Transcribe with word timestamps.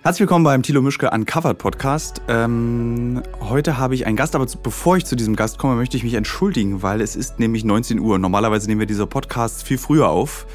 Herzlich 0.00 0.20
willkommen 0.20 0.44
beim 0.44 0.62
Thilo 0.62 0.80
Mischke 0.82 1.10
Uncovered 1.10 1.58
Podcast. 1.58 2.22
Ähm, 2.26 3.22
heute 3.40 3.78
habe 3.78 3.94
ich 3.94 4.06
einen 4.06 4.16
Gast, 4.16 4.34
aber 4.34 4.46
bevor 4.62 4.96
ich 4.96 5.04
zu 5.04 5.14
diesem 5.14 5.36
Gast 5.36 5.58
komme, 5.58 5.76
möchte 5.76 5.96
ich 5.96 6.02
mich 6.02 6.14
entschuldigen, 6.14 6.82
weil 6.82 7.00
es 7.02 7.14
ist 7.14 7.38
nämlich 7.38 7.62
19 7.62 8.00
Uhr. 8.00 8.18
Normalerweise 8.18 8.66
nehmen 8.68 8.80
wir 8.80 8.86
diese 8.86 9.06
Podcasts 9.06 9.62
viel 9.62 9.78
früher 9.78 10.08
auf. 10.08 10.46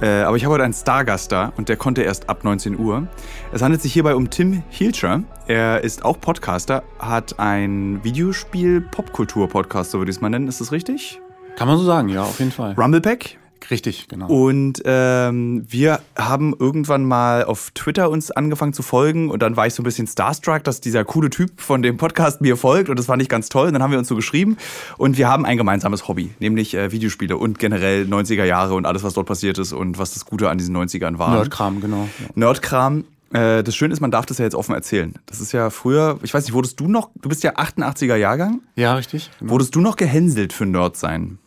Äh, 0.00 0.22
aber 0.22 0.36
ich 0.36 0.44
habe 0.44 0.54
heute 0.54 0.64
einen 0.64 0.72
Stargast 0.72 1.32
da 1.32 1.52
und 1.56 1.68
der 1.68 1.76
konnte 1.76 2.02
erst 2.02 2.30
ab 2.30 2.44
19 2.44 2.78
Uhr. 2.78 3.08
Es 3.52 3.62
handelt 3.62 3.82
sich 3.82 3.92
hierbei 3.92 4.14
um 4.14 4.30
Tim 4.30 4.62
Hilscher. 4.70 5.24
Er 5.48 5.82
ist 5.82 6.04
auch 6.04 6.18
Podcaster, 6.18 6.84
hat 6.98 7.38
ein 7.38 8.02
Videospiel-Popkultur-Podcast, 8.04 9.90
so 9.90 9.98
würde 9.98 10.12
ich 10.12 10.16
es 10.16 10.20
mal 10.22 10.30
nennen. 10.30 10.48
Ist 10.48 10.60
das 10.60 10.72
richtig? 10.72 11.20
Kann 11.56 11.68
man 11.68 11.78
so 11.78 11.84
sagen, 11.84 12.08
ja, 12.08 12.22
auf 12.22 12.38
jeden 12.38 12.52
Fall. 12.52 12.74
Rumblepack? 12.78 13.38
Richtig, 13.70 14.08
genau. 14.08 14.26
Und 14.26 14.82
ähm, 14.84 15.64
wir 15.68 16.00
haben 16.16 16.54
irgendwann 16.58 17.04
mal 17.04 17.44
auf 17.44 17.70
Twitter 17.74 18.10
uns 18.10 18.30
angefangen 18.30 18.72
zu 18.72 18.82
folgen 18.82 19.30
und 19.30 19.42
dann 19.42 19.56
war 19.56 19.66
ich 19.66 19.74
so 19.74 19.82
ein 19.82 19.84
bisschen 19.84 20.06
starstruck, 20.06 20.64
dass 20.64 20.80
dieser 20.80 21.04
coole 21.04 21.30
Typ 21.30 21.60
von 21.60 21.82
dem 21.82 21.96
Podcast 21.96 22.40
mir 22.40 22.56
folgt 22.56 22.88
und 22.88 22.98
das 22.98 23.06
fand 23.06 23.22
ich 23.22 23.28
ganz 23.28 23.48
toll. 23.48 23.68
Und 23.68 23.74
dann 23.74 23.82
haben 23.82 23.90
wir 23.90 23.98
uns 23.98 24.08
so 24.08 24.16
geschrieben 24.16 24.56
und 24.98 25.18
wir 25.18 25.28
haben 25.28 25.44
ein 25.44 25.56
gemeinsames 25.56 26.08
Hobby, 26.08 26.34
nämlich 26.40 26.74
äh, 26.74 26.92
Videospiele 26.92 27.36
und 27.36 27.58
generell 27.58 28.04
90er 28.04 28.44
Jahre 28.44 28.74
und 28.74 28.86
alles, 28.86 29.02
was 29.02 29.14
dort 29.14 29.26
passiert 29.26 29.58
ist 29.58 29.72
und 29.72 29.98
was 29.98 30.14
das 30.14 30.24
Gute 30.24 30.50
an 30.50 30.58
diesen 30.58 30.76
90ern 30.76 31.18
war. 31.18 31.30
Nerdkram, 31.34 31.80
genau. 31.80 32.08
Nerdkram. 32.34 33.04
Äh, 33.32 33.64
das 33.64 33.74
Schöne 33.74 33.92
ist, 33.92 34.00
man 34.00 34.10
darf 34.10 34.26
das 34.26 34.38
ja 34.38 34.44
jetzt 34.44 34.54
offen 34.54 34.74
erzählen. 34.74 35.14
Das 35.26 35.40
ist 35.40 35.52
ja 35.52 35.70
früher, 35.70 36.18
ich 36.22 36.32
weiß 36.32 36.44
nicht, 36.44 36.54
wurdest 36.54 36.78
du 36.78 36.88
noch, 36.88 37.10
du 37.20 37.28
bist 37.28 37.42
ja 37.42 37.56
88er 37.56 38.16
Jahrgang? 38.16 38.60
Ja, 38.76 38.94
richtig. 38.94 39.30
Genau. 39.40 39.52
Wurdest 39.52 39.74
du 39.74 39.80
noch 39.80 39.96
gehänselt 39.96 40.52
für 40.52 40.66
Nerd 40.66 40.96
sein? 40.96 41.38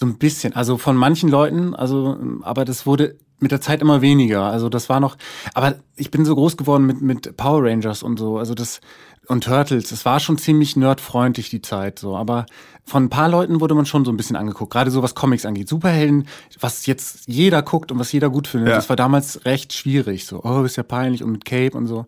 So 0.00 0.06
ein 0.06 0.16
bisschen. 0.16 0.54
Also 0.54 0.78
von 0.78 0.96
manchen 0.96 1.28
Leuten, 1.28 1.74
also, 1.74 2.16
aber 2.40 2.64
das 2.64 2.86
wurde 2.86 3.18
mit 3.38 3.52
der 3.52 3.60
Zeit 3.60 3.82
immer 3.82 4.00
weniger. 4.00 4.44
Also 4.44 4.70
das 4.70 4.88
war 4.88 4.98
noch, 4.98 5.16
aber 5.52 5.74
ich 5.94 6.10
bin 6.10 6.24
so 6.24 6.34
groß 6.34 6.56
geworden 6.56 6.86
mit, 6.86 7.02
mit 7.02 7.36
Power 7.36 7.64
Rangers 7.64 8.02
und 8.02 8.18
so, 8.18 8.38
also 8.38 8.54
das, 8.54 8.80
und 9.26 9.44
Turtles. 9.44 9.92
Es 9.92 10.06
war 10.06 10.18
schon 10.18 10.38
ziemlich 10.38 10.74
nerdfreundlich, 10.74 11.50
die 11.50 11.60
Zeit, 11.60 11.98
so. 11.98 12.16
Aber 12.16 12.46
von 12.84 13.04
ein 13.04 13.10
paar 13.10 13.28
Leuten 13.28 13.60
wurde 13.60 13.74
man 13.74 13.84
schon 13.84 14.06
so 14.06 14.10
ein 14.10 14.16
bisschen 14.16 14.36
angeguckt. 14.36 14.72
Gerade 14.72 14.90
so 14.90 15.02
was 15.02 15.14
Comics 15.14 15.44
angeht. 15.44 15.68
Superhelden, 15.68 16.26
was 16.60 16.86
jetzt 16.86 17.28
jeder 17.28 17.62
guckt 17.62 17.92
und 17.92 17.98
was 17.98 18.10
jeder 18.10 18.30
gut 18.30 18.48
findet. 18.48 18.70
Ja. 18.70 18.76
Das 18.76 18.88
war 18.88 18.96
damals 18.96 19.44
recht 19.44 19.72
schwierig, 19.74 20.26
so. 20.26 20.42
Oh, 20.42 20.62
ist 20.64 20.76
ja 20.76 20.82
peinlich 20.82 21.22
und 21.22 21.30
mit 21.30 21.44
Cape 21.44 21.76
und 21.76 21.86
so. 21.86 22.06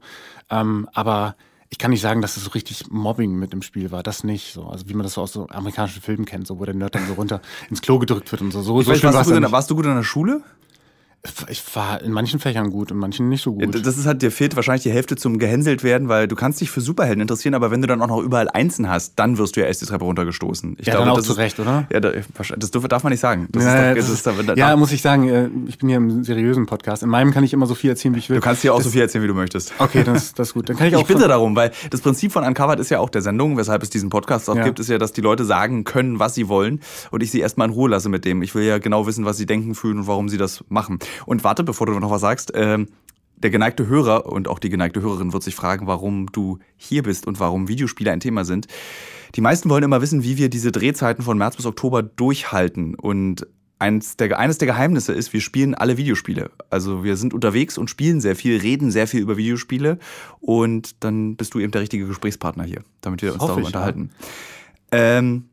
Ähm, 0.51 0.89
aber, 0.95 1.37
ich 1.73 1.79
kann 1.79 1.91
nicht 1.91 2.03
sagen, 2.03 2.21
dass 2.21 2.37
es 2.37 2.45
so 2.45 2.51
richtig 2.51 2.91
Mobbing 2.91 3.33
mit 3.33 3.55
im 3.55 3.63
Spiel 3.63 3.91
war. 3.91 4.03
Das 4.03 4.25
nicht 4.25 4.53
so. 4.53 4.67
Also 4.67 4.91
wie 4.91 4.93
man 4.95 5.05
das 5.05 5.15
so 5.15 5.23
aus 5.23 5.33
so 5.33 5.49
amerikanischen 5.49 6.03
Filmen 6.03 6.27
kennt, 6.27 6.47
so 6.47 6.59
wo 6.59 6.67
der 6.67 6.75
Nerd 6.75 6.95
dann 6.95 7.07
so 7.09 7.15
runter 7.15 7.41
ins 7.71 7.81
Klo 7.81 7.99
gedrückt 7.99 8.31
wird 8.31 8.43
und 8.43 8.51
so. 8.51 8.61
So, 8.61 8.79
ich 8.79 8.87
so 8.87 8.93
weiß, 8.93 9.03
warst, 9.03 9.31
du 9.31 9.41
gut, 9.41 9.53
warst 9.53 9.71
du 9.71 9.75
gut 9.75 9.87
in 9.87 9.95
der 9.95 10.03
Schule? 10.03 10.43
Ich 11.49 11.63
war 11.77 12.03
in 12.03 12.11
manchen 12.11 12.41
Fächern 12.41 12.71
gut, 12.71 12.91
in 12.91 12.97
manchen 12.97 13.29
nicht 13.29 13.43
so 13.43 13.53
gut. 13.53 13.87
Das 13.87 13.97
ist 13.97 14.07
halt, 14.07 14.23
dir 14.23 14.33
fehlt 14.33 14.57
wahrscheinlich 14.57 14.83
die 14.83 14.91
Hälfte 14.91 15.15
zum 15.15 15.39
gehänselt 15.39 15.85
werden, 15.85 16.09
weil 16.09 16.27
du 16.27 16.35
kannst 16.35 16.61
dich 16.61 16.69
für 16.69 16.81
Superhelden 16.81 17.21
interessieren, 17.21 17.55
aber 17.55 17.71
wenn 17.71 17.81
du 17.81 17.87
dann 17.87 18.03
auch 18.03 18.09
noch 18.09 18.19
überall 18.19 18.49
Einsen 18.49 18.89
hast, 18.89 19.13
dann 19.21 19.39
wirst 19.39 19.55
du 19.55 19.61
ja 19.61 19.67
erst 19.67 19.83
die 19.83 19.87
Treppe 19.87 20.05
runtergestoßen. 20.05 20.79
Ich 20.81 20.87
ja, 20.89 20.95
glaube, 20.95 21.07
dann 21.07 21.13
auch 21.13 21.19
das 21.19 21.27
zu 21.27 21.33
ist, 21.33 21.39
Recht, 21.39 21.61
oder? 21.61 21.87
Ja, 21.93 22.01
das 22.01 22.71
darf 22.73 23.05
man 23.05 23.13
nicht 23.13 23.21
sagen. 23.21 23.47
Das 23.53 23.65
naja, 23.65 23.93
ist 23.93 24.27
doch, 24.27 24.35
das 24.35 24.41
ist, 24.41 24.49
da, 24.49 24.55
ja, 24.55 24.75
muss 24.75 24.91
ich 24.91 25.01
sagen, 25.01 25.29
äh, 25.29 25.49
ich 25.69 25.79
bin 25.79 25.91
hier 25.91 25.99
im 25.99 26.25
seriösen 26.25 26.67
Podcast. 26.67 27.05
In 27.05 27.09
meinem 27.09 27.33
kann 27.33 27.45
ich 27.45 27.53
immer 27.53 27.67
so 27.67 27.77
viel 27.77 27.91
erzählen, 27.91 28.17
wie 28.17 28.19
ich 28.19 28.29
will. 28.29 28.39
Du 28.39 28.43
kannst 28.43 28.63
hier 28.63 28.73
auch 28.73 28.79
das, 28.79 28.87
so 28.87 28.91
viel 28.91 29.03
erzählen, 29.03 29.23
wie 29.23 29.29
du 29.29 29.35
möchtest. 29.35 29.75
Okay, 29.79 30.03
das, 30.03 30.35
das 30.35 30.49
ist 30.49 30.55
gut. 30.55 30.69
Dann 30.69 30.77
kann 30.77 30.89
ich 30.89 30.97
auch 30.97 31.03
ich 31.03 31.07
bitte 31.07 31.29
darum, 31.29 31.55
weil 31.55 31.71
das 31.91 32.01
Prinzip 32.01 32.33
von 32.33 32.43
Uncovered 32.43 32.81
ist 32.81 32.91
ja 32.91 32.99
auch 32.99 33.11
der 33.11 33.23
Sendung, 33.23 33.57
weshalb 33.57 33.85
es 33.85 33.91
diesen 33.91 34.11
Podcast 34.11 34.51
auch 34.51 34.57
ja. 34.57 34.65
gibt, 34.65 34.81
ist 34.81 34.89
ja, 34.89 34.99
dass 34.99 35.13
die 35.13 35.21
Leute 35.21 35.45
sagen 35.45 35.85
können, 35.85 36.19
was 36.19 36.35
sie 36.35 36.49
wollen 36.49 36.81
und 37.13 37.23
ich 37.23 37.31
sie 37.31 37.39
erstmal 37.39 37.69
in 37.69 37.75
Ruhe 37.75 37.91
lasse 37.91 38.09
mit 38.09 38.25
dem. 38.25 38.43
Ich 38.43 38.57
will 38.57 38.65
ja 38.65 38.79
genau 38.79 39.07
wissen, 39.07 39.25
was 39.25 39.37
sie 39.37 39.47
denken, 39.47 39.77
fühlen 39.77 40.01
und 40.01 40.07
warum 40.09 40.29
sie 40.29 40.37
das 40.37 40.65
machen. 40.69 40.99
Und 41.27 41.45
warte, 41.45 41.65
bevor 41.65 41.87
du 41.87 41.99
noch 41.99 42.11
was 42.11 42.21
sagst. 42.21 42.53
Ähm, 42.55 42.89
der 43.37 43.51
geneigte 43.51 43.87
Hörer 43.87 44.27
und 44.27 44.49
auch 44.49 44.59
die 44.59 44.71
geneigte 44.71 45.03
Hörerin 45.03 45.33
wird 45.33 45.43
sich 45.43 45.55
fragen, 45.55 45.87
warum 45.87 46.27
du 46.31 46.59
hier 46.77 47.03
bist 47.03 47.27
und 47.27 47.41
warum 47.41 47.69
Videospiele 47.69 48.13
ein 48.13 48.21
Thema 48.21 48.45
sind. 48.45 48.69
Die 49.35 49.41
meisten 49.41 49.69
wollen 49.69 49.83
immer 49.83 50.01
wissen, 50.01 50.23
wie 50.23 50.37
wir 50.37 50.49
diese 50.49 50.73
Drehzeiten 50.73 51.25
von 51.25 51.39
März 51.39 51.57
bis 51.57 51.67
Oktober 51.67 52.03
durchhalten. 52.03 52.95
Und 52.95 53.47
eines 53.79 54.17
der, 54.17 54.39
eines 54.39 54.59
der 54.59 54.67
Geheimnisse 54.67 55.13
ist, 55.13 55.33
wir 55.33 55.41
spielen 55.41 55.75
alle 55.75 55.97
Videospiele. 55.97 56.51
Also 56.71 57.03
wir 57.03 57.17
sind 57.17 57.35
unterwegs 57.35 57.79
und 57.79 57.91
spielen 57.91 58.21
sehr 58.21 58.37
viel, 58.37 58.59
reden 58.59 58.91
sehr 58.91 59.09
viel 59.09 59.21
über 59.21 59.37
Videospiele. 59.37 59.99
Und 60.41 61.03
dann 61.03 61.37
bist 61.37 61.55
du 61.55 61.59
eben 61.59 61.73
der 61.73 61.81
richtige 61.81 62.07
Gesprächspartner 62.07 62.65
hier, 62.65 62.83
damit 63.01 63.23
wir 63.23 63.33
uns 63.33 63.41
darüber 63.41 63.61
ich, 63.61 63.67
unterhalten. 63.67 64.11
Ja. 64.93 65.19
Ähm, 65.19 65.47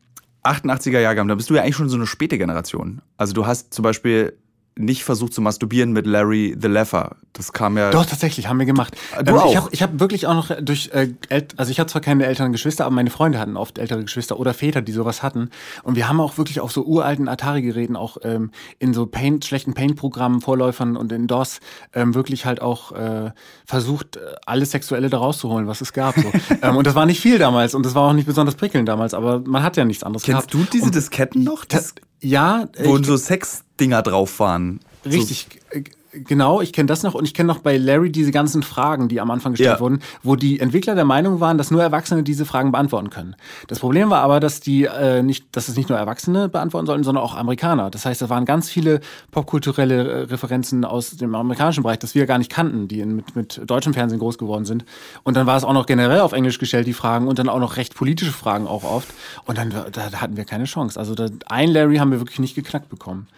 88er 0.44 1.00
Jahrgang, 1.00 1.28
da 1.28 1.34
bist 1.34 1.50
du 1.50 1.54
ja 1.54 1.62
eigentlich 1.62 1.76
schon 1.76 1.88
so 1.88 1.96
eine 1.96 2.06
späte 2.06 2.38
Generation. 2.38 3.02
Also 3.16 3.32
du 3.32 3.46
hast 3.46 3.74
zum 3.74 3.82
Beispiel 3.82 4.34
nicht 4.80 5.04
versucht 5.04 5.32
zu 5.32 5.40
masturbieren 5.40 5.92
mit 5.92 6.06
Larry 6.06 6.56
the 6.60 6.68
Leffer. 6.68 7.16
Das 7.32 7.52
kam 7.52 7.76
ja. 7.76 7.90
Doch, 7.90 8.06
tatsächlich, 8.06 8.48
haben 8.48 8.58
wir 8.58 8.66
gemacht. 8.66 8.96
Du 9.24 9.32
ähm, 9.32 9.38
auch. 9.38 9.50
Ich 9.50 9.56
habe 9.56 9.68
ich 9.72 9.82
hab 9.82 10.00
wirklich 10.00 10.26
auch 10.26 10.34
noch 10.34 10.50
durch, 10.60 10.90
äh, 10.92 11.12
also 11.56 11.70
ich 11.70 11.78
habe 11.78 11.88
zwar 11.88 12.00
keine 12.00 12.26
älteren 12.26 12.52
Geschwister, 12.52 12.86
aber 12.86 12.94
meine 12.94 13.10
Freunde 13.10 13.38
hatten 13.38 13.56
oft 13.56 13.78
ältere 13.78 14.02
Geschwister 14.02 14.38
oder 14.38 14.54
Väter, 14.54 14.82
die 14.82 14.92
sowas 14.92 15.22
hatten. 15.22 15.50
Und 15.82 15.96
wir 15.96 16.08
haben 16.08 16.20
auch 16.20 16.38
wirklich 16.38 16.60
auf 16.60 16.72
so 16.72 16.84
uralten 16.84 17.28
Atari-Geräten, 17.28 17.96
auch 17.96 18.18
ähm, 18.22 18.50
in 18.78 18.94
so 18.94 19.06
Paint, 19.06 19.44
schlechten 19.44 19.74
Paint-Programmen, 19.74 20.40
Vorläufern 20.40 20.96
und 20.96 21.12
in 21.12 21.26
DOS, 21.26 21.60
ähm, 21.94 22.14
wirklich 22.14 22.46
halt 22.46 22.60
auch 22.60 22.92
äh, 22.92 23.30
versucht, 23.64 24.16
äh, 24.16 24.20
alles 24.46 24.72
Sexuelle 24.72 25.08
da 25.08 25.18
rauszuholen, 25.18 25.66
was 25.66 25.80
es 25.80 25.92
gab. 25.92 26.16
So. 26.16 26.30
ähm, 26.62 26.76
und 26.76 26.86
das 26.86 26.94
war 26.94 27.06
nicht 27.06 27.20
viel 27.20 27.38
damals 27.38 27.74
und 27.74 27.86
das 27.86 27.94
war 27.94 28.08
auch 28.08 28.12
nicht 28.12 28.26
besonders 28.26 28.54
prickelnd 28.54 28.88
damals, 28.88 29.14
aber 29.14 29.40
man 29.40 29.62
hat 29.62 29.76
ja 29.76 29.84
nichts 29.84 30.02
anderes 30.02 30.24
Kennst 30.24 30.50
gehabt. 30.50 30.50
Kennst 30.50 30.68
du 30.68 30.72
diese 30.72 30.86
und 30.86 30.94
Disketten 30.94 31.44
noch? 31.44 31.64
Das, 31.64 31.94
ja. 32.20 32.68
Wo 32.78 33.02
so 33.02 33.16
Sex-Dinger 33.16 34.02
drauf 34.02 34.38
waren. 34.40 34.80
Richtig. 35.04 35.46
So. 35.72 35.80
Genau, 36.12 36.60
ich 36.60 36.72
kenne 36.72 36.86
das 36.86 37.02
noch 37.02 37.14
und 37.14 37.24
ich 37.24 37.34
kenne 37.34 37.46
noch 37.46 37.60
bei 37.60 37.76
Larry 37.76 38.10
diese 38.10 38.32
ganzen 38.32 38.62
Fragen, 38.62 39.08
die 39.08 39.20
am 39.20 39.30
Anfang 39.30 39.52
gestellt 39.52 39.76
ja. 39.76 39.80
wurden, 39.80 40.00
wo 40.22 40.34
die 40.34 40.58
Entwickler 40.58 40.96
der 40.96 41.04
Meinung 41.04 41.38
waren, 41.38 41.56
dass 41.56 41.70
nur 41.70 41.82
Erwachsene 41.82 42.22
diese 42.24 42.44
Fragen 42.44 42.72
beantworten 42.72 43.10
können. 43.10 43.36
Das 43.68 43.78
Problem 43.78 44.10
war 44.10 44.20
aber, 44.22 44.40
dass 44.40 44.60
die 44.60 44.84
äh, 44.84 45.22
nicht, 45.22 45.44
dass 45.52 45.68
es 45.68 45.76
nicht 45.76 45.88
nur 45.88 45.98
Erwachsene 45.98 46.48
beantworten 46.48 46.86
sollten, 46.86 47.04
sondern 47.04 47.22
auch 47.22 47.36
Amerikaner. 47.36 47.90
Das 47.90 48.06
heißt, 48.06 48.22
da 48.22 48.28
waren 48.28 48.44
ganz 48.44 48.68
viele 48.68 49.00
popkulturelle 49.30 50.08
äh, 50.08 50.22
Referenzen 50.24 50.84
aus 50.84 51.10
dem 51.10 51.34
amerikanischen 51.34 51.84
Bereich, 51.84 52.00
das 52.00 52.14
wir 52.14 52.26
gar 52.26 52.38
nicht 52.38 52.50
kannten, 52.50 52.88
die 52.88 53.00
in, 53.00 53.16
mit, 53.16 53.36
mit 53.36 53.60
deutschem 53.66 53.94
Fernsehen 53.94 54.18
groß 54.18 54.36
geworden 54.36 54.64
sind. 54.64 54.84
Und 55.22 55.36
dann 55.36 55.46
war 55.46 55.56
es 55.56 55.64
auch 55.64 55.72
noch 55.72 55.86
generell 55.86 56.20
auf 56.20 56.32
Englisch 56.32 56.58
gestellt, 56.58 56.86
die 56.86 56.92
Fragen, 56.92 57.28
und 57.28 57.38
dann 57.38 57.48
auch 57.48 57.60
noch 57.60 57.76
recht 57.76 57.94
politische 57.94 58.32
Fragen 58.32 58.66
auch 58.66 58.82
oft. 58.82 59.08
Und 59.46 59.58
dann 59.58 59.70
da 59.70 60.12
hatten 60.20 60.36
wir 60.36 60.44
keine 60.44 60.64
Chance. 60.64 60.98
Also 60.98 61.14
da, 61.14 61.28
ein 61.46 61.70
Larry 61.70 61.96
haben 61.96 62.10
wir 62.10 62.20
wirklich 62.20 62.40
nicht 62.40 62.54
geknackt 62.54 62.88
bekommen. 62.88 63.28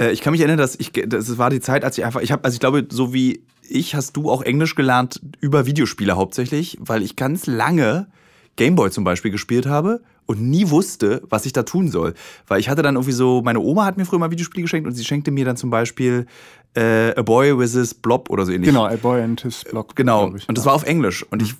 Äh, 0.00 0.12
ich 0.12 0.22
kann 0.22 0.32
mich 0.32 0.40
erinnern, 0.40 0.58
dass 0.58 0.74
ich, 0.76 0.92
das 0.92 1.38
war 1.38 1.50
die 1.50 1.60
Zeit, 1.60 1.84
als 1.84 1.98
ich 1.98 2.04
einfach, 2.04 2.22
ich 2.22 2.32
habe, 2.32 2.44
also 2.44 2.54
ich 2.54 2.60
glaube, 2.60 2.86
so 2.90 3.12
wie 3.12 3.44
ich 3.68 3.94
hast 3.94 4.16
du 4.16 4.30
auch 4.30 4.42
Englisch 4.42 4.74
gelernt 4.74 5.20
über 5.40 5.66
Videospiele 5.66 6.16
hauptsächlich, 6.16 6.76
weil 6.80 7.02
ich 7.02 7.14
ganz 7.14 7.46
lange 7.46 8.08
Gameboy 8.56 8.90
zum 8.90 9.04
Beispiel 9.04 9.30
gespielt 9.30 9.66
habe 9.66 10.02
und 10.26 10.42
nie 10.42 10.70
wusste, 10.70 11.22
was 11.30 11.46
ich 11.46 11.52
da 11.52 11.62
tun 11.62 11.88
soll. 11.88 12.14
Weil 12.48 12.58
ich 12.58 12.68
hatte 12.68 12.82
dann 12.82 12.96
irgendwie 12.96 13.12
so, 13.12 13.42
meine 13.42 13.60
Oma 13.60 13.84
hat 13.84 13.96
mir 13.96 14.04
früher 14.04 14.18
mal 14.18 14.30
Videospiele 14.30 14.62
geschenkt 14.62 14.88
und 14.88 14.94
sie 14.94 15.04
schenkte 15.04 15.30
mir 15.30 15.44
dann 15.44 15.56
zum 15.56 15.70
Beispiel 15.70 16.26
äh, 16.74 17.14
A 17.16 17.22
Boy 17.22 17.56
with 17.56 17.72
His 17.72 17.94
Blob 17.94 18.28
oder 18.28 18.44
so 18.44 18.52
ähnlich. 18.52 18.68
Genau, 18.68 18.86
A 18.86 18.96
Boy 18.96 19.22
and 19.22 19.40
His 19.40 19.64
Blob. 19.64 19.94
Genau, 19.94 20.34
ich, 20.34 20.48
und 20.48 20.58
das 20.58 20.66
war 20.66 20.74
auf 20.74 20.84
Englisch. 20.84 21.24
Und 21.30 21.42
ich, 21.42 21.54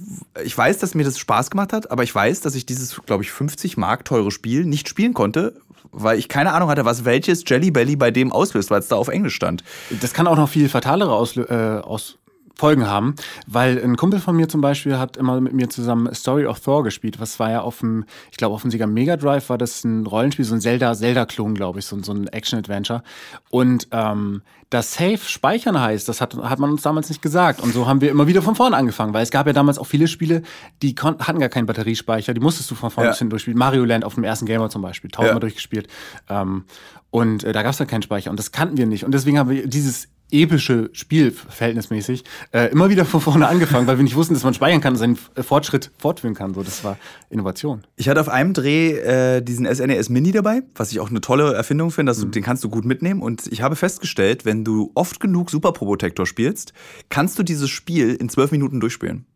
ich 0.44 0.56
weiß, 0.56 0.78
dass 0.78 0.94
mir 0.94 1.04
das 1.04 1.18
Spaß 1.18 1.50
gemacht 1.50 1.72
hat, 1.72 1.90
aber 1.90 2.02
ich 2.02 2.14
weiß, 2.14 2.40
dass 2.40 2.54
ich 2.56 2.66
dieses, 2.66 3.00
glaube 3.06 3.22
ich, 3.22 3.30
50 3.30 3.76
Mark 3.76 4.04
teure 4.04 4.30
Spiel 4.30 4.64
nicht 4.64 4.88
spielen 4.88 5.14
konnte, 5.14 5.54
weil 5.92 6.18
ich 6.18 6.28
keine 6.28 6.52
Ahnung 6.52 6.68
hatte, 6.68 6.84
was 6.84 7.04
welches 7.04 7.44
Jelly 7.46 7.70
Belly 7.70 7.96
bei 7.96 8.10
dem 8.10 8.32
auslöst, 8.32 8.70
weil 8.70 8.80
es 8.80 8.88
da 8.88 8.96
auf 8.96 9.08
Englisch 9.08 9.34
stand. 9.34 9.64
Das 10.00 10.12
kann 10.12 10.26
auch 10.26 10.36
noch 10.36 10.48
viel 10.48 10.68
fatalere 10.68 11.12
Auslö 11.12 11.44
äh, 11.44 11.80
aus 11.80 12.18
Folgen 12.60 12.86
haben, 12.86 13.14
weil 13.46 13.82
ein 13.82 13.96
Kumpel 13.96 14.20
von 14.20 14.36
mir 14.36 14.46
zum 14.46 14.60
Beispiel 14.60 14.98
hat 14.98 15.16
immer 15.16 15.40
mit 15.40 15.54
mir 15.54 15.70
zusammen 15.70 16.14
Story 16.14 16.44
of 16.44 16.60
Thor 16.60 16.84
gespielt. 16.84 17.18
Was 17.18 17.40
war 17.40 17.50
ja 17.50 17.62
auf 17.62 17.78
dem, 17.78 18.04
ich 18.30 18.36
glaube 18.36 18.54
auf 18.54 18.60
dem 18.60 18.70
Sieger 18.70 18.86
Mega 18.86 19.16
Drive 19.16 19.48
war 19.48 19.56
das 19.56 19.82
ein 19.82 20.04
Rollenspiel, 20.06 20.44
so 20.44 20.54
ein 20.54 20.60
Zelda, 20.60 20.92
Zelda-Klon, 20.94 21.54
glaube 21.54 21.78
ich, 21.78 21.86
so, 21.86 22.00
so 22.02 22.12
ein 22.12 22.26
Action-Adventure. 22.28 23.02
Und 23.48 23.88
ähm, 23.92 24.42
das 24.68 24.92
Safe 24.92 25.18
speichern 25.18 25.80
heißt, 25.80 26.06
das 26.06 26.20
hat, 26.20 26.36
hat 26.36 26.58
man 26.58 26.70
uns 26.70 26.82
damals 26.82 27.08
nicht 27.08 27.22
gesagt. 27.22 27.62
Und 27.62 27.72
so 27.72 27.86
haben 27.86 28.02
wir 28.02 28.10
immer 28.10 28.26
wieder 28.26 28.42
von 28.42 28.54
vorne 28.54 28.76
angefangen, 28.76 29.14
weil 29.14 29.22
es 29.22 29.30
gab 29.30 29.46
ja 29.46 29.54
damals 29.54 29.78
auch 29.78 29.86
viele 29.86 30.06
Spiele, 30.06 30.42
die 30.82 30.94
hatten 30.94 31.40
gar 31.40 31.48
keinen 31.48 31.66
Batteriespeicher, 31.66 32.34
die 32.34 32.40
musstest 32.40 32.70
du 32.70 32.74
von 32.74 32.90
vorne 32.90 33.08
ja. 33.08 33.12
bis 33.12 33.20
hin 33.20 33.30
durchspielen. 33.30 33.58
Mario 33.58 33.86
Land 33.86 34.04
auf 34.04 34.16
dem 34.16 34.24
ersten 34.24 34.44
Gamer 34.44 34.68
zum 34.68 34.82
Beispiel, 34.82 35.10
tausendmal 35.10 35.36
ja. 35.36 35.40
durchgespielt. 35.40 35.88
Ähm, 36.28 36.64
und 37.08 37.42
äh, 37.42 37.52
da 37.52 37.62
gab 37.62 37.72
es 37.72 37.78
ja 37.78 37.86
keinen 37.86 38.02
Speicher 38.02 38.30
und 38.30 38.38
das 38.38 38.52
kannten 38.52 38.76
wir 38.76 38.86
nicht. 38.86 39.04
Und 39.04 39.12
deswegen 39.12 39.38
haben 39.38 39.48
wir 39.48 39.66
dieses 39.66 40.08
epische 40.32 40.90
Spiel 40.92 41.30
verhältnismäßig 41.30 42.24
äh, 42.52 42.70
immer 42.70 42.90
wieder 42.90 43.04
von 43.04 43.20
vorne 43.20 43.48
angefangen, 43.48 43.86
weil 43.86 43.98
wir 43.98 44.04
nicht 44.04 44.16
wussten, 44.16 44.34
dass 44.34 44.44
man 44.44 44.54
speichern 44.54 44.80
kann 44.80 44.94
und 44.94 44.98
seinen 44.98 45.16
Fortschritt 45.16 45.90
fortführen 45.98 46.34
kann. 46.34 46.54
So, 46.54 46.62
das 46.62 46.84
war 46.84 46.96
Innovation. 47.30 47.84
Ich 47.96 48.08
hatte 48.08 48.20
auf 48.20 48.28
einem 48.28 48.54
Dreh 48.54 48.92
äh, 48.92 49.42
diesen 49.42 49.66
SNES 49.66 50.08
e 50.08 50.12
Mini 50.12 50.32
dabei, 50.32 50.62
was 50.74 50.92
ich 50.92 51.00
auch 51.00 51.10
eine 51.10 51.20
tolle 51.20 51.54
Erfindung 51.54 51.90
finde, 51.90 52.14
mhm. 52.14 52.30
den 52.30 52.42
kannst 52.42 52.64
du 52.64 52.68
gut 52.68 52.84
mitnehmen. 52.84 53.22
Und 53.22 53.46
ich 53.46 53.62
habe 53.62 53.76
festgestellt, 53.76 54.44
wenn 54.44 54.64
du 54.64 54.90
oft 54.94 55.20
genug 55.20 55.50
Super 55.50 55.72
Probotector 55.72 56.26
spielst, 56.26 56.72
kannst 57.08 57.38
du 57.38 57.42
dieses 57.42 57.70
Spiel 57.70 58.14
in 58.14 58.28
zwölf 58.28 58.50
Minuten 58.50 58.80
durchspielen. 58.80 59.26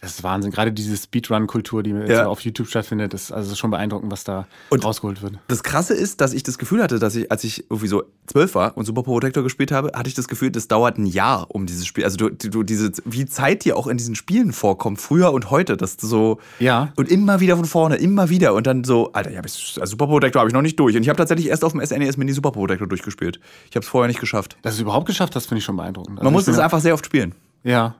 Das 0.00 0.16
ist 0.16 0.22
Wahnsinn. 0.22 0.50
Gerade 0.50 0.70
diese 0.70 0.94
Speedrun-Kultur, 0.98 1.82
die 1.82 1.90
Ja. 1.90 2.26
auf 2.26 2.40
YouTube 2.40 2.66
stattfindet, 2.68 3.14
das 3.14 3.22
ist 3.24 3.32
also 3.32 3.54
schon 3.54 3.70
beeindruckend, 3.70 4.12
was 4.12 4.22
da 4.22 4.46
Und- 4.68 4.84
rausgeholt 4.84 5.22
wird. 5.22 5.38
Das 5.48 5.62
Krasse 5.62 5.94
ist, 5.94 6.20
dass 6.20 6.34
ich 6.34 6.42
das 6.42 6.58
Gefühl 6.58 6.82
hatte, 6.82 6.98
dass 6.98 7.16
ich, 7.16 7.30
als 7.32 7.42
ich 7.42 7.64
irgendwie 7.70 7.88
so 7.88 8.02
zwölf 8.26 8.54
war 8.54 8.76
und 8.76 8.84
Super 8.84 9.02
Protector 9.02 9.42
gespielt 9.42 9.72
habe, 9.72 9.92
hatte 9.94 10.08
ich 10.08 10.14
das 10.14 10.28
Gefühl, 10.28 10.50
das 10.50 10.68
dauert 10.68 10.98
ein 10.98 11.06
Jahr 11.06 11.46
um 11.54 11.64
dieses 11.64 11.86
Spiel. 11.86 12.04
Also 12.04 12.16
du, 12.18 12.28
du 12.30 12.62
diese, 12.62 12.92
wie 13.06 13.24
Zeit 13.24 13.64
dir 13.64 13.78
auch 13.78 13.86
in 13.86 13.96
diesen 13.96 14.14
Spielen 14.14 14.52
vorkommt, 14.52 15.00
früher 15.00 15.32
und 15.32 15.50
heute, 15.50 15.76
dass 15.78 15.96
so 15.98 16.38
Ja. 16.58 16.92
und 16.96 17.08
immer 17.08 17.40
wieder 17.40 17.56
von 17.56 17.64
vorne, 17.64 17.96
immer 17.96 18.28
wieder 18.28 18.52
und 18.52 18.66
dann 18.66 18.84
so, 18.84 19.10
Alter, 19.14 19.30
ja, 19.30 19.40
also 19.40 19.84
Super 19.86 20.06
Protector 20.06 20.40
habe 20.40 20.50
ich 20.50 20.54
noch 20.54 20.60
nicht 20.62 20.78
durch 20.78 20.96
und 20.96 21.02
ich 21.02 21.08
habe 21.08 21.16
tatsächlich 21.16 21.48
erst 21.48 21.64
auf 21.64 21.72
dem 21.72 21.80
SNES 21.80 22.18
Mini 22.18 22.32
Super 22.34 22.50
Protector 22.50 22.86
durchgespielt. 22.86 23.40
Ich 23.70 23.76
habe 23.76 23.84
es 23.84 23.88
vorher 23.88 24.08
nicht 24.08 24.20
geschafft. 24.20 24.58
Dass 24.60 24.74
du 24.74 24.78
es 24.78 24.82
überhaupt 24.82 25.06
geschafft 25.06 25.34
hast, 25.34 25.46
finde 25.46 25.60
ich 25.60 25.64
schon 25.64 25.76
beeindruckend. 25.76 26.18
Also 26.18 26.24
Man 26.24 26.32
muss 26.34 26.46
es 26.46 26.58
einfach 26.58 26.80
sehr 26.80 26.92
oft 26.92 27.06
spielen. 27.06 27.34
Ja. 27.62 27.94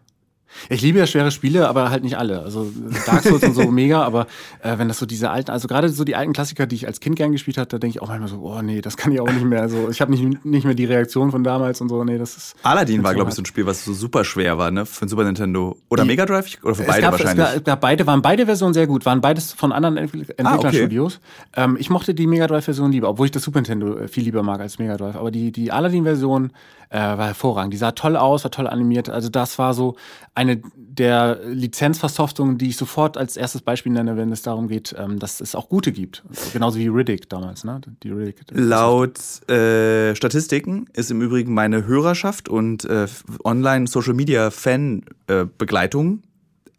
Ich 0.68 0.82
liebe 0.82 0.98
ja 0.98 1.06
schwere 1.06 1.30
Spiele, 1.30 1.68
aber 1.68 1.90
halt 1.90 2.04
nicht 2.04 2.16
alle. 2.18 2.40
Also 2.42 2.70
Dark 3.06 3.22
Souls 3.22 3.42
und 3.42 3.54
so 3.54 3.70
mega, 3.70 4.02
aber 4.02 4.26
äh, 4.62 4.78
wenn 4.78 4.88
das 4.88 4.98
so 4.98 5.06
diese 5.06 5.30
alten, 5.30 5.50
also 5.50 5.68
gerade 5.68 5.88
so 5.88 6.04
die 6.04 6.16
alten 6.16 6.32
Klassiker, 6.32 6.66
die 6.66 6.76
ich 6.76 6.86
als 6.86 7.00
Kind 7.00 7.16
gern 7.16 7.32
gespielt 7.32 7.58
habe, 7.58 7.68
da 7.68 7.78
denke 7.78 7.96
ich 7.96 8.02
auch 8.02 8.08
manchmal 8.08 8.28
so, 8.28 8.40
oh 8.42 8.62
nee, 8.62 8.80
das 8.80 8.96
kann 8.96 9.12
ich 9.12 9.20
auch 9.20 9.30
nicht 9.30 9.44
mehr. 9.44 9.60
Also 9.62 9.88
ich 9.90 10.00
habe 10.00 10.10
nicht, 10.12 10.44
nicht 10.44 10.64
mehr 10.64 10.74
die 10.74 10.84
Reaktion 10.84 11.30
von 11.30 11.44
damals 11.44 11.80
und 11.80 11.88
so, 11.88 12.04
nee, 12.04 12.18
das 12.18 12.36
ist. 12.36 12.56
Aladdin 12.62 13.02
war, 13.02 13.10
so 13.10 13.14
glaube 13.16 13.30
ich, 13.30 13.36
so 13.36 13.42
ein 13.42 13.46
Spiel, 13.46 13.66
was 13.66 13.84
so 13.84 13.92
super 13.92 14.24
schwer 14.24 14.58
war, 14.58 14.70
ne? 14.70 14.86
Für 14.86 15.04
ein 15.06 15.08
Super 15.08 15.24
Nintendo. 15.24 15.76
Oder 15.88 16.04
Mega 16.04 16.26
Drive? 16.26 16.58
Oder 16.62 16.74
für 16.74 16.84
beide 16.84 17.02
gab, 17.02 17.12
wahrscheinlich. 17.12 17.46
Es 17.56 17.64
gab, 17.64 17.80
beide, 17.80 18.06
waren 18.06 18.22
beide 18.22 18.46
Versionen 18.46 18.74
sehr 18.74 18.86
gut, 18.86 19.04
waren 19.06 19.20
beides 19.20 19.52
von 19.52 19.72
anderen 19.72 19.96
Entwick- 19.96 20.34
Entwicklerstudios. 20.38 21.20
ähm, 21.56 21.76
ich 21.78 21.90
mochte 21.90 22.14
die 22.14 22.26
Mega 22.26 22.46
Drive-Version 22.46 22.92
lieber, 22.92 23.08
obwohl 23.08 23.26
ich 23.26 23.32
das 23.32 23.42
Super 23.42 23.58
Nintendo 23.58 23.98
äh, 23.98 24.08
viel 24.08 24.24
lieber 24.24 24.42
mag 24.42 24.60
als 24.60 24.78
Mega 24.78 24.96
Drive. 24.96 25.16
Aber 25.16 25.30
die, 25.30 25.52
die 25.52 25.70
Aladdin-Version 25.72 26.52
äh, 26.94 26.98
war 26.98 27.26
hervorragend. 27.26 27.74
Die 27.74 27.78
sah 27.78 27.90
toll 27.90 28.16
aus, 28.16 28.44
war 28.44 28.52
toll 28.52 28.68
animiert. 28.68 29.10
Also 29.10 29.28
das 29.28 29.58
war 29.58 29.74
so 29.74 29.96
eine 30.34 30.62
der 30.76 31.40
Lizenzversoftungen, 31.44 32.56
die 32.56 32.68
ich 32.68 32.76
sofort 32.76 33.16
als 33.16 33.36
erstes 33.36 33.62
Beispiel 33.62 33.90
nenne, 33.90 34.16
wenn 34.16 34.30
es 34.30 34.42
darum 34.42 34.68
geht, 34.68 34.94
ähm, 34.96 35.18
dass 35.18 35.40
es 35.40 35.56
auch 35.56 35.68
gute 35.68 35.90
gibt. 35.90 36.22
Genauso 36.52 36.78
wie 36.78 36.86
Riddick 36.86 37.28
damals, 37.28 37.64
ne? 37.64 37.80
Die 38.04 38.10
Riddick. 38.10 38.36
Laut 38.52 39.18
äh, 39.50 40.14
Statistiken 40.14 40.86
ist 40.92 41.10
im 41.10 41.20
Übrigen 41.20 41.52
meine 41.52 41.84
Hörerschaft 41.84 42.48
und 42.48 42.84
äh, 42.84 43.08
Online-Social-Media-Fan-Begleitung 43.42 46.22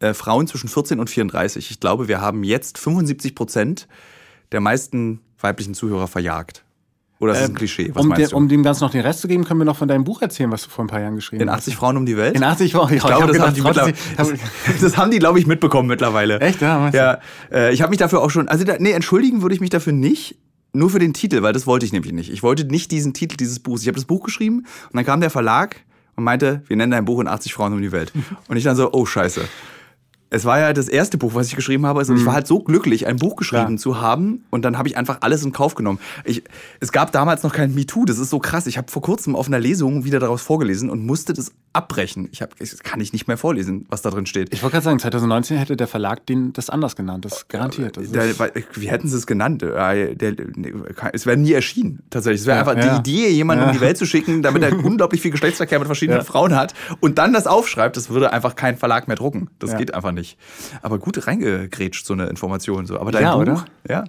äh, 0.00 0.14
Frauen 0.14 0.46
zwischen 0.46 0.70
14 0.70 0.98
und 0.98 1.10
34. 1.10 1.70
Ich 1.70 1.78
glaube, 1.78 2.08
wir 2.08 2.22
haben 2.22 2.42
jetzt 2.42 2.78
75 2.78 3.34
Prozent 3.34 3.86
der 4.50 4.62
meisten 4.62 5.20
weiblichen 5.38 5.74
Zuhörer 5.74 6.08
verjagt. 6.08 6.64
Oder 7.18 7.32
ist 7.32 7.40
das 7.40 7.48
ein 7.48 7.54
Klischee? 7.54 7.90
Was 7.94 8.02
um, 8.02 8.08
meinst 8.10 8.32
der, 8.32 8.36
um 8.36 8.48
dem 8.48 8.62
Ganzen 8.62 8.84
noch 8.84 8.90
den 8.90 9.00
Rest 9.00 9.20
zu 9.20 9.28
geben, 9.28 9.44
können 9.44 9.60
wir 9.60 9.64
noch 9.64 9.76
von 9.76 9.88
deinem 9.88 10.04
Buch 10.04 10.20
erzählen, 10.20 10.50
was 10.50 10.64
du 10.64 10.70
vor 10.70 10.84
ein 10.84 10.88
paar 10.88 11.00
Jahren 11.00 11.14
geschrieben 11.14 11.42
In 11.42 11.50
hast. 11.50 11.60
80 11.60 11.76
Frauen 11.76 11.96
um 11.96 12.04
die 12.04 12.16
Welt? 12.16 12.36
In 12.36 12.42
80 12.42 12.74
Wochen. 12.74 12.94
Ich 12.94 13.02
glaube, 13.02 13.32
das, 13.32 13.40
haben 13.40 13.54
die 13.54 13.62
mittlerweile. 13.62 13.94
das 14.80 14.96
haben 14.96 15.10
die, 15.10 15.18
glaube 15.18 15.38
ich, 15.38 15.46
mitbekommen 15.46 15.88
mittlerweile. 15.88 16.40
Echt? 16.40 16.60
Ja, 16.60 16.90
du? 16.90 16.96
Ja, 16.96 17.18
äh, 17.50 17.72
ich 17.72 17.80
habe 17.80 17.90
mich 17.90 17.98
dafür 17.98 18.20
auch 18.20 18.30
schon, 18.30 18.48
also 18.48 18.64
da, 18.64 18.76
nee, 18.78 18.90
entschuldigen 18.90 19.40
würde 19.40 19.54
ich 19.54 19.60
mich 19.60 19.70
dafür 19.70 19.94
nicht, 19.94 20.36
nur 20.74 20.90
für 20.90 20.98
den 20.98 21.14
Titel, 21.14 21.42
weil 21.42 21.54
das 21.54 21.66
wollte 21.66 21.86
ich 21.86 21.92
nämlich 21.92 22.12
nicht. 22.12 22.30
Ich 22.30 22.42
wollte 22.42 22.64
nicht 22.64 22.90
diesen 22.90 23.14
Titel 23.14 23.36
dieses 23.36 23.60
Buchs. 23.60 23.82
Ich 23.82 23.88
habe 23.88 23.96
das 23.96 24.04
Buch 24.04 24.22
geschrieben 24.24 24.58
und 24.58 24.94
dann 24.94 25.06
kam 25.06 25.20
der 25.20 25.30
Verlag 25.30 25.76
und 26.16 26.24
meinte, 26.24 26.62
wir 26.66 26.76
nennen 26.76 26.92
dein 26.92 27.04
Buch 27.04 27.20
in 27.20 27.28
80 27.28 27.54
Frauen 27.54 27.72
um 27.72 27.80
die 27.80 27.92
Welt. 27.92 28.12
Und 28.48 28.56
ich 28.56 28.64
dann 28.64 28.76
so, 28.76 28.92
oh 28.92 29.04
scheiße. 29.04 29.42
Es 30.28 30.44
war 30.44 30.58
ja 30.58 30.72
das 30.72 30.88
erste 30.88 31.18
Buch, 31.18 31.34
was 31.34 31.46
ich 31.46 31.54
geschrieben 31.56 31.86
habe. 31.86 32.00
Und 32.00 32.16
ich 32.16 32.26
war 32.26 32.34
halt 32.34 32.46
so 32.46 32.60
glücklich, 32.60 33.06
ein 33.06 33.16
Buch 33.16 33.36
geschrieben 33.36 33.62
Mhm. 33.62 33.66
Klar. 33.66 33.78
zu 33.78 34.00
haben. 34.00 34.44
Und 34.50 34.64
dann 34.64 34.76
habe 34.76 34.88
ich 34.88 34.96
einfach 34.96 35.18
alles 35.20 35.44
in 35.44 35.52
Kauf 35.52 35.74
genommen. 35.76 35.98
Ich, 36.24 36.42
es 36.80 36.90
gab 36.92 37.12
damals 37.12 37.42
noch 37.44 37.52
kein 37.52 37.74
MeToo. 37.74 38.04
Das 38.04 38.18
ist 38.18 38.30
so 38.30 38.38
krass. 38.40 38.66
Ich 38.66 38.76
habe 38.76 38.90
vor 38.90 39.02
kurzem 39.02 39.36
auf 39.36 39.46
einer 39.46 39.60
Lesung 39.60 40.04
wieder 40.04 40.18
daraus 40.18 40.42
vorgelesen 40.42 40.90
und 40.90 41.06
musste 41.06 41.32
das 41.32 41.52
abbrechen. 41.72 42.28
Ich 42.32 42.42
hab, 42.42 42.58
das 42.58 42.78
kann 42.80 43.00
ich 43.00 43.12
nicht 43.12 43.28
mehr 43.28 43.36
vorlesen, 43.36 43.86
was 43.88 44.02
da 44.02 44.10
drin 44.10 44.26
steht. 44.26 44.52
Ich 44.52 44.62
wollte 44.62 44.72
gerade 44.74 44.84
sagen, 44.84 44.98
2019 44.98 45.58
hätte 45.58 45.76
der 45.76 45.86
Verlag 45.86 46.26
den, 46.26 46.52
das 46.52 46.70
anders 46.70 46.96
genannt. 46.96 47.24
Das 47.24 47.46
garantiert. 47.48 47.96
Das 47.96 48.10
Der, 48.10 48.24
wie 48.74 48.88
hätten 48.88 49.08
sie 49.08 49.16
es 49.16 49.26
genannt? 49.26 49.62
Äh, 49.62 50.14
Der, 50.16 50.32
nee, 50.56 50.72
es 51.12 51.26
wäre 51.26 51.36
nie 51.36 51.52
erschienen, 51.52 52.02
tatsächlich. 52.10 52.40
Es 52.40 52.46
wäre 52.46 52.56
Ja, 52.58 52.66
einfach 52.66 52.82
ja. 52.82 52.98
die 52.98 53.10
Idee, 53.12 53.28
jemanden 53.30 53.62
Ja. 53.64 53.68
um 53.70 53.74
die 53.76 53.80
Welt 53.80 53.96
zu 53.98 54.06
schicken, 54.06 54.42
damit 54.42 54.62
er 54.62 54.72
unglaublich 54.84 55.20
viel 55.20 55.30
Geschlechtsverkehr 55.30 55.78
mit 55.78 55.86
verschiedenen 55.86 56.18
Ja. 56.20 56.24
Frauen 56.24 56.56
hat 56.56 56.74
und 57.00 57.18
dann 57.18 57.32
das 57.32 57.46
aufschreibt. 57.46 57.96
Das 57.96 58.10
würde 58.10 58.32
einfach 58.32 58.56
kein 58.56 58.76
Verlag 58.76 59.06
mehr 59.06 59.16
drucken. 59.16 59.48
Das 59.58 59.72
Ja. 59.72 59.78
geht 59.78 59.94
einfach 59.94 60.12
nicht. 60.12 60.15
Aber 60.82 60.98
gut 60.98 61.26
reingegrätscht, 61.26 62.06
so 62.06 62.14
eine 62.14 62.26
Information. 62.26 62.86
So. 62.86 62.98
Aber 63.00 63.12
dein 63.12 63.22
Ja, 63.22 63.34
Buch, 63.34 63.42
oder? 63.42 63.64
ja. 63.88 64.04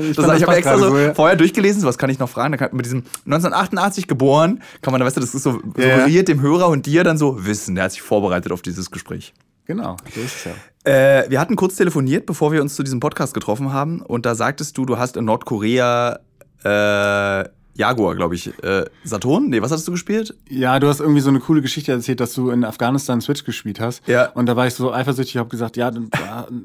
ich 0.00 0.16
das, 0.16 0.16
fand, 0.16 0.28
das 0.28 0.36
ich 0.38 0.42
habe 0.46 0.56
extra 0.56 0.78
so 0.78 0.98
ja. 0.98 1.14
vorher 1.14 1.36
durchgelesen, 1.36 1.80
so 1.82 1.86
was 1.86 1.98
kann 1.98 2.10
ich 2.10 2.18
noch 2.18 2.28
fragen? 2.28 2.56
Kann, 2.56 2.70
mit 2.72 2.84
diesem 2.86 3.04
1988 3.26 4.06
geboren, 4.08 4.62
kann 4.82 4.92
man, 4.92 5.02
weißt 5.02 5.16
du, 5.16 5.20
das 5.20 5.34
ist 5.34 5.42
so 5.42 5.60
Ja, 5.76 5.84
ja. 5.86 5.96
suggeriert 5.98 6.28
dem 6.28 6.40
Hörer 6.40 6.68
und 6.68 6.86
dir 6.86 7.04
dann 7.04 7.18
so 7.18 7.44
Wissen. 7.44 7.74
Der 7.74 7.84
hat 7.84 7.92
sich 7.92 8.02
vorbereitet 8.02 8.52
auf 8.52 8.62
dieses 8.62 8.90
Gespräch. 8.90 9.32
Genau, 9.66 9.96
so 10.14 10.20
ist 10.20 10.36
es 10.36 10.44
ja. 10.44 10.52
Äh, 10.84 11.30
wir 11.30 11.40
hatten 11.40 11.56
kurz 11.56 11.76
telefoniert, 11.76 12.26
bevor 12.26 12.52
wir 12.52 12.60
uns 12.60 12.74
zu 12.74 12.82
diesem 12.82 13.00
Podcast 13.00 13.32
getroffen 13.32 13.72
haben. 13.72 14.02
Und 14.02 14.26
da 14.26 14.34
sagtest 14.34 14.76
du, 14.76 14.84
du 14.84 14.98
hast 14.98 15.16
in 15.16 15.24
Nordkorea 15.24 16.18
äh, 16.64 17.44
Jaguar, 17.76 18.14
glaube 18.14 18.34
ich. 18.36 18.46
Äh, 18.62 18.84
Saturn? 19.02 19.48
Nee, 19.48 19.60
was 19.60 19.70
hattest 19.72 19.88
du 19.88 19.92
gespielt? 19.92 20.34
Ja, 20.48 20.78
du 20.78 20.86
hast 20.86 21.00
irgendwie 21.00 21.20
so 21.20 21.28
eine 21.28 21.40
coole 21.40 21.60
Geschichte 21.60 21.90
erzählt, 21.92 22.20
dass 22.20 22.32
du 22.34 22.50
in 22.50 22.64
Afghanistan 22.64 23.20
Switch 23.20 23.44
gespielt 23.44 23.80
hast. 23.80 24.06
Ja. 24.06 24.26
Und 24.30 24.46
da 24.46 24.54
war 24.56 24.66
ich 24.66 24.74
so 24.74 24.92
eifersüchtig, 24.92 25.36
habe 25.38 25.48
gesagt, 25.48 25.76
ja, 25.76 25.90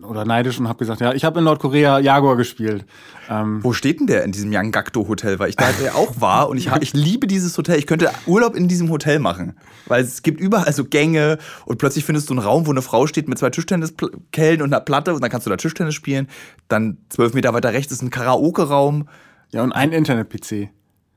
oder 0.08 0.26
neidisch 0.26 0.60
und 0.60 0.68
habe 0.68 0.78
gesagt, 0.80 1.02
ja, 1.02 1.14
ich 1.14 1.24
habe 1.26 1.40
in 1.40 1.46
Nordkorea 1.46 2.00
Jaguar 2.00 2.38
gespielt. 2.38 2.86
Ähm, 3.30 3.64
Wo 3.64 3.74
steht 3.74 4.00
denn 4.00 4.08
der 4.08 4.24
in 4.24 4.32
diesem 4.32 4.52
Yangakdo 4.52 5.08
Hotel? 5.08 5.40
Weil 5.40 5.50
ich 5.50 5.56
da 5.56 5.70
ja 5.84 5.96
auch 5.96 6.22
war 6.22 6.50
und 6.50 6.58
ich, 6.58 6.70
ich 6.82 6.94
liebe 6.94 7.28
dieses 7.28 7.58
Hotel. 7.58 7.80
Ich 7.80 7.88
könnte 7.88 8.10
Urlaub 8.28 8.56
in 8.56 8.68
diesem 8.68 8.90
Hotel 8.90 9.20
machen. 9.20 9.54
Weil 9.88 10.04
es 10.04 10.22
gibt 10.22 10.40
überall 10.40 10.74
so 10.74 10.86
Gänge 10.86 11.38
und 11.66 11.78
plötzlich 11.80 12.06
findest 12.06 12.30
du 12.30 12.34
einen 12.34 12.44
Raum, 12.44 12.68
wo 12.68 12.72
eine 12.72 12.82
Frau 12.82 13.08
steht 13.08 13.28
mit 13.28 13.40
zwei 13.40 13.50
Tischtenniskellen 13.50 14.62
und 14.62 14.74
einer 14.74 14.82
Platte 14.82 15.14
und 15.14 15.22
dann 15.22 15.30
kannst 15.32 15.48
du 15.48 15.50
da 15.50 15.58
Tischtennis 15.58 15.96
spielen. 15.96 16.28
Dann 16.68 16.98
zwölf 17.10 17.34
Meter 17.34 17.54
weiter 17.54 17.74
rechts 17.74 17.92
ist 17.92 18.02
ein 18.02 18.10
Karaoke-Raum. 18.12 19.08
ja, 19.52 19.64
und 19.64 19.72
ein 19.72 19.92
Internet-PC. 19.92 20.70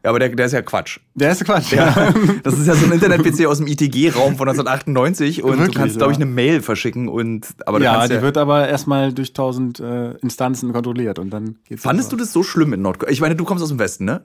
Ja, 0.04 0.10
aber 0.10 0.18
der, 0.18 0.30
der 0.30 0.46
ist 0.46 0.52
ja 0.52 0.62
Quatsch. 0.62 0.98
Der 1.14 1.30
ist 1.30 1.44
Quatsch. 1.44 1.72
Ja, 1.72 2.12
das 2.42 2.58
ist 2.58 2.66
ja 2.66 2.74
so 2.74 2.86
ein 2.86 2.92
Internet-PC 2.92 3.46
aus 3.46 3.58
dem 3.58 3.68
ITG-Raum 3.68 4.36
von 4.36 4.48
1998 4.48 5.44
und 5.44 5.52
du 5.52 5.58
Wirklich, 5.58 5.76
kannst, 5.76 5.96
glaube 5.98 6.12
ich, 6.12 6.18
ja. 6.18 6.24
eine 6.24 6.32
Mail 6.32 6.60
verschicken 6.60 7.08
und 7.08 7.46
aber 7.66 7.78
du 7.78 7.84
Ja, 7.84 8.08
die 8.08 8.20
wird 8.20 8.36
aber 8.36 8.68
erstmal 8.68 9.12
durch 9.12 9.32
tausend 9.32 9.78
äh, 9.78 10.12
Instanzen 10.18 10.72
kontrolliert 10.72 11.20
und 11.20 11.30
dann 11.30 11.56
geht's 11.64 11.82
Fandest 11.82 12.10
du 12.10 12.16
das 12.16 12.32
so 12.32 12.42
schlimm 12.42 12.72
in 12.72 12.82
Nordkorea? 12.82 13.12
Ich 13.12 13.20
meine, 13.20 13.36
du 13.36 13.44
kommst 13.44 13.62
aus 13.62 13.70
dem 13.70 13.78
Westen, 13.78 14.04
ne? 14.04 14.24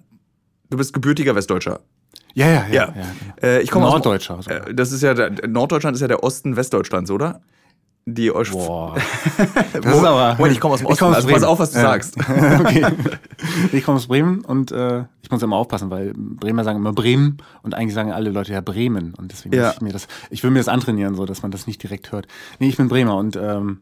Du 0.69 0.77
bist 0.77 0.93
gebürtiger 0.93 1.35
Westdeutscher. 1.35 1.79
Ja, 2.33 2.47
ja, 2.47 2.65
ja. 2.67 2.73
Ja. 2.73 2.93
ja. 2.95 3.47
Äh, 3.47 3.61
ich 3.61 3.69
komme 3.71 3.85
Norddeutscher 3.85 4.37
Aus, 4.37 4.47
äh, 4.47 4.73
das 4.73 4.91
ist 4.91 5.03
ja 5.03 5.13
der, 5.13 5.47
Norddeutschland 5.47 5.95
ist 5.95 6.01
ja 6.01 6.07
der 6.07 6.23
Osten 6.23 6.55
Westdeutschlands, 6.55 7.11
oder? 7.11 7.41
Die 8.09 8.31
Ost 8.31 8.51
Boah. 8.53 8.95
Das 9.73 9.85
ist 9.85 10.03
aber. 10.03 10.35
Moment, 10.37 10.53
ich 10.53 10.61
komme 10.61 10.75
aus 10.75 10.79
dem 10.79 10.85
Ich 10.85 10.91
Osten. 10.93 10.99
komm 11.03 11.09
aus 11.09 11.15
also 11.17 11.27
pass 11.27 11.39
Bremen. 11.41 11.51
auf, 11.51 11.59
was 11.59 11.71
du 11.71 11.77
Ja. 11.77 11.83
sagst. 11.83 12.17
okay. 12.59 12.85
Ich 13.73 13.83
komme 13.83 13.97
aus 13.97 14.07
Bremen 14.07 14.45
und 14.45 14.71
äh, 14.71 15.03
ich 15.21 15.29
muss 15.29 15.43
immer 15.43 15.57
aufpassen, 15.57 15.89
weil 15.89 16.13
Bremer 16.15 16.63
sagen 16.63 16.79
immer 16.79 16.93
Bremen 16.93 17.37
und 17.63 17.73
eigentlich 17.75 17.93
sagen 17.93 18.13
alle 18.13 18.29
Leute 18.29 18.53
ja 18.53 18.61
Bremen. 18.61 19.13
Und 19.15 19.31
deswegen 19.33 19.55
Ja. 19.55 19.65
muss 19.67 19.75
ich 19.75 19.81
mir 19.81 19.91
das, 19.91 20.07
ich 20.29 20.41
will 20.43 20.51
mir 20.51 20.59
das 20.59 20.69
antrainieren, 20.69 21.15
so 21.15 21.25
dass 21.25 21.41
man 21.41 21.51
das 21.51 21.67
nicht 21.67 21.83
direkt 21.83 22.11
hört. 22.13 22.27
Nee, 22.59 22.69
ich 22.69 22.77
bin 22.77 22.87
Bremer 22.87 23.17
und 23.17 23.35
ähm, 23.35 23.81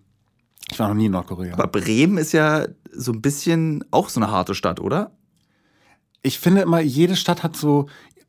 ich 0.72 0.80
war 0.80 0.88
noch 0.88 0.96
nie 0.96 1.06
in 1.06 1.12
Nordkorea. 1.12 1.54
Aber 1.54 1.68
Bremen 1.68 2.18
ist 2.18 2.32
ja 2.32 2.66
so 2.92 3.12
ein 3.12 3.22
bisschen 3.22 3.84
auch 3.92 4.10
so 4.10 4.20
eine 4.20 4.32
harte 4.32 4.56
Stadt, 4.56 4.80
oder? 4.80 5.12
ich 6.24 6.40
finde 6.40 6.62
immer, 6.62 6.80
jede 6.80 7.16
Stadt 7.16 7.44
hat 7.44 7.56
so 7.56 7.86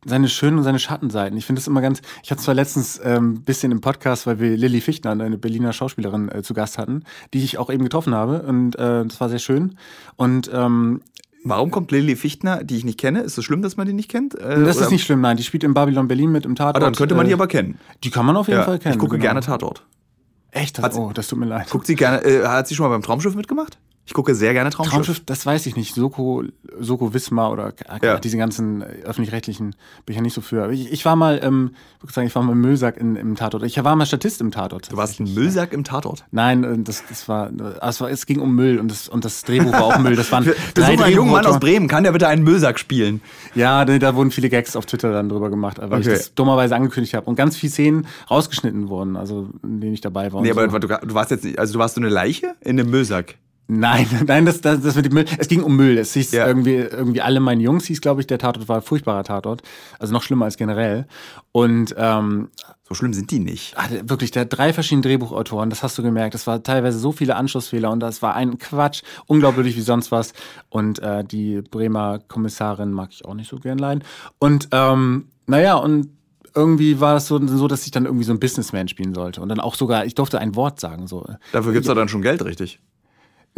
seine 0.09 0.29
schönen 0.29 0.59
und 0.59 0.65
seine 0.65 0.79
Schattenseiten. 0.79 1.37
Ich 1.37 1.45
finde 1.47 1.61
es 1.61 1.67
immer 1.67 1.81
ganz. 1.83 2.01
Ich 2.23 2.31
hatte 2.31 2.43
zwar 2.43 2.55
letztens 2.55 3.01
ein 3.01 3.17
ähm, 3.17 3.41
bisschen 3.43 3.73
im 3.73 3.81
Podcast, 3.81 4.27
weil 4.27 4.39
wir 4.41 4.57
Lilly 4.57 4.81
Fichtner, 4.81 5.11
eine 5.13 5.37
Berliner 5.39 5.73
Schauspielerin, 5.73 6.31
äh, 6.31 6.43
zu 6.43 6.55
Gast 6.55 6.79
hatten, 6.79 7.03
die 7.35 7.43
ich 7.45 7.59
auch 7.59 7.71
eben 7.71 7.83
getroffen 7.85 8.15
habe. 8.15 8.43
Und 8.43 8.77
äh, 8.77 9.05
das 9.05 9.21
war 9.21 9.29
sehr 9.29 9.39
schön. 9.41 9.77
Und 10.17 10.51
ähm, 10.53 11.03
Warum 11.49 11.71
kommt 11.71 11.93
Lilly 11.93 12.17
Fichtner, 12.17 12.65
die 12.65 12.77
ich 12.77 12.85
nicht 12.85 12.99
kenne? 12.99 13.21
Ist 13.21 13.39
es 13.39 13.45
schlimm, 13.45 13.63
dass 13.63 13.77
man 13.77 13.87
die 13.87 13.93
nicht 13.93 14.11
kennt? 14.11 14.35
Äh, 14.35 14.65
das 14.65 14.77
oder- 14.79 14.87
ist 14.87 14.91
nicht 14.91 15.05
schlimm, 15.05 15.21
nein. 15.21 15.37
Die 15.37 15.45
spielt 15.45 15.63
in 15.63 15.75
Babylon 15.75 16.09
Berlin 16.09 16.33
mit 16.33 16.45
im 16.45 16.57
Tatort. 16.57 16.77
Ah, 16.77 16.81
dann 16.81 16.95
könnte 16.97 17.15
man 17.15 17.27
die 17.27 17.31
äh, 17.31 17.35
aber 17.35 17.47
kennen. 17.47 17.79
Die 18.03 18.11
kann 18.11 18.27
man 18.27 18.37
auf 18.37 18.49
jeden 18.49 18.59
Ja, 18.59 18.65
Fall 18.65 18.81
kennen. 18.81 18.95
ich 18.95 18.99
gucke 18.99 19.13
genau. 19.17 19.23
gerne 19.23 19.41
Tatort. 19.43 19.85
Echt? 20.51 20.79
Das, 20.83 20.95
sie- 20.95 21.01
oh, 21.01 21.13
das 21.15 21.29
tut 21.29 21.39
mir 21.39 21.47
leid. 21.47 21.71
Guckt 21.71 21.87
sie 21.87 21.95
gerne, 21.95 22.25
äh, 22.25 22.45
hat 22.47 22.67
sie 22.67 22.75
schon 22.75 22.85
mal 22.87 22.91
beim 22.91 23.03
Traumschiff 23.03 23.37
mitgemacht? 23.37 23.79
Ich 24.09 24.15
gucke 24.15 24.35
sehr 24.37 24.53
gerne 24.53 24.71
Traumschiff. 24.71 24.93
Traumschiff, 24.95 25.25
das 25.27 25.45
weiß 25.45 25.67
ich 25.67 25.75
nicht. 25.75 25.95
Soko, 25.95 26.45
Soko 26.79 27.13
Wismar 27.13 27.51
oder 27.53 27.73
äh, 28.01 28.07
Ja. 28.07 28.19
diese 28.21 28.37
ganzen 28.37 28.81
äh, 28.83 28.85
öffentlich-rechtlichen 29.05 29.71
bin 30.07 30.13
ich 30.13 30.17
ja 30.17 30.23
nicht 30.23 30.33
so 30.35 30.41
für. 30.41 30.63
Aber 30.63 30.73
Ich, 30.73 30.93
ich 30.93 31.05
war 31.05 31.17
mal, 31.17 31.41
ähm, 31.43 31.73
ich 32.07 32.13
sagen, 32.13 32.29
ich 32.29 32.35
war 32.37 32.43
mal 32.45 32.53
im 32.53 32.61
Müllsack 32.61 32.97
in, 32.99 33.17
im 33.17 33.35
Tatort. 33.35 33.65
Ich 33.65 33.83
war 33.83 33.97
mal 33.97 34.07
Statist 34.07 34.41
im 34.41 34.53
Tatort. 34.53 34.93
Du 34.93 34.97
warst 34.97 35.19
ein 35.19 35.35
Müllsack 35.35 35.73
im 35.73 35.83
Tatort. 35.83 36.25
Nein, 36.31 36.63
äh, 36.63 36.79
das, 36.79 37.03
das 37.09 37.29
war, 37.29 37.49
äh, 37.51 37.75
es 37.83 38.01
war, 38.01 38.09
es 38.09 38.27
ging 38.27 38.39
um 38.39 38.55
Müll 38.55 38.79
und 38.79 38.91
das, 38.93 39.09
und 39.09 39.25
das 39.25 39.43
Drehbuch 39.43 39.73
war 39.73 39.85
auch 39.85 39.99
Müll. 39.99 40.15
Das 40.15 40.31
waren 40.31 40.45
drei 40.75 40.85
einen 40.99 41.13
jungen 41.13 41.33
Mann 41.33 41.45
aus. 41.45 41.59
Bremen. 41.59 41.89
Kann 41.89 42.05
der 42.05 42.13
bitte 42.13 42.29
einen 42.29 42.45
Müllsack 42.45 42.79
spielen? 42.79 43.21
Ja, 43.57 43.85
da, 43.85 43.99
da 43.99 44.15
wurden 44.15 44.31
viele 44.31 44.49
Gags 44.51 44.77
auf 44.77 44.87
Twitter 44.87 45.11
dann 45.13 45.29
drüber 45.29 45.51
gemacht, 45.51 45.79
weil 45.81 45.87
Okay. 45.97 46.01
ich 46.01 46.07
das 46.19 46.35
dummerweise 46.35 46.77
angekündigt 46.77 47.15
habe 47.15 47.27
und 47.27 47.35
ganz 47.35 47.57
viele 47.57 47.73
Szenen 47.73 48.07
rausgeschnitten 48.31 48.89
wurden, 48.89 49.17
also 49.17 49.49
in 49.65 49.81
denen 49.81 49.95
ich 49.95 50.01
dabei 50.01 50.33
war. 50.33 50.43
Nee, 50.43 50.51
aber 50.53 50.71
so. 50.71 50.79
du, 50.79 50.87
du 50.87 51.15
warst 51.15 51.33
jetzt 51.33 51.45
nicht, 51.45 51.59
also 51.59 51.73
du 51.73 51.79
warst 51.81 51.97
so 51.97 52.01
eine 52.01 52.09
Leiche 52.11 52.55
in 52.61 52.79
einem 52.79 52.89
Müllsack. 52.91 53.35
Nein, 53.69 54.07
nein, 54.27 54.47
das, 54.47 54.61
das, 54.61 54.81
das 54.81 54.95
mit 54.95 55.07
dem 55.07 55.15
Müll. 55.15 55.25
Es 55.39 55.49
ging 55.49 55.63
um 55.63 55.75
Müll. 55.77 55.99
Es 55.99 56.13
hieß 56.15 56.33
Ja. 56.33 56.47
irgendwie, 56.47 56.75
irgendwie 56.77 57.21
alle 57.21 57.41
meine 57.41 57.63
Jungs 57.63 57.87
hieß, 57.87 58.01
glaube 58.01 58.21
ich, 58.21 58.27
der 58.27 58.39
Tatort 58.39 58.69
war 58.69 58.77
ein 58.77 58.83
furchtbarer 58.83 59.25
Tatort. 59.25 59.63
Also 59.99 60.13
noch 60.13 60.23
schlimmer 60.23 60.45
als 60.45 60.57
generell. 60.57 61.07
Und 61.53 61.95
ähm, 61.99 62.49
So 62.89 62.95
schlimm 62.95 63.13
sind 63.13 63.31
die 63.33 63.41
nicht. 63.41 63.75
hatte 63.77 64.09
wirklich, 64.09 64.31
der 64.31 64.45
drei 64.45 64.73
verschiedene 64.73 65.03
Drehbuchautoren, 65.03 65.69
das 65.71 65.83
hast 65.83 65.99
du 65.99 66.03
gemerkt. 66.05 66.37
Es 66.37 66.47
war 66.47 66.63
teilweise 66.63 66.99
so 67.01 67.11
viele 67.11 67.35
Anschlussfehler 67.35 67.91
und 67.91 67.99
das 68.01 68.23
war 68.23 68.35
ein 68.37 68.59
Quatsch, 68.59 69.03
unglaublich 69.27 69.75
wie 69.77 69.81
sonst 69.81 70.13
was. 70.13 70.33
Und 70.69 71.01
äh, 71.01 71.25
die 71.25 71.63
Bremer 71.63 72.21
Kommissarin 72.29 72.93
mag 72.93 73.09
ich 73.11 73.25
auch 73.25 73.35
nicht 73.35 73.51
so 73.51 73.57
gern 73.59 73.79
leiden. 73.79 74.05
Und 74.39 74.69
ähm, 74.71 75.27
naja, 75.47 75.75
und 75.75 76.11
irgendwie 76.55 77.01
war 77.01 77.15
das 77.15 77.27
so, 77.27 77.45
so, 77.47 77.67
dass 77.69 77.85
ich 77.85 77.91
dann 77.91 78.07
irgendwie 78.07 78.25
so 78.25 78.33
ein 78.33 78.39
Businessman 78.41 78.87
spielen 78.89 79.13
sollte. 79.15 79.41
Und 79.43 79.49
dann 79.49 79.61
auch 79.61 79.75
sogar, 79.75 80.07
ich 80.07 80.15
durfte 80.15 80.39
ein 80.39 80.55
Wort 80.55 80.79
sagen. 80.81 81.07
So. 81.07 81.27
Dafür 81.53 81.73
gibt's 81.73 81.89
doch 81.89 81.95
dann 81.97 82.09
schon 82.09 82.23
Geld, 82.23 82.43
richtig? 82.45 82.81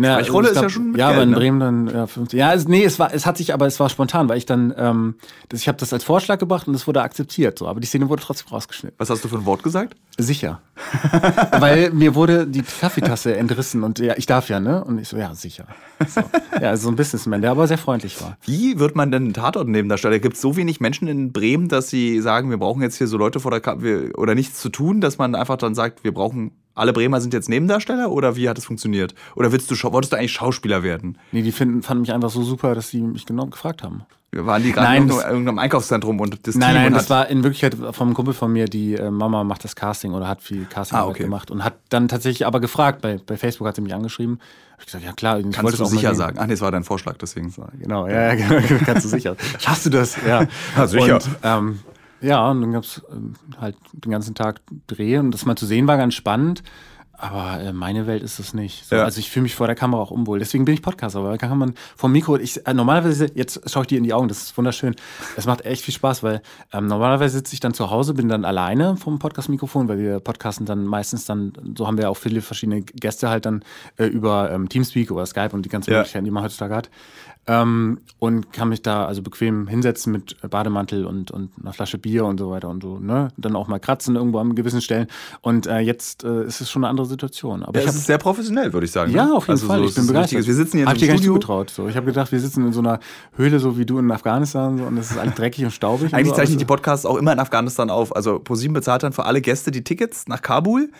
Ja, 0.00 0.14
Sprechrolle 0.21 0.47
ich 0.47 0.50
ist 0.52 0.57
ja 0.57 0.61
glaub- 0.62 0.71
schon 0.71 0.90
mit 0.90 0.97
Ja, 0.99 1.09
Geld, 1.09 1.17
aber 1.17 1.23
in 1.25 1.31
ne? 1.31 1.37
Bremen 1.37 1.61
dann 1.61 1.87
ja, 1.88 2.07
50. 2.07 2.38
Ja, 2.38 2.55
es, 2.55 2.69
nee, 2.69 2.85
es 2.85 3.00
war, 3.00 3.12
es 3.12 3.26
hat 3.26 3.37
sich, 3.37 3.52
aber 3.52 3.67
es 3.67 3.81
war 3.81 3.88
spontan, 3.88 4.28
weil 4.28 4.38
ich 4.38 4.47
dann, 4.47 4.73
ähm, 4.76 5.17
das, 5.49 5.61
ich 5.61 5.67
habe 5.69 5.76
das 5.78 5.93
als 5.93 6.05
Vorschlag 6.05 6.38
gebracht 6.38 6.69
und 6.69 6.75
es 6.75 6.87
wurde 6.87 7.02
akzeptiert. 7.02 7.59
So, 7.59 7.67
aber 7.67 7.81
die 7.81 7.87
Szene 7.88 8.09
wurde 8.09 8.23
trotzdem 8.23 8.49
rausgeschnitten. 8.49 8.97
Was 8.99 9.11
hast 9.11 9.25
du 9.25 9.28
für 9.28 9.37
ein 9.37 9.45
Wort 9.45 9.64
gesagt? 9.64 9.97
Sicher. 10.17 10.61
weil 11.59 11.90
mir 11.90 12.14
wurde 12.14 12.47
die 12.47 12.62
Kaffeetasse 12.62 13.37
entrissen 13.37 13.83
und 13.83 13.99
ja, 13.99 14.14
ich 14.17 14.26
darf 14.26 14.49
ja, 14.49 14.61
ne? 14.61 14.85
Und 14.85 14.99
ich 14.99 15.09
so, 15.09 15.17
ja, 15.17 15.35
sicher. 15.35 15.67
So. 16.07 16.21
Ja, 16.61 16.76
so 16.76 16.88
ein 16.88 16.97
Businessman, 16.97 17.43
der 17.43 17.50
aber 17.50 17.67
sehr 17.67 17.78
freundlich 17.78 18.21
war. 18.23 18.37
Wie 18.45 18.78
wird 18.78 18.95
man 18.95 19.11
denn 19.11 19.25
einen 19.25 19.35
Tatort 19.35 19.67
Nebendarsteller? 19.67 20.21
Gibt 20.21 20.37
es 20.37 20.40
so 20.40 20.57
wenig 20.57 20.81
Menschen 20.81 21.09
in 21.09 21.33
Bremen, 21.33 21.69
dass 21.69 21.90
sie 21.90 22.21
sagen, 22.21 22.50
wir 22.50 22.59
brauchen 22.59 22.83
jetzt 22.83 22.99
hier 22.99 23.09
so 23.09 23.17
Leute 23.17 23.40
vor 23.40 23.50
der 23.50 23.61
Kamera 23.61 24.12
oder 24.17 24.37
nichts 24.37 24.61
zu 24.61 24.69
tun, 24.69 25.00
dass 25.00 25.19
man 25.19 25.35
einfach 25.35 25.57
dann 25.57 25.75
sagt, 25.75 26.05
wir 26.05 26.14
brauchen 26.14 26.52
alle 26.79 26.93
Bremer 26.93 27.21
sind 27.21 27.35
jetzt 27.35 27.49
Nebendarsteller 27.49 28.11
oder 28.11 28.37
wie 28.37 28.49
hat 28.49 28.59
es 28.59 28.65
funktioniert? 28.65 29.15
Oder 29.37 29.53
willst 29.53 29.71
du, 29.71 29.75
wolltest 29.93 30.13
du 30.13 30.17
eigentlich 30.17 30.33
Schauspieler 30.33 30.83
werden? 30.83 31.19
Nee, 31.33 31.43
die 31.43 31.53
finden, 31.53 31.83
fanden 31.83 32.03
mich 32.03 32.13
einfach 32.13 32.31
so 32.31 32.43
super, 32.43 32.75
dass 32.75 32.89
sie 32.91 33.01
mich 33.03 33.27
genau 33.27 33.47
gefragt 33.47 33.83
haben. 33.83 34.03
Waren 34.31 34.63
die 34.63 34.73
gerade 34.73 34.95
in 34.99 35.09
irgendeinem- 35.09 35.59
Einkaufszentrum 35.59 36.21
und 36.21 36.47
das 36.47 36.55
Nein, 36.55 36.75
Team 36.75 36.83
nein, 36.83 36.93
das 36.93 37.09
war 37.09 37.29
in 37.29 37.43
Wirklichkeit 37.43 37.75
vom 37.93 38.13
Kumpel 38.13 38.35
von 38.35 38.53
mir, 38.53 38.67
die 38.67 38.95
äh, 38.95 39.11
Mama 39.11 39.43
macht 39.43 39.65
das 39.65 39.75
Casting 39.75 40.13
oder 40.13 40.29
hat 40.29 40.43
viel 40.43 40.67
Casting 40.67 40.99
Ah, 40.99 41.07
okay. 41.07 41.23
gemacht 41.23 41.51
und 41.51 41.65
hat 41.65 41.75
dann 41.89 42.09
tatsächlich 42.09 42.47
aber 42.47 42.61
gefragt, 42.61 43.01
bei, 43.01 43.19
bei 43.25 43.39
Facebook 43.39 43.67
hat 43.67 43.77
sie 43.77 43.81
mich 43.81 43.95
angeschrieben. 43.95 44.39
Hab 44.73 44.81
ich 44.81 44.87
gesagt, 44.87 45.05
ja 45.05 45.13
klar, 45.13 45.39
ich 45.41 45.51
kannst 45.51 45.79
du 45.79 45.83
auch 45.83 45.89
sicher 45.89 46.15
sagen. 46.15 46.37
Ach 46.39 46.47
nee, 46.47 46.53
es 46.53 46.61
war 46.61 46.71
dein 46.71 46.85
Vorschlag, 46.85 47.17
deswegen. 47.17 47.53
Genau, 47.81 48.07
ja, 48.07 48.35
ja, 48.35 48.35
genau, 48.67 48.81
kannst 48.85 49.07
du 49.07 49.09
sicher. 49.09 49.35
Schaffst 49.59 49.87
du 49.87 49.91
das? 49.91 50.17
Ja, 50.27 50.43
Ja, 50.77 50.87
sicher. 50.87 51.15
Und, 51.15 51.29
ähm, 51.43 51.79
ja, 52.21 52.51
und 52.51 52.61
dann 52.61 52.73
gab 52.73 52.85
es 52.85 53.03
ähm, 53.13 53.35
halt 53.61 53.77
den 53.93 54.13
ganzen 54.13 54.35
Tag 54.35 54.61
Dreh 54.87 55.19
und 55.19 55.31
das 55.33 55.45
mal 55.45 55.57
zu 55.57 55.67
sehen 55.67 55.87
war 55.87 55.97
ganz 55.97 56.15
spannend. 56.15 56.63
Aber 57.21 57.61
äh, 57.61 57.73
meine 57.73 58.07
Welt 58.07 58.23
ist 58.23 58.39
es 58.39 58.55
nicht. 58.55 58.87
So, 58.87 58.95
Ja. 58.95 59.03
Also 59.03 59.19
ich 59.19 59.29
fühle 59.29 59.43
mich 59.43 59.57
vor 59.57 59.67
der 59.67 59.75
Kamera 59.75 60.01
auch 60.01 60.13
unwohl. 60.13 60.39
Deswegen 60.39 60.65
bin 60.65 60.75
ich 60.75 60.83
Podcaster, 60.83 61.25
weil 61.25 61.33
da 61.37 61.49
kann 61.49 61.59
man 61.59 61.75
vom 61.97 62.13
Mikro, 62.13 62.37
ich, 62.37 62.65
äh, 62.65 62.73
normalerweise, 62.73 63.27
jetzt 63.35 63.69
schaue 63.69 63.83
ich 63.83 63.89
dir 63.89 63.99
in 63.99 64.05
die 64.05 64.13
Augen, 64.15 64.29
das 64.29 64.41
ist 64.43 64.57
wunderschön. 64.57 64.95
Es 65.37 65.45
macht 65.45 65.65
echt 65.65 65.83
viel 65.85 65.93
Spaß, 65.95 66.23
weil 66.23 66.43
ähm, 66.73 66.87
normalerweise 66.87 67.39
sitze 67.39 67.55
ich 67.55 67.61
dann 67.61 67.75
zu 67.75 67.91
Hause, 67.91 68.15
bin 68.15 68.29
dann 68.29 68.45
alleine 68.45 68.97
vom 68.97 69.19
Podcast-Mikrofon, 69.19 69.89
weil 69.89 69.99
wir 69.99 70.21
podcasten 70.21 70.65
dann 70.65 70.85
meistens 70.85 71.25
dann, 71.25 71.55
so 71.77 71.89
haben 71.89 71.99
wir 71.99 72.09
auch 72.09 72.17
viele 72.17 72.41
verschiedene 72.41 72.83
Gäste 72.83 73.29
halt 73.29 73.47
dann 73.47 73.65
äh, 73.97 74.05
über 74.05 74.53
ähm, 74.53 74.69
Teamspeak 74.69 75.11
oder 75.11 75.27
Skype 75.27 75.51
und 75.55 75.63
die 75.65 75.71
ganzen 75.71 75.91
Ja. 75.91 75.97
Möglichkeiten, 75.99 76.25
die 76.25 76.31
man 76.31 76.45
heutzutage 76.45 76.77
hat. 76.77 76.89
Ähm, 77.49 78.00
und 78.19 78.52
kann 78.52 78.69
mich 78.69 78.83
da 78.83 79.07
also 79.07 79.23
bequem 79.23 79.69
hinsetzen 79.69 80.12
mit 80.12 80.37
Bademantel 80.50 81.07
und, 81.07 81.31
und 81.31 81.50
einer 81.59 81.73
Flasche 81.73 81.97
Bier 81.97 82.26
und 82.26 82.38
so 82.38 82.50
weiter 82.50 82.69
und 82.69 82.83
so, 82.83 82.99
ne? 82.99 83.28
Dann 83.38 83.57
auch 83.57 83.69
mal 83.69 83.78
kratzen 83.78 84.17
irgendwo 84.17 84.38
an 84.38 84.55
gewissen 84.55 84.83
Stellen. 84.83 85.07
Und 85.40 85.67
äh, 85.67 85.78
jetzt 85.78 86.25
äh, 86.25 86.45
ist 86.45 86.61
es 86.61 86.71
schon 86.71 86.85
eine 86.85 86.90
andere 86.90 87.07
Situation. 87.07 87.62
Aber 87.62 87.73
Ja, 87.73 87.81
ich 87.81 87.88
es 87.88 87.95
hab, 87.95 87.99
ist 88.00 88.07
sehr 88.07 88.19
professionell, 88.19 88.75
würde 88.75 88.85
ich 88.85 88.93
sagen. 88.93 89.12
ja, 89.12 89.25
ne? 89.25 89.33
auf 89.33 89.45
jeden 89.45 89.52
also 89.52 89.67
Fall. 89.67 89.78
So, 89.78 89.85
ich 89.85 89.90
es 89.90 89.97
bin 89.97 90.07
begeistert. 90.09 90.47
Wir 90.47 90.55
sitzen 90.55 90.73
hier 90.73 90.83
in 90.83 90.88
Hab 90.88 90.97
ich 90.97 91.00
dir 91.00 91.07
gar 91.09 91.14
nicht 91.14 91.25
zugetraut. 91.25 91.71
So. 91.71 91.88
Ich 91.88 91.97
habe 91.97 92.05
gedacht, 92.05 92.31
wir 92.31 92.40
sitzen 92.40 92.67
in 92.67 92.73
so 92.75 92.81
einer 92.81 93.00
Höhle, 93.35 93.61
so 93.61 93.78
wie 93.78 93.87
du 93.87 93.99
in 93.99 94.11
Afghanistan, 94.11 94.76
so, 94.76 94.85
und 94.85 94.99
es 94.99 95.11
ist 95.11 95.17
alles 95.17 95.35
dreckig 95.35 95.64
und 95.64 95.71
staubig. 95.71 96.12
Eigentlich 96.12 96.26
und 96.26 96.35
so, 96.35 96.35
zeichne 96.35 96.52
ich 96.52 96.59
die 96.59 96.67
Podcasts 96.67 97.07
auch 97.07 97.17
immer 97.17 97.33
in 97.33 97.38
Afghanistan 97.38 97.88
auf. 97.88 98.14
Also 98.14 98.40
ProSieben 98.40 98.75
bezahlt 98.75 99.02
dann 99.02 99.14
für 99.14 99.25
alle 99.25 99.40
Gäste 99.40 99.71
die 99.71 99.85
Tickets 99.85 100.28
nach 100.28 100.43
Kabul. 100.43 100.90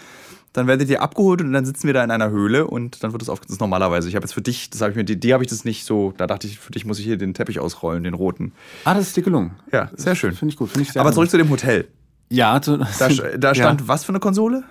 Dann 0.52 0.67
werdet 0.67 0.88
ihr 0.88 1.02
abgeholt 1.02 1.40
und 1.43 1.52
dann 1.52 1.64
sitzen 1.67 1.87
wir 1.87 1.95
da 1.95 2.02
in 2.02 2.11
einer 2.11 2.31
Höhle 2.31 2.67
und 2.67 3.02
dann 3.05 3.12
wird 3.12 3.23
es 3.23 3.28
auf. 3.28 3.40
Das 3.40 3.50
ist 3.50 3.61
normalerweise. 3.61 4.09
Ich 4.09 4.17
habe 4.17 4.25
jetzt 4.25 4.33
für 4.33 4.40
dich, 4.43 4.71
das 4.71 4.81
habe 4.81 4.90
ich 4.93 4.97
mir, 4.97 5.05
die, 5.05 5.19
die 5.21 5.33
habe 5.35 5.45
ich 5.45 5.50
das 5.50 5.64
nicht 5.64 5.85
so. 5.85 6.14
Da 6.17 6.26
dachte 6.26 6.47
ich, 6.47 6.59
für 6.59 6.73
dich 6.73 6.85
muss 6.87 6.99
ich 6.99 7.05
hier 7.05 7.19
den 7.19 7.35
Teppich 7.35 7.61
ausrollen, 7.61 8.02
den 8.05 8.14
roten. 8.14 8.52
Ah, 8.85 8.95
das 8.95 9.09
ist 9.09 9.17
dir 9.17 9.23
gelungen. 9.23 9.52
Ja, 9.73 9.90
sehr 9.95 10.14
schön. 10.14 10.33
Finde 10.35 10.52
ich 10.52 10.59
gut. 10.59 10.71
Finde 10.71 10.83
ich 10.87 10.93
sehr 10.93 11.00
Aber 11.00 11.11
gut. 11.11 11.14
zurück 11.17 11.31
zu 11.31 11.37
dem 11.38 11.50
Hotel. 11.50 11.87
Ja, 12.31 12.61
zu, 12.61 12.78
Da, 12.78 12.87
da 13.38 13.55
stand 13.55 13.81
Ja. 13.83 13.88
was 13.88 14.05
für 14.05 14.11
eine 14.11 14.21
Konsole? 14.21 14.64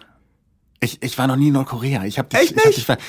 Ich, 0.79 1.01
ich 1.01 1.17
war 1.17 1.25
noch 1.25 1.37
nie 1.37 1.47
in 1.47 1.53
Nordkorea. 1.53 2.03
Ich 2.05 2.19
hab 2.19 2.29
dich, 2.29 2.39
Echt 2.39 2.55
nicht? 2.55 2.77
Ich 2.77 2.87
hab 2.87 2.99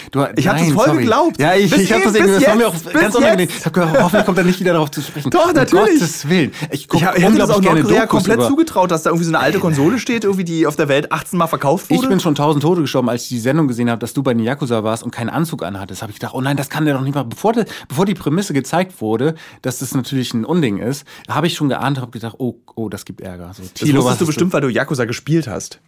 das 0.57 0.69
voll 0.71 0.87
sorry. 0.87 0.99
geglaubt. 1.01 1.39
Ja, 1.39 1.55
ich, 1.55 1.71
Bis 1.71 1.81
ich 1.81 1.93
habe 1.93 2.03
das 2.05 2.15
irgendwie, 2.15 2.33
das 2.41 2.47
war 2.49 2.55
mir 2.57 2.69
auch 2.69 2.75
ganz 2.95 3.15
unangenehm. 3.15 3.49
Ich 3.55 3.65
habe 3.67 3.79
gehört, 3.79 4.03
hoffentlich 4.03 4.25
kommt 4.25 4.39
er 4.39 4.45
nicht 4.45 4.59
wieder 4.61 4.73
darauf 4.73 4.91
zu 4.91 5.03
sprechen. 5.03 5.29
Doch, 5.31 5.49
Um 5.49 5.55
natürlich. 5.55 5.99
Gottes 6.01 6.29
Willen. 6.31 6.53
Ich 6.71 6.89
gucke 6.89 7.03
Ich, 7.03 7.07
hab- 7.07 7.19
ich 7.19 7.25
hätte 7.25 7.37
das 7.37 7.51
auch 7.51 7.61
Nordkorea 7.61 8.01
Dokus 8.07 8.09
komplett 8.09 8.37
über, 8.39 8.49
zugetraut, 8.49 8.91
dass 8.91 9.03
da 9.03 9.11
irgendwie 9.11 9.25
so 9.27 9.31
eine 9.33 9.41
alte 9.41 9.59
Konsole 9.59 9.99
steht, 9.99 10.25
irgendwie 10.25 10.45
die 10.45 10.67
auf 10.67 10.77
der 10.77 10.89
Welt 10.89 11.13
18 11.13 11.39
Mal 11.39 11.47
verkauft 11.47 11.91
wurde. 11.91 12.03
Ich 12.03 12.09
bin 12.09 12.21
schon 12.21 12.35
tausend 12.35 12.63
Tote 12.63 12.81
gestorben, 12.81 13.11
als 13.11 13.25
ich 13.25 13.29
die 13.29 13.39
Sendung 13.39 13.69
gesehen 13.69 13.91
habe, 13.91 13.99
dass 13.99 14.15
du 14.15 14.23
bei 14.23 14.33
den 14.33 14.43
Yakuza 14.45 14.83
warst 14.83 15.03
und 15.03 15.11
keinen 15.11 15.29
Anzug 15.29 15.63
anhattest. 15.63 16.01
Habe 16.01 16.11
ich 16.11 16.19
gedacht, 16.19 16.33
oh 16.35 16.41
nein, 16.41 16.57
das 16.57 16.71
kann 16.71 16.87
der 16.87 16.95
doch 16.95 17.03
nicht 17.03 17.15
machen. 17.15 17.29
Bevor, 17.29 17.53
die- 17.53 17.65
bevor 17.87 18.07
die 18.07 18.15
Prämisse 18.15 18.55
gezeigt 18.55 19.03
wurde, 19.03 19.35
dass 19.61 19.81
das 19.81 19.95
natürlich 19.95 20.33
ein 20.33 20.47
Unding 20.47 20.79
ist, 20.79 21.05
habe 21.29 21.47
ich 21.47 21.55
schon 21.55 21.69
geahnt, 21.69 22.01
habe 22.01 22.13
gedacht, 22.13 22.37
oh, 22.39 22.55
oh, 22.77 22.89
das 22.89 23.05
gibt 23.05 23.21
Ärger. 23.21 23.53
So, 23.55 23.63
das 23.63 23.75
Thilo, 23.75 23.99
was 23.99 24.05
wusstest 24.05 24.21
du 24.23 24.27
bestimmt, 24.27 24.53
weil 24.55 24.63
du 24.63 24.69
Yakuza 24.71 25.05
gespielt 25.05 25.47
hast. 25.49 25.81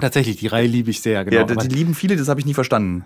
Tatsächlich, 0.00 0.36
die 0.36 0.46
Reihe 0.46 0.66
liebe 0.66 0.90
ich 0.90 1.00
sehr, 1.00 1.24
genau. 1.24 1.36
ja, 1.36 1.44
die 1.44 1.68
lieben 1.74 1.94
viele, 1.94 2.16
das 2.16 2.28
habe 2.28 2.40
ich 2.40 2.46
nie 2.46 2.54
verstanden. 2.54 3.04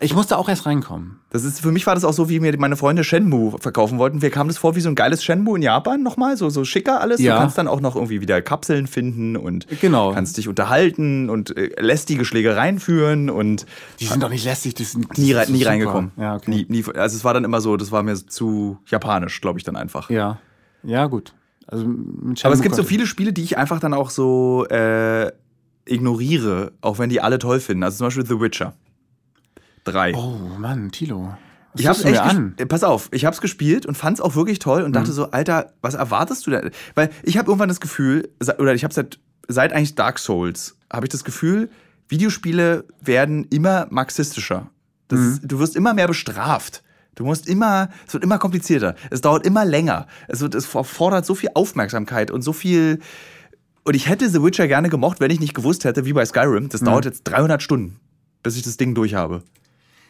ich 0.00 0.14
musste 0.14 0.36
auch 0.36 0.48
erst 0.48 0.66
reinkommen. 0.66 1.20
Das 1.30 1.44
ist, 1.44 1.60
für 1.60 1.72
mich 1.72 1.86
war 1.86 1.94
das 1.94 2.04
auch 2.04 2.12
so, 2.12 2.28
wie 2.28 2.38
mir 2.40 2.54
meine 2.58 2.76
Freunde 2.76 3.02
Shenmue 3.02 3.58
verkaufen 3.58 3.98
wollten. 3.98 4.20
Wir 4.20 4.30
kamen 4.30 4.48
das 4.48 4.58
vor 4.58 4.76
wie 4.76 4.80
so 4.80 4.88
ein 4.90 4.94
geiles 4.94 5.24
Shenmue 5.24 5.56
in 5.56 5.62
Japan 5.62 6.02
nochmal, 6.02 6.36
so, 6.36 6.50
so 6.50 6.64
schicker 6.64 7.00
alles. 7.00 7.20
Ja. 7.20 7.34
Du 7.34 7.40
kannst 7.40 7.56
dann 7.56 7.66
auch 7.68 7.80
noch 7.80 7.94
irgendwie 7.96 8.20
wieder 8.20 8.42
Kapseln 8.42 8.86
finden 8.88 9.36
und 9.36 9.66
Genau. 9.80 10.12
kannst 10.12 10.36
dich 10.36 10.48
unterhalten 10.48 11.30
und 11.30 11.56
äh, 11.56 11.70
lästige 11.80 12.24
Schlägereien 12.26 12.78
führen 12.78 13.30
und 13.30 13.64
Die 14.00 14.06
sind 14.06 14.22
doch 14.22 14.28
nicht 14.30 14.44
lästig, 14.44 14.74
die 14.74 14.84
sind 14.84 15.16
nie, 15.16 15.32
ist 15.32 15.48
nie 15.48 15.58
super. 15.60 15.70
reingekommen. 15.70 16.10
Ja, 16.18 16.34
okay. 16.36 16.50
nie, 16.50 16.66
nie, 16.68 16.84
also 16.94 17.16
es 17.16 17.24
war 17.24 17.32
dann 17.32 17.44
immer 17.44 17.60
so, 17.62 17.76
das 17.78 17.90
war 17.90 18.02
mir 18.02 18.14
zu 18.16 18.78
japanisch, 18.86 19.40
glaube 19.40 19.58
ich, 19.58 19.64
dann 19.64 19.76
einfach. 19.76 20.10
Ja, 20.10 20.38
ja, 20.82 21.06
gut. 21.06 21.32
Also 21.68 21.84
mit 21.86 22.44
Aber 22.44 22.54
es 22.54 22.60
gibt 22.62 22.76
so 22.76 22.84
viele 22.84 23.06
Spiele, 23.06 23.32
die 23.32 23.42
ich 23.42 23.58
einfach 23.58 23.80
dann 23.80 23.92
auch 23.92 24.10
so 24.10 24.66
äh, 24.68 25.32
ignoriere, 25.86 26.72
auch 26.80 26.98
wenn 26.98 27.08
die 27.10 27.20
alle 27.20 27.38
toll 27.38 27.60
finden. 27.60 27.82
Also 27.84 27.98
zum 27.98 28.06
Beispiel 28.08 28.26
The 28.26 28.40
Witcher 28.40 28.74
3. 29.84 30.12
konnte- 30.12 30.26
Oh 30.28 30.58
Mann, 30.58 30.90
Tilo. 30.90 31.36
Was 31.72 31.80
Ich 31.80 31.86
hab's 31.86 32.04
echt 32.04 32.20
an? 32.20 32.54
äh, 32.56 32.64
Pass 32.66 32.82
auf, 32.84 33.08
ich 33.12 33.24
hab's 33.26 33.40
gespielt 33.40 33.84
und 33.86 33.96
fand's 33.96 34.20
auch 34.20 34.34
wirklich 34.34 34.58
toll 34.58 34.82
und 34.82 34.90
Mhm. 34.90 34.94
dachte 34.94 35.12
so, 35.12 35.30
Alter, 35.30 35.72
was 35.82 35.94
erwartest 35.94 36.46
du 36.46 36.50
denn? 36.50 36.70
Weil 36.94 37.10
ich 37.22 37.36
habe 37.38 37.48
irgendwann 37.48 37.68
das 37.68 37.80
Gefühl, 37.80 38.30
oder 38.58 38.74
ich 38.74 38.82
habe 38.84 38.94
seit 38.94 39.18
seit 39.48 39.72
eigentlich 39.72 39.94
Dark 39.94 40.18
Souls, 40.18 40.76
habe 40.92 41.06
ich 41.06 41.10
das 41.10 41.22
Gefühl, 41.22 41.70
Videospiele 42.08 42.84
werden 43.00 43.44
immer 43.50 43.86
marxistischer. 43.90 44.70
Das, 45.08 45.20
Mhm. 45.20 45.40
Du 45.44 45.58
wirst 45.60 45.76
immer 45.76 45.94
mehr 45.94 46.08
bestraft. 46.08 46.82
Du 47.14 47.24
musst 47.24 47.46
immer, 47.48 47.88
es 48.08 48.12
wird 48.14 48.24
immer 48.24 48.38
komplizierter. 48.38 48.96
Es 49.10 49.20
dauert 49.20 49.46
immer 49.46 49.64
länger. 49.64 50.06
Es, 50.28 50.40
wird, 50.40 50.54
es 50.56 50.66
fordert 50.66 51.24
so 51.24 51.34
viel 51.36 51.50
Aufmerksamkeit 51.54 52.30
und 52.32 52.42
so 52.42 52.52
viel. 52.52 52.98
Und 53.86 53.94
ich 53.94 54.08
hätte 54.08 54.28
The 54.28 54.42
Witcher 54.42 54.66
gerne 54.66 54.88
gemocht, 54.88 55.20
wenn 55.20 55.30
ich 55.30 55.38
nicht 55.38 55.54
gewusst 55.54 55.84
hätte, 55.84 56.04
wie 56.04 56.12
bei 56.12 56.26
Skyrim, 56.26 56.68
das 56.68 56.80
dauert 56.80 57.04
jetzt 57.04 57.22
300 57.22 57.62
Stunden, 57.62 58.00
bis 58.42 58.56
ich 58.56 58.64
das 58.64 58.76
Ding 58.76 58.96
durch 58.96 59.14
habe. 59.14 59.44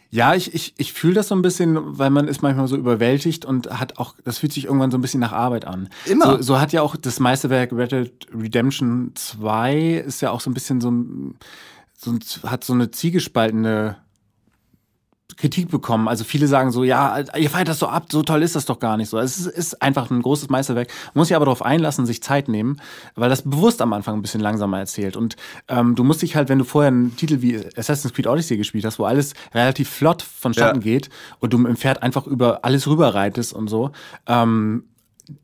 Ja, 0.09 0.35
ich, 0.35 0.54
ich, 0.54 0.73
ich 0.78 0.95
fühle 0.95 1.12
das 1.12 1.28
so 1.28 1.35
ein 1.35 1.42
bisschen, 1.42 1.99
weil 1.99 2.09
man 2.09 2.26
ist 2.26 2.40
manchmal 2.40 2.68
so 2.68 2.76
überwältigt 2.76 3.45
und 3.45 3.68
hat 3.68 3.99
auch, 3.99 4.14
das 4.25 4.38
fühlt 4.38 4.54
sich 4.54 4.64
irgendwann 4.64 4.90
so 4.90 4.97
ein 4.97 5.02
bisschen 5.02 5.21
nach 5.21 5.33
Arbeit 5.33 5.66
an. 5.66 5.90
Immer. 6.06 6.37
So, 6.37 6.42
so 6.42 6.61
hat 6.61 6.73
ja 6.73 6.80
auch 6.80 6.97
das 6.97 7.21
Meisterwerk 7.21 7.71
Red 7.71 7.92
Dead 7.92 8.26
Redemption 8.33 9.12
2 9.14 10.04
ist 10.06 10.23
ja 10.23 10.30
auch 10.30 10.40
so 10.40 10.49
ein 10.49 10.54
bisschen 10.54 10.80
so, 10.80 10.90
so 11.99 12.49
hat 12.49 12.64
so 12.64 12.73
eine 12.73 12.90
ziegespaltene 12.90 13.97
Kritik 15.37 15.68
bekommen. 15.71 16.09
Also 16.09 16.25
viele 16.25 16.47
sagen 16.47 16.71
so, 16.71 16.85
ja, 16.85 17.18
ihr 17.37 17.50
feiert 17.50 17.68
das 17.68 17.78
so 17.78 17.88
ab, 17.88 18.06
so 18.11 18.23
toll 18.23 18.42
ist 18.42 18.56
das 18.56 18.64
doch 18.64 18.78
gar 18.78 18.97
nicht 18.97 19.09
so. 19.11 19.18
Es 19.18 19.38
ist, 19.38 19.47
ist 19.47 19.83
einfach 19.83 20.11
ein 20.11 20.23
großes 20.23 20.49
Meisterwerk. 20.49 20.88
Man 21.14 21.21
muss 21.21 21.28
sich 21.28 21.37
aber 21.37 21.45
darauf 21.47 21.62
einlassen, 21.62 22.06
sich 22.06 22.23
Zeit 22.23 22.49
nehmen, 22.49 22.80
weil 23.16 23.28
das 23.28 23.42
bewusst 23.42 23.83
am 23.83 23.92
Anfang 23.92 24.14
ein 24.14 24.23
bisschen 24.23 24.40
langsamer 24.40 24.78
erzählt. 24.78 25.16
Und 25.16 25.37
ähm, 25.68 25.95
du 25.95 26.04
musst 26.04 26.23
dich 26.23 26.37
halt, 26.37 26.49
wenn 26.49 26.59
du 26.59 26.64
vorher 26.64 26.88
einen 26.88 27.16
Titel 27.16 27.42
wie 27.42 27.61
Assassin's 27.76 28.14
Creed 28.14 28.26
Odyssey 28.26 28.56
gespielt 28.56 28.85
hast, 28.85 28.99
wo 28.99 29.04
alles 29.04 29.35
relativ 29.52 29.90
flott 29.90 30.23
vonstatten 30.23 30.80
Ja. 30.80 30.83
geht 30.83 31.11
und 31.40 31.52
du 31.52 31.66
im 31.66 31.76
Pferd 31.76 32.02
einfach 32.02 32.26
über 32.26 32.64
alles 32.64 32.87
rüberreitest 32.87 33.52
und 33.52 33.68
so, 33.68 33.90
ähm, 34.26 34.85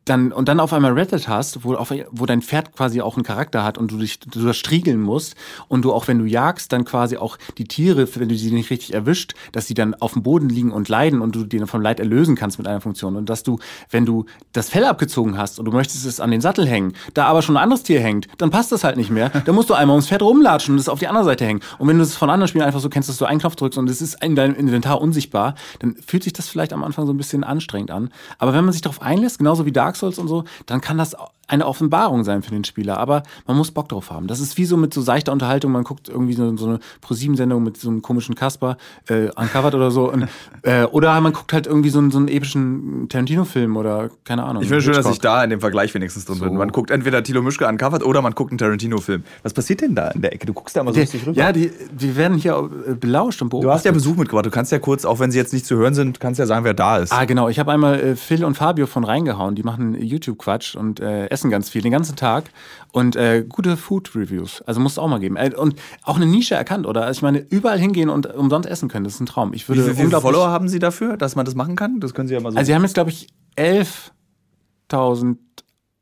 dann 0.05 0.33
und 0.33 0.49
dann 0.49 0.61
auf 0.61 0.73
einmal 0.73 0.93
Reddit 0.93 1.29
hast, 1.29 1.65
wo, 1.65 1.75
auf, 1.75 1.93
wo 2.11 2.27
dein 2.27 2.43
Pferd 2.43 2.75
quasi 2.75 3.01
auch 3.01 3.17
einen 3.17 3.25
Charakter 3.25 3.65
hat 3.65 3.79
und 3.79 3.91
du 3.91 3.99
dich 3.99 4.21
du 4.21 4.45
das 4.45 4.57
striegeln 4.57 5.01
musst 5.01 5.35
und 5.69 5.85
du 5.85 5.93
auch 5.93 6.09
wenn 6.09 6.19
du 6.19 6.25
jagst, 6.25 6.73
dann 6.73 6.85
quasi 6.85 7.17
auch 7.17 7.37
die 7.59 7.65
Tiere, 7.65 8.09
wenn 8.17 8.29
du 8.29 8.37
sie 8.37 8.53
nicht 8.53 8.71
richtig 8.71 8.95
erwischt, 8.95 9.35
dass 9.53 9.67
sie 9.67 9.75
dann 9.75 9.95
auf 9.95 10.12
dem 10.12 10.23
Boden 10.23 10.49
liegen 10.49 10.73
und 10.73 10.89
leiden 10.89 11.21
und 11.21 11.35
du 11.35 11.45
die 11.45 11.59
vom 11.67 11.83
Leid 11.83 12.01
erlösen 12.01 12.37
kannst 12.37 12.59
mit 12.59 12.67
einer 12.67 12.81
Funktion 12.81 13.17
und 13.17 13.29
dass 13.29 13.43
du, 13.43 13.59
wenn 13.91 14.07
du 14.07 14.27
das 14.53 14.69
Fell 14.69 14.85
abgezogen 14.85 15.37
hast 15.37 15.59
und 15.59 15.65
du 15.65 15.73
möchtest 15.73 16.05
es 16.07 16.21
an 16.21 16.31
den 16.31 16.41
Sattel 16.41 16.67
hängen, 16.67 16.95
da 17.15 17.27
aber 17.27 17.43
schon 17.43 17.57
ein 17.57 17.62
anderes 17.62 17.83
Tier 17.83 18.01
hängt, 18.01 18.29
dann 18.39 18.51
passt 18.51 18.73
das 18.73 18.85
halt 18.85 18.97
nicht 18.97 19.11
mehr. 19.11 19.31
dann 19.31 19.55
musst 19.55 19.71
du 19.71 19.75
einmal 19.75 19.95
ums 19.95 20.09
Pferd 20.09 20.23
rumlatschen 20.23 20.75
und 20.75 20.81
es 20.81 20.89
auf 20.89 20.99
die 20.99 21.09
andere 21.09 21.25
Seite 21.25 21.45
hängen. 21.45 21.61
Und 21.79 21.89
wenn 21.89 21.99
du 21.99 22.03
es 22.03 22.17
von 22.17 22.31
anderen 22.31 22.49
Spielen 22.49 22.65
einfach 22.65 22.81
so 22.81 22.89
kennst, 22.89 23.09
dass 23.09 23.17
du 23.17 23.25
einen 23.25 23.41
Knopf 23.41 23.57
drückst 23.57 23.79
und 23.79 23.89
es 23.91 24.01
ist 24.01 24.23
in 24.23 24.37
deinem 24.37 24.55
Inventar 24.55 25.01
unsichtbar, 25.01 25.55
dann 25.81 25.97
fühlt 25.97 26.25
sich 26.25 26.33
das 26.33 26.49
vielleicht 26.49 26.73
am 26.73 26.85
Anfang 26.85 27.07
so 27.07 27.12
ein 27.12 27.17
bisschen 27.17 27.45
anstrengend 27.45 27.91
an. 27.91 28.11
Aber 28.39 28.55
wenn 28.55 28.65
man 28.65 28.73
sich 28.73 28.83
darauf 28.83 29.03
einlässt, 29.03 29.39
genauso 29.39 29.67
wie 29.67 29.72
Dark 29.73 29.97
Souls 29.97 30.19
und 30.19 30.29
so, 30.29 30.45
dann 30.67 30.81
kann 30.81 30.99
das 30.99 31.17
eine 31.52 31.67
Offenbarung 31.67 32.25
sein 32.25 32.43
für 32.43 32.50
den 32.50 32.64
Spieler. 32.64 32.99
Aber 32.99 33.23
man 33.47 33.57
muss 33.57 33.71
Bock 33.71 33.88
drauf 33.88 34.11
haben. 34.11 34.26
Das 34.26 34.41
ist 34.41 34.57
wie 34.57 34.64
so 34.64 34.76
mit 34.76 34.95
so 34.95 35.02
seichter 35.02 35.33
Unterhaltung. 35.33 35.71
Man 35.73 35.85
guckt 35.85 36.09
irgendwie 36.09 36.33
so, 36.33 36.57
so 36.57 36.67
eine 36.67 36.79
Pro-7-Sendung 37.02 37.62
mit 37.62 37.76
so 37.76 37.91
einem 37.91 38.00
komischen 38.00 38.35
Kasper, 38.35 38.79
äh, 39.09 39.29
uncovered 39.37 39.75
oder 39.75 39.91
so. 39.91 40.11
Und, 40.11 40.29
äh, 40.62 40.85
oder 40.85 41.21
man 41.21 41.33
guckt 41.33 41.52
halt 41.52 41.67
irgendwie 41.67 41.91
so 41.91 41.99
einen, 41.99 42.11
so 42.11 42.19
einen 42.19 42.29
epischen 42.29 43.07
Tarantino-Film 43.09 43.76
oder 43.76 44.11
keine 44.25 44.45
Ahnung. 44.45 44.62
Ich 44.62 44.69
finde 44.69 44.83
schön, 44.83 44.95
dass 44.95 45.07
ich 45.07 45.19
da 45.19 45.45
in 45.45 45.50
dem 45.50 45.61
Vergleich 45.61 45.93
wenigstens 45.93 46.25
drin 46.25 46.37
so. 46.37 46.45
bin. 46.45 46.57
Man 46.57 46.73
guckt 46.73 46.91
entweder 46.91 47.23
Tilo 47.23 47.43
Mischke 47.43 47.67
uncovered 47.67 48.02
oder 48.02 48.23
man 48.23 48.33
guckt 48.33 48.50
einen 48.50 48.59
Tarantino-Film. 48.59 49.23
Was 49.43 49.52
passiert 49.52 49.83
denn 49.83 49.95
da 49.95 50.09
in 50.09 50.23
der 50.23 50.33
Ecke? 50.33 50.47
Du 50.47 50.55
guckst 50.55 50.75
da 50.75 50.81
immer 50.81 50.95
so 50.95 51.00
richtig 51.00 51.26
rüber. 51.26 51.37
Ja, 51.37 51.52
die, 51.52 51.71
die 51.91 52.17
werden 52.17 52.38
hier 52.38 52.71
äh, 52.88 52.95
belauscht 52.95 53.43
und 53.43 53.50
beobachtet. 53.50 53.69
Du 53.69 53.75
hast 53.75 53.85
ja 53.85 53.93
Besuch 53.93 54.17
mitgebracht. 54.17 54.47
Du 54.47 54.50
kannst 54.50 54.73
ja 54.73 54.79
kurz, 54.79 55.05
auch 55.05 55.19
wenn 55.19 55.31
sie 55.31 55.38
jetzt 55.38 55.52
nicht 55.52 55.67
zu 55.67 55.76
hören 55.76 55.93
sind, 55.93 56.19
kannst 56.19 56.38
ja 56.38 56.47
sagen, 56.47 56.64
wer 56.64 56.75
da 56.75 56.97
ist. 56.97 57.12
Ah, 57.12 57.26
genau. 57.26 57.50
Ich 57.50 57.59
habe 57.59 57.73
einmal 57.73 58.00
äh, 58.00 58.17
Phil 58.17 58.43
und 58.43 58.55
Fabio 58.55 58.87
von 58.87 59.05
reingehauen. 59.05 59.55
Die 59.55 59.62
machen 59.64 59.95
YouTube-Quatsch 60.00 60.76
und 60.76 61.00
äh, 61.00 61.26
essen 61.26 61.50
ganz 61.50 61.69
viel, 61.69 61.83
den 61.83 61.92
ganzen 61.92 62.16
Tag. 62.16 62.45
Und 62.92 63.16
äh, 63.16 63.45
gute 63.49 63.76
Food-Reviews. 63.76 64.62
Also 64.62 64.81
muss 64.81 64.92
es 64.92 64.99
auch 64.99 65.09
mal 65.09 65.21
geben. 65.21 65.37
Äh, 65.37 65.52
und 65.57 65.76
auch 66.02 66.16
eine 66.16 66.26
Nische 66.26 66.54
erkannt, 66.54 66.87
oder? 66.87 67.04
Also 67.04 67.19
ich 67.19 67.23
meine, 67.23 67.38
überall 67.38 67.78
hingehen 67.78 68.09
und 68.09 68.26
umsonst 68.35 68.69
essen 68.69 68.88
können, 68.88 69.04
das 69.04 69.14
ist 69.14 69.21
ein 69.21 69.26
Traum. 69.26 69.52
Ich 69.54 69.69
würde 69.69 69.87
Wie 69.87 69.95
viele 69.95 70.21
Follower 70.21 70.49
haben 70.49 70.69
Sie 70.69 70.78
dafür, 70.78 71.16
dass 71.16 71.37
man 71.37 71.45
das 71.45 71.54
machen 71.54 71.76
kann? 71.76 72.00
Das 72.00 72.14
können 72.14 72.28
Sie 72.28 72.35
ja 72.35 72.40
mal 72.40 72.52
so. 72.52 72.59
Also 72.59 72.66
Sie 72.66 72.75
haben 72.75 72.83
jetzt, 72.83 72.95
glaube 72.95 73.11
ich, 73.11 73.28
11.000 73.57 75.37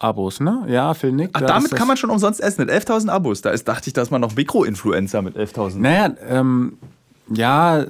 Abos, 0.01 0.41
ne? 0.41 0.65
Ja, 0.69 0.95
Phil 0.95 1.13
Nick. 1.13 1.31
Ach, 1.35 1.43
damit 1.43 1.73
kann 1.73 1.87
man 1.87 1.97
schon 1.97 2.09
umsonst 2.11 2.41
essen 2.41 2.65
mit 2.65 2.71
11.000 2.71 3.11
Abos. 3.11 3.43
Da 3.43 3.51
ist, 3.51 3.69
dachte 3.69 3.89
ich, 3.89 3.93
dass 3.93 4.11
man 4.11 4.21
noch 4.21 4.35
Mikro-Influencer 4.35 5.21
mit 5.21 5.37
11.000. 5.37 5.77
Naja, 5.77 6.15
ähm, 6.27 6.79
ja, 7.29 7.85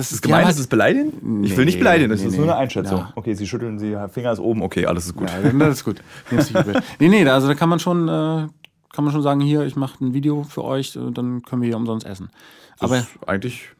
das 0.00 0.12
ist 0.12 0.22
gemein, 0.22 0.44
halt, 0.44 0.54
ist 0.54 0.60
es 0.60 0.66
beleidigen? 0.66 1.12
Nee, 1.20 1.46
ich 1.46 1.56
will 1.56 1.66
nicht 1.66 1.78
beleidigen, 1.78 2.08
das 2.10 2.20
nee, 2.20 2.28
ist 2.28 2.36
nur 2.36 2.44
eine 2.44 2.56
Einschätzung. 2.56 2.98
Ja. 3.00 3.12
Okay, 3.14 3.34
sie 3.34 3.46
schütteln, 3.46 3.78
sie 3.78 3.96
Finger 4.10 4.32
ist 4.32 4.38
oben, 4.38 4.62
okay, 4.62 4.86
alles 4.86 5.06
ist 5.06 5.14
gut. 5.14 5.28
Ja, 5.30 5.50
das 5.52 5.78
ist 5.78 5.84
gut. 5.84 6.02
nee, 6.98 7.08
nee, 7.08 7.28
also 7.28 7.48
da 7.48 7.54
kann 7.54 7.68
man 7.68 7.78
schon, 7.78 8.08
äh, 8.08 8.48
kann 8.92 9.04
man 9.04 9.12
schon 9.12 9.22
sagen, 9.22 9.40
hier, 9.40 9.64
ich 9.64 9.76
mache 9.76 10.02
ein 10.02 10.14
Video 10.14 10.42
für 10.44 10.64
euch, 10.64 10.96
äh, 10.96 11.10
dann 11.12 11.42
können 11.42 11.60
wir 11.60 11.68
hier 11.68 11.76
umsonst 11.76 12.06
essen. 12.06 12.30
Aber 12.78 12.96
das 12.96 13.04
ist 13.04 13.28
eigentlich 13.28 13.74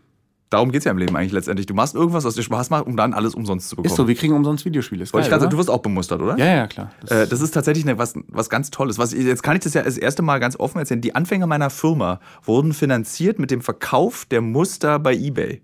Darum 0.50 0.72
geht 0.72 0.80
es 0.80 0.84
ja 0.84 0.90
im 0.90 0.98
Leben 0.98 1.16
eigentlich 1.16 1.30
letztendlich. 1.30 1.66
Du 1.66 1.74
machst 1.74 1.94
irgendwas, 1.94 2.24
was 2.24 2.34
dir 2.34 2.42
Spaß 2.42 2.70
macht, 2.70 2.86
um 2.86 2.96
dann 2.96 3.14
alles 3.14 3.36
umsonst 3.36 3.68
zu 3.68 3.76
bekommen. 3.76 3.86
Ist 3.92 3.96
so, 3.96 4.08
wir 4.08 4.16
kriegen 4.16 4.34
umsonst 4.34 4.64
Videospiele. 4.64 5.04
Ist 5.04 5.12
geil, 5.12 5.22
ich 5.22 5.28
grad, 5.28 5.50
du 5.50 5.56
wirst 5.56 5.70
auch 5.70 5.78
bemustert, 5.78 6.20
oder? 6.20 6.36
Ja, 6.36 6.46
ja, 6.46 6.66
klar. 6.66 6.90
Das, 7.02 7.10
äh, 7.12 7.28
das 7.28 7.40
ist 7.40 7.52
tatsächlich 7.52 7.86
eine, 7.86 7.98
was, 7.98 8.14
was 8.26 8.50
ganz 8.50 8.70
Tolles. 8.70 8.98
Was, 8.98 9.12
jetzt 9.12 9.44
kann 9.44 9.54
ich 9.54 9.62
das 9.62 9.74
ja 9.74 9.82
das 9.84 9.96
erste 9.96 10.22
Mal 10.22 10.40
ganz 10.40 10.58
offen 10.58 10.78
erzählen. 10.78 11.00
Die 11.00 11.14
Anfänge 11.14 11.46
meiner 11.46 11.70
Firma 11.70 12.18
wurden 12.42 12.72
finanziert 12.72 13.38
mit 13.38 13.52
dem 13.52 13.60
Verkauf 13.60 14.24
der 14.24 14.40
Muster 14.40 14.98
bei 14.98 15.14
Ebay. 15.14 15.62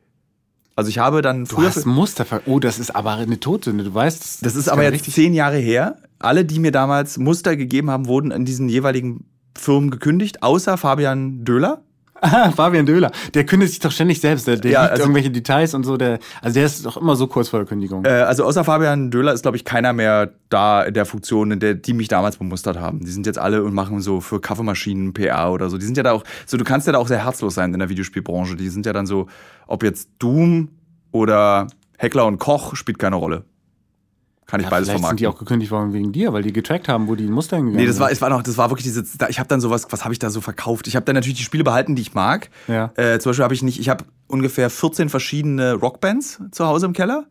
Also 0.77 0.91
ich 0.91 0.99
habe 0.99 1.23
dann 1.23 1.47
früher. 1.47 1.71
Du 1.71 1.75
hast 1.75 1.87
Muster. 1.87 2.27
Oh, 2.45 2.61
das 2.61 2.79
ist 2.79 2.95
aber 2.95 3.15
eine 3.15 3.41
Todsünde. 3.41 3.83
Du 3.83 3.95
weißt. 3.95 4.23
Das, 4.23 4.41
das 4.41 4.57
ist 4.57 4.69
aber 4.69 4.83
jetzt 4.83 4.93
richtig. 4.93 5.15
zehn 5.15 5.33
Jahre 5.33 5.57
her. 5.57 5.97
Alle, 6.19 6.45
die 6.45 6.59
mir 6.61 6.71
damals 6.71 7.17
Muster 7.17 7.57
gegeben 7.57 7.91
haben, 7.91 8.07
wurden 8.07 8.31
in 8.31 8.45
diesen 8.45 8.69
jeweiligen 8.69 9.25
Firmen 9.57 9.91
gekündigt, 9.91 10.43
außer 10.43 10.77
Fabian 10.77 11.45
Döhler. 11.45 11.83
Ah, 12.21 12.51
Fabian 12.51 12.87
Döhler. 12.87 13.11
Der 13.35 13.45
kündigt 13.45 13.73
sich 13.73 13.81
doch 13.81 13.91
ständig 13.91 14.21
selbst. 14.21 14.47
Der, 14.47 14.57
der 14.57 14.71
ja, 14.71 14.81
also, 14.81 15.03
irgendwelche 15.03 15.31
Details 15.31 15.75
und 15.75 15.85
so. 15.85 15.97
Der, 15.97 16.19
also 16.41 16.55
der 16.55 16.67
ist 16.67 16.85
doch 16.87 16.97
immer 16.97 17.17
so 17.17 17.27
kurz 17.27 17.49
vor 17.49 17.61
der 17.61 17.67
Kündigung. 17.67 18.05
Äh, 18.05 18.09
also 18.09 18.45
außer 18.45 18.65
Fabian 18.65 19.11
Döhler 19.11 19.33
ist, 19.33 19.43
glaube 19.43 19.57
ich, 19.57 19.65
keiner 19.65 19.93
mehr 19.93 20.33
da 20.49 20.83
in 20.83 20.95
der 20.95 21.07
Funktion, 21.07 21.51
in 21.51 21.61
der 21.61 21.75
die 21.75 21.93
mich 21.93 22.09
damals 22.09 22.37
bemustert 22.37 22.79
haben. 22.79 23.01
Die 23.01 23.11
sind 23.11 23.27
jetzt 23.27 23.39
alle 23.39 23.63
und 23.63 23.75
machen 23.75 24.01
so 24.01 24.21
für 24.21 24.41
Kaffeemaschinen 24.41 25.13
PR 25.13 25.53
oder 25.53 25.69
so. 25.69 25.79
Die 25.79 25.85
sind 25.85 25.97
ja 25.97 26.03
da 26.03 26.13
auch, 26.13 26.25
so 26.47 26.57
du 26.57 26.65
kannst 26.65 26.87
ja 26.87 26.93
da 26.93 26.99
auch 26.99 27.09
sehr 27.09 27.25
herzlos 27.25 27.55
sein 27.55 27.73
in 27.73 27.79
der 27.79 27.89
Videospielbranche. 27.89 28.57
Die 28.57 28.69
sind 28.69 28.87
ja 28.87 28.93
dann 28.93 29.07
so, 29.07 29.27
ob 29.67 29.83
jetzt 29.83 30.09
Doom 30.19 30.69
oder 31.13 31.67
Heckler 31.99 32.27
und 32.27 32.39
Koch 32.39 32.77
spielt 32.77 32.99
keine 32.99 33.17
Rolle. 33.17 33.45
Kann 34.47 34.61
ich 34.61 34.67
ja, 34.67 34.71
beides 34.71 34.89
vermarkten. 34.89 35.19
sind 35.19 35.21
die 35.21 35.27
auch 35.27 35.39
gekündigt 35.39 35.73
worden 35.73 35.93
wegen 35.93 36.13
dir, 36.13 36.33
weil 36.33 36.43
die 36.43 36.53
getrackt 36.53 36.89
haben, 36.89 37.09
wo 37.09 37.17
die 37.17 37.27
Muster 37.27 37.57
hingegangen 37.57 37.85
Nee, 37.85 37.89
das 37.89 37.99
war, 37.99 38.13
es 38.13 38.21
war 38.21 38.31
noch, 38.31 38.43
das 38.43 38.57
war 38.57 38.71
wirklich 38.71 38.85
diese, 38.85 39.05
ich 39.29 39.41
habe 39.41 39.49
dann 39.49 39.61
sowas, 39.61 39.89
was 39.91 40.05
habe 40.05 40.13
ich 40.15 40.21
da 40.21 40.31
so 40.31 40.41
verkauft? 40.41 40.87
Ich 40.87 40.95
habe 40.95 41.05
dann 41.05 41.17
natürlich 41.17 41.39
die 41.39 41.45
Spiele 41.45 41.65
behalten, 41.65 41.97
die 41.97 42.03
ich 42.03 42.15
mag. 42.15 42.49
Ja. 42.69 42.93
Äh, 42.95 43.19
zum 43.19 43.31
Beispiel 43.31 43.43
habe 43.43 43.55
ich 43.55 43.63
nicht, 43.63 43.81
ich 43.81 43.89
habe 43.89 44.05
ungefähr 44.29 44.71
14 44.71 45.09
verschiedene 45.09 45.75
Rockbands 45.75 46.41
zu 46.53 46.65
Hause 46.67 46.87
im 46.87 46.93
Keller. 46.93 47.27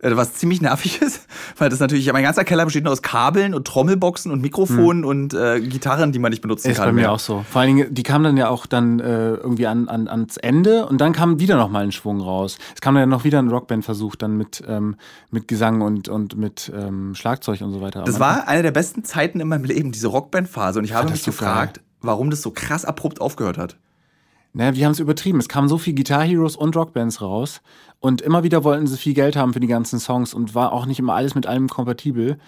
Äh, 0.00 0.16
was 0.16 0.34
ziemlich 0.34 0.60
nervig 0.60 1.02
ist, 1.02 1.26
weil 1.56 1.70
das 1.70 1.80
natürlich, 1.80 2.10
mein 2.12 2.22
ganzer 2.22 2.44
Keller 2.44 2.64
besteht 2.64 2.84
nur 2.84 2.92
aus 2.92 3.02
Kabeln 3.02 3.54
und 3.54 3.66
Trommelboxen 3.66 4.30
und 4.30 4.40
Mikrofonen 4.40 5.02
mhm. 5.02 5.08
und 5.08 5.34
äh, 5.34 5.60
Gitarren, 5.60 6.12
die 6.12 6.18
man 6.18 6.30
nicht 6.30 6.40
benutzen 6.40 6.70
ist 6.70 6.76
kann. 6.76 6.86
Ist 6.86 6.88
bei 6.90 6.92
mir 6.92 7.00
mehr. 7.02 7.12
auch 7.12 7.18
so. 7.18 7.44
Vor 7.50 7.60
allen 7.60 7.76
Dingen, 7.76 7.94
die 7.94 8.02
kamen 8.02 8.24
dann 8.24 8.36
ja 8.36 8.48
auch 8.48 8.66
dann 8.66 9.00
äh, 9.00 9.34
irgendwie 9.34 9.66
an, 9.66 9.88
an, 9.88 10.08
ans 10.08 10.36
Ende 10.36 10.86
und 10.86 11.00
dann 11.00 11.12
kam 11.12 11.40
wieder 11.40 11.56
noch 11.56 11.68
mal 11.68 11.82
ein 11.82 11.92
Schwung 11.92 12.20
raus. 12.20 12.58
Es 12.74 12.80
kam 12.80 12.94
dann 12.94 13.02
ja 13.02 13.06
noch 13.06 13.24
wieder 13.24 13.40
ein 13.40 13.48
Rockband-Versuch 13.48 14.16
dann 14.16 14.36
mit, 14.36 14.62
ähm, 14.66 14.96
mit 15.30 15.48
Gesang 15.48 15.80
und, 15.80 16.08
und 16.08 16.36
mit 16.36 16.72
ähm, 16.74 17.14
Schlagzeug 17.14 17.60
und 17.60 17.72
so 17.72 17.80
weiter. 17.80 18.04
Das 18.04 18.20
war 18.20 18.46
eine 18.46 18.62
der 18.62 18.72
besten 18.72 19.04
Zeiten 19.04 19.40
in 19.40 19.48
meinem 19.48 19.64
Leben, 19.64 19.92
diese 19.92 20.08
Rockband-Phase 20.08 20.78
und 20.78 20.84
ich 20.84 20.94
habe 20.94 21.10
mich 21.10 21.22
so 21.22 21.30
gefragt, 21.32 21.78
geil. 21.78 21.84
warum 22.02 22.30
das 22.30 22.42
so 22.42 22.50
krass 22.50 22.84
abrupt 22.84 23.20
aufgehört 23.20 23.58
hat. 23.58 23.76
Naja, 24.52 24.74
wir 24.74 24.84
haben 24.84 24.92
es 24.92 25.00
übertrieben. 25.00 25.38
Es 25.38 25.48
kamen 25.48 25.68
so 25.68 25.78
viele 25.78 25.96
Guitar 25.96 26.24
Heroes 26.24 26.56
und 26.56 26.74
Rockbands 26.76 27.20
raus. 27.20 27.60
Und 28.00 28.20
immer 28.22 28.44
wieder 28.44 28.64
wollten 28.64 28.86
sie 28.86 28.96
viel 28.96 29.14
Geld 29.14 29.36
haben 29.36 29.52
für 29.52 29.60
die 29.60 29.66
ganzen 29.66 29.98
Songs 29.98 30.34
und 30.34 30.54
war 30.54 30.72
auch 30.72 30.86
nicht 30.86 30.98
immer 30.98 31.14
alles 31.14 31.34
mit 31.34 31.46
allem 31.46 31.68
kompatibel. 31.68 32.38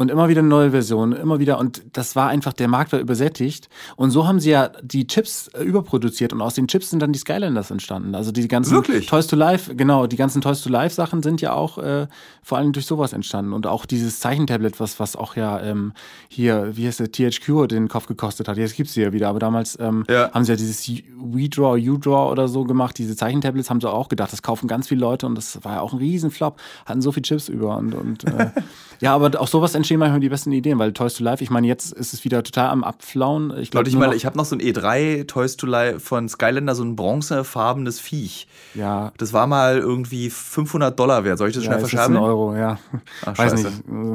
Und 0.00 0.12
immer 0.12 0.28
wieder 0.28 0.42
neue 0.42 0.70
Versionen, 0.70 1.12
immer 1.12 1.40
wieder. 1.40 1.58
Und 1.58 1.82
das 1.92 2.14
war 2.14 2.28
einfach, 2.28 2.52
der 2.52 2.68
Markt 2.68 2.92
war 2.92 3.00
übersättigt. 3.00 3.68
Und 3.96 4.12
so 4.12 4.28
haben 4.28 4.38
sie 4.38 4.50
ja 4.50 4.70
die 4.80 5.08
Chips 5.08 5.48
äh, 5.48 5.64
überproduziert. 5.64 6.32
Und 6.32 6.40
aus 6.40 6.54
den 6.54 6.68
Chips 6.68 6.90
sind 6.90 7.00
dann 7.00 7.12
die 7.12 7.18
Skylanders 7.18 7.72
entstanden. 7.72 8.14
Also 8.14 8.30
die 8.30 8.46
ganzen 8.46 8.74
Wirklich? 8.74 9.06
Toys 9.06 9.26
to 9.26 9.34
Life, 9.34 9.74
genau, 9.74 10.06
die 10.06 10.14
ganzen 10.14 10.40
Toys 10.40 10.62
to 10.62 10.70
Life 10.70 10.94
Sachen 10.94 11.24
sind 11.24 11.40
ja 11.40 11.52
auch 11.52 11.78
äh, 11.78 12.06
vor 12.44 12.58
allem 12.58 12.72
durch 12.72 12.86
sowas 12.86 13.12
entstanden. 13.12 13.52
Und 13.52 13.66
auch 13.66 13.86
dieses 13.86 14.20
Zeichentablet, 14.20 14.78
was, 14.78 15.00
was 15.00 15.16
auch 15.16 15.34
ja 15.34 15.60
ähm, 15.60 15.92
hier, 16.28 16.76
wie 16.76 16.86
heißt 16.86 17.00
der, 17.00 17.10
THQ 17.10 17.66
den 17.66 17.88
Kopf 17.88 18.06
gekostet 18.06 18.46
hat. 18.46 18.56
Jetzt 18.56 18.76
gibt's 18.76 18.94
sie 18.94 19.02
ja 19.02 19.12
wieder. 19.12 19.28
Aber 19.28 19.40
damals 19.40 19.76
ähm, 19.80 20.04
ja. 20.08 20.30
haben 20.32 20.44
sie 20.44 20.52
ja 20.52 20.56
dieses 20.56 20.88
WeDraw, 20.88 21.76
UDraw 21.76 22.30
oder 22.30 22.46
so 22.46 22.62
gemacht. 22.62 22.96
Diese 22.98 23.16
Zeichentablets 23.16 23.68
haben 23.68 23.80
sie 23.80 23.90
auch 23.90 24.08
gedacht, 24.08 24.32
das 24.32 24.42
kaufen 24.42 24.68
ganz 24.68 24.86
viele 24.86 25.00
Leute. 25.00 25.26
Und 25.26 25.34
das 25.34 25.64
war 25.64 25.74
ja 25.74 25.80
auch 25.80 25.92
ein 25.92 25.98
Riesenflop. 25.98 26.60
Hatten 26.86 27.02
so 27.02 27.10
viel 27.10 27.24
Chips 27.24 27.48
über. 27.48 27.76
Und, 27.76 27.96
und 27.96 28.22
äh, 28.22 28.50
ja, 29.00 29.12
aber 29.12 29.40
auch 29.40 29.48
sowas 29.48 29.74
entstehen 29.88 30.00
manchmal 30.00 30.20
die 30.20 30.28
besten 30.28 30.52
Ideen, 30.52 30.78
weil 30.78 30.92
Toys 30.92 31.14
to 31.14 31.24
Life, 31.24 31.42
ich 31.42 31.48
meine, 31.48 31.66
jetzt 31.66 31.92
ist 31.92 32.12
es 32.12 32.22
wieder 32.22 32.42
total 32.42 32.68
am 32.68 32.84
Abflauen. 32.84 33.56
Ich 33.58 33.70
glaube, 33.70 33.88
ich, 33.88 33.96
mal, 33.96 34.12
ich 34.12 34.26
habe 34.26 34.36
noch 34.36 34.44
so 34.44 34.54
ein 34.54 34.60
E3 34.60 35.26
Toys 35.26 35.56
to 35.56 35.66
Life 35.66 36.00
von 36.00 36.28
Skylander, 36.28 36.74
so 36.74 36.84
ein 36.84 36.94
bronzefarbenes 36.94 37.98
Viech. 37.98 38.48
Ja. 38.74 39.12
Das 39.16 39.32
war 39.32 39.46
mal 39.46 39.78
irgendwie 39.78 40.28
500 40.28 40.98
Dollar 40.98 41.24
wert. 41.24 41.38
Soll 41.38 41.48
ich 41.48 41.54
das 41.54 41.64
ja, 41.64 41.70
schnell 41.70 41.80
verscherben? 41.80 42.16
Ein 42.16 42.22
Euro, 42.22 42.54
ja. 42.54 42.78
Ach, 43.24 43.38
Weiß 43.38 43.54
nicht. 43.54 43.66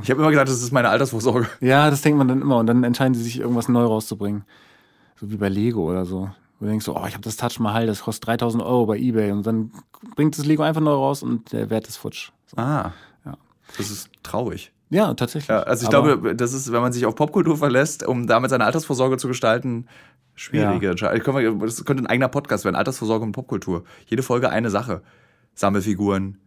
Ich 0.03 0.11
habe 0.11 0.21
immer 0.21 0.29
gedacht, 0.29 0.47
das 0.47 0.61
ist 0.61 0.71
meine 0.71 0.89
Altersvorsorge. 0.89 1.47
Ja, 1.59 1.89
das 1.89 2.03
denkt 2.03 2.19
man 2.19 2.27
dann 2.27 2.41
immer. 2.41 2.57
Und 2.57 2.67
dann 2.67 2.83
entscheiden 2.83 3.15
sie 3.15 3.23
sich, 3.23 3.39
irgendwas 3.39 3.67
neu 3.67 3.85
rauszubringen. 3.85 4.43
So 5.19 5.31
wie 5.31 5.37
bei 5.37 5.49
Lego 5.49 5.89
oder 5.89 6.05
so. 6.05 6.29
Du 6.59 6.67
denkst 6.67 6.85
so, 6.85 6.95
oh, 6.95 7.05
ich 7.07 7.13
habe 7.13 7.23
das 7.23 7.35
Touch 7.35 7.59
Mahal, 7.59 7.87
das 7.87 8.03
kostet 8.03 8.27
3000 8.27 8.63
Euro 8.63 8.85
bei 8.85 8.97
Ebay. 8.99 9.31
Und 9.31 9.47
dann 9.47 9.71
bringt 10.15 10.37
das 10.37 10.45
Lego 10.45 10.61
einfach 10.61 10.81
neu 10.81 10.93
raus 10.93 11.23
und 11.23 11.51
der 11.51 11.71
Wert 11.71 11.87
ist 11.87 11.97
futsch. 11.97 12.29
So. 12.45 12.57
Ah. 12.57 12.93
Ja. 13.25 13.37
Das 13.77 13.89
ist 13.89 14.09
traurig. 14.21 14.71
Ja, 14.93 15.13
tatsächlich. 15.15 15.49
Ja, 15.49 15.63
also 15.63 15.87
ich 15.87 15.95
Aber 15.95 16.17
glaube, 16.17 16.35
das 16.35 16.53
ist, 16.53 16.71
wenn 16.71 16.81
man 16.81 16.93
sich 16.93 17.07
auf 17.07 17.15
Popkultur 17.15 17.57
verlässt, 17.57 18.05
um 18.05 18.27
damit 18.27 18.51
seine 18.51 18.63
Altersvorsorge 18.65 19.17
zu 19.17 19.27
gestalten, 19.27 19.87
schwierige 20.35 20.85
ja. 20.85 20.91
Entscheidung. 20.91 21.59
Das 21.59 21.83
könnte 21.83 22.03
ein 22.03 22.07
eigener 22.07 22.27
Podcast 22.27 22.63
werden, 22.63 22.75
Altersvorsorge 22.75 23.25
und 23.25 23.31
Popkultur. 23.31 23.83
Jede 24.05 24.21
Folge 24.21 24.51
eine 24.51 24.69
Sache. 24.69 25.01
Sammelfiguren. 25.55 26.37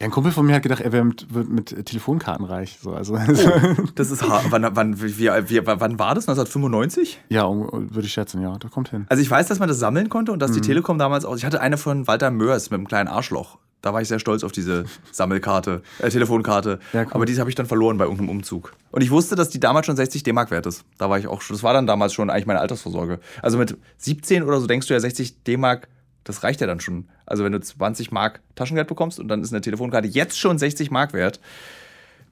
Ja, 0.00 0.06
ein 0.08 0.10
Kumpel 0.10 0.32
von 0.32 0.44
mir 0.44 0.54
hat 0.54 0.62
gedacht, 0.62 0.82
er 0.82 0.92
wäre 0.92 1.04
mit, 1.04 1.26
mit, 1.48 1.86
Telefonkarten 1.86 2.44
reich. 2.44 2.78
So, 2.82 2.92
also, 2.92 3.14
oh, 3.14 3.18
das 3.94 4.10
ist 4.10 4.28
hart. 4.28 4.46
Wann, 4.50 4.66
wann, 4.76 5.00
wie, 5.00 5.18
wie, 5.18 5.66
wann 5.66 5.98
war 5.98 6.14
das? 6.14 6.28
1995? 6.28 7.20
Ja, 7.30 7.48
würde 7.48 8.00
ich 8.02 8.12
schätzen, 8.12 8.42
ja. 8.42 8.54
Das 8.58 8.70
kommt 8.70 8.90
hin. 8.90 9.06
Also 9.08 9.22
ich 9.22 9.30
weiß, 9.30 9.46
dass 9.46 9.60
man 9.60 9.68
das 9.68 9.78
sammeln 9.78 10.10
konnte 10.10 10.32
und 10.32 10.40
dass 10.40 10.50
mhm. 10.50 10.56
die 10.56 10.60
Telekom 10.62 10.98
damals 10.98 11.24
auch. 11.24 11.36
Ich 11.36 11.46
hatte 11.46 11.62
eine 11.62 11.78
von 11.78 12.06
Walter 12.06 12.30
Mörs 12.30 12.70
mit 12.70 12.78
einem 12.78 12.88
kleinen 12.88 13.08
Arschloch. 13.08 13.58
Da 13.82 13.92
war 13.92 14.00
ich 14.00 14.08
sehr 14.08 14.20
stolz 14.20 14.44
auf 14.44 14.52
diese 14.52 14.84
Sammelkarte, 15.10 15.82
äh, 15.98 16.08
Telefonkarte. 16.08 16.78
Ja, 16.92 17.02
cool. 17.02 17.08
Aber 17.10 17.26
diese 17.26 17.40
habe 17.40 17.50
ich 17.50 17.56
dann 17.56 17.66
verloren 17.66 17.98
bei 17.98 18.04
irgendeinem 18.04 18.30
Umzug. 18.30 18.74
Und 18.92 19.02
ich 19.02 19.10
wusste, 19.10 19.34
dass 19.34 19.50
die 19.50 19.60
damals 19.60 19.86
schon 19.86 19.96
60 19.96 20.22
D-Mark 20.22 20.50
wert 20.50 20.66
ist. 20.66 20.84
Da 20.98 21.10
war 21.10 21.18
ich 21.18 21.26
auch 21.26 21.42
schon, 21.42 21.56
das 21.56 21.62
war 21.62 21.74
dann 21.74 21.86
damals 21.86 22.14
schon 22.14 22.30
eigentlich 22.30 22.46
meine 22.46 22.60
Altersvorsorge. 22.60 23.18
Also 23.42 23.58
mit 23.58 23.76
17 23.98 24.44
oder 24.44 24.60
so 24.60 24.66
denkst 24.66 24.86
du 24.86 24.94
ja 24.94 25.00
60 25.00 25.42
D-Mark, 25.42 25.88
das 26.24 26.44
reicht 26.44 26.60
ja 26.60 26.68
dann 26.68 26.78
schon. 26.78 27.08
Also 27.26 27.44
wenn 27.44 27.52
du 27.52 27.60
20 27.60 28.12
Mark 28.12 28.40
Taschengeld 28.54 28.86
bekommst 28.86 29.18
und 29.18 29.26
dann 29.28 29.42
ist 29.42 29.52
eine 29.52 29.60
Telefonkarte 29.60 30.06
jetzt 30.06 30.38
schon 30.38 30.58
60 30.58 30.90
Mark 30.90 31.12
wert, 31.12 31.40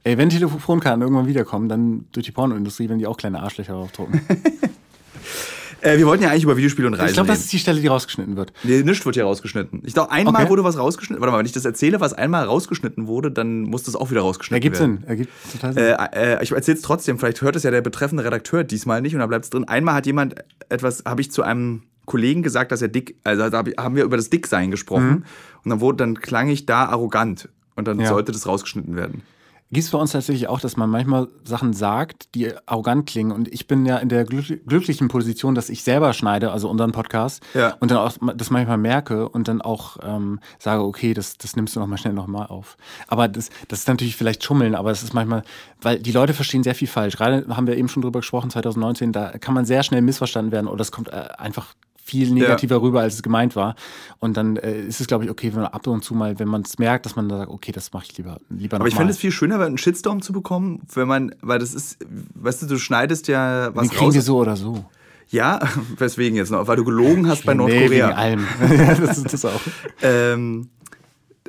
Ey, 0.02 0.16
wenn 0.16 0.30
Telefonkarten 0.30 1.02
irgendwann 1.02 1.26
wiederkommen, 1.26 1.68
dann 1.68 2.06
durch 2.12 2.24
die 2.24 2.32
Pornoindustrie, 2.32 2.88
wenn 2.88 2.98
die 2.98 3.06
auch 3.06 3.18
kleine 3.18 3.42
Arschlöcher 3.42 3.74
draufdrucken. 3.74 4.22
Äh, 5.82 5.98
wir 5.98 6.06
wollten 6.06 6.22
ja 6.22 6.30
eigentlich 6.30 6.44
über 6.44 6.56
Videospiele 6.56 6.86
und 6.88 6.94
Reisen 6.94 7.08
ich 7.08 7.14
glaube, 7.14 7.28
das 7.28 7.40
ist 7.40 7.52
die 7.52 7.58
Stelle, 7.58 7.80
die 7.80 7.86
rausgeschnitten 7.86 8.36
wird. 8.36 8.52
Nee, 8.64 8.82
nichts 8.82 9.04
wird 9.04 9.16
hier 9.16 9.24
rausgeschnitten. 9.24 9.82
Ich 9.84 9.94
glaube, 9.94 10.10
einmal 10.12 10.42
Okay. 10.42 10.50
wurde 10.50 10.64
was 10.64 10.78
rausgeschnitten. 10.78 11.20
Warte 11.20 11.32
mal, 11.32 11.38
wenn 11.38 11.46
ich 11.46 11.52
das 11.52 11.64
erzähle, 11.64 12.00
was 12.00 12.12
einmal 12.12 12.44
rausgeschnitten 12.44 13.06
wurde, 13.06 13.30
dann 13.30 13.62
muss 13.62 13.82
das 13.84 13.96
auch 13.96 14.10
wieder 14.10 14.20
rausgeschnitten 14.20 14.56
Ergibt 14.62 14.78
werden. 14.80 14.98
Sinn. 14.98 15.08
Ergibt 15.08 15.32
total 15.52 15.72
Sinn. 15.72 15.82
Äh, 15.82 16.34
äh, 16.36 16.42
ich 16.42 16.52
erzähle 16.52 16.76
es 16.76 16.82
trotzdem, 16.82 17.18
vielleicht 17.18 17.40
hört 17.42 17.56
es 17.56 17.62
ja 17.62 17.70
der 17.70 17.80
betreffende 17.80 18.24
Redakteur 18.24 18.64
diesmal 18.64 19.00
nicht 19.02 19.14
und 19.14 19.20
da 19.20 19.26
bleibt 19.26 19.44
es 19.44 19.50
drin. 19.50 19.64
Einmal 19.68 19.94
hat 19.94 20.06
jemand 20.06 20.34
etwas, 20.68 21.02
habe 21.06 21.20
ich 21.20 21.30
zu 21.32 21.42
einem 21.42 21.82
Kollegen 22.06 22.42
gesagt, 22.42 22.72
dass 22.72 22.82
er 22.82 22.88
dick, 22.88 23.16
also 23.24 23.48
da 23.50 23.62
haben 23.78 23.94
wir 23.96 24.04
über 24.04 24.16
das 24.16 24.30
Dicksein 24.30 24.70
gesprochen 24.70 25.24
und 25.64 25.70
dann 25.70 25.80
wurde, 25.80 25.98
dann 25.98 26.20
klang 26.20 26.48
ich 26.48 26.66
da 26.66 26.86
arrogant 26.86 27.48
und 27.76 27.86
dann 27.86 28.00
Ja. 28.00 28.08
sollte 28.08 28.32
das 28.32 28.46
rausgeschnitten 28.46 28.96
werden. 28.96 29.22
Gibt 29.72 29.84
es 29.84 29.90
bei 29.90 29.98
uns 29.98 30.10
tatsächlich 30.10 30.48
auch, 30.48 30.58
dass 30.58 30.76
man 30.76 30.90
manchmal 30.90 31.28
Sachen 31.44 31.72
sagt, 31.72 32.34
die 32.34 32.52
arrogant 32.66 33.06
klingen. 33.08 33.30
Und 33.30 33.46
ich 33.52 33.68
bin 33.68 33.86
ja 33.86 33.98
in 33.98 34.08
der 34.08 34.24
glück 34.24 34.66
glücklichen 34.66 35.06
Position, 35.06 35.54
dass 35.54 35.68
ich 35.68 35.84
selber 35.84 36.12
schneide, 36.12 36.50
also 36.50 36.68
unseren 36.68 36.90
Podcast, 36.90 37.40
Ja. 37.54 37.76
und 37.78 37.90
dann 37.92 37.98
auch 37.98 38.12
das 38.34 38.50
manchmal 38.50 38.78
merke 38.78 39.28
und 39.28 39.46
dann 39.46 39.60
auch 39.62 39.98
ähm, 40.02 40.40
sage, 40.58 40.82
okay, 40.82 41.14
das, 41.14 41.38
das 41.38 41.54
nimmst 41.54 41.76
du 41.76 41.80
noch 41.80 41.86
mal 41.86 41.98
schnell 41.98 42.14
noch 42.14 42.26
mal 42.26 42.46
auf. 42.46 42.76
Aber 43.06 43.28
das, 43.28 43.50
das 43.68 43.80
ist 43.80 43.88
natürlich 43.88 44.16
vielleicht 44.16 44.42
Schummeln, 44.42 44.74
aber 44.74 44.90
es 44.90 45.04
ist 45.04 45.14
manchmal, 45.14 45.44
weil 45.80 46.00
die 46.00 46.12
Leute 46.12 46.34
verstehen 46.34 46.64
sehr 46.64 46.74
viel 46.74 46.88
falsch. 46.88 47.16
Gerade 47.16 47.46
haben 47.56 47.68
wir 47.68 47.76
eben 47.76 47.88
schon 47.88 48.02
drüber 48.02 48.18
gesprochen, 48.20 48.50
2019, 48.50 49.12
da 49.12 49.38
kann 49.38 49.54
man 49.54 49.66
sehr 49.66 49.84
schnell 49.84 50.02
missverstanden 50.02 50.50
werden 50.50 50.66
oder 50.66 50.82
es 50.82 50.90
kommt 50.90 51.08
äh, 51.10 51.28
einfach 51.38 51.74
viel 52.10 52.30
negativer 52.32 52.82
rüber, 52.82 53.00
als 53.00 53.14
es 53.14 53.22
gemeint 53.22 53.56
war. 53.56 53.74
Und 54.18 54.36
dann 54.36 54.56
äh, 54.56 54.80
ist 54.82 55.00
es, 55.00 55.06
glaube 55.06 55.24
ich, 55.24 55.30
okay, 55.30 55.52
wenn 55.52 55.60
man 55.62 55.70
ab 55.72 55.86
und 55.86 56.04
zu 56.04 56.14
mal, 56.14 56.38
wenn 56.38 56.48
man 56.48 56.62
es 56.62 56.78
merkt, 56.78 57.06
dass 57.06 57.16
man 57.16 57.28
da 57.28 57.38
sagt, 57.38 57.50
okay, 57.50 57.72
das 57.72 57.92
mache 57.92 58.06
ich 58.10 58.16
lieber, 58.18 58.38
lieber 58.48 58.76
Aber 58.76 58.88
ich 58.88 58.94
fände 58.94 59.10
es 59.12 59.18
viel 59.18 59.30
schöner, 59.32 59.60
einen 59.60 59.78
Shitstorm 59.78 60.22
zu 60.22 60.32
bekommen, 60.32 60.80
wenn 60.94 61.08
man, 61.08 61.34
weil 61.40 61.58
das 61.58 61.74
ist, 61.74 61.98
weißt 62.34 62.62
du, 62.62 62.66
du 62.66 62.78
schneidest 62.78 63.28
ja 63.28 63.70
was 63.74 63.88
Den 63.88 63.90
kriegen 63.90 64.04
raus. 64.06 64.14
wir 64.14 64.22
so 64.22 64.38
oder 64.38 64.56
so. 64.56 64.84
Ja, 65.28 65.60
weswegen 65.96 66.36
jetzt 66.36 66.50
noch? 66.50 66.66
Weil 66.66 66.76
du 66.76 66.84
gelogen 66.84 67.28
hast 67.28 67.44
bei 67.46 67.54
Nee, 67.54 67.66
wegen 67.66 68.00
Nordkorea. 68.00 68.08
allem. 68.10 68.46
ja, 68.78 68.94
das 68.94 69.18
ist 69.18 69.32
das 69.32 69.44
auch. 69.44 69.60
Ähm, 70.02 70.68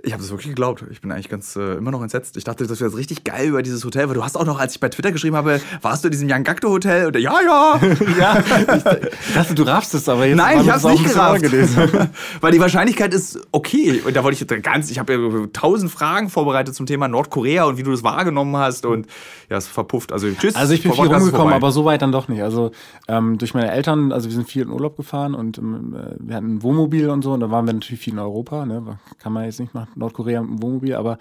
ich 0.04 0.14
habe 0.14 0.22
das 0.22 0.32
wirklich 0.32 0.50
geglaubt. 0.50 0.84
Ich 0.90 1.02
bin 1.02 1.12
eigentlich 1.12 1.30
ganz 1.30 1.56
äh, 1.56 1.76
immer 1.76 1.92
noch 1.92 2.02
entsetzt. 2.02 2.38
Ich 2.38 2.44
dachte, 2.44 2.66
das 2.66 2.80
wäre 2.80 2.90
jetzt 2.90 2.98
richtig 2.98 3.24
geil 3.24 3.48
über 3.48 3.62
dieses 3.62 3.84
Hotel, 3.86 4.08
weil 4.08 4.16
du 4.16 4.24
hast 4.24 4.36
auch 4.36 4.46
noch, 4.46 4.60
als 4.60 4.74
ich 4.74 4.80
bei 4.80 4.90
Twitter 4.90 5.12
geschrieben 5.12 5.36
habe, 5.36 5.62
warst 5.82 6.04
du 6.04 6.08
in 6.08 6.12
diesem 6.12 6.30
Yangakto 6.30 6.70
Hotel? 6.70 7.08
Und 7.08 7.18
ja, 7.18 7.34
ja. 7.42 7.80
Ja, 8.18 8.44
ich 8.78 9.34
dachte, 9.34 9.56
du 9.56 9.64
raffst 9.64 9.94
es, 9.94 10.10
aber 10.10 10.26
jetzt 10.26 10.38
Nein, 10.38 10.62
ich 10.62 10.72
auch 10.72 10.84
ein 10.84 10.92
nicht 10.94 11.06
gerafft. 11.06 11.42
gelesen. 11.42 12.10
Weil 12.42 12.52
die 12.52 12.60
Wahrscheinlichkeit 12.60 13.14
ist 13.14 13.40
okay. 13.52 14.02
Und 14.06 14.16
da 14.16 14.24
wollte 14.24 14.44
ich 14.44 14.64
ganz, 14.64 14.92
ich 14.92 15.00
habe 15.00 15.14
ja 15.14 15.48
tausend 15.54 15.92
Fragen 15.92 16.30
vorbereitet 16.30 16.76
zum 16.76 16.86
Thema 16.86 17.08
Nordkorea 17.08 17.66
und 17.66 17.78
wie 17.78 17.84
du 17.84 17.92
das 17.92 18.04
wahrgenommen 18.04 18.58
hast. 18.58 18.86
Und 18.86 19.08
ja, 19.50 19.58
es 19.58 19.68
verpufft. 19.68 20.12
Also 20.12 20.28
tschüss. 20.32 20.56
Also 20.56 20.74
ich 20.74 20.84
bin 20.84 20.94
viel 20.94 21.08
rumgekommen, 21.08 21.54
aber 21.54 21.72
so 21.72 21.86
weit 21.86 22.02
dann 22.02 22.12
doch 22.12 22.28
nicht. 22.28 22.42
Also 22.42 22.72
ähm, 23.08 23.38
durch 23.38 23.54
meine 23.54 23.72
Eltern, 23.72 24.12
also 24.12 24.30
wir 24.30 24.36
sind 24.36 24.48
viel 24.48 24.64
in 24.64 24.70
Urlaub 24.70 24.98
gefahren 24.98 25.36
und 25.36 25.58
ähm, 25.58 25.96
äh, 25.96 26.16
wir 26.20 26.36
hatten 26.36 26.56
ein 26.56 26.64
Wohnmobil 26.64 27.10
und 27.10 27.22
so 27.22 27.34
und 27.34 27.40
da 27.40 27.52
waren 27.52 27.66
wir 27.66 27.74
natürlich 27.74 28.02
viel 28.02 28.14
in 28.14 28.20
Europa. 28.20 28.66
Ne? 28.66 28.98
Kann 29.20 29.34
man 29.34 29.46
jetzt 29.46 29.60
nicht 29.60 29.74
nach 29.74 29.88
Nordkorea 29.96 30.42
mit 30.42 30.52
dem 30.52 30.62
Wohnmobil, 30.62 30.96
aber 30.96 31.14
ähm, 31.14 31.18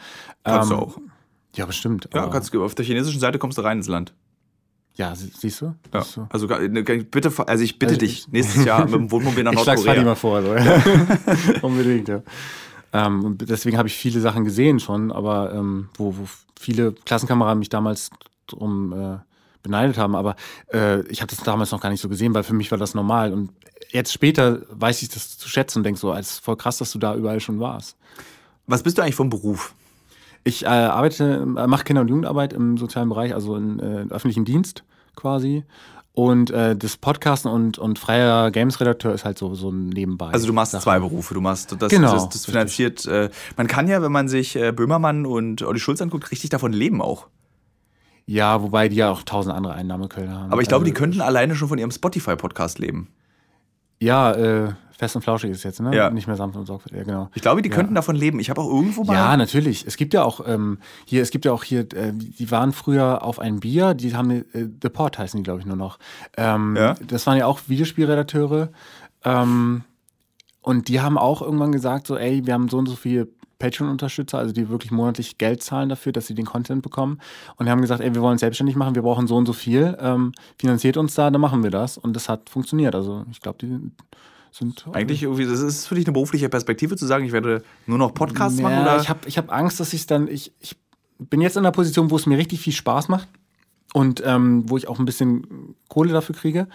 Kannst 0.54 0.70
du 0.70 0.76
auch. 0.76 0.98
Ja, 1.56 1.66
bestimmt. 1.66 2.08
Ja, 2.14 2.28
kannst 2.28 2.54
du, 2.54 2.64
auf 2.64 2.74
der 2.74 2.84
chinesischen 2.84 3.20
Seite 3.20 3.38
kommst 3.38 3.58
du 3.58 3.62
rein 3.62 3.78
ins 3.78 3.88
Land. 3.88 4.12
ja 4.94 5.14
sie- 5.16 5.32
siehst 5.36 5.60
du? 5.62 5.74
Ja. 5.92 6.02
So. 6.02 6.26
Also 6.30 6.46
ga- 6.46 6.60
ne, 6.60 6.82
bitte, 6.82 7.32
also 7.46 7.64
ich 7.64 7.78
bitte 7.78 7.90
Also 7.94 8.00
dich, 8.00 8.12
ich- 8.20 8.28
nächstes 8.28 8.64
Jahr 8.64 8.84
mit 8.84 8.94
dem 8.94 9.10
Wohnmobil 9.10 9.42
nach 9.44 9.52
Ich 9.52 9.60
schlag's 9.60 9.84
Nordkorea. 9.84 10.04
mal 10.04 10.14
vor. 10.14 10.42
So. 10.42 10.54
Unbedingt, 11.66 12.08
ja. 12.08 12.22
Ähm, 12.92 13.24
und 13.24 13.48
deswegen 13.48 13.78
habe 13.78 13.88
ich 13.88 13.94
viele 13.96 14.20
Sachen 14.20 14.44
gesehen 14.44 14.80
schon, 14.80 15.12
aber 15.12 15.52
ähm, 15.54 15.88
wo, 15.94 16.16
wo 16.16 16.24
viele 16.58 16.92
Klassenkameraden 16.92 17.58
mich 17.60 17.68
damals 17.68 18.10
drum 18.48 18.92
äh, 18.92 19.18
beneidet 19.62 19.96
haben. 19.98 20.14
Aber 20.16 20.34
äh, 20.72 21.00
ich 21.08 21.20
habe 21.22 21.30
das 21.34 21.44
damals 21.44 21.70
noch 21.70 21.80
gar 21.80 21.90
nicht 21.90 22.00
so 22.00 22.08
gesehen, 22.08 22.34
weil 22.34 22.42
für 22.42 22.54
mich 22.54 22.70
war 22.70 22.78
das 22.78 22.94
normal. 22.94 23.32
Und 23.32 23.50
jetzt 23.90 24.12
später 24.12 24.62
weiß 24.70 25.02
ich 25.02 25.08
das 25.08 25.38
zu 25.38 25.48
schätzen 25.48 25.78
und 25.78 25.84
denke 25.84 26.00
so, 26.00 26.12
es 26.14 26.32
ist 26.32 26.44
voll 26.44 26.56
krass, 26.56 26.78
dass 26.78 26.90
du 26.92 26.98
da 26.98 27.14
überall 27.14 27.40
schon 27.40 27.60
warst. 27.60 27.96
Was 28.70 28.82
bist 28.84 28.98
du 28.98 29.02
eigentlich 29.02 29.16
vom 29.16 29.30
Beruf? 29.30 29.74
Ich 30.44 30.64
äh, 30.64 30.68
arbeite, 30.68 31.44
äh, 31.58 31.66
mache 31.66 31.84
Kinder- 31.84 32.02
und 32.02 32.08
Jugendarbeit 32.08 32.52
im 32.52 32.78
sozialen 32.78 33.08
Bereich, 33.08 33.34
also 33.34 33.56
in 33.56 33.80
äh, 33.80 34.06
öffentlichem 34.10 34.44
Dienst 34.44 34.84
quasi. 35.16 35.64
Und 36.12 36.50
äh, 36.50 36.76
das 36.76 36.96
Podcasten 36.96 37.50
und, 37.50 37.78
und 37.78 37.98
freier 37.98 38.50
Games-Redakteur 38.50 39.12
ist 39.12 39.24
halt 39.24 39.38
so, 39.38 39.54
so 39.54 39.70
ein 39.70 39.88
Nebenbei. 39.88 40.28
Also 40.28 40.46
du 40.46 40.52
machst 40.52 40.72
Sache. 40.72 40.82
zwei 40.82 40.98
Berufe. 40.98 41.34
Du 41.34 41.40
machst 41.40 41.74
das, 41.78 41.90
Genau, 41.90 42.12
das, 42.12 42.28
das 42.28 42.44
finanziert. 42.46 43.06
Äh, 43.06 43.30
man 43.56 43.66
kann 43.66 43.88
ja, 43.88 44.02
wenn 44.02 44.12
man 44.12 44.28
sich 44.28 44.56
äh, 44.56 44.72
Böhmermann 44.72 45.26
und 45.26 45.62
Olli 45.62 45.80
Schulz 45.80 46.00
anguckt, 46.00 46.30
richtig 46.30 46.50
davon 46.50 46.72
leben 46.72 47.02
auch. 47.02 47.26
Ja, 48.26 48.62
wobei 48.62 48.88
die 48.88 48.96
ja 48.96 49.10
auch 49.10 49.22
tausend 49.22 49.54
andere 49.54 49.74
Einnahmequellen 49.74 50.32
haben. 50.32 50.52
Aber 50.52 50.62
ich 50.62 50.68
glaube, 50.68 50.82
also, 50.82 50.92
die 50.92 50.98
könnten 50.98 51.20
alleine 51.20 51.56
schon 51.56 51.68
von 51.68 51.78
ihrem 51.78 51.90
Spotify-Podcast 51.90 52.78
leben. 52.78 53.08
Ja, 53.98 54.32
äh, 54.32 54.72
fest 55.00 55.16
und 55.16 55.22
flauschig 55.22 55.50
ist 55.50 55.64
jetzt, 55.64 55.80
ne? 55.80 55.94
Ja. 55.96 56.10
Nicht 56.10 56.28
mehr 56.28 56.36
sanft 56.36 56.56
und 56.56 56.66
sorgfältig, 56.66 56.98
ja, 56.98 57.04
genau. 57.04 57.30
Ich 57.34 57.42
glaube, 57.42 57.60
die 57.62 57.68
Ja. 57.68 57.74
könnten 57.74 57.94
davon 57.96 58.14
leben. 58.14 58.38
Ich 58.38 58.48
habe 58.50 58.60
auch 58.60 58.68
irgendwo 58.72 59.02
mal. 59.02 59.14
Ja, 59.14 59.36
natürlich. 59.36 59.84
Es 59.86 59.96
gibt 59.96 60.14
ja 60.14 60.22
auch 60.22 60.46
ähm, 60.46 60.78
hier, 61.06 61.22
es 61.22 61.30
gibt 61.30 61.44
ja 61.44 61.52
auch 61.52 61.64
hier, 61.64 61.80
äh, 61.94 62.12
die 62.14 62.50
waren 62.52 62.72
früher 62.72 63.24
auf 63.24 63.38
ein 63.40 63.58
Bier, 63.60 63.94
die 63.94 64.14
haben 64.14 64.30
äh, 64.30 64.44
The 64.82 64.88
Port 64.90 65.18
heißen 65.18 65.38
die, 65.38 65.42
glaube 65.42 65.60
ich, 65.60 65.66
nur 65.66 65.76
noch. 65.76 65.98
Ähm, 66.36 66.76
Ja. 66.76 66.94
Das 67.08 67.26
waren 67.26 67.36
ja 67.38 67.46
auch 67.46 67.60
Videospielredakteure. 67.66 68.68
Ähm, 69.24 69.82
und 70.62 70.88
die 70.88 71.00
haben 71.00 71.18
auch 71.18 71.42
irgendwann 71.42 71.72
gesagt, 71.72 72.06
so, 72.06 72.16
ey, 72.16 72.46
wir 72.46 72.54
haben 72.54 72.68
so 72.68 72.78
und 72.78 72.86
so 72.86 72.94
viele 72.96 73.28
Patreon-Unterstützer, 73.58 74.38
also 74.38 74.52
die 74.54 74.68
wirklich 74.70 74.90
monatlich 74.90 75.36
Geld 75.38 75.62
zahlen 75.62 75.88
dafür, 75.90 76.12
dass 76.12 76.26
sie 76.26 76.34
den 76.34 76.46
Content 76.46 76.82
bekommen. 76.82 77.18
Und 77.56 77.66
die 77.66 77.70
haben 77.70 77.80
gesagt, 77.82 78.00
ey, 78.00 78.14
wir 78.14 78.22
wollen 78.22 78.32
uns 78.32 78.40
selbstständig 78.40 78.74
machen, 78.76 78.94
wir 78.94 79.02
brauchen 79.02 79.26
so 79.26 79.36
und 79.36 79.44
so 79.46 79.52
viel, 79.52 79.96
ähm, 80.00 80.32
finanziert 80.58 80.96
uns 80.96 81.14
da, 81.14 81.30
dann 81.30 81.40
machen 81.40 81.62
wir 81.62 81.70
das. 81.70 81.98
Und 81.98 82.14
das 82.16 82.28
hat 82.28 82.48
funktioniert. 82.48 82.94
Also 82.94 83.24
ich 83.30 83.40
glaube, 83.40 83.58
die 83.60 83.90
sind 84.52 84.86
Eigentlich 84.92 85.22
irgendwie, 85.22 85.46
das 85.46 85.60
ist 85.60 85.86
für 85.86 85.94
dich 85.94 86.06
eine 86.06 86.12
berufliche 86.12 86.48
Perspektive 86.48 86.96
zu 86.96 87.06
sagen, 87.06 87.24
ich 87.24 87.32
werde 87.32 87.62
nur 87.86 87.98
noch 87.98 88.14
Podcasts 88.14 88.60
machen 88.60 88.74
ja, 88.74 88.82
oder? 88.82 89.00
Ich 89.00 89.08
habe 89.08 89.20
ich 89.26 89.38
hab 89.38 89.52
Angst, 89.52 89.80
dass 89.80 89.92
ich 89.92 90.06
dann. 90.06 90.28
Ich, 90.28 90.52
ich 90.60 90.76
bin 91.18 91.40
jetzt 91.40 91.56
in 91.56 91.60
einer 91.60 91.72
Position, 91.72 92.10
wo 92.10 92.16
es 92.16 92.26
mir 92.26 92.38
richtig 92.38 92.60
viel 92.60 92.72
Spaß 92.72 93.08
macht 93.08 93.28
und 93.92 94.22
ähm, 94.24 94.68
wo 94.68 94.76
ich 94.76 94.88
auch 94.88 94.98
ein 94.98 95.04
bisschen 95.04 95.74
Kohle 95.88 96.12
dafür 96.12 96.34
kriege. 96.34 96.68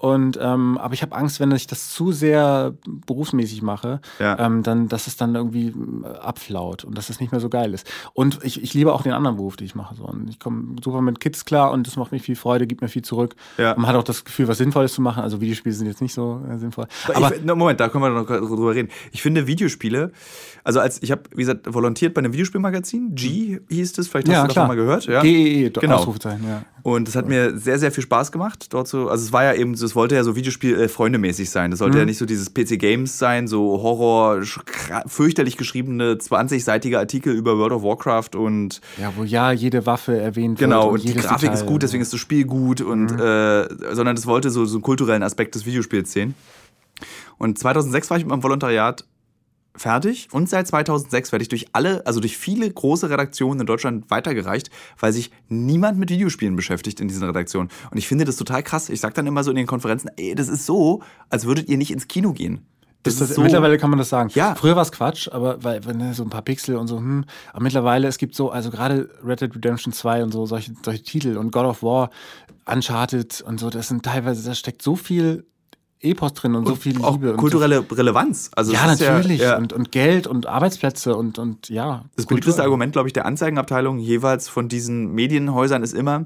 Und 0.00 0.38
ähm, 0.40 0.78
aber 0.78 0.94
ich 0.94 1.02
habe 1.02 1.14
Angst, 1.14 1.40
wenn 1.40 1.52
ich 1.52 1.66
das 1.66 1.90
zu 1.90 2.10
sehr 2.10 2.72
berufsmäßig 2.86 3.60
mache, 3.60 4.00
Ja. 4.18 4.38
ähm, 4.38 4.62
dann, 4.62 4.88
dass 4.88 5.06
es 5.06 5.18
dann 5.18 5.34
irgendwie 5.34 5.74
äh, 6.04 6.06
abflaut 6.22 6.84
und 6.84 6.96
dass 6.96 7.10
es 7.10 7.20
nicht 7.20 7.32
mehr 7.32 7.40
so 7.40 7.50
geil 7.50 7.74
ist. 7.74 7.86
Und 8.14 8.38
ich, 8.42 8.62
ich 8.62 8.72
liebe 8.72 8.94
auch 8.94 9.02
den 9.02 9.12
anderen 9.12 9.36
Beruf, 9.36 9.56
den 9.58 9.66
ich 9.66 9.74
mache. 9.74 9.94
So. 9.96 10.04
Und 10.04 10.30
ich 10.30 10.38
komme 10.38 10.76
super 10.82 11.02
mit 11.02 11.20
Kids 11.20 11.44
klar 11.44 11.70
und 11.70 11.86
das 11.86 11.96
macht 11.96 12.12
mir 12.12 12.18
viel 12.18 12.34
Freude, 12.34 12.66
gibt 12.66 12.80
mir 12.80 12.88
viel 12.88 13.02
zurück. 13.02 13.36
Ja. 13.58 13.74
Man 13.76 13.86
hat 13.88 13.94
auch 13.96 14.02
das 14.02 14.24
Gefühl, 14.24 14.48
was 14.48 14.56
Sinnvolles 14.56 14.94
zu 14.94 15.02
machen. 15.02 15.22
Also 15.22 15.42
Videospiele 15.42 15.74
sind 15.74 15.86
jetzt 15.86 16.00
nicht 16.00 16.14
so 16.14 16.40
äh, 16.50 16.56
sinnvoll. 16.56 16.86
Aber 17.14 17.36
ich, 17.36 17.44
Moment, 17.44 17.78
da 17.78 17.90
können 17.90 18.02
wir 18.04 18.08
noch 18.10 18.26
drüber 18.26 18.74
reden. 18.74 18.88
Ich 19.12 19.20
finde 19.20 19.46
Videospiele, 19.46 20.12
also 20.64 20.80
als 20.80 21.02
ich 21.02 21.10
habe, 21.10 21.24
wie 21.32 21.42
gesagt, 21.42 21.72
volontiert 21.72 22.14
bei 22.14 22.20
einem 22.20 22.32
Videospielmagazin, 22.32 23.14
G 23.14 23.60
hieß 23.68 23.98
es, 23.98 24.08
vielleicht 24.08 24.28
hast 24.28 24.32
ja, 24.34 24.40
du 24.42 24.46
das 24.46 24.52
klar. 24.54 24.66
schon 24.66 24.76
mal 24.76 24.82
gehört. 24.82 25.04
Ja? 25.04 25.20
GEE, 25.20 25.68
Genau. 25.70 25.96
Ausrufezeichen, 25.96 26.44
ja. 26.48 26.62
Und 26.82 27.08
es 27.08 27.16
hat 27.16 27.28
mir 27.28 27.56
sehr, 27.56 27.78
sehr 27.78 27.92
viel 27.92 28.02
Spaß 28.02 28.32
gemacht, 28.32 28.72
dort 28.72 28.88
so. 28.88 29.08
Also 29.08 29.24
es 29.24 29.32
war 29.32 29.44
ja 29.44 29.54
eben, 29.54 29.74
es 29.74 29.94
wollte 29.94 30.14
ja 30.14 30.24
so 30.24 30.36
Videospiel-freundemäßig 30.36 31.50
sein. 31.50 31.70
Das 31.70 31.78
sollte 31.78 31.98
ja 31.98 32.04
nicht 32.04 32.18
so 32.18 32.26
dieses 32.26 32.52
PC-Games 32.52 33.18
sein, 33.18 33.48
so 33.48 33.82
Horror, 33.82 34.42
fürchterlich 35.06 35.56
geschriebene 35.56 36.14
20-seitige 36.14 36.98
Artikel 36.98 37.34
über 37.34 37.58
World 37.58 37.72
of 37.72 37.82
Warcraft 37.82 38.36
und 38.36 38.80
Ja, 38.98 39.12
wo 39.16 39.24
ja 39.24 39.52
jede 39.52 39.86
Waffe 39.86 40.18
erwähnt 40.18 40.58
genau, 40.58 40.92
wird. 40.92 41.04
und 41.04 41.08
die 41.08 41.14
Grafik 41.14 41.52
ist 41.52 41.66
gut, 41.66 41.82
deswegen 41.82 42.02
ist 42.02 42.12
das 42.12 42.20
Spiel 42.20 42.44
gut 42.44 42.80
und 42.80 43.10
äh, 43.10 43.68
sondern 43.94 44.16
es 44.16 44.26
wollte 44.26 44.50
so, 44.50 44.64
so 44.64 44.76
einen 44.76 44.82
kulturellen 44.82 45.22
Aspekt 45.22 45.54
des 45.54 45.66
Videospiels 45.66 46.12
sehen. 46.12 46.34
Und 47.38 47.58
2006 47.58 48.10
war 48.10 48.18
ich 48.18 48.24
mit 48.24 48.30
meinem 48.30 48.42
Volontariat 48.42 49.04
fertig 49.80 50.28
und 50.30 50.48
seit 50.48 50.66
2006 50.66 51.32
werde 51.32 51.42
ich 51.42 51.48
durch 51.48 51.66
alle, 51.72 52.06
also 52.06 52.20
durch 52.20 52.36
viele 52.36 52.70
große 52.70 53.08
Redaktionen 53.08 53.60
in 53.60 53.66
Deutschland 53.66 54.10
weitergereicht, 54.10 54.70
weil 54.98 55.12
sich 55.12 55.30
niemand 55.48 55.98
mit 55.98 56.10
Videospielen 56.10 56.54
beschäftigt 56.54 57.00
in 57.00 57.08
diesen 57.08 57.24
Redaktionen. 57.24 57.70
Und 57.90 57.96
ich 57.96 58.06
finde 58.06 58.24
das 58.24 58.36
total 58.36 58.62
krass. 58.62 58.88
Ich 58.88 59.00
sage 59.00 59.14
dann 59.14 59.26
immer 59.26 59.42
so 59.42 59.50
in 59.50 59.56
den 59.56 59.66
Konferenzen, 59.66 60.10
ey, 60.16 60.34
das 60.34 60.48
ist 60.48 60.66
so, 60.66 61.02
als 61.30 61.46
würdet 61.46 61.68
ihr 61.68 61.78
nicht 61.78 61.90
ins 61.90 62.08
Kino 62.08 62.32
gehen. 62.32 62.66
Das 63.02 63.16
Das 63.16 63.30
so. 63.30 63.40
Mittlerweile 63.40 63.78
kann 63.78 63.88
man 63.88 63.98
das 63.98 64.10
sagen. 64.10 64.30
Ja. 64.34 64.54
Früher 64.54 64.76
war 64.76 64.82
es 64.82 64.92
Quatsch, 64.92 65.28
aber 65.32 65.64
weil, 65.64 65.84
weil 65.86 65.94
ne, 65.94 66.12
so 66.12 66.22
ein 66.22 66.30
paar 66.30 66.42
Pixel 66.42 66.76
und 66.76 66.86
so, 66.86 66.98
hm. 66.98 67.24
Aber 67.52 67.62
mittlerweile, 67.62 68.06
es 68.06 68.18
gibt 68.18 68.34
so, 68.34 68.50
also 68.50 68.70
gerade 68.70 69.08
Red 69.24 69.40
Dead 69.40 69.54
Redemption 69.54 69.92
2 69.92 70.24
und 70.24 70.32
so, 70.32 70.44
solche, 70.44 70.74
solche 70.84 71.02
Titel 71.02 71.38
und 71.38 71.50
God 71.50 71.64
of 71.64 71.82
War, 71.82 72.10
Uncharted 72.66 73.40
und 73.40 73.58
so, 73.58 73.70
das 73.70 73.88
sind 73.88 74.04
teilweise, 74.04 74.46
da 74.46 74.54
steckt 74.54 74.82
so 74.82 74.96
viel 74.96 75.46
Epos 76.02 76.32
drin 76.32 76.54
und, 76.54 76.66
so 76.66 76.74
viel 76.74 77.02
auch 77.02 77.14
Liebe. 77.14 77.32
und 77.32 77.36
kulturelle 77.36 77.84
Relevanz. 77.90 78.50
Also 78.56 78.70
So, 78.70 78.76
ja, 78.76 78.86
natürlich. 78.86 79.40
Ja, 79.40 79.56
Und, 79.58 79.72
und 79.72 79.92
Geld 79.92 80.26
und 80.26 80.46
Arbeitsplätze 80.46 81.14
und, 81.14 81.38
und 81.38 81.68
ja. 81.68 82.04
Das 82.16 82.26
beliebteste 82.26 82.62
Argument, 82.62 82.92
glaube 82.92 83.08
ich, 83.08 83.12
der 83.12 83.26
Anzeigenabteilung 83.26 83.98
jeweils 83.98 84.48
von 84.48 84.68
diesen 84.68 85.12
Medienhäusern 85.12 85.82
ist 85.82 85.92
immer, 85.92 86.24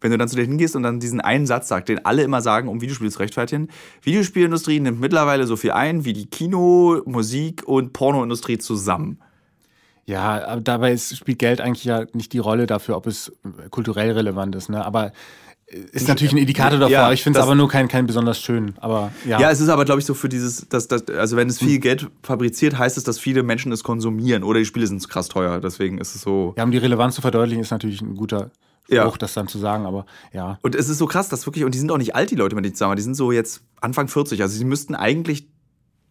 wenn 0.00 0.10
du 0.10 0.16
dann 0.16 0.28
zu 0.28 0.36
denen 0.36 0.48
hingehst 0.48 0.74
und 0.74 0.82
dann 0.82 1.00
diesen 1.00 1.20
einen 1.20 1.46
Satz 1.46 1.68
sagst, 1.68 1.90
den 1.90 2.04
alle 2.06 2.22
immer 2.22 2.40
sagen, 2.40 2.68
um 2.68 2.80
Videospiele 2.80 3.10
zu 3.10 3.18
rechtfertigen. 3.18 3.68
Videospielindustrie 4.02 4.80
nimmt 4.80 5.00
mittlerweile 5.00 5.46
so 5.46 5.56
viel 5.56 5.72
ein 5.72 6.06
wie 6.06 6.14
die 6.14 6.26
Kino-, 6.26 7.02
Musik- 7.04 7.64
und 7.66 7.92
Pornoindustrie 7.92 8.56
zusammen. 8.56 9.18
Ja, 10.06 10.44
aber 10.46 10.60
dabei 10.62 10.92
ist, 10.92 11.16
spielt 11.16 11.38
Geld 11.38 11.60
eigentlich 11.60 11.84
ja 11.84 12.04
nicht 12.14 12.32
die 12.32 12.38
Rolle 12.38 12.66
dafür, 12.66 12.96
ob 12.96 13.06
es 13.06 13.32
kulturell 13.70 14.12
relevant 14.12 14.56
ist. 14.56 14.70
Ne? 14.70 14.84
Aber 14.84 15.12
ist 15.92 16.08
natürlich 16.08 16.32
ein 16.32 16.38
Indikator 16.38 16.78
davor. 16.78 16.92
Ja, 16.92 17.12
ich 17.12 17.22
finde 17.22 17.38
es 17.38 17.44
aber 17.44 17.54
nur 17.54 17.68
kein, 17.68 17.86
kein 17.86 18.06
besonders 18.06 18.40
schön. 18.40 18.74
Aber 18.78 19.12
ja. 19.24 19.40
Ja, 19.40 19.50
es 19.50 19.60
ist 19.60 19.68
aber, 19.68 19.84
glaube 19.84 20.00
ich, 20.00 20.06
so 20.06 20.14
für 20.14 20.28
dieses, 20.28 20.68
dass, 20.68 20.88
dass, 20.88 21.06
also 21.08 21.36
wenn 21.36 21.48
es 21.48 21.58
viel 21.58 21.74
hm. 21.74 21.80
Geld 21.80 22.08
fabriziert, 22.22 22.76
heißt 22.76 22.96
es, 22.96 23.04
dass 23.04 23.18
viele 23.18 23.42
Menschen 23.42 23.70
es 23.70 23.84
konsumieren 23.84 24.42
oder 24.42 24.58
die 24.58 24.64
Spiele 24.64 24.86
sind 24.86 25.06
krass 25.08 25.28
teuer. 25.28 25.60
Deswegen 25.60 25.98
ist 25.98 26.14
es 26.14 26.22
so. 26.22 26.54
Ja, 26.56 26.64
um 26.64 26.72
die 26.72 26.78
Relevanz 26.78 27.14
zu 27.14 27.22
verdeutlichen, 27.22 27.62
ist 27.62 27.70
natürlich 27.70 28.00
ein 28.00 28.16
guter 28.16 28.50
Spruch, 28.84 29.12
ja. 29.12 29.18
das 29.18 29.34
dann 29.34 29.46
zu 29.46 29.58
sagen, 29.58 29.86
aber 29.86 30.06
ja. 30.32 30.58
Und 30.62 30.74
es 30.74 30.88
ist 30.88 30.98
so 30.98 31.06
krass, 31.06 31.28
dass 31.28 31.46
wirklich, 31.46 31.64
und 31.64 31.74
die 31.74 31.78
sind 31.78 31.92
auch 31.92 31.98
nicht 31.98 32.16
alt, 32.16 32.30
die 32.30 32.36
Leute, 32.36 32.56
mit 32.56 32.64
denen 32.64 32.72
ich 32.72 32.76
zusammen, 32.76 32.96
die 32.96 33.02
sind 33.02 33.14
so 33.14 33.30
jetzt 33.30 33.62
Anfang 33.80 34.08
40. 34.08 34.42
Also 34.42 34.56
sie 34.56 34.64
müssten 34.64 34.96
eigentlich 34.96 35.48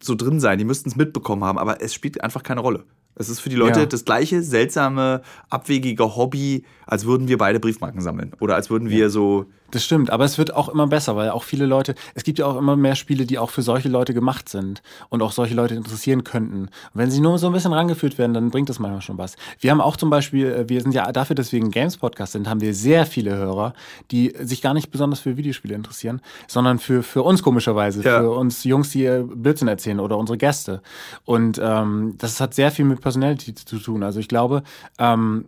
so 0.02 0.14
drin 0.14 0.40
sein, 0.40 0.58
die 0.58 0.64
müssten 0.64 0.88
es 0.88 0.96
mitbekommen 0.96 1.44
haben, 1.44 1.58
aber 1.58 1.82
es 1.82 1.92
spielt 1.92 2.22
einfach 2.24 2.42
keine 2.42 2.60
Rolle. 2.60 2.84
Es 3.14 3.28
ist 3.28 3.40
für 3.40 3.50
die 3.50 3.56
Leute 3.56 3.80
ja. 3.80 3.86
das 3.86 4.04
gleiche 4.04 4.42
seltsame, 4.42 5.22
abwegige 5.50 6.16
Hobby, 6.16 6.64
als 6.86 7.04
würden 7.04 7.28
wir 7.28 7.38
beide 7.38 7.60
Briefmarken 7.60 8.00
sammeln. 8.00 8.32
Oder 8.40 8.54
als 8.54 8.70
würden 8.70 8.88
wir 8.88 8.98
ja. 8.98 9.08
so 9.08 9.46
das 9.70 9.84
stimmt, 9.84 10.10
aber 10.10 10.24
es 10.24 10.38
wird 10.38 10.54
auch 10.54 10.68
immer 10.68 10.86
besser, 10.86 11.16
weil 11.16 11.30
auch 11.30 11.44
viele 11.44 11.66
Leute, 11.66 11.94
es 12.14 12.24
gibt 12.24 12.38
ja 12.38 12.46
auch 12.46 12.56
immer 12.56 12.76
mehr 12.76 12.94
Spiele, 12.94 13.26
die 13.26 13.38
auch 13.38 13.50
für 13.50 13.62
solche 13.62 13.88
Leute 13.88 14.14
gemacht 14.14 14.48
sind 14.48 14.82
und 15.08 15.22
auch 15.22 15.32
solche 15.32 15.54
Leute 15.54 15.74
interessieren 15.74 16.24
könnten. 16.24 16.62
Und 16.62 16.70
wenn 16.94 17.10
sie 17.10 17.20
nur 17.20 17.38
so 17.38 17.46
ein 17.46 17.52
bisschen 17.52 17.72
rangeführt 17.72 18.18
werden, 18.18 18.34
dann 18.34 18.50
bringt 18.50 18.68
das 18.68 18.78
manchmal 18.78 19.02
schon 19.02 19.18
was. 19.18 19.36
Wir 19.58 19.70
haben 19.70 19.80
auch 19.80 19.96
zum 19.96 20.10
Beispiel, 20.10 20.46
äh, 20.46 20.68
wir 20.68 20.80
sind 20.80 20.94
ja 20.94 21.10
dafür, 21.12 21.36
dass 21.36 21.52
wir 21.52 21.60
ein 21.60 21.70
Games-Podcast 21.70 22.32
sind, 22.32 22.48
haben 22.48 22.60
wir 22.60 22.74
sehr 22.74 23.06
viele 23.06 23.36
Hörer, 23.36 23.74
die 24.10 24.34
sich 24.40 24.62
gar 24.62 24.74
nicht 24.74 24.90
besonders 24.90 25.20
für 25.20 25.36
Videospiele 25.36 25.74
interessieren, 25.74 26.20
sondern 26.46 26.78
für, 26.78 27.02
für 27.02 27.22
uns 27.22 27.42
komischerweise, 27.42 28.02
ja. 28.02 28.20
für 28.20 28.30
uns 28.30 28.64
Jungs, 28.64 28.90
die 28.90 29.08
Blödsinn 29.34 29.68
erzählen 29.68 30.00
oder 30.00 30.16
unsere 30.16 30.38
Gäste. 30.38 30.82
Und 31.24 31.60
ähm, 31.62 32.14
das 32.18 32.40
hat 32.40 32.54
sehr 32.54 32.70
viel 32.70 32.84
mit 32.84 33.00
Personality 33.00 33.54
zu 33.54 33.78
tun. 33.78 34.02
Also 34.02 34.20
ich 34.20 34.28
glaube, 34.28 34.62
ähm, 34.98 35.46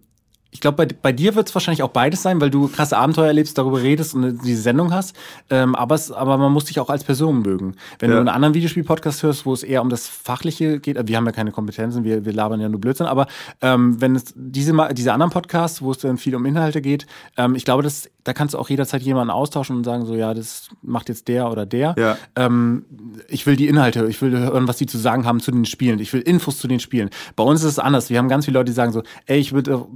ich 0.53 0.61
glaube, 0.61 0.77
bei, 0.77 0.95
bei 1.01 1.13
dir 1.13 1.35
wird 1.35 1.49
es 1.49 1.55
wahrscheinlich 1.55 1.83
auch 1.83 1.89
beides 1.89 2.23
sein, 2.23 2.39
weil 2.41 2.51
du 2.51 2.69
krasse 2.69 2.99
Abenteuer 2.99 3.29
erlebst, 3.29 3.57
darüber 3.57 3.83
redest 3.83 4.15
und 4.15 4.45
diese 4.45 4.61
Sendung 4.61 4.93
hast. 4.93 5.17
Ähm, 5.49 5.75
aber, 5.75 5.95
es, 5.95 6.13
aber 6.13 6.37
man 6.37 6.53
muss 6.53 6.67
dich 6.67 6.79
auch 6.79 6.91
als 6.91 7.05
Person 7.05 7.41
mögen. 7.41 7.75
Wenn 7.99 8.11
ja. 8.11 8.17
du 8.17 8.21
einen 8.21 8.29
anderen 8.29 8.53
Videospiel-Podcast 8.53 9.23
hörst, 9.23 9.47
wo 9.47 9.55
es 9.55 9.63
eher 9.63 9.81
um 9.81 9.89
das 9.89 10.07
Fachliche 10.07 10.79
geht, 10.79 10.99
äh, 10.99 11.09
wir 11.09 11.17
haben 11.17 11.25
ja 11.25 11.33
keine 11.33 11.53
Kompetenzen, 11.53 12.05
wir, 12.05 12.27
wir 12.27 12.35
labern 12.35 12.61
ja 12.61 12.69
nur 12.69 12.83
Blödsinn, 12.83 13.07
aber 13.07 13.29
ähm, 13.63 13.99
wenn 14.03 14.15
es 14.15 14.35
diese, 14.37 14.75
diese 14.93 15.15
anderen 15.15 15.33
Podcasts, 15.33 15.81
wo 15.81 15.91
es 15.91 15.99
dann 15.99 16.19
viel 16.19 16.37
um 16.37 16.45
Inhalte 16.45 16.83
geht, 16.83 17.07
ähm, 17.39 17.55
ich 17.55 17.65
glaube, 17.65 17.83
das, 17.83 18.11
da 18.23 18.35
kannst 18.35 18.53
du 18.53 18.59
auch 18.59 18.69
jederzeit 18.69 19.01
jemanden 19.01 19.31
austauschen 19.31 19.77
und 19.77 19.85
sagen, 19.85 20.05
so, 20.05 20.15
ja, 20.15 20.35
das 20.35 20.69
macht 20.83 21.09
jetzt 21.09 21.29
der 21.29 21.51
oder 21.51 21.65
der. 21.65 21.95
Ja. 21.97 22.19
Ähm, 22.37 22.85
ich 23.29 23.47
will 23.47 23.57
die 23.57 23.69
Inhalte, 23.69 24.07
ich 24.07 24.21
will 24.21 24.39
hören, 24.39 24.69
was 24.69 24.77
die 24.77 24.87
zu 24.87 24.99
sagen 24.99 25.25
haben 25.25 25.41
zu 25.41 25.51
den 25.51 25.65
Spielen, 25.65 25.99
ich 25.99 26.13
will 26.13 26.21
Infos 26.21 26.59
zu 26.59 26.69
den 26.69 26.79
Spielen. 26.79 27.09
Bei 27.37 27.43
uns 27.43 27.63
ist 27.63 27.73
es 27.73 27.79
anders. 27.79 28.11
Wir 28.11 28.19
haben 28.19 28.29
ganz 28.29 28.45
viele 28.45 28.59
Leute, 28.59 28.71
die 28.71 28.75
sagen 28.75 28.93
so, 28.93 29.03
ey, 29.25 29.39
ich 29.39 29.55
würde 29.55 29.87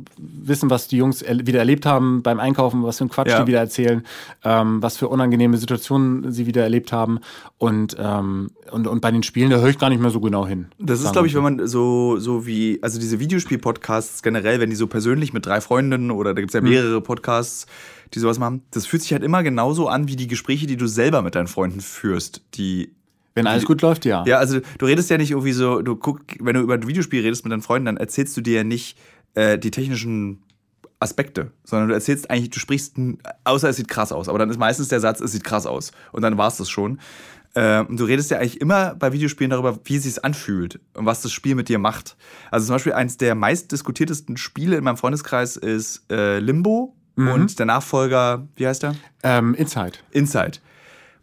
wissen, 0.49 0.71
was 0.71 0.89
die 0.89 0.97
Jungs 0.97 1.23
er 1.23 1.47
wieder 1.47 1.59
erlebt 1.59 1.87
haben 1.87 2.23
beim 2.23 2.41
Einkaufen, 2.41 2.83
was 2.83 2.99
für 2.99 3.05
ein 3.05 3.09
Quatsch 3.09 3.29
ja. 3.29 3.41
die 3.41 3.47
wieder 3.47 3.61
erzählen, 3.61 4.05
ähm, 4.45 4.83
was 4.83 4.97
für 4.97 5.09
unangenehme 5.09 5.57
Situationen 5.57 6.33
sie 6.33 6.47
wieder 6.47 6.63
erlebt 6.63 6.93
haben. 6.93 7.21
Und, 7.59 7.97
ähm, 7.99 8.51
und, 8.71 8.87
und 8.87 9.01
bei 9.01 9.11
den 9.11 9.23
Spielen, 9.23 9.51
da 9.51 9.59
höre 9.59 9.71
ich 9.71 9.79
gar 9.79 9.91
nicht 9.91 10.01
mehr 10.01 10.11
so 10.11 10.21
genau 10.21 10.47
hin. 10.47 10.67
Das 10.79 11.01
ist, 11.01 11.13
glaube 11.13 11.27
ich, 11.27 11.35
wenn 11.35 11.43
man 11.43 11.67
so, 11.67 12.19
so 12.19 12.47
wie, 12.47 12.79
also 12.83 12.99
diese 12.99 13.19
Videospiel-Podcasts 13.21 14.23
generell, 14.23 14.61
wenn 14.61 14.71
die 14.71 14.77
so 14.77 14.87
persönlich 14.87 15.33
mit 15.33 15.47
drei 15.47 15.61
Freundinnen 15.61 16.11
oder 16.11 16.35
da 16.35 16.41
gibt 16.41 16.51
es 16.51 16.55
ja 16.55 16.61
hm. 16.61 16.69
mehrere 16.69 17.01
Podcasts, 17.01 17.67
die 18.15 18.19
sowas 18.19 18.39
machen, 18.39 18.63
das 18.71 18.87
fühlt 18.87 19.03
sich 19.03 19.13
halt 19.13 19.25
immer 19.25 19.43
genauso 19.43 19.89
an 19.89 20.09
wie 20.09 20.17
die 20.17 20.29
Gespräche, 20.29 20.67
die 20.67 20.77
du 20.77 20.87
selber 20.87 21.23
mit 21.23 21.35
deinen 21.35 21.49
Freunden 21.49 21.81
führst, 21.81 22.43
die 22.55 22.93
wenn 23.37 23.47
alles 23.47 23.67
gut 23.67 23.83
läuft, 23.83 24.07
ja. 24.07 24.25
Ja, 24.27 24.39
also 24.39 24.61
du 24.79 24.87
redest 24.87 25.11
ja 25.11 25.19
nicht 25.19 25.33
irgendwie 25.33 25.53
so, 25.53 25.83
du 25.83 25.95
guck, 25.95 26.23
wenn 26.41 26.55
du 26.55 26.63
über 26.63 26.73
ein 26.73 26.89
Videospiel 26.89 27.21
redest 27.21 27.45
mit 27.45 27.53
deinen 27.53 27.61
Freunden, 27.61 27.85
dann 27.85 27.99
erzählst 27.99 28.35
du 28.39 28.41
dir 28.41 28.55
ja 28.57 28.65
nicht 28.65 28.97
äh, 29.37 29.59
die 29.59 29.71
technischen 29.71 30.43
Aspekte, 30.99 31.53
sondern 31.65 31.89
du 31.89 31.95
erzählst 31.95 32.31
eigentlich, 32.31 32.51
du 32.51 32.59
sprichst, 32.59 32.97
außer 33.45 33.69
es 33.69 33.77
sieht 33.77 33.89
krass 33.89 34.13
aus, 34.13 34.29
aber 34.29 34.39
dann 34.39 34.51
ist 34.51 34.59
meistens 34.59 34.89
der 34.89 35.01
Satz, 35.01 35.21
es 35.21 35.33
sieht 35.33 35.45
krass 35.45 35.67
aus 35.67 35.93
und 36.13 36.23
dann 36.23 36.39
war 36.39 36.49
es 36.49 36.57
das 36.57 36.69
schon. 36.69 36.99
Ähm, 37.55 37.97
du 37.97 38.05
redest 38.05 38.31
ja 38.31 38.39
eigentlich 38.39 38.61
immer 38.61 38.95
bei 38.95 39.13
Videospielen 39.13 39.51
darüber, 39.51 39.79
wie 39.85 39.97
es 39.97 40.03
sich 40.03 40.25
anfühlt 40.25 40.81
und 40.95 41.07
was 41.07 41.23
das 41.23 41.33
Spiel 41.33 41.55
mit 41.55 41.69
dir 41.69 41.79
macht. 41.79 42.17
Also 42.51 42.67
zum 42.67 42.75
Beispiel 42.75 42.93
eines 42.93 43.17
der 43.17 43.35
meistdiskutiertesten 43.35 44.37
Spiele 44.37 44.77
in 44.77 44.85
meinem 44.85 44.99
Freundeskreis 44.99 45.57
ist 45.57 46.11
äh, 46.11 46.39
Limbo 46.39 46.95
mhm. 47.17 47.29
und 47.29 47.59
der 47.59 47.67
Nachfolger, 47.67 48.47
wie 48.57 48.67
heißt 48.67 48.83
der? 48.83 48.95
Ähm, 49.23 49.55
Inside. 49.55 49.99
Inside. 50.11 50.59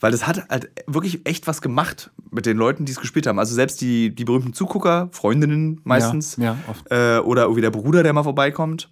Weil 0.03 0.11
das 0.11 0.27
hat 0.27 0.49
halt 0.49 0.69
wirklich 0.85 1.25
echt 1.25 1.47
was 1.47 1.61
gemacht 1.61 2.11
mit 2.29 2.45
den 2.45 2.57
Leuten, 2.57 2.83
die 2.83 2.91
es 2.91 2.99
gespielt 2.99 3.25
haben. 3.25 3.39
Also 3.39 3.55
selbst 3.55 3.79
die, 3.79 4.13
die 4.13 4.25
berühmten 4.25 4.51
Zugucker, 4.51 5.07
Freundinnen 5.13 5.79
meistens, 5.85 6.35
ja, 6.35 6.57
ja. 6.89 7.17
Äh, 7.17 7.19
oder 7.21 7.43
irgendwie 7.43 7.61
der 7.61 7.71
Bruder, 7.71 8.03
der 8.03 8.11
mal 8.11 8.23
vorbeikommt 8.23 8.89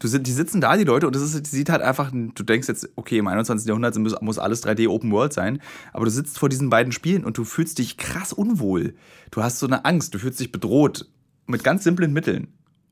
Du, 0.00 0.08
die 0.08 0.32
sitzen 0.32 0.60
da, 0.60 0.76
die 0.76 0.82
Leute, 0.82 1.06
und 1.06 1.14
das 1.14 1.22
ist, 1.22 1.46
sieht 1.46 1.70
halt 1.70 1.80
einfach, 1.80 2.10
du 2.12 2.42
denkst 2.42 2.66
jetzt, 2.66 2.88
okay, 2.96 3.18
im 3.18 3.28
21. 3.28 3.68
Jahrhundert 3.68 3.96
muss, 3.98 4.20
muss 4.20 4.38
alles 4.38 4.66
3D 4.66 4.88
Open 4.88 5.12
World 5.12 5.32
sein, 5.32 5.62
aber 5.92 6.06
du 6.06 6.10
sitzt 6.10 6.40
vor 6.40 6.48
diesen 6.48 6.70
beiden 6.70 6.90
Spielen 6.90 7.24
und 7.24 7.38
du 7.38 7.44
fühlst 7.44 7.78
dich 7.78 7.96
krass 7.96 8.32
unwohl. 8.32 8.94
Du 9.30 9.44
hast 9.44 9.60
so 9.60 9.66
eine 9.66 9.84
Angst, 9.84 10.12
du 10.12 10.18
fühlst 10.18 10.40
dich 10.40 10.50
bedroht 10.50 11.06
mit 11.46 11.62
ganz 11.62 11.84
simplen 11.84 12.12
Mitteln. 12.12 12.48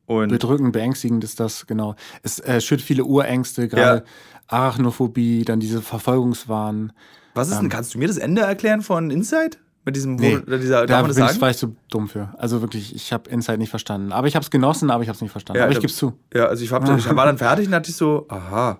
Und 0.07 0.29
Bedrückend, 0.29 0.73
beängstigend 0.73 1.25
ist 1.25 1.41
das, 1.41 1.67
genau. 1.67 1.97
Es 2.23 2.39
äh, 2.39 2.61
schürt 2.61 2.81
viele 2.81 3.05
Urängste, 3.05 3.67
gerade 3.67 4.05
ja. 4.05 4.05
Arachnophobie, 4.47 5.45
dann 5.45 5.59
diese 5.59 5.83
Verfolgungswahn. 5.83 6.93
Was 7.35 7.49
ist 7.49 7.57
denn, 7.57 7.67
ähm, 7.67 7.71
kannst 7.71 7.95
du 7.95 7.99
mir 7.99 8.09
das 8.09 8.17
Ende 8.17 8.43
erklären 8.43 8.83
von 8.83 9.11
Inside? 9.11 9.59
Mit 9.85 9.97
diesem, 9.97 10.17
nee, 10.17 10.39
wo, 10.47 10.57
dieser, 10.57 10.87
da 10.87 11.03
bin 11.03 11.11
ich, 11.11 11.41
war 11.41 11.51
ich 11.51 11.59
zu 11.59 11.77
dumm 11.91 12.09
für. 12.09 12.35
Also 12.39 12.63
wirklich, 12.63 12.95
ich 12.95 13.13
habe 13.13 13.29
Inside 13.29 13.59
nicht 13.59 13.69
verstanden. 13.69 14.13
Aber 14.13 14.27
ich 14.27 14.35
habe 14.35 14.43
es 14.43 14.51
genossen, 14.51 14.91
aber 14.91 15.03
ich 15.03 15.09
habe 15.09 15.17
es 15.17 15.21
nicht 15.21 15.33
verstanden. 15.33 15.59
Ja, 15.59 15.65
aber 15.65 15.73
ich 15.73 15.79
gebe 15.79 15.91
es 15.91 15.97
zu. 15.97 16.15
Ja, 16.33 16.47
also 16.47 16.65
ich, 16.65 16.73
hab, 16.73 16.89
ich 16.89 17.15
war 17.15 17.27
dann 17.27 17.37
fertig 17.39 17.67
und 17.67 17.73
dachte 17.73 17.91
ich 17.91 17.97
so, 17.97 18.25
aha, 18.29 18.79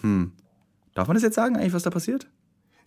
hm. 0.00 0.32
Darf 0.94 1.08
man 1.08 1.14
das 1.14 1.22
jetzt 1.22 1.36
sagen, 1.36 1.56
eigentlich, 1.56 1.72
was 1.72 1.84
da 1.84 1.90
passiert? 1.90 2.26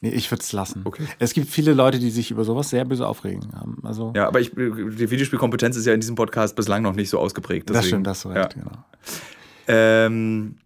Nee, 0.02 0.10
ich 0.10 0.30
würde 0.30 0.41
es 0.41 0.52
lassen. 0.52 0.82
Okay. 0.84 1.08
Es 1.18 1.34
gibt 1.34 1.50
viele 1.50 1.74
Leute, 1.74 1.98
die 1.98 2.12
sich 2.12 2.30
über 2.30 2.44
sowas 2.44 2.70
sehr 2.70 2.86
böse 2.86 3.08
aufregen. 3.08 3.48
Also 3.84 4.13
ja, 4.15 4.28
aber 4.28 4.39
ich, 4.39 4.52
die 4.52 5.10
Videospielkompetenz 5.10 5.78
ist 5.78 5.86
ja 5.86 5.94
in 5.94 6.02
diesem 6.02 6.15
Podcast 6.15 6.56
bislang 6.56 6.84
noch 6.84 6.94
nicht 6.94 7.10
so 7.10 7.18
ausgeprägt. 7.18 7.70
Deswegen, 7.70 7.80
das 7.80 7.88
stimmt, 7.88 8.08
das 8.08 8.22
so 8.22 8.30
recht, 8.30 8.56
ja. 8.56 8.62
genau. 8.62 8.86
Ähm, 9.68 10.58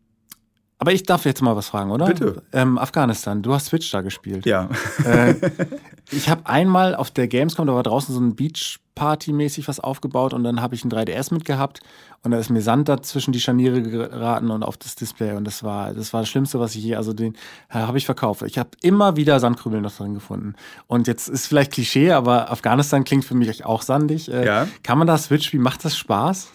aber 0.82 0.94
ich 0.94 1.04
darf 1.04 1.26
jetzt 1.26 1.42
mal 1.42 1.58
was 1.58 1.68
fragen, 1.68 1.92
oder? 1.92 2.06
Bitte. 2.06 2.42
Ähm, 2.54 2.78
Afghanistan, 2.78 3.42
du 3.42 3.54
hast 3.54 3.66
Switch 3.66 3.92
da 3.92 4.00
gespielt. 4.00 4.46
Ja. 4.46 4.70
Äh, 5.04 5.36
ich 6.12 6.30
habe 6.30 6.46
einmal 6.46 6.96
auf 6.96 7.12
der 7.12 7.28
Gamescom, 7.28 7.68
da 7.68 7.76
war 7.76 7.84
draußen 7.84 8.16
so 8.16 8.22
ein 8.22 8.34
Beach-Party-mäßig 8.38 9.68
was 9.68 9.82
aufgebaut 9.82 10.34
und 10.34 10.46
dann 10.46 10.62
habe 10.62 10.76
ich 10.76 10.86
ein 10.86 10.90
3DS 10.90 11.34
mitgehabt 11.34 11.82
und 12.24 12.32
da 12.32 12.40
ist 12.40 12.50
mir 12.50 12.62
Sand 12.62 12.88
dazwischen 12.88 13.34
die 13.34 13.42
Scharniere 13.42 13.82
geraten 13.82 14.52
und 14.52 14.64
auf 14.64 14.78
das 14.78 14.96
Display 14.96 15.34
und 15.34 15.44
das 15.44 15.66
war 15.66 15.94
das 15.94 16.14
war 16.14 16.22
das 16.22 16.30
Schlimmste, 16.30 16.62
was 16.62 16.76
ich 16.76 16.84
je, 16.84 16.96
also 16.96 17.12
den 17.12 17.34
äh, 17.70 17.74
habe 17.74 17.98
ich 17.98 18.06
verkauft. 18.06 18.44
Ich 18.44 18.58
habe 18.58 18.70
immer 18.82 19.18
wieder 19.18 19.38
Sandkrübel 19.42 19.82
noch 19.82 19.92
drin 19.94 20.14
gefunden. 20.14 20.56
Und 20.88 21.08
jetzt 21.08 21.28
ist 21.28 21.48
vielleicht 21.48 21.74
Klischee, 21.74 22.14
aber 22.14 22.52
Afghanistan 22.52 23.04
klingt 23.04 23.26
für 23.26 23.36
mich 23.36 23.66
auch 23.66 23.82
sandig. 23.82 24.32
Äh, 24.32 24.46
ja. 24.46 24.68
Kann 24.84 24.98
man 24.98 25.08
da 25.08 25.18
Switch 25.18 25.48
spielen? 25.48 25.64
Macht 25.64 25.84
das 25.84 25.98
Spaß? 25.98 26.48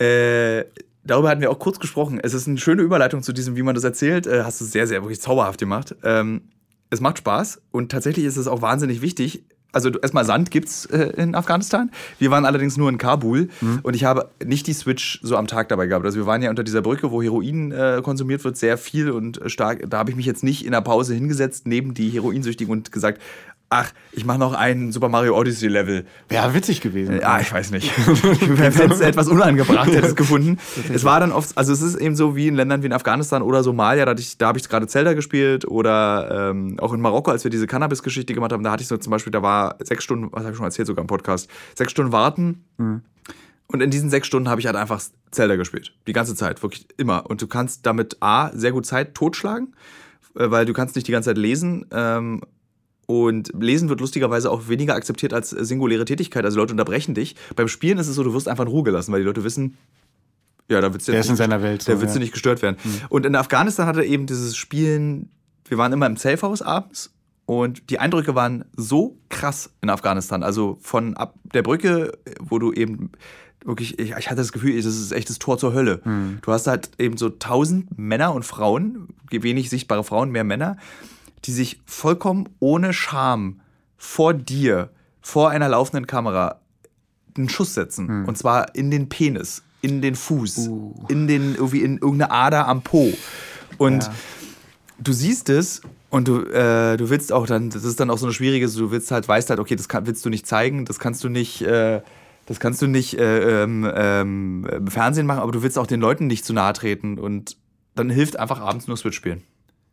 Äh 0.00 0.64
darüber 1.08 1.30
hatten 1.30 1.40
wir 1.40 1.50
auch 1.50 1.58
kurz 1.58 1.80
gesprochen. 1.80 2.20
Es 2.22 2.34
ist 2.34 2.46
eine 2.46 2.58
schöne 2.58 2.82
Überleitung 2.82 3.22
zu 3.22 3.32
diesem, 3.32 3.56
wie 3.56 3.62
man 3.62 3.74
das 3.74 3.84
erzählt. 3.84 4.26
Äh, 4.26 4.44
hast 4.44 4.60
du 4.60 4.64
sehr, 4.64 4.86
sehr 4.86 5.02
wirklich 5.02 5.20
zauberhaft 5.20 5.58
gemacht. 5.58 5.96
Ähm, 6.04 6.42
es 6.90 7.00
macht 7.00 7.18
Spaß 7.18 7.60
und 7.70 7.90
tatsächlich 7.90 8.24
ist 8.24 8.36
es 8.36 8.46
auch 8.46 8.62
wahnsinnig 8.62 9.02
wichtig. 9.02 9.44
Also 9.70 9.90
erstmal 9.90 10.24
Sand 10.24 10.50
gibt's 10.50 10.86
äh, 10.86 11.12
in 11.16 11.34
Afghanistan. 11.34 11.90
Wir 12.18 12.30
waren 12.30 12.46
allerdings 12.46 12.78
nur 12.78 12.88
in 12.88 12.96
Kabul 12.96 13.48
mhm. 13.60 13.80
und 13.82 13.94
ich 13.94 14.04
habe 14.04 14.30
nicht 14.42 14.66
die 14.66 14.72
Switch 14.72 15.20
so 15.22 15.36
am 15.36 15.46
Tag 15.46 15.68
dabei 15.68 15.86
gehabt. 15.86 16.06
Also 16.06 16.18
wir 16.18 16.26
waren 16.26 16.40
ja 16.40 16.48
unter 16.48 16.64
dieser 16.64 16.80
Brücke, 16.80 17.10
wo 17.10 17.22
Heroin 17.22 17.72
äh, 17.72 18.00
konsumiert 18.02 18.44
wird, 18.44 18.56
sehr 18.56 18.78
viel 18.78 19.10
und 19.10 19.40
stark. 19.46 19.84
Da 19.90 19.98
habe 19.98 20.10
ich 20.10 20.16
mich 20.16 20.24
jetzt 20.24 20.42
nicht 20.42 20.64
in 20.64 20.72
der 20.72 20.80
Pause 20.80 21.14
hingesetzt 21.14 21.66
neben 21.66 21.92
die 21.92 22.08
Heroinsüchtigen 22.08 22.72
und 22.72 22.92
gesagt, 22.92 23.20
ach, 23.70 23.92
ich 24.12 24.24
mache 24.24 24.38
noch 24.38 24.54
ein 24.54 24.92
Super 24.92 25.08
Mario 25.08 25.36
Odyssey 25.36 25.68
Level. 25.68 26.06
Wäre 26.28 26.54
witzig 26.54 26.80
gewesen. 26.80 27.20
Ja, 27.20 27.40
ich 27.40 27.52
weiß 27.52 27.70
nicht. 27.70 27.92
ich 27.96 28.58
hätte 28.58 28.84
es 28.84 29.00
etwas 29.00 29.28
unangebracht 29.28 29.88
hätte 29.88 30.06
es 30.06 30.16
gefunden. 30.16 30.58
Es 30.92 31.04
war 31.04 31.20
dann 31.20 31.32
oft, 31.32 31.56
also 31.56 31.72
es 31.72 31.82
ist 31.82 31.96
eben 31.96 32.16
so 32.16 32.34
wie 32.34 32.48
in 32.48 32.54
Ländern 32.54 32.82
wie 32.82 32.86
in 32.86 32.92
Afghanistan 32.92 33.42
oder 33.42 33.62
Somalia, 33.62 34.04
da, 34.04 34.14
da 34.14 34.46
habe 34.46 34.58
ich 34.58 34.68
gerade 34.68 34.86
Zelda 34.86 35.12
gespielt 35.12 35.66
oder 35.66 36.50
ähm, 36.50 36.78
auch 36.80 36.92
in 36.92 37.00
Marokko, 37.00 37.30
als 37.30 37.44
wir 37.44 37.50
diese 37.50 37.66
Cannabis-Geschichte 37.66 38.34
gemacht 38.34 38.52
haben, 38.52 38.64
da 38.64 38.70
hatte 38.70 38.82
ich 38.82 38.88
so 38.88 38.96
zum 38.96 39.10
Beispiel, 39.10 39.30
da 39.30 39.42
war 39.42 39.76
sechs 39.80 40.04
Stunden, 40.04 40.28
was 40.32 40.42
habe 40.42 40.52
ich 40.52 40.56
schon 40.56 40.64
erzählt 40.64 40.86
sogar 40.86 41.02
im 41.02 41.08
Podcast, 41.08 41.48
sechs 41.74 41.92
Stunden 41.92 42.12
warten. 42.12 42.64
Mhm. 42.78 43.02
Und 43.70 43.82
in 43.82 43.90
diesen 43.90 44.08
sechs 44.08 44.26
Stunden 44.26 44.48
habe 44.48 44.62
ich 44.62 44.66
halt 44.66 44.76
einfach 44.76 45.00
Zelda 45.30 45.56
gespielt. 45.56 45.92
Die 46.06 46.14
ganze 46.14 46.34
Zeit, 46.34 46.62
wirklich 46.62 46.86
immer. 46.96 47.28
Und 47.28 47.42
du 47.42 47.46
kannst 47.46 47.84
damit 47.84 48.16
A, 48.20 48.50
sehr 48.54 48.72
gut 48.72 48.86
Zeit 48.86 49.14
totschlagen, 49.14 49.74
äh, 50.36 50.50
weil 50.50 50.64
du 50.64 50.72
kannst 50.72 50.96
nicht 50.96 51.06
die 51.06 51.12
ganze 51.12 51.28
Zeit 51.30 51.38
lesen 51.38 51.84
ähm, 51.92 52.40
und 53.10 53.50
Lesen 53.58 53.88
wird 53.88 54.00
lustigerweise 54.00 54.50
auch 54.50 54.68
weniger 54.68 54.94
akzeptiert 54.94 55.32
als 55.32 55.48
singuläre 55.48 56.04
Tätigkeit. 56.04 56.44
Also 56.44 56.58
Leute 56.58 56.74
unterbrechen 56.74 57.14
dich. 57.14 57.36
Beim 57.56 57.66
Spielen 57.66 57.96
ist 57.96 58.06
es 58.06 58.16
so, 58.16 58.22
du 58.22 58.34
wirst 58.34 58.48
einfach 58.48 58.66
in 58.66 58.70
Ruhe 58.70 58.82
gelassen, 58.82 59.12
weil 59.12 59.20
die 59.20 59.26
Leute 59.26 59.44
wissen, 59.44 59.78
ja, 60.68 60.82
da 60.82 60.92
wird's 60.92 61.06
der 61.06 61.18
ist 61.18 61.30
in 61.30 61.36
seiner 61.36 61.62
Welt. 61.62 61.80
So, 61.80 61.92
da 61.92 62.00
willst 62.02 62.14
ja. 62.14 62.18
du 62.18 62.24
nicht 62.24 62.32
gestört 62.32 62.60
werden. 62.60 62.76
Mhm. 62.84 63.00
Und 63.08 63.24
in 63.24 63.34
Afghanistan 63.34 63.86
hatte 63.86 64.04
eben 64.04 64.26
dieses 64.26 64.58
Spielen, 64.58 65.30
wir 65.66 65.78
waren 65.78 65.90
immer 65.94 66.04
im 66.04 66.18
Safehouse 66.18 66.60
abends 66.60 67.14
und 67.46 67.88
die 67.88 67.98
Eindrücke 67.98 68.34
waren 68.34 68.66
so 68.76 69.16
krass 69.30 69.70
in 69.80 69.88
Afghanistan. 69.88 70.42
Also 70.42 70.76
von 70.82 71.16
ab 71.16 71.34
der 71.54 71.62
Brücke, 71.62 72.12
wo 72.40 72.58
du 72.58 72.74
eben 72.74 73.12
wirklich, 73.64 73.98
ich, 73.98 74.10
ich 74.10 74.26
hatte 74.26 74.36
das 74.36 74.52
Gefühl, 74.52 74.76
das 74.76 74.84
ist 74.84 75.12
echt 75.12 75.30
das 75.30 75.38
Tor 75.38 75.56
zur 75.56 75.72
Hölle. 75.72 76.02
Hm. 76.02 76.40
Du 76.42 76.52
hast 76.52 76.66
halt 76.66 76.90
eben 76.98 77.16
so 77.16 77.30
tausend 77.30 77.98
Männer 77.98 78.34
und 78.34 78.44
Frauen, 78.44 79.08
wenig 79.30 79.70
sichtbare 79.70 80.04
Frauen, 80.04 80.30
mehr 80.30 80.44
Männer, 80.44 80.76
die 81.44 81.52
sich 81.52 81.80
vollkommen 81.86 82.48
ohne 82.60 82.92
Scham 82.92 83.60
vor 83.96 84.34
dir, 84.34 84.90
vor 85.20 85.50
einer 85.50 85.68
laufenden 85.68 86.06
Kamera, 86.06 86.60
einen 87.36 87.48
Schuss 87.48 87.74
setzen. 87.74 88.08
Hm. 88.08 88.24
Und 88.26 88.38
zwar 88.38 88.74
in 88.74 88.90
den 88.90 89.08
Penis, 89.08 89.62
in 89.80 90.02
den 90.02 90.14
Fuß, 90.14 90.58
Uh. 90.68 90.94
in 91.08 91.28
den, 91.28 91.54
irgendwie 91.54 91.82
in 91.82 91.98
irgendeine 91.98 92.30
Ader 92.32 92.66
am 92.66 92.82
Po. 92.82 93.12
Und 93.76 94.04
Ja. 94.04 94.14
du 94.98 95.12
siehst 95.12 95.48
es 95.48 95.80
und 96.10 96.26
du, 96.26 96.42
äh, 96.42 96.96
du 96.96 97.10
willst 97.10 97.32
auch 97.32 97.46
dann, 97.46 97.70
das 97.70 97.84
ist 97.84 98.00
dann 98.00 98.10
auch 98.10 98.18
so 98.18 98.26
eine 98.26 98.32
schwierige, 98.32 98.68
du 98.68 98.90
willst 98.90 99.10
halt, 99.10 99.28
weißt 99.28 99.50
halt, 99.50 99.60
okay, 99.60 99.76
das 99.76 99.88
kann, 99.88 100.06
willst 100.06 100.24
du 100.24 100.30
nicht 100.30 100.46
zeigen, 100.46 100.84
das 100.84 100.98
kannst 100.98 101.22
du 101.22 101.28
nicht, 101.28 101.62
äh, 101.62 102.00
das 102.46 102.58
kannst 102.60 102.80
du 102.82 102.86
nicht 102.86 103.18
äh, 103.18 103.62
ähm, 103.62 103.88
ähm, 103.94 104.66
im 104.72 104.86
Fernsehen 104.88 105.26
machen, 105.26 105.40
aber 105.40 105.52
du 105.52 105.62
willst 105.62 105.78
auch 105.78 105.86
den 105.86 106.00
Leuten 106.00 106.26
nicht 106.26 106.44
zu 106.44 106.52
nahe 106.52 106.72
treten 106.72 107.18
und 107.18 107.56
dann 107.94 108.10
hilft 108.10 108.38
einfach 108.38 108.60
abends 108.60 108.88
nur 108.88 108.96
Switch 108.96 109.16
spielen. 109.16 109.42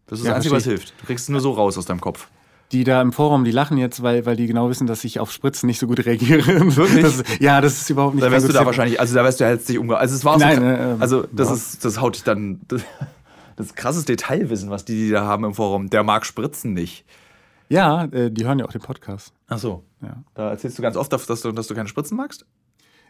Das 0.07 0.19
ist 0.19 0.25
Ja, 0.25 0.31
das 0.31 0.37
Einzige, 0.37 0.55
was 0.55 0.63
hilft. 0.63 0.93
Du 0.99 1.05
kriegst 1.05 1.25
es 1.25 1.29
nur 1.29 1.41
so 1.41 1.51
raus 1.51 1.77
aus 1.77 1.85
deinem 1.85 2.01
Kopf. 2.01 2.27
Die 2.71 2.83
da 2.83 3.01
im 3.01 3.11
Forum, 3.11 3.43
die 3.43 3.51
lachen 3.51 3.77
jetzt, 3.77 4.01
weil, 4.01 4.25
weil 4.25 4.35
die 4.35 4.47
genau 4.47 4.69
wissen, 4.69 4.87
dass 4.87 5.03
ich 5.03 5.19
auf 5.19 5.31
Spritzen 5.31 5.67
nicht 5.67 5.79
so 5.79 5.87
gut 5.87 6.05
reagiere. 6.05 6.45
Wirklich? 6.75 7.03
Das, 7.03 7.23
ja, 7.39 7.61
das 7.61 7.81
ist 7.81 7.89
überhaupt 7.89 8.15
nicht 8.15 8.25
Da 8.25 8.31
wärst 8.31 8.49
du 8.49 8.53
da 8.53 8.65
wahrscheinlich, 8.65 8.99
also 8.99 9.13
da 9.13 9.23
wärst 9.23 9.39
du 9.39 9.45
halt 9.45 9.67
nicht 9.67 9.77
umgegangen. 9.77 10.01
Also 10.01 10.15
es 10.15 10.25
war 10.25 10.37
Nein, 10.37 10.57
so, 10.57 10.63
äh, 10.63 10.91
ähm, 10.93 11.01
also 11.01 11.27
das 11.31 11.49
ja. 11.49 11.55
ist, 11.55 11.85
das 11.85 12.01
haut 12.01 12.15
dich 12.15 12.23
dann, 12.23 12.61
das, 12.67 12.81
das 13.55 13.67
ist 13.67 13.75
krasses 13.75 14.05
Detailwissen, 14.05 14.69
was 14.71 14.83
die, 14.83 14.95
die 14.95 15.09
da 15.11 15.25
haben 15.25 15.43
im 15.43 15.53
Forum. 15.53 15.89
Der 15.89 16.03
mag 16.03 16.25
Spritzen 16.25 16.73
nicht. 16.73 17.05
Ja, 17.69 18.05
äh, 18.05 18.31
die 18.31 18.45
hören 18.45 18.59
ja 18.59 18.65
auch 18.65 18.71
den 18.71 18.81
Podcast. 18.81 19.31
Ach 19.47 19.59
so. 19.59 19.83
Ja. 20.01 20.23
Da 20.33 20.49
erzählst 20.49 20.77
du 20.77 20.81
ganz 20.81 20.97
oft, 20.97 21.11
dass 21.11 21.41
du, 21.41 21.51
dass 21.51 21.67
du 21.67 21.75
keine 21.75 21.87
Spritzen 21.87 22.17
magst? 22.17 22.45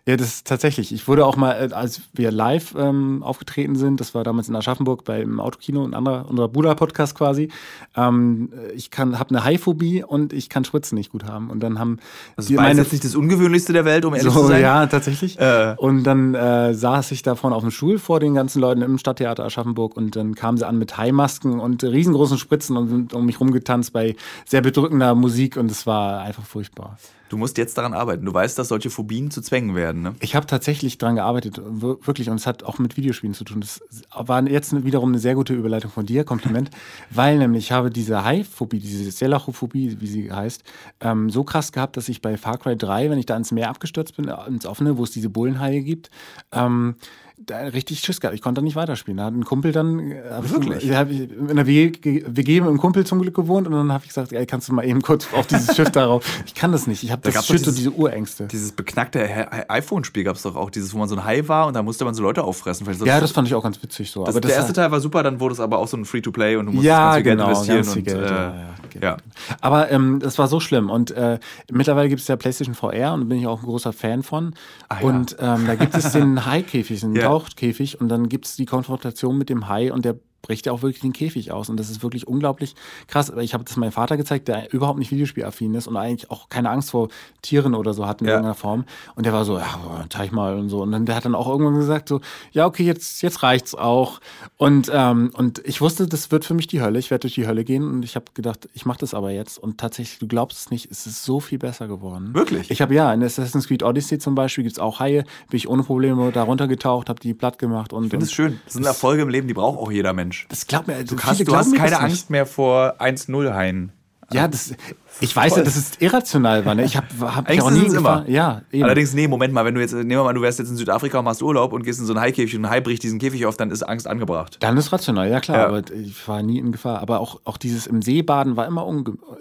Ja, 0.08 0.15
das 0.18 0.28
ist 0.28 0.48
tatsächlich. 0.48 0.94
Ich 0.94 1.08
wurde 1.08 1.26
auch 1.26 1.36
mal, 1.36 1.54
äh, 1.54 1.74
als 1.74 2.02
wir 2.13 2.30
live 2.32 2.76
ähm, 2.78 3.24
aufgetreten 3.24 3.76
sind, 3.76 4.00
das 4.00 4.13
war 4.13 4.24
damals 4.24 4.48
in 4.48 4.56
Aschaffenburg 4.56 5.04
beim 5.04 5.39
Autokino, 5.39 5.84
ein 5.84 5.96
anderer, 5.96 6.26
unser 6.30 6.48
Bruder-Podcast 6.48 7.15
quasi. 7.15 7.50
Ähm, 7.96 8.52
ich 8.76 8.91
kann, 8.91 9.18
habe 9.18 9.32
eine 9.32 9.44
Haiphobie 9.44 10.04
und 10.04 10.32
ich 10.32 10.48
kann 10.50 10.63
Spritzen 10.63 10.96
nicht 10.96 11.12
gut 11.12 11.24
haben. 11.24 11.50
Und 11.50 11.62
dann 11.62 11.80
haben 11.80 11.98
Das 12.36 12.46
die- 12.46 12.54
ist 12.54 12.60
meine, 12.60 12.82
jetzt 12.82 12.91
nicht 12.91 13.04
das 13.04 13.15
Ungewöhnlichste 13.15 13.74
der 13.74 13.84
Welt, 13.86 14.06
um 14.06 14.13
ehrlich 14.13 14.32
zu 14.32 14.41
so, 14.41 14.48
sein. 14.48 14.62
ja, 14.62 14.86
tatsächlich. 14.86 15.39
Äh. 15.39 15.74
Und 15.78 16.04
dann 16.04 16.36
äh, 16.36 16.76
saß 16.76 17.10
ich 17.12 17.24
da 17.24 17.34
vorne 17.34 17.56
auf 17.56 17.63
dem 17.63 17.72
Stuhl 17.72 17.98
vor 17.98 18.20
den 18.20 18.36
ganzen 18.36 18.60
Leuten 18.62 18.84
im 18.84 19.00
Stadttheater 19.00 19.44
Aschaffenburg 19.44 19.98
und 19.98 20.15
dann 20.15 20.36
kamen 20.36 20.60
sie 20.60 20.68
an 20.68 20.78
mit 20.78 20.98
Haimasken 21.00 21.60
und 21.60 21.84
riesengroßen 21.84 22.38
Spritzen 22.38 22.78
und 22.78 22.89
sind 22.89 23.13
um 23.15 23.26
mich 23.26 23.39
rumgetanzt 23.39 23.91
bei 23.91 24.15
sehr 24.46 24.62
bedrückender 24.62 25.15
Musik 25.15 25.58
und 25.58 25.72
es 25.72 25.88
war 25.88 26.22
einfach 26.22 26.46
furchtbar. 26.46 27.00
Du 27.28 27.38
musst 27.38 27.58
jetzt 27.58 27.78
daran 27.78 27.94
arbeiten. 27.94 28.24
Du 28.26 28.34
weißt, 28.34 28.58
dass 28.60 28.68
solche 28.68 28.90
Phobien 28.92 29.32
zu 29.32 29.42
Zwängen 29.42 29.76
werden. 29.76 30.04
Ne? 30.04 30.16
Ich 30.20 30.36
habe 30.36 30.46
tatsächlich 30.46 30.98
dran 31.00 31.16
gearbeitet, 31.16 31.60
wir- 31.60 31.98
wirklich, 32.06 32.30
und 32.30 32.36
es 32.36 32.46
hat 32.46 32.64
auch 32.64 32.78
mit 32.78 32.98
Videospielen 32.98 33.34
zu 33.34 33.44
tun. 33.44 33.62
Das 33.62 33.82
war 34.16 34.48
jetzt 34.48 34.86
wiederum 34.86 35.10
eine 35.10 35.20
sehr 35.20 35.34
gute 35.34 35.54
Überleitung 35.54 35.90
von 35.90 36.06
dir, 36.06 36.24
Kompliment, 36.24 36.70
weil 37.10 37.38
nämlich 37.40 37.66
ich 37.66 37.72
habe 37.72 37.90
diese 37.90 38.24
Haiphobie, 38.24 38.80
diese 38.80 39.10
Selachophobie, 39.12 39.98
wie 40.00 40.08
sie 40.08 40.32
heißt, 40.32 40.64
ähm, 41.02 41.30
so 41.32 41.44
krass 41.44 41.72
gehabt, 41.72 41.98
dass 41.98 42.10
ich 42.10 42.22
bei 42.22 42.38
Far 42.38 42.60
Cry 42.60 42.78
3, 42.78 43.10
wenn 43.10 43.18
ich 43.18 43.26
da 43.26 43.36
ins 43.36 43.52
Meer 43.52 43.70
abgestürzt 43.70 44.16
bin, 44.18 44.32
ins 44.48 44.66
Offene, 44.68 44.98
wo 44.98 45.04
es 45.04 45.12
diese 45.12 45.30
Bullenhaie 45.30 45.82
gibt, 45.82 46.12
ähm, 46.52 46.96
da 47.38 47.58
richtig 47.60 48.00
Schiss 48.00 48.19
gehabt. 48.21 48.34
Ich 48.36 48.41
konnte 48.41 48.62
nicht 48.62 48.76
weiterspielen. 48.76 49.17
Da 49.17 49.26
hat 49.26 49.34
ein 49.34 49.43
Kumpel 49.45 49.71
dann. 49.71 50.00
äh, 50.12 50.21
ich- 50.43 50.52
Wirklich? 50.52 50.91
Hab 50.95 51.10
ich 51.12 51.30
in 51.32 51.50
einer 51.50 51.67
WG, 51.67 52.24
WG 52.28 52.62
mit 52.62 52.69
einem 52.69 52.78
Kumpel 52.78 53.06
zum 53.06 53.21
Glück 53.21 53.36
gewohnt 53.36 53.67
und 53.67 53.74
dann 53.74 53.91
habe 53.91 54.04
ich 54.04 54.10
gesagt, 54.10 54.32
ey, 54.34 54.45
kannst 54.45 54.69
du 54.69 54.74
mal 54.74 54.86
eben 54.86 55.02
kurz 55.02 55.28
auf 55.34 55.45
dieses 55.48 55.76
Schiff 55.76 55.91
darauf. 55.91 56.26
Ich 56.45 56.56
kann 56.56 56.71
das 56.71 56.88
nicht. 56.88 57.04
Ich 57.04 57.12
habe 57.12 57.21
Da 57.24 57.32
das 57.32 57.45
Schiff 57.45 57.58
und 57.58 57.65
dieses- 57.65 57.76
diese 57.76 57.91
Urängste. 57.91 58.48
Dieses 58.48 58.71
beknackte 58.71 59.28
iPhone-Spiel 59.69 60.24
gab 60.24 60.36
es 60.38 60.43
doch 60.43 60.56
auch. 60.56 60.69
Dieses, 60.69 60.93
wo 60.93 60.98
man 60.98 61.10
so 61.10 61.15
ein 61.15 61.24
Hai 61.26 61.48
war 61.48 61.67
und 61.67 61.74
da 61.74 61.84
musste 61.84 62.06
man 62.06 62.13
so 62.13 62.24
Leute 62.24 62.43
auffressen. 62.43 62.86
Vielleicht 62.86 63.06
Ja, 63.06 63.19
das 63.19 63.32
fand 63.32 63.48
ich 63.48 63.54
auch 63.54 63.63
ganz 63.63 63.82
witzig 63.84 64.12
so. 64.12 64.21
das, 64.24 64.34
aber 64.36 64.41
der 64.41 64.50
das 64.50 64.58
erste 64.60 64.74
Teil 64.74 64.91
war 64.91 65.00
super, 65.00 65.21
dann 65.24 65.39
wurde 65.39 65.54
es 65.54 65.60
aber 65.60 65.78
auch 65.78 65.88
so 65.88 65.98
ein 65.98 66.06
Free-to-Play 66.06 66.56
und 66.56 66.67
du 66.67 66.71
musstest 66.71 66.88
ja, 66.88 67.00
ganz 67.04 67.15
viel 67.15 67.24
Geld 67.24 67.38
genau, 67.38 67.50
investieren. 67.50 67.78
ganz 67.78 67.93
viel 67.93 68.00
und, 68.02 68.06
Geld. 68.06 68.17
äh, 68.17 68.34
ja, 68.34 68.43
ja, 68.56 68.74
Geld. 68.89 69.04
ja. 69.04 69.17
Aber 69.62 69.91
ähm, 69.91 70.19
das 70.19 70.38
war 70.39 70.48
so 70.48 70.60
schlimm. 70.60 70.89
Und 70.89 71.12
äh, 71.12 71.39
mittlerweile 71.71 72.10
gibt 72.10 72.21
es 72.21 72.28
ja 72.28 72.36
PlayStation 72.38 72.76
VR 72.76 73.13
und 73.13 73.21
da 73.21 73.26
bin 73.26 73.39
ich 73.39 73.48
auch 73.48 73.60
ein 73.60 73.65
großer 73.65 73.91
Fan 73.93 74.24
von. 74.24 74.54
Ja. 74.91 75.06
Und 75.08 75.36
ähm, 75.39 75.65
da 75.67 75.76
gibt 75.76 75.95
es 75.95 76.12
den 76.13 76.45
Hai-Käfig, 76.45 77.02
den 77.02 77.15
Ja. 77.15 77.25
Tauchkäfig. 77.26 78.00
Und 78.00 78.10
dann 78.10 78.30
gibt 78.30 78.46
es 78.46 78.56
die 78.56 78.66
Konfrontation 78.66 79.38
mit 79.38 79.50
dem 79.50 79.68
Hai 79.68 79.92
und 79.92 80.06
der 80.06 80.18
bricht 80.45 80.65
ja 80.67 80.71
auch 80.71 80.81
wirklich 80.84 81.01
den 81.01 81.12
Käfig 81.13 81.51
aus. 81.51 81.69
Und 81.69 81.77
das 81.79 81.89
ist 81.89 82.03
wirklich 82.03 82.27
unglaublich 82.27 82.75
krass. 83.08 83.31
Ich 83.41 83.53
habe 83.55 83.63
das 83.63 83.75
meinem 83.77 83.91
Vater 83.91 84.15
gezeigt, 84.15 84.47
der 84.47 84.71
überhaupt 84.71 84.99
nicht 84.99 85.12
Videospielaffin 85.12 85.73
ist 85.73 85.88
und 85.88 85.97
eigentlich 85.97 86.29
auch 86.29 86.49
keine 86.49 86.69
Angst 86.69 86.91
vor 86.91 87.10
Tieren 87.41 87.73
oder 87.73 87.93
so 87.93 88.05
hat 88.05 88.21
in 88.21 88.27
Ja. 88.27 88.34
irgendeiner 88.34 88.53
Form. 88.55 88.86
Und 89.15 89.25
der 89.25 89.34
war 89.34 89.43
so, 89.43 89.58
ja, 89.58 90.05
zeig 90.10 90.31
mal 90.31 90.58
und 90.58 90.69
so. 90.69 90.81
Und 90.84 90.91
dann 90.91 91.05
der 91.05 91.15
hat 91.15 91.25
dann 91.25 91.34
auch 91.36 91.47
irgendwann 91.47 91.75
gesagt, 91.75 92.10
so, 92.10 92.21
ja, 92.51 92.65
okay, 92.67 92.84
jetzt, 92.84 93.21
jetzt 93.23 93.41
reicht's 93.43 93.73
auch. 93.75 94.19
Und, 94.58 94.89
ähm, 94.93 95.31
und 95.34 95.62
ich 95.65 95.81
wusste, 95.81 96.08
das 96.08 96.31
wird 96.31 96.45
für 96.45 96.53
mich 96.53 96.67
die 96.67 96.81
Hölle. 96.81 96.99
Ich 96.99 97.10
werde 97.12 97.21
durch 97.21 97.34
die 97.36 97.47
Hölle 97.47 97.63
gehen. 97.63 97.84
Und 97.84 98.03
ich 98.03 98.15
habe 98.15 98.25
gedacht, 98.34 98.69
ich 98.73 98.86
mache 98.86 98.99
das 98.99 99.13
aber 99.13 99.31
jetzt. 99.31 99.58
Und 99.58 99.79
tatsächlich, 99.79 100.19
du 100.19 100.27
glaubst 100.27 100.60
es 100.60 100.69
nicht, 100.71 100.91
es 100.91 101.08
ist 101.08 101.23
so 101.23 101.39
viel 101.39 101.58
besser 101.58 101.88
geworden. 101.88 102.34
Wirklich? 102.34 102.69
Ich 102.71 102.81
habe 102.81 102.93
ja, 102.93 103.12
in 103.13 103.23
Assassin's 103.23 103.67
Creed 103.67 103.84
Odyssey 103.84 104.19
zum 104.19 104.36
Beispiel 104.36 104.63
gibt 104.63 104.73
es 104.77 104.79
auch 104.79 104.99
Haie. 104.99 105.23
Bin 105.49 105.58
ich 105.58 105.67
ohne 105.67 105.84
Probleme 105.84 106.31
da 106.31 106.43
runtergetaucht, 106.43 107.10
habe 107.10 107.19
die 107.19 107.34
platt 107.34 107.58
gemacht. 107.60 107.93
Und, 107.93 108.05
Ich 108.05 108.10
finde 108.12 108.25
es 108.25 108.31
schön. 108.31 108.60
Das 108.65 108.73
sind 108.73 108.86
Erfolge 108.86 109.21
im 109.23 109.29
Leben, 109.29 109.47
die 109.47 109.53
braucht 109.53 109.77
auch 109.79 109.91
jeder 109.91 110.13
Mensch. 110.13 110.35
Das 110.50 110.67
glaubt 110.67 110.88
mir, 110.88 111.04
Du 111.04 111.17
hast, 111.19 111.48
du 111.48 111.56
hast 111.56 111.76
keine 111.76 112.00
Angst 112.00 112.30
mehr 112.30 112.45
vor 112.45 112.95
1-0-Haien. 113.00 113.91
Ja, 114.32 114.48
das, 114.48 114.74
ich 115.21 115.36
weiß 115.36 115.56
ja, 115.58 115.62
dass 115.63 115.76
es 115.76 115.91
irrational 116.00 116.65
war. 116.65 116.74
Ne? 116.74 116.84
Ich 116.84 116.98
habe 116.98 117.08
hab 117.21 117.48
auch 117.48 117.69
nie 117.69 117.86
immer. 117.86 118.26
Ja, 118.28 118.63
eben. 118.71 118.84
Allerdings, 118.84 119.13
nee, 119.13 119.28
Moment 119.28 119.54
mal, 119.54 119.65
wenn 119.65 119.76
du 119.76 119.82
jetzt, 119.82 119.93
nehmen 119.93 120.10
wir 120.10 120.24
mal, 120.24 120.34
du 120.34 120.41
wärst 120.41 120.58
jetzt 120.58 120.69
in 120.69 120.76
Südafrika 120.78 121.19
und 121.19 121.26
machst 121.26 121.43
Urlaub 121.43 121.74
und 121.74 121.84
gehst 121.84 122.00
in 122.00 122.08
so 122.08 122.13
einen 122.13 122.21
Haikäfig 122.21 122.56
und 122.58 122.65
ein 122.65 122.71
Hai 122.71 122.82
bricht 122.82 123.04
diesen 123.04 123.19
Käfig 123.19 123.45
auf, 123.45 123.56
dann 123.56 123.69
ist 123.69 123.84
Angst 123.84 124.08
angebracht. 124.08 124.58
Dann 124.62 124.78
ist 124.78 124.91
rational, 124.91 125.30
ja 125.30 125.39
klar, 125.41 125.58
Ja. 125.60 125.67
aber 125.67 125.84
ich 125.93 126.28
war 126.28 126.41
nie 126.41 126.58
in 126.58 126.71
Gefahr. 126.71 127.02
Aber 127.02 127.19
auch, 127.19 127.39
auch 127.43 127.58
dieses 127.58 127.86
im 127.86 128.02
See 128.02 128.24
baden 128.24 128.58
war 128.58 128.65
immer 128.65 128.82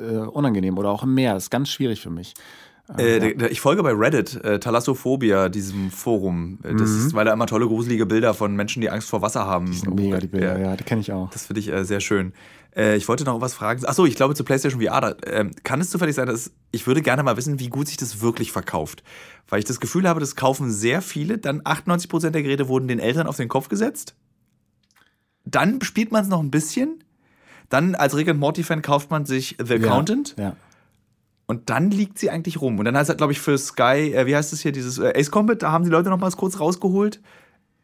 äh, 0.01 0.17
unangenehm 0.19 0.77
oder 0.77 0.91
auch 0.91 1.03
im 1.03 1.15
Meer. 1.15 1.37
ist 1.37 1.51
ganz 1.51 1.71
schwierig 1.71 2.01
für 2.03 2.11
mich. 2.11 2.35
Äh, 2.99 3.19
der- 3.19 3.35
der- 3.35 3.51
Ich 3.51 3.61
folge 3.63 3.83
bei 3.83 3.93
Reddit, 3.93 4.45
äh, 4.45 4.61
Thalassophobia, 4.61 5.49
diesem 5.49 5.91
Forum. 5.91 6.59
Äh, 6.63 6.75
Das 6.75 6.91
ist, 6.91 7.15
weil 7.15 7.25
da 7.25 7.33
immer 7.33 7.47
tolle, 7.47 7.67
gruselige 7.67 8.05
Bilder 8.05 8.35
von 8.35 8.55
Menschen, 8.55 8.83
die 8.83 8.91
Angst 8.91 9.09
vor 9.09 9.23
Wasser 9.23 9.47
haben. 9.47 9.67
Die 9.71 9.77
sind 9.79 9.95
mega, 9.95 10.19
die 10.19 10.27
Bilder, 10.27 10.59
Ja. 10.59 10.71
ja, 10.71 10.77
die 10.77 10.85
kenne 10.85 11.01
ich 11.01 11.11
auch. 11.11 11.31
Das 11.31 11.47
finde 11.47 11.61
ich 11.61 11.73
äh, 11.73 11.85
sehr 11.85 12.01
schön. 12.01 12.35
Äh, 12.77 12.97
ich 12.97 13.09
wollte 13.09 13.25
noch 13.25 13.41
was 13.41 13.55
fragen. 13.55 13.85
Achso, 13.87 14.05
ich 14.05 14.17
glaube 14.17 14.35
zu 14.35 14.45
PlayStation 14.45 14.83
VR. 14.83 15.01
Da, 15.01 15.15
ähm, 15.27 15.53
kann 15.63 15.81
es 15.81 15.89
zufällig 15.91 16.15
sein, 16.15 16.27
dass 16.27 16.51
ich 16.73 16.87
würde 16.87 17.01
gerne 17.01 17.23
mal 17.23 17.37
wissen, 17.39 17.59
wie 17.59 17.69
gut 17.69 17.87
sich 17.89 17.97
das 17.97 18.21
wirklich 18.21 18.53
verkauft? 18.53 19.03
Weil 19.49 19.61
ich 19.61 19.65
das 19.65 19.81
Gefühl 19.81 20.07
habe, 20.09 20.21
das 20.21 20.37
kaufen 20.37 20.71
sehr 20.71 21.01
viele. 21.01 21.39
Dann 21.39 21.63
98% 21.63 22.35
der 22.35 22.43
Geräte 22.43 22.69
wurden 22.69 22.87
den 22.89 22.99
Eltern 22.99 23.27
auf 23.27 23.37
den 23.37 23.49
Kopf 23.49 23.69
gesetzt. 23.69 24.15
Dann 25.47 25.81
spielt 25.83 26.13
man 26.13 26.23
es 26.23 26.29
noch 26.29 26.41
ein 26.41 26.51
bisschen. 26.51 27.03
Dann 27.71 27.95
als 27.95 28.15
Rick 28.17 28.29
and 28.29 28.41
Morty-Fan 28.41 28.83
kauft 28.83 29.11
man 29.11 29.25
sich 29.25 29.57
The 29.65 29.75
Accountant. 29.75 30.35
Ja. 30.39 30.57
Und 31.47 31.69
dann 31.71 31.91
liegt 31.91 32.19
sie 32.19 32.31
eigentlich 32.31 32.61
rum. 32.61 32.79
Und 32.79 32.87
dann 32.87 32.97
heißt 32.97 33.11
es, 33.11 33.17
glaube 33.17 33.33
ich, 33.33 33.41
für 33.41 33.59
Sky, 33.59 34.15
äh, 34.15 34.27
wie 34.27 34.35
heißt 34.35 34.53
es 34.53 34.61
hier, 34.61 34.73
dieses 34.73 34.99
äh, 34.99 35.13
Ace 35.15 35.31
Combat, 35.31 35.63
da 35.63 35.73
haben 35.73 35.85
die 35.85 35.91
Leute 35.91 36.09
noch 36.09 36.19
mal 36.19 36.31
kurz 36.31 36.59
rausgeholt. 36.59 37.21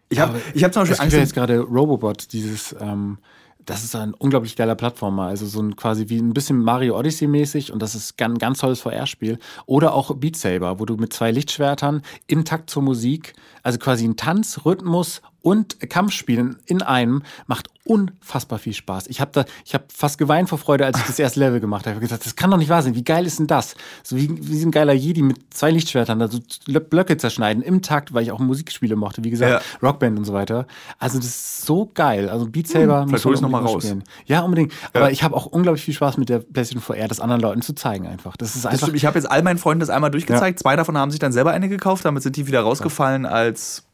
Ich 0.09 0.18
habe 0.18 0.40
ich 0.55 0.64
hab 0.64 0.73
zum 0.73 0.83
Beispiel 0.83 1.01
Angst. 1.01 1.14
ja 1.14 1.20
jetzt 1.20 1.35
gerade 1.35 1.61
Robobot, 1.61 2.33
dieses, 2.33 2.75
ähm, 2.81 3.18
das 3.64 3.85
ist 3.85 3.94
ein 3.94 4.12
unglaublich 4.14 4.57
geiler 4.57 4.75
Plattformer, 4.75 5.27
also 5.27 5.46
so 5.46 5.61
ein 5.61 5.77
quasi 5.77 6.09
wie 6.09 6.18
ein 6.18 6.35
bisschen 6.35 6.59
Mario 6.59 6.99
Odyssey 6.99 7.29
mäßig 7.29 7.73
und 7.73 7.81
das 7.81 7.94
ist 7.94 8.20
ein 8.20 8.38
ganz 8.38 8.59
tolles 8.59 8.81
VR-Spiel. 8.81 9.38
Oder 9.66 9.94
auch 9.94 10.16
Beat 10.16 10.37
Saber, 10.37 10.81
wo 10.81 10.85
du 10.85 10.96
mit 10.96 11.12
zwei 11.12 11.31
Lichtschwertern 11.31 12.03
im 12.27 12.44
Takt 12.44 12.70
zur 12.70 12.83
Musik, 12.83 13.35
also 13.62 13.79
quasi 13.79 14.05
ein 14.05 14.16
Tanz, 14.16 14.64
Rhythmus 14.64 15.23
und 15.42 15.79
Kampfspielen 15.88 16.57
in 16.66 16.83
einem, 16.83 17.22
macht 17.46 17.68
unfassbar 17.85 18.59
viel 18.59 18.72
Spaß. 18.74 19.07
Ich 19.09 19.20
habe 19.20 19.31
da, 19.33 19.44
ich 19.64 19.74
habe 19.74 19.85
fast 19.92 20.16
geweint 20.18 20.48
vor 20.48 20.59
Freude, 20.59 20.85
als 20.87 20.98
ich 20.98 21.05
das 21.07 21.18
erste 21.18 21.40
Level 21.40 21.59
gemacht 21.61 21.87
habe. 21.87 21.90
Ich 21.92 21.96
habe 21.96 22.07
gesagt, 22.07 22.24
das 22.26 22.37
kann 22.37 22.50
doch 22.50 22.59
nicht 22.59 22.68
wahr 22.68 22.83
sein. 22.83 22.94
Wie 22.94 23.03
geil 23.03 23.26
ist 23.26 23.38
denn 23.40 23.46
das? 23.48 23.74
So 24.05 24.16
wie, 24.16 24.29
wie 24.48 24.62
ein 24.62 24.70
geiler 24.70 24.92
Jedi 24.92 25.22
mit 25.22 25.38
zwei 25.53 25.70
Lichtschwertern, 25.70 26.18
da 26.20 26.29
so 26.29 26.38
Blöcke 26.66 27.16
zerschneiden 27.16 27.62
im 27.62 27.83
Takt, 27.83 28.12
weil 28.14 28.22
ich 28.22 28.31
auch 28.33 28.38
Musikspiele 28.38 28.94
mochte, 28.96 29.24
wie 29.24 29.31
gesagt, 29.31 29.50
Ja. 29.50 29.88
Rockband 29.88 30.18
und 30.18 30.24
so 30.24 30.33
weiter. 30.33 30.66
Also 30.98 31.18
das 31.18 31.26
ist 31.26 31.66
so 31.66 31.90
geil. 31.92 32.29
Also 32.29 32.46
Beat 32.46 32.68
Saber 32.68 33.07
vielleicht 33.09 33.24
hol 33.24 33.33
ich's 33.33 33.40
noch 33.42 33.48
mal 33.50 33.59
unbedingt 33.59 33.76
raus. 33.76 33.85
spielen. 33.85 34.05
Ja, 34.26 34.40
unbedingt. 34.42 34.72
Aber 34.92 35.07
Ja. 35.07 35.11
ich 35.11 35.22
habe 35.24 35.35
auch 35.37 35.46
unglaublich 35.46 35.85
viel 35.85 35.94
Spaß 35.94 36.16
mit 36.16 36.29
der 36.29 36.38
PlayStation 36.40 36.83
VR, 36.83 37.09
das 37.09 37.18
anderen 37.18 37.40
Leuten 37.40 37.62
zu 37.62 37.74
zeigen 37.74 38.07
einfach. 38.07 38.37
Das 38.37 38.55
ist 38.55 38.64
Das 38.64 38.72
einfach. 38.72 38.87
stimmt, 38.87 38.96
ich 38.98 39.07
habe 39.07 39.18
jetzt 39.18 39.29
all 39.29 39.42
meinen 39.42 39.59
Freunden 39.59 39.81
das 39.81 39.90
einmal 39.90 40.11
durchgezeigt. 40.11 40.61
Zwei 40.61 40.76
davon 40.76 40.96
haben 40.96 41.11
sich 41.11 41.18
dann 41.18 41.33
selber 41.33 41.50
eine 41.50 41.68
gekauft. 41.68 42.05
Damit 42.05 42.22
sind 42.22 42.37
die 42.37 42.46
wieder 42.46 42.61
rausgefallen, 42.61 43.26
als 43.26 43.85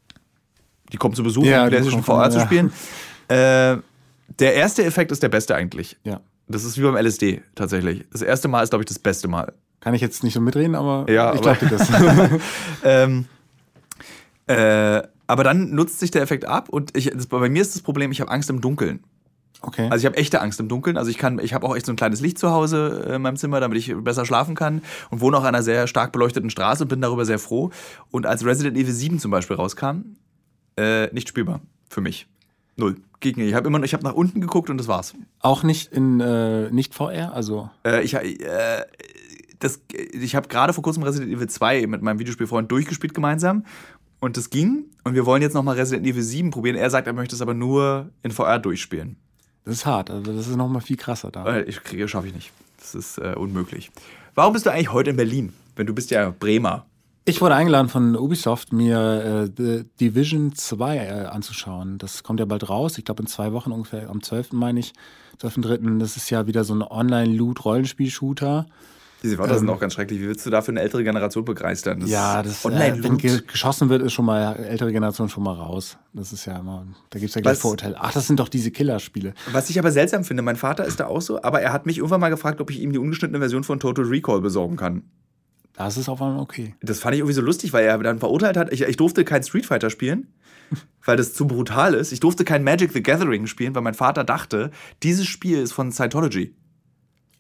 die 0.93 0.97
kommen 0.97 1.15
zu 1.15 1.23
Besuch, 1.23 1.45
Ja, 1.45 1.65
um 1.65 1.71
die 1.71 1.71
PlayStation 1.77 2.03
VR 2.03 2.23
von- 2.25 2.31
zu 2.33 2.39
ja. 2.39 2.45
spielen. 2.47 2.73
Äh, 3.29 3.77
der 4.39 4.55
erste 4.55 4.85
Effekt 4.85 5.13
ist 5.13 5.23
der 5.23 5.29
beste 5.29 5.55
eigentlich. 5.55 5.97
ja. 6.05 6.21
Das 6.49 6.63
ist 6.63 6.79
wie 6.79 6.83
beim 6.83 6.95
LSD 6.97 7.43
tatsächlich. 7.57 8.05
Das 8.13 8.23
erste 8.23 8.47
Mal 8.47 8.63
ist, 8.63 8.71
glaube 8.71 8.83
ich, 8.83 8.87
das 8.87 9.01
beste 9.01 9.27
Mal. 9.27 9.53
Kann 9.81 9.95
ich 9.95 10.01
jetzt 10.01 10.23
nicht 10.23 10.33
so 10.35 10.41
mitreden, 10.41 10.77
aber 10.77 11.11
Ja, 11.11 11.35
ich 11.35 11.41
dir 11.41 11.57
das. 11.69 11.89
Ähm, 12.85 13.25
äh, 14.47 15.03
aber 15.27 15.43
dann 15.43 15.71
nutzt 15.75 15.99
sich 15.99 16.13
der 16.13 16.23
Effekt 16.23 16.45
ab 16.45 16.69
und 16.69 16.97
ich, 16.97 17.11
das, 17.13 17.27
bei 17.27 17.49
mir 17.49 17.61
ist 17.63 17.75
das 17.75 17.83
Problem, 17.83 18.13
ich 18.13 18.21
habe 18.21 18.31
Angst 18.31 18.49
im 18.49 18.61
Dunkeln. 18.61 19.03
Okay. 19.63 19.89
Also 19.91 20.03
ich 20.03 20.07
habe 20.07 20.17
echte 20.19 20.41
Angst 20.41 20.61
im 20.61 20.69
Dunkeln. 20.69 20.97
Also 20.97 21.11
ich 21.11 21.19
kann, 21.19 21.41
ich 21.41 21.53
habe 21.53 21.67
auch 21.67 21.75
echt 21.75 21.87
so 21.87 21.93
ein 21.93 21.97
kleines 21.97 22.21
Licht 22.21 22.39
zu 22.39 22.51
Hause 22.51 23.11
in 23.13 23.23
meinem 23.23 23.37
Zimmer, 23.37 23.59
damit 23.59 23.79
ich 23.79 23.93
besser 23.97 24.25
schlafen 24.25 24.55
kann 24.55 24.83
und 25.11 25.21
wohne 25.21 25.37
auch 25.39 25.43
an 25.43 25.49
einer 25.49 25.63
sehr 25.65 25.89
stark 25.89 26.13
beleuchteten 26.13 26.51
Straße 26.51 26.85
und 26.85 26.89
bin 26.89 27.01
darüber 27.01 27.25
sehr 27.25 27.41
froh. 27.41 27.71
Und 28.13 28.27
als 28.27 28.45
Resident 28.45 28.77
Evil 28.77 28.93
7 28.93 29.19
zum 29.19 29.33
Beispiel 29.33 29.57
rauskam, 29.57 30.15
äh, 30.77 31.13
nicht 31.13 31.29
spielbar 31.29 31.61
für 31.89 32.01
mich. 32.01 32.27
Null. 32.77 32.97
Gegen 33.21 33.41
ich 33.41 33.55
habe 33.55 33.67
immer, 33.69 33.83
ich 33.83 33.95
habe 33.95 34.05
nach 34.05 34.13
unten 34.13 34.41
geguckt 34.41 34.69
und 34.69 34.77
das 34.77 34.89
war's. 34.89 35.15
Auch 35.41 35.63
nicht 35.63 35.93
in 35.93 36.21
äh, 36.21 36.71
nicht 36.71 36.95
VR, 36.95 37.33
also. 37.33 37.71
Äh, 37.85 38.03
ich, 38.03 38.15
äh, 38.15 38.85
das, 39.59 39.81
ich 40.13 40.37
habe 40.37 40.49
gerade 40.49 40.73
vor 40.73 40.85
kurzem 40.85 41.03
Resident 41.03 41.33
Evil 41.33 41.49
2 41.49 41.87
mit 41.87 42.03
meinem 42.03 42.19
Videospielfreund 42.19 42.71
durchgespielt 42.71 43.15
gemeinsam 43.15 43.65
und 44.21 44.37
das 44.37 44.51
ging. 44.51 44.85
Und 45.05 45.15
wir 45.15 45.25
wollen 45.25 45.41
jetzt 45.41 45.55
nochmal 45.55 45.77
Resident 45.77 46.07
Evil 46.07 46.23
7 46.23 46.51
probieren. 46.51 46.77
Er 46.77 46.91
sagt, 46.91 47.07
er 47.07 47.15
möchte 47.15 47.35
es 47.35 47.41
aber 47.41 47.55
nur 47.55 48.11
in 48.23 48.31
VR 48.31 48.59
durchspielen. 48.59 49.17
Das 49.65 49.75
ist 49.75 49.87
hart, 49.87 50.11
also 50.11 50.33
das 50.33 50.47
ist 50.47 50.57
nochmal 50.57 50.83
viel 50.83 50.97
krasser 50.97 51.31
da. 51.31 51.45
Äh, 51.47 51.63
ich 51.63 51.83
kriege, 51.83 52.07
schaffe 52.07 52.29
ich 52.29 52.35
nicht. 52.35 52.53
Das 52.79 52.95
ist 52.95 53.19
äh, 53.19 53.35
unmöglich. 53.37 53.91
Warum 54.35 54.53
bist 54.53 54.67
du 54.67 54.71
eigentlich 54.71 54.93
heute 54.93 55.11
in 55.11 55.17
Berlin? 55.17 55.53
Wenn 55.75 55.87
du 55.87 55.95
bist 55.95 56.11
ja 56.11 56.31
Bremer. 56.39 56.87
Ich 57.29 57.41
wurde 57.41 57.57
eingeladen 57.57 57.89
von 57.89 58.15
Ubisoft, 58.15 58.73
mir 58.73 59.49
äh, 59.49 59.51
The 59.57 59.85
Division 60.01 60.55
2 60.55 60.97
äh, 60.97 61.11
anzuschauen. 61.25 61.99
Das 61.99 62.23
kommt 62.23 62.39
ja 62.39 62.47
bald 62.47 62.69
raus. 62.69 62.99
Ich 62.99 63.05
glaube 63.05 63.25
in 63.25 63.27
zwei 63.27 63.53
Wochen 63.53 63.73
ungefähr, 63.73 64.09
am 64.09 64.23
12. 64.23 64.53
meine 64.53 64.79
ich, 64.79 64.93
12.3. 65.43 65.99
Das 65.99 66.17
ist 66.17 66.31
ja 66.31 66.47
wieder 66.47 66.63
so 66.63 66.73
ein 66.73 66.83
Online-Loot-Rollenspiel-Shooter. 66.83 68.67
Diese 69.25 69.39
Wörter 69.39 69.55
ähm, 69.55 69.59
sind 69.59 69.71
auch 69.71 69.81
ganz 69.81 69.95
schrecklich. 69.95 70.21
Wie 70.21 70.29
willst 70.29 70.47
du 70.47 70.51
da 70.51 70.63
für 70.63 70.71
eine 70.71 70.83
ältere 70.83 71.03
Generation 71.03 71.45
begeistern? 71.45 71.99
Das 71.99 72.11
ja, 72.11 72.45
das, 72.45 72.65
äh, 72.65 73.03
wenn 73.03 73.19
geschossen 73.19 73.89
wird, 73.89 74.03
ist 74.03 74.13
schon 74.13 74.25
mal 74.25 74.55
ältere 74.55 74.93
Generation 74.93 75.29
schon 75.29 75.43
mal 75.43 75.55
raus. 75.55 75.99
Das 76.13 76.33
ist 76.33 76.45
ja 76.45 76.57
immer, 76.61 76.87
da 77.11 77.19
gibt 77.19 77.31
es 77.31 77.35
ja 77.35 77.41
gleich 77.41 77.59
Vorurteile. 77.59 77.97
Ach, 77.99 78.13
das 78.13 78.29
sind 78.29 78.39
doch 78.39 78.49
diese 78.49 78.71
Killerspiele. 78.71 79.35
Was 79.51 79.69
ich 79.69 79.81
aber 79.81 79.91
seltsam 79.91 80.23
finde, 80.23 80.45
mein 80.45 80.55
Vater 80.55 80.85
ist 80.85 81.01
da 81.01 81.09
auch 81.09 81.21
so, 81.21 81.43
aber 81.43 81.61
er 81.61 81.73
hat 81.73 81.87
mich 81.87 81.99
irgendwann 81.99 82.21
mal 82.21 82.29
gefragt, 82.29 82.61
ob 82.61 82.71
ich 82.71 82.81
ihm 82.81 82.93
die 82.93 82.99
ungeschnittene 82.99 83.41
Version 83.41 83.65
von 83.65 83.81
Total 83.81 84.05
Recall 84.05 84.41
besorgen 84.41 84.77
kann. 84.77 85.03
Das 85.77 85.97
ist 85.97 86.09
auf 86.09 86.23
einmal 86.23 86.41
okay. 86.41 86.75
Das 86.81 86.99
fand 86.99 87.15
ich 87.15 87.21
irgendwie 87.21 87.35
so 87.35 87.43
lustig, 87.43 87.73
weil 87.73 87.85
er 87.85 87.99
dann 87.99 88.19
verurteilt 88.19 88.57
hat, 88.57 88.73
ich, 88.73 88.83
ich 88.83 88.97
durfte 88.97 89.25
kein 89.25 89.43
Street 89.43 89.67
Fighter 89.67 89.91
spielen, 89.91 90.29
weil 91.05 91.17
das 91.17 91.35
zu 91.35 91.47
brutal 91.47 91.95
ist. 91.95 92.13
Ich 92.13 92.21
durfte 92.21 92.45
kein 92.45 92.65
Magic 92.65 92.93
the 92.93 93.03
Gathering 93.03 93.47
spielen, 93.47 93.75
weil 93.75 93.83
mein 93.83 93.95
Vater 93.95 94.25
dachte, 94.25 94.71
dieses 95.03 95.27
Spiel 95.27 95.59
ist 95.59 95.73
von 95.73 95.93
Scientology. 95.93 96.55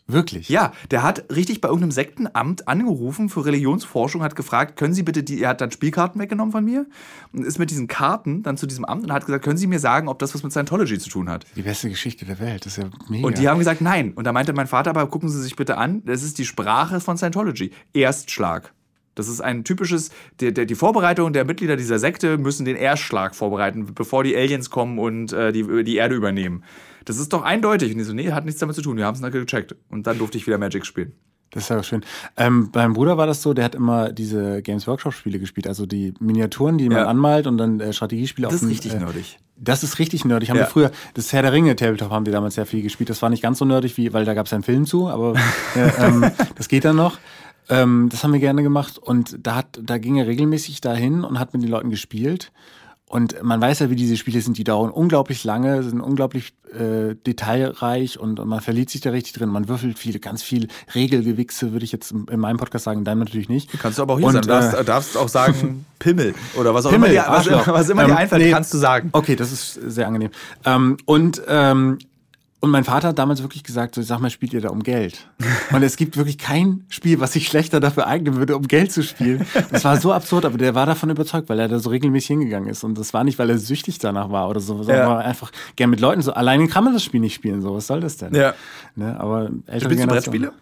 Wirklich? 0.08 0.48
Ja, 0.48 0.72
der 0.92 1.02
hat 1.02 1.24
richtig 1.34 1.60
bei 1.60 1.68
irgendeinem 1.68 1.90
Sektenamt 1.90 2.68
angerufen 2.68 3.28
für 3.28 3.44
Religionsforschung, 3.44 4.22
hat 4.22 4.36
gefragt, 4.36 4.76
können 4.76 4.94
Sie 4.94 5.02
bitte 5.02 5.24
die, 5.24 5.42
er 5.42 5.50
hat 5.50 5.60
dann 5.60 5.72
Spielkarten 5.72 6.20
weggenommen 6.20 6.52
von 6.52 6.64
mir 6.64 6.86
und 7.32 7.44
ist 7.44 7.58
mit 7.58 7.70
diesen 7.70 7.88
Karten 7.88 8.44
dann 8.44 8.56
zu 8.56 8.66
diesem 8.66 8.84
Amt 8.84 9.04
und 9.04 9.12
hat 9.12 9.26
gesagt, 9.26 9.44
können 9.44 9.58
Sie 9.58 9.66
mir 9.66 9.80
sagen, 9.80 10.08
ob 10.08 10.20
das 10.20 10.32
was 10.32 10.44
mit 10.44 10.52
Scientology 10.52 10.98
zu 11.00 11.10
tun 11.10 11.28
hat? 11.28 11.44
Die 11.56 11.62
beste 11.62 11.88
Geschichte 11.88 12.24
der 12.24 12.38
Welt, 12.38 12.66
das 12.66 12.78
ist 12.78 12.84
ja 12.84 12.90
mega. 13.08 13.26
Und 13.26 13.38
die 13.38 13.48
haben 13.48 13.58
gesagt, 13.58 13.80
nein. 13.80 14.12
Und 14.12 14.24
da 14.24 14.32
meinte 14.32 14.52
mein 14.52 14.68
Vater, 14.68 14.90
aber 14.90 15.08
gucken 15.08 15.28
Sie 15.28 15.42
sich 15.42 15.56
bitte 15.56 15.76
an, 15.76 16.02
das 16.04 16.22
ist 16.22 16.38
die 16.38 16.44
Sprache 16.44 17.00
von 17.00 17.16
Scientology. 17.16 17.72
Erstschlag. 17.92 18.72
Das 19.16 19.28
ist 19.28 19.40
ein 19.40 19.64
typisches, 19.64 20.10
der, 20.40 20.52
die 20.52 20.74
Vorbereitung 20.74 21.32
der 21.32 21.44
Mitglieder 21.44 21.76
dieser 21.76 21.98
Sekte 21.98 22.38
müssen 22.38 22.64
den 22.64 22.76
Erstschlag 22.76 23.34
vorbereiten, 23.34 23.94
bevor 23.94 24.22
die 24.22 24.36
Aliens 24.36 24.70
kommen 24.70 24.98
und 24.98 25.32
äh, 25.32 25.52
die, 25.52 25.84
die 25.84 25.96
Erde 25.96 26.14
übernehmen. 26.14 26.62
Das 27.06 27.18
ist 27.18 27.32
doch 27.32 27.42
eindeutig. 27.42 27.92
Und 27.92 27.98
die 27.98 28.04
so, 28.04 28.12
nee, 28.12 28.32
hat 28.32 28.44
nichts 28.44 28.60
damit 28.60 28.76
zu 28.76 28.82
tun. 28.82 28.98
Wir 28.98 29.06
haben 29.06 29.14
es 29.14 29.22
dann 29.22 29.32
gecheckt. 29.32 29.74
Und 29.88 30.06
dann 30.06 30.18
durfte 30.18 30.36
ich 30.36 30.46
wieder 30.46 30.58
Magic 30.58 30.84
spielen. 30.84 31.12
Das 31.52 31.62
ist 31.62 31.68
ja 31.70 31.82
schön. 31.82 32.04
Ähm, 32.36 32.70
beim 32.72 32.92
Bruder 32.92 33.16
war 33.16 33.26
das 33.26 33.40
so, 33.40 33.54
der 33.54 33.64
hat 33.64 33.74
immer 33.74 34.12
diese 34.12 34.62
Games 34.62 34.86
Workshop-Spiele 34.86 35.38
gespielt, 35.38 35.68
also 35.68 35.86
die 35.86 36.12
Miniaturen, 36.18 36.76
die 36.76 36.88
man 36.88 36.98
ja. 36.98 37.06
anmalt 37.06 37.46
und 37.46 37.56
dann 37.56 37.80
äh, 37.80 37.92
Strategiespiele 37.92 38.48
das 38.48 38.56
auf 38.56 38.60
Das 38.60 38.68
ist 38.68 38.70
richtig 38.70 38.94
äh, 38.94 38.98
nerdig. 38.98 39.38
Das 39.56 39.82
ist 39.84 39.98
richtig 39.98 40.24
nerdig. 40.24 40.50
Haben 40.50 40.56
ja. 40.56 40.64
wir 40.64 40.68
früher, 40.68 40.90
das 41.14 41.32
Herr 41.32 41.42
der 41.42 41.52
Ringe 41.52 41.76
Tabletop 41.76 42.10
haben 42.10 42.24
die 42.24 42.32
damals 42.32 42.56
sehr 42.56 42.66
viel 42.66 42.82
gespielt. 42.82 43.08
Das 43.08 43.22
war 43.22 43.30
nicht 43.30 43.42
ganz 43.42 43.58
so 43.58 43.64
nerdig, 43.64 43.96
wie, 43.96 44.12
weil 44.12 44.24
da 44.24 44.34
gab 44.34 44.46
es 44.46 44.52
einen 44.52 44.64
Film 44.64 44.86
zu, 44.86 45.08
aber 45.08 45.34
äh, 45.76 46.04
ähm, 46.04 46.30
das 46.56 46.68
geht 46.68 46.84
dann 46.84 46.96
noch. 46.96 47.18
Ähm, 47.68 48.08
das 48.10 48.22
haben 48.22 48.32
wir 48.32 48.40
gerne 48.40 48.62
gemacht 48.62 48.98
und 48.98 49.38
da, 49.40 49.56
hat, 49.56 49.80
da 49.82 49.98
ging 49.98 50.16
er 50.16 50.26
regelmäßig 50.26 50.80
dahin 50.80 51.24
und 51.24 51.38
hat 51.38 51.54
mit 51.54 51.62
den 51.62 51.70
Leuten 51.70 51.90
gespielt. 51.90 52.52
Und 53.08 53.40
man 53.42 53.60
weiß 53.60 53.78
ja, 53.78 53.90
wie 53.90 53.94
diese 53.94 54.16
Spiele 54.16 54.40
sind, 54.40 54.58
die 54.58 54.64
dauern 54.64 54.90
unglaublich 54.90 55.44
lange, 55.44 55.84
sind 55.84 56.00
unglaublich 56.00 56.54
äh, 56.72 57.14
detailreich 57.14 58.18
und, 58.18 58.40
und 58.40 58.48
man 58.48 58.60
verliert 58.60 58.90
sich 58.90 59.00
da 59.00 59.10
richtig 59.10 59.32
drin. 59.34 59.48
Man 59.48 59.68
würfelt 59.68 59.96
viele, 59.96 60.18
ganz 60.18 60.42
viel 60.42 60.66
Regelgewichse, 60.92 61.72
würde 61.72 61.84
ich 61.84 61.92
jetzt 61.92 62.10
in 62.10 62.40
meinem 62.40 62.56
Podcast 62.56 62.84
sagen, 62.84 63.04
deinem 63.04 63.20
natürlich 63.20 63.48
nicht. 63.48 63.70
Kannst 63.78 63.98
du 63.98 64.02
aber 64.02 64.14
auch 64.14 64.18
hier 64.18 64.26
und, 64.26 64.32
sagen. 64.32 64.46
Du 64.46 64.52
darfst, 64.52 64.74
äh, 64.74 64.84
darfst 64.84 65.16
auch 65.16 65.28
sagen 65.28 65.86
Pimmel 66.00 66.34
oder 66.56 66.74
was 66.74 66.84
auch 66.84 66.90
Pimmel, 66.90 67.12
immer, 67.12 67.42
dir, 67.44 67.54
was, 67.54 67.66
was 67.68 67.88
immer 67.88 68.02
ähm, 68.02 68.08
dir 68.08 68.16
einfällt, 68.16 68.42
nee, 68.42 68.50
kannst 68.50 68.74
du 68.74 68.78
sagen. 68.78 69.10
Okay, 69.12 69.36
das 69.36 69.52
ist 69.52 69.74
sehr 69.74 70.08
angenehm. 70.08 70.30
Ähm, 70.64 70.96
und 71.04 71.40
ähm, 71.46 71.98
und 72.60 72.70
mein 72.70 72.84
Vater 72.84 73.08
hat 73.08 73.18
damals 73.18 73.42
wirklich 73.42 73.64
gesagt, 73.64 73.94
so, 73.94 74.02
sag 74.02 74.18
mal, 74.20 74.30
spielt 74.30 74.54
ihr 74.54 74.62
da 74.62 74.70
um 74.70 74.82
Geld? 74.82 75.28
Und 75.72 75.82
es 75.82 75.96
gibt 75.96 76.16
wirklich 76.16 76.38
kein 76.38 76.84
Spiel, 76.88 77.20
was 77.20 77.34
sich 77.34 77.46
schlechter 77.46 77.80
dafür 77.80 78.06
eignen 78.06 78.36
würde, 78.36 78.56
um 78.56 78.66
Geld 78.66 78.90
zu 78.92 79.02
spielen. 79.02 79.46
Das 79.70 79.84
war 79.84 79.98
so 79.98 80.12
absurd, 80.12 80.46
aber 80.46 80.56
der 80.56 80.74
war 80.74 80.86
davon 80.86 81.10
überzeugt, 81.10 81.48
weil 81.50 81.60
er 81.60 81.68
da 81.68 81.78
so 81.78 81.90
regelmäßig 81.90 82.28
hingegangen 82.28 82.68
ist. 82.70 82.82
Und 82.82 82.96
das 82.98 83.12
war 83.12 83.24
nicht, 83.24 83.38
weil 83.38 83.50
er 83.50 83.58
süchtig 83.58 83.98
danach 83.98 84.30
war 84.30 84.48
oder 84.48 84.60
so, 84.60 84.82
sondern 84.82 84.96
ja. 84.96 85.18
einfach 85.18 85.52
gern 85.76 85.90
mit 85.90 86.00
Leuten 86.00 86.22
so. 86.22 86.32
Alleine 86.32 86.66
kann 86.66 86.82
man 86.82 86.94
das 86.94 87.04
Spiel 87.04 87.20
nicht 87.20 87.34
spielen, 87.34 87.60
so. 87.60 87.74
Was 87.74 87.88
soll 87.88 88.00
das 88.00 88.16
denn? 88.16 88.34
Ja. 88.34 88.54
Ne, 88.94 89.18
aber 89.20 89.50
ältere 89.66 89.90
Spielst 89.90 90.04
du 90.04 90.08
Brettspiele? 90.08 90.52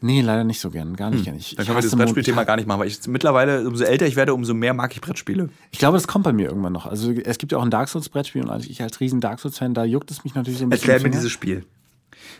Nee, 0.00 0.20
leider 0.20 0.44
nicht 0.44 0.60
so 0.60 0.70
gern, 0.70 0.94
gar 0.96 1.10
nicht 1.10 1.20
hm. 1.20 1.24
gern. 1.24 1.36
Ich, 1.36 1.56
Dann 1.56 1.66
können 1.66 1.78
wir 1.78 1.82
das 1.82 1.96
Brettspielthema 1.96 2.44
gar 2.44 2.56
nicht 2.56 2.66
machen, 2.66 2.80
weil 2.80 2.88
ich 2.88 3.06
mittlerweile, 3.06 3.66
umso 3.66 3.84
älter 3.84 4.06
ich 4.06 4.16
werde, 4.16 4.34
umso 4.34 4.54
mehr 4.54 4.74
mag 4.74 4.92
ich 4.92 5.00
Brettspiele. 5.00 5.48
Ich 5.70 5.78
glaube, 5.78 5.96
das 5.96 6.06
kommt 6.06 6.24
bei 6.24 6.32
mir 6.32 6.48
irgendwann 6.48 6.72
noch. 6.72 6.86
Also 6.86 7.12
es 7.12 7.38
gibt 7.38 7.52
ja 7.52 7.58
auch 7.58 7.62
ein 7.62 7.70
Dark 7.70 7.88
Souls 7.88 8.08
Brettspiel 8.08 8.44
und 8.44 8.68
ich 8.68 8.82
als 8.82 9.00
riesen 9.00 9.20
Dark 9.20 9.40
Souls 9.40 9.58
Fan, 9.58 9.74
da 9.74 9.84
juckt 9.84 10.10
es 10.10 10.24
mich 10.24 10.34
natürlich 10.34 10.58
so 10.58 10.66
ein 10.66 10.70
bisschen. 10.70 10.90
Erklär 10.90 11.08
mir 11.08 11.14
dieses 11.14 11.32
Spiel. 11.32 11.64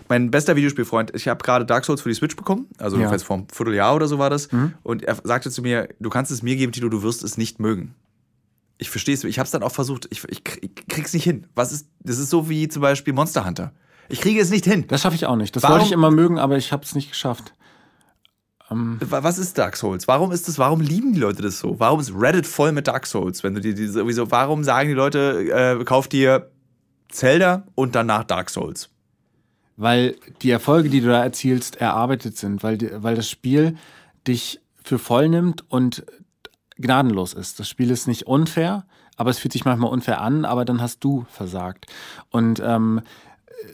Mein 0.09 0.31
bester 0.31 0.57
Videospielfreund, 0.57 1.15
ich 1.15 1.29
habe 1.29 1.43
gerade 1.43 1.65
Dark 1.65 1.85
Souls 1.85 2.03
für 2.03 2.09
die 2.09 2.15
Switch 2.15 2.37
bekommen, 2.37 2.67
also 2.79 2.99
ja. 2.99 3.17
vor 3.19 3.37
einem 3.37 3.49
Vierteljahr 3.49 3.95
oder 3.95 4.09
so 4.09 4.19
war 4.19 4.31
das. 4.31 4.51
Mhm. 4.53 4.75
Und 4.83 5.03
er 5.03 5.17
sagte 5.25 5.51
zu 5.51 5.63
mir, 5.63 5.89
du 6.01 6.11
kannst 6.11 6.31
es 6.31 6.43
mir 6.43 6.57
geben, 6.57 6.73
Tito, 6.73 6.89
du 6.89 7.03
wirst 7.03 7.25
es 7.25 7.37
nicht 7.37 7.61
mögen. 7.61 7.95
Ich 8.79 8.91
verstehe 8.91 9.15
es, 9.15 9.25
ich 9.25 9.39
habe 9.39 9.47
es 9.47 9.51
dann 9.51 9.63
auch 9.63 9.73
versucht, 9.73 10.07
ich, 10.11 10.23
ich, 10.29 10.43
ich 10.61 10.75
krieg's 10.89 11.15
nicht 11.15 11.25
hin. 11.25 11.47
Was 11.55 11.73
ist, 11.73 11.89
das 12.01 12.19
ist 12.19 12.31
so 12.31 12.49
wie 12.51 12.69
zum 12.69 12.83
Beispiel 12.83 13.15
Monster 13.15 13.47
Hunter. 13.47 13.73
Ich 14.09 14.21
kriege 14.21 14.41
es 14.41 14.51
nicht 14.51 14.65
hin. 14.65 14.85
Das 14.89 15.03
schaffe 15.03 15.17
ich 15.17 15.27
auch 15.27 15.37
nicht. 15.37 15.55
Das 15.57 15.63
Warum? 15.63 15.75
wollte 15.75 15.87
ich 15.87 15.93
immer 15.93 16.11
mögen, 16.11 16.39
aber 16.39 16.57
ich 16.57 16.73
habe 16.73 16.85
es 16.85 16.95
nicht 16.95 17.11
geschafft. 17.11 17.53
Ähm, 18.71 18.99
Was 19.01 19.39
ist 19.39 19.59
Dark 19.59 19.77
Souls? 19.77 20.09
Warum 20.09 20.33
ist 20.33 20.49
das? 20.49 20.59
Warum 20.59 20.81
lieben 20.81 21.13
die 21.13 21.21
Leute 21.21 21.43
das 21.43 21.59
so? 21.59 21.79
Warum 21.79 22.01
ist 22.01 22.13
Reddit 22.15 22.47
voll 22.47 22.73
mit 22.73 22.87
Dark 22.87 23.07
Souls? 23.07 23.43
Wenn 23.45 23.55
du 23.55 23.61
die, 23.61 23.75
die 23.75 23.87
sowieso, 23.87 24.31
warum 24.31 24.65
sagen 24.65 24.89
die 24.89 24.95
Leute, 24.95 25.79
äh, 25.81 25.85
kauf 25.85 26.09
dir 26.09 26.51
Zelda 27.09 27.65
und 27.75 27.95
danach 27.95 28.25
Dark 28.25 28.51
Souls? 28.51 28.91
weil 29.77 30.17
die 30.43 30.51
Erfolge, 30.51 30.89
die 30.89 31.01
du 31.01 31.09
da 31.09 31.23
erzielst, 31.23 31.77
erarbeitet 31.77 32.37
sind, 32.37 32.63
weil, 32.63 32.79
weil 33.03 33.15
das 33.15 33.29
Spiel 33.29 33.77
dich 34.27 34.61
für 34.83 34.99
voll 34.99 35.29
nimmt 35.29 35.71
und 35.71 36.05
gnadenlos 36.77 37.35
ist. 37.35 37.61
Das 37.61 37.69
Spiel 37.69 37.91
ist 37.91 38.09
nicht 38.09 38.27
unfair, 38.27 38.87
aber 39.17 39.31
es 39.31 39.39
fühlt 39.39 39.53
sich 39.53 39.65
manchmal 39.65 39.91
unfair 39.91 40.21
an, 40.21 40.45
aber 40.45 40.65
dann 40.65 40.81
hast 40.81 41.05
du 41.05 41.27
versagt. 41.31 41.87
Und 42.31 42.61
ähm, 42.65 43.03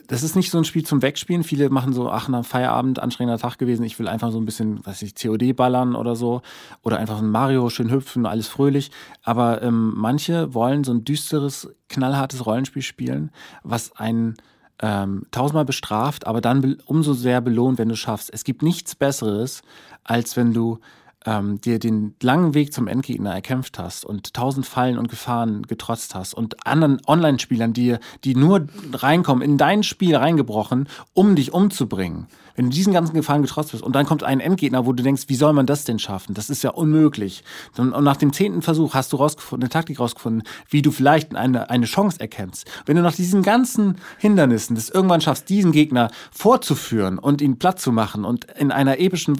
das 0.07 0.22
ist 0.22 0.37
nicht 0.37 0.51
so 0.51 0.59
ein 0.59 0.64
Spiel 0.64 0.85
zum 0.85 1.03
Wegspielen. 1.03 1.45
Viele 1.45 1.70
machen 1.70 1.93
so, 1.93 2.11
ach, 2.11 2.28
nach 2.28 2.45
Feierabend, 2.45 3.01
anstrengender 3.01 3.41
Tag 3.41 3.59
gewesen, 3.59 3.85
ich 3.85 3.99
will 3.99 4.09
einfach 4.09 4.30
so 4.30 4.39
ein 4.39 4.45
bisschen, 4.45 4.85
weiß 4.87 5.03
ich, 5.03 5.14
COD 5.14 5.55
ballern 5.55 5.95
oder 5.95 6.16
so. 6.16 6.43
Oder 6.83 6.99
einfach 6.99 7.18
ein 7.18 7.30
Mario, 7.30 7.68
schön 7.68 7.91
hüpfen, 7.91 8.26
alles 8.26 8.49
fröhlich. 8.49 8.91
Aber 9.22 9.62
ähm, 9.62 9.93
manche 9.97 10.55
wollen 10.55 10.85
so 10.85 10.93
ein 10.93 11.05
düsteres, 11.05 11.68
knallhartes 11.89 12.47
Rollenspiel 12.47 12.83
spielen, 12.83 13.30
was 13.62 13.97
einen 13.97 14.37
ähm, 14.80 15.22
tausendmal 15.30 15.64
bestraft, 15.64 16.26
aber 16.26 16.41
dann 16.41 16.78
umso 16.87 17.12
sehr 17.12 17.41
belohnt, 17.41 17.78
wenn 17.78 17.89
du 17.89 17.97
schaffst. 17.97 18.30
Es 18.33 18.45
gibt 18.45 18.62
nichts 18.62 18.95
Besseres, 18.95 19.62
als 20.05 20.37
wenn 20.37 20.53
du 20.53 20.78
ähm, 21.27 21.61
dir 21.61 21.79
den 21.79 22.14
langen 22.23 22.55
Weg 22.55 22.73
zum 22.73 22.89
Endgegner 22.89 23.33
erkämpft 23.33 23.79
hast 23.79 24.05
und 24.05 24.35
tausend 24.35 24.66
Fallen 24.66 24.99
und 24.99 25.09
Gefahren 25.09 25.62
getrotzt 25.62 26.14
hast 26.14 26.35
und 26.35 26.66
anderen 26.66 27.01
Online-Spielern, 27.07 27.73
die, 27.73 27.97
die 28.25 28.35
nur 28.35 28.66
reinkommen, 28.93 29.43
in 29.43 29.59
dein 29.59 29.83
Spiel 29.83 30.16
reingebrochen, 30.16 30.89
um 31.14 31.37
dich 31.37 31.53
umzubringen. 31.53 32.27
Wenn 32.55 32.66
du 32.66 32.70
diesen 32.70 32.93
ganzen 32.93 33.14
Gefahren 33.14 33.43
getrotzt 33.43 33.73
bist 33.73 33.83
und 33.83 33.95
dann 33.95 34.07
kommt 34.07 34.25
ein 34.25 34.41
Endgegner, 34.41 34.85
wo 34.85 34.93
du 34.93 35.03
denkst, 35.03 35.25
wie 35.29 35.35
soll 35.35 35.53
man 35.53 35.66
das 35.66 35.85
denn 35.85 35.99
schaffen? 35.99 36.35
Das 36.35 36.51
ist 36.51 36.62
ja 36.62 36.70
unmöglich. 36.70 37.45
Dann, 37.75 37.93
und 37.93 38.05
nach 38.05 38.16
dem 38.16 38.33
zehnten 38.33 38.62
Versuch 38.62 38.95
hast 38.95 39.12
du 39.12 39.16
rausgefunden, 39.16 39.64
eine 39.64 39.70
Taktik 39.70 40.01
rausgefunden, 40.01 40.43
wie 40.68 40.83
du 40.83 40.91
vielleicht 40.91 41.35
eine, 41.35 41.70
eine 41.70 41.87
Chance 41.87 42.20
erkennst. 42.20 42.70
Wenn 42.85 42.97
du 42.97 43.03
nach 43.03 43.14
diesen 43.14 43.43
ganzen 43.43 43.97
Hindernissen 44.18 44.77
das 44.77 44.91
irgendwann 44.91 45.20
schaffst, 45.20 45.49
diesen 45.49 45.73
Gegner 45.73 46.11
vorzuführen 46.31 47.18
und 47.18 47.41
ihn 47.41 47.59
platt 47.59 47.81
zu 47.81 47.93
machen 47.93 48.25
und 48.25 48.45
in 48.59 48.70
einer 48.70 48.99
epischen, 48.99 49.37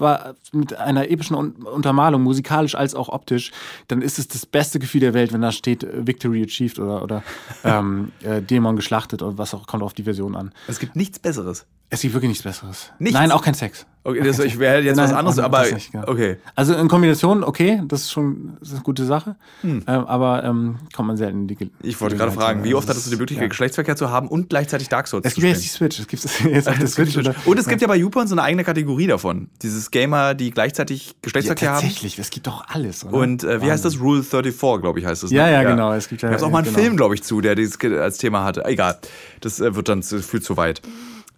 mit 0.51 0.75
einer 0.75 1.09
epischen 1.09 1.35
Untermalung, 1.73 2.23
musikalisch 2.23 2.75
als 2.75 2.95
auch 2.95 3.09
optisch, 3.09 3.51
dann 3.87 4.01
ist 4.01 4.19
es 4.19 4.27
das 4.27 4.45
beste 4.45 4.79
Gefühl 4.79 5.01
der 5.01 5.13
Welt, 5.13 5.33
wenn 5.33 5.41
da 5.41 5.51
steht 5.51 5.83
äh, 5.83 6.07
Victory 6.07 6.43
achieved 6.43 6.79
oder, 6.79 7.03
oder 7.03 7.23
ähm, 7.63 8.11
äh, 8.21 8.41
Dämon 8.41 8.75
geschlachtet 8.75 9.21
oder 9.21 9.37
was 9.37 9.53
auch 9.53 9.67
kommt 9.67 9.83
auf 9.83 9.93
die 9.93 10.03
Version 10.03 10.35
an. 10.35 10.53
Es 10.67 10.79
gibt 10.79 10.95
nichts 10.95 11.19
Besseres. 11.19 11.65
Es 11.93 12.01
gibt 12.01 12.13
wirklich 12.15 12.29
nichts 12.29 12.43
Besseres. 12.43 12.91
Nichts? 12.97 13.13
Nein, 13.13 13.31
auch 13.31 13.43
kein 13.43 13.53
Sex. 13.53 13.85
Okay, 14.05 14.21
das, 14.21 14.37
ich 14.39 14.59
wäre 14.59 14.81
jetzt 14.81 14.97
Nein, 14.97 15.05
was 15.05 15.13
anderes, 15.15 15.39
aber 15.39 15.59
das 15.61 15.71
nicht, 15.71 15.91
genau. 15.93 16.07
okay. 16.09 16.35
Also 16.55 16.73
in 16.75 16.89
Kombination, 16.89 17.41
okay, 17.43 17.81
das 17.87 18.01
ist 18.01 18.11
schon 18.11 18.57
das 18.59 18.69
ist 18.69 18.73
eine 18.75 18.83
gute 18.83 19.05
Sache. 19.05 19.35
Ähm, 19.63 19.83
aber 19.87 20.43
ähm, 20.43 20.75
kommt 20.93 21.07
man 21.07 21.15
selten 21.15 21.41
in 21.43 21.47
die 21.47 21.55
Ge- 21.55 21.67
Hm. 21.67 21.73
Ich 21.89 22.01
wollte 22.01 22.17
gerade 22.17 22.31
fragen, 22.33 22.63
wie 22.65 22.73
oft 22.73 22.89
hattest 22.89 23.05
du 23.05 23.11
die 23.11 23.15
Möglichkeit, 23.17 23.43
Ja. 23.43 23.47
Geschlechtsverkehr 23.49 23.95
zu 23.95 24.09
haben 24.09 24.27
und 24.27 24.49
gleichzeitig 24.49 24.89
Dark 24.89 25.07
Souls 25.07 25.23
Es 25.25 25.35
zu 25.35 25.41
gibt 25.41 25.45
ja 25.45 25.53
jetzt 25.53 25.63
die 25.63 25.69
spielen? 25.69 25.91
Switch. 25.91 25.99
Es 26.01 26.07
gibt 26.07 26.25
es 26.25 26.39
jetzt 26.43 26.67
auf 26.67 26.77
der 26.79 26.87
Switch. 26.87 27.15
Oder? 27.17 27.33
Und 27.45 27.57
es 27.59 27.67
gibt 27.67 27.81
ja 27.81 27.87
bei 27.87 27.95
YouPorn 27.95 28.27
so 28.27 28.33
eine 28.35 28.41
eigene 28.43 28.63
Kategorie 28.65 29.07
davon. 29.07 29.47
Dieses 29.61 29.89
Gamer, 29.91 30.33
die 30.33 30.49
gleichzeitig 30.51 31.07
ja, 31.09 31.13
Geschlechtsverkehr 31.21 31.69
haben. 31.73 31.81
tatsächlich, 31.81 32.19
es 32.19 32.29
gibt 32.31 32.47
doch 32.47 32.65
alles. 32.67 33.05
Oder? 33.05 33.13
Und 33.13 33.43
äh, 33.45 33.61
wie 33.61 33.71
heißt 33.71 33.85
das? 33.85 34.01
Rule 34.01 34.23
34, 34.23 34.81
glaube 34.81 34.99
ich, 34.99 35.05
heißt 35.05 35.23
es. 35.23 35.31
ne? 35.31 35.37
Ja, 35.37 35.47
ja, 35.49 35.63
genau. 35.63 35.93
Es 35.93 36.09
gibt 36.09 36.23
ja, 36.23 36.29
Da 36.29 36.35
gab 36.35 36.43
auch 36.45 36.49
mal 36.51 36.57
einen 36.57 36.65
genau. 36.67 36.79
Film, 36.79 36.97
glaube 36.97 37.15
ich, 37.15 37.23
zu, 37.23 37.39
der 37.39 37.55
dieses 37.55 37.79
ge- 37.79 37.97
als 37.99 38.17
Thema 38.17 38.43
hatte. 38.43 38.65
Egal. 38.65 38.97
Das 39.39 39.61
äh, 39.61 39.75
wird 39.75 39.87
dann 39.87 40.03
zu, 40.03 40.21
viel 40.21 40.41
zu 40.41 40.57
weit. 40.57 40.81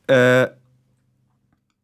Äh, 0.07 0.47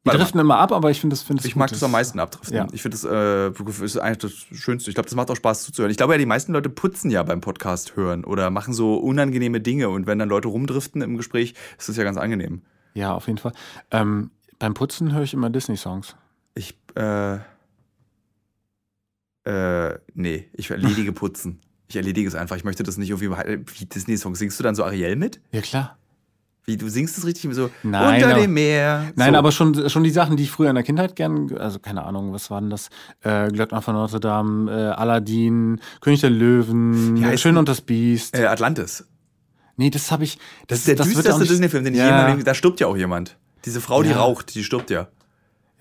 mal. 0.04 0.18
driften 0.18 0.40
immer 0.40 0.58
ab, 0.58 0.72
aber 0.72 0.92
ich 0.92 1.00
finde 1.00 1.16
das, 1.16 1.24
finde 1.24 1.46
ich 1.46 1.56
mag 1.56 1.70
das 1.70 1.84
am 1.84 1.92
meisten 1.92 2.20
abdriften. 2.20 2.56
Ja. 2.56 2.68
Ich 2.72 2.82
finde 2.82 2.98
das 2.98 3.06
äh, 3.06 3.84
ist 3.84 3.98
eigentlich 3.98 4.18
das 4.20 4.32
Schönste. 4.58 4.90
Ich 4.90 4.96
glaube, 4.96 5.08
das 5.08 5.16
macht 5.16 5.30
auch 5.30 5.36
Spaß 5.36 5.64
zuzuhören. 5.64 5.92
Ich 5.92 5.98
glaube 5.98 6.14
ja, 6.14 6.18
die 6.18 6.26
meisten 6.26 6.54
Leute 6.54 6.70
putzen 6.70 7.12
ja 7.12 7.24
beim 7.24 7.42
Podcast 7.42 7.96
hören 7.96 8.24
oder 8.24 8.50
machen 8.50 8.74
so 8.74 8.96
unangenehme 8.96 9.62
Dinge. 9.62 9.90
Und 9.90 10.08
wenn 10.08 10.20
dann 10.20 10.30
Leute 10.30 10.48
rumdriften 10.48 11.02
im 11.02 11.18
Gespräch, 11.18 11.54
ist 11.78 11.90
das 11.90 11.98
ja 11.98 12.04
ganz 12.04 12.18
angenehm. 12.18 12.62
Ja, 12.94 13.14
auf 13.14 13.28
jeden 13.28 13.38
Fall. 13.40 13.54
Ähm, 13.92 14.32
beim 14.60 14.74
Putzen 14.74 15.14
höre 15.14 15.24
ich 15.24 15.34
immer 15.34 15.50
Disney-Songs. 15.50 16.16
Ich, 16.56 16.78
äh, 16.96 17.38
äh, 19.46 20.00
nee, 20.14 20.50
ich 20.54 20.70
erledige 20.70 21.12
Putzen. 21.14 21.62
Ich 21.88 21.96
erledige 21.96 22.28
es 22.28 22.36
einfach. 22.36 22.56
Ich 22.56 22.64
möchte 22.64 22.84
das 22.84 22.98
nicht 22.98 23.10
irgendwie 23.10 23.64
wie 23.78 23.86
Disney-Songs. 23.86 24.40
Singst 24.40 24.60
du 24.60 24.64
dann 24.64 24.76
so 24.76 24.84
Ariel 24.84 25.16
mit? 25.16 25.42
Ja, 25.52 25.62
klar. 25.62 25.98
Wie, 26.66 26.78
du 26.78 26.88
singst 26.90 27.18
es 27.18 27.26
richtig 27.26 27.54
so 27.56 27.72
Nein, 27.82 28.16
unter 28.22 28.32
aber- 28.36 28.42
dem 28.42 28.54
Meer. 28.54 29.12
Nein, 29.16 29.34
so. 29.34 29.38
aber 29.40 29.52
schon, 29.52 29.90
schon 29.90 30.04
die 30.04 30.12
Sachen, 30.12 30.38
die 30.38 30.44
ich 30.44 30.52
früher 30.52 30.70
in 30.70 30.76
der 30.76 30.84
Kindheit 30.84 31.16
gern, 31.16 31.52
also 31.58 31.80
keine 31.80 32.04
Ahnung, 32.04 32.34
was 32.34 32.52
waren 32.52 32.70
das? 32.70 32.90
Äh, 33.22 33.48
Glöckner 33.50 33.82
von 33.82 33.96
Notre 33.96 34.20
Dame, 34.20 34.72
äh, 34.72 34.76
Aladdin, 34.92 35.80
König 36.02 36.22
der 36.22 36.30
Löwen, 36.30 37.36
Schön 37.38 37.58
und 37.58 37.68
das 37.68 37.82
Biest. 37.82 38.38
Äh, 38.38 38.46
Atlantis. 38.46 39.06
nee, 39.76 39.90
das 39.90 40.12
habe 40.12 40.24
ich. 40.24 40.38
Das 40.68 40.80
ist 40.80 40.88
der 40.88 41.00
auch 41.00 41.04
düsterste 41.04 41.46
Disney-Film, 41.46 41.84
den 41.84 41.94
ich 41.94 42.00
ja, 42.00 42.06
je 42.06 42.12
in 42.12 42.18
meinem 42.18 42.32
Leben. 42.36 42.46
Da 42.46 42.54
stirbt 42.54 42.80
ja 42.80 42.86
auch 42.88 42.98
jemand. 42.98 43.38
Diese 43.66 43.82
Frau, 43.82 44.04
die 44.04 44.10
Ja. 44.10 44.18
raucht, 44.18 44.54
die 44.54 44.64
stirbt 44.64 44.92
ja. 44.92 45.08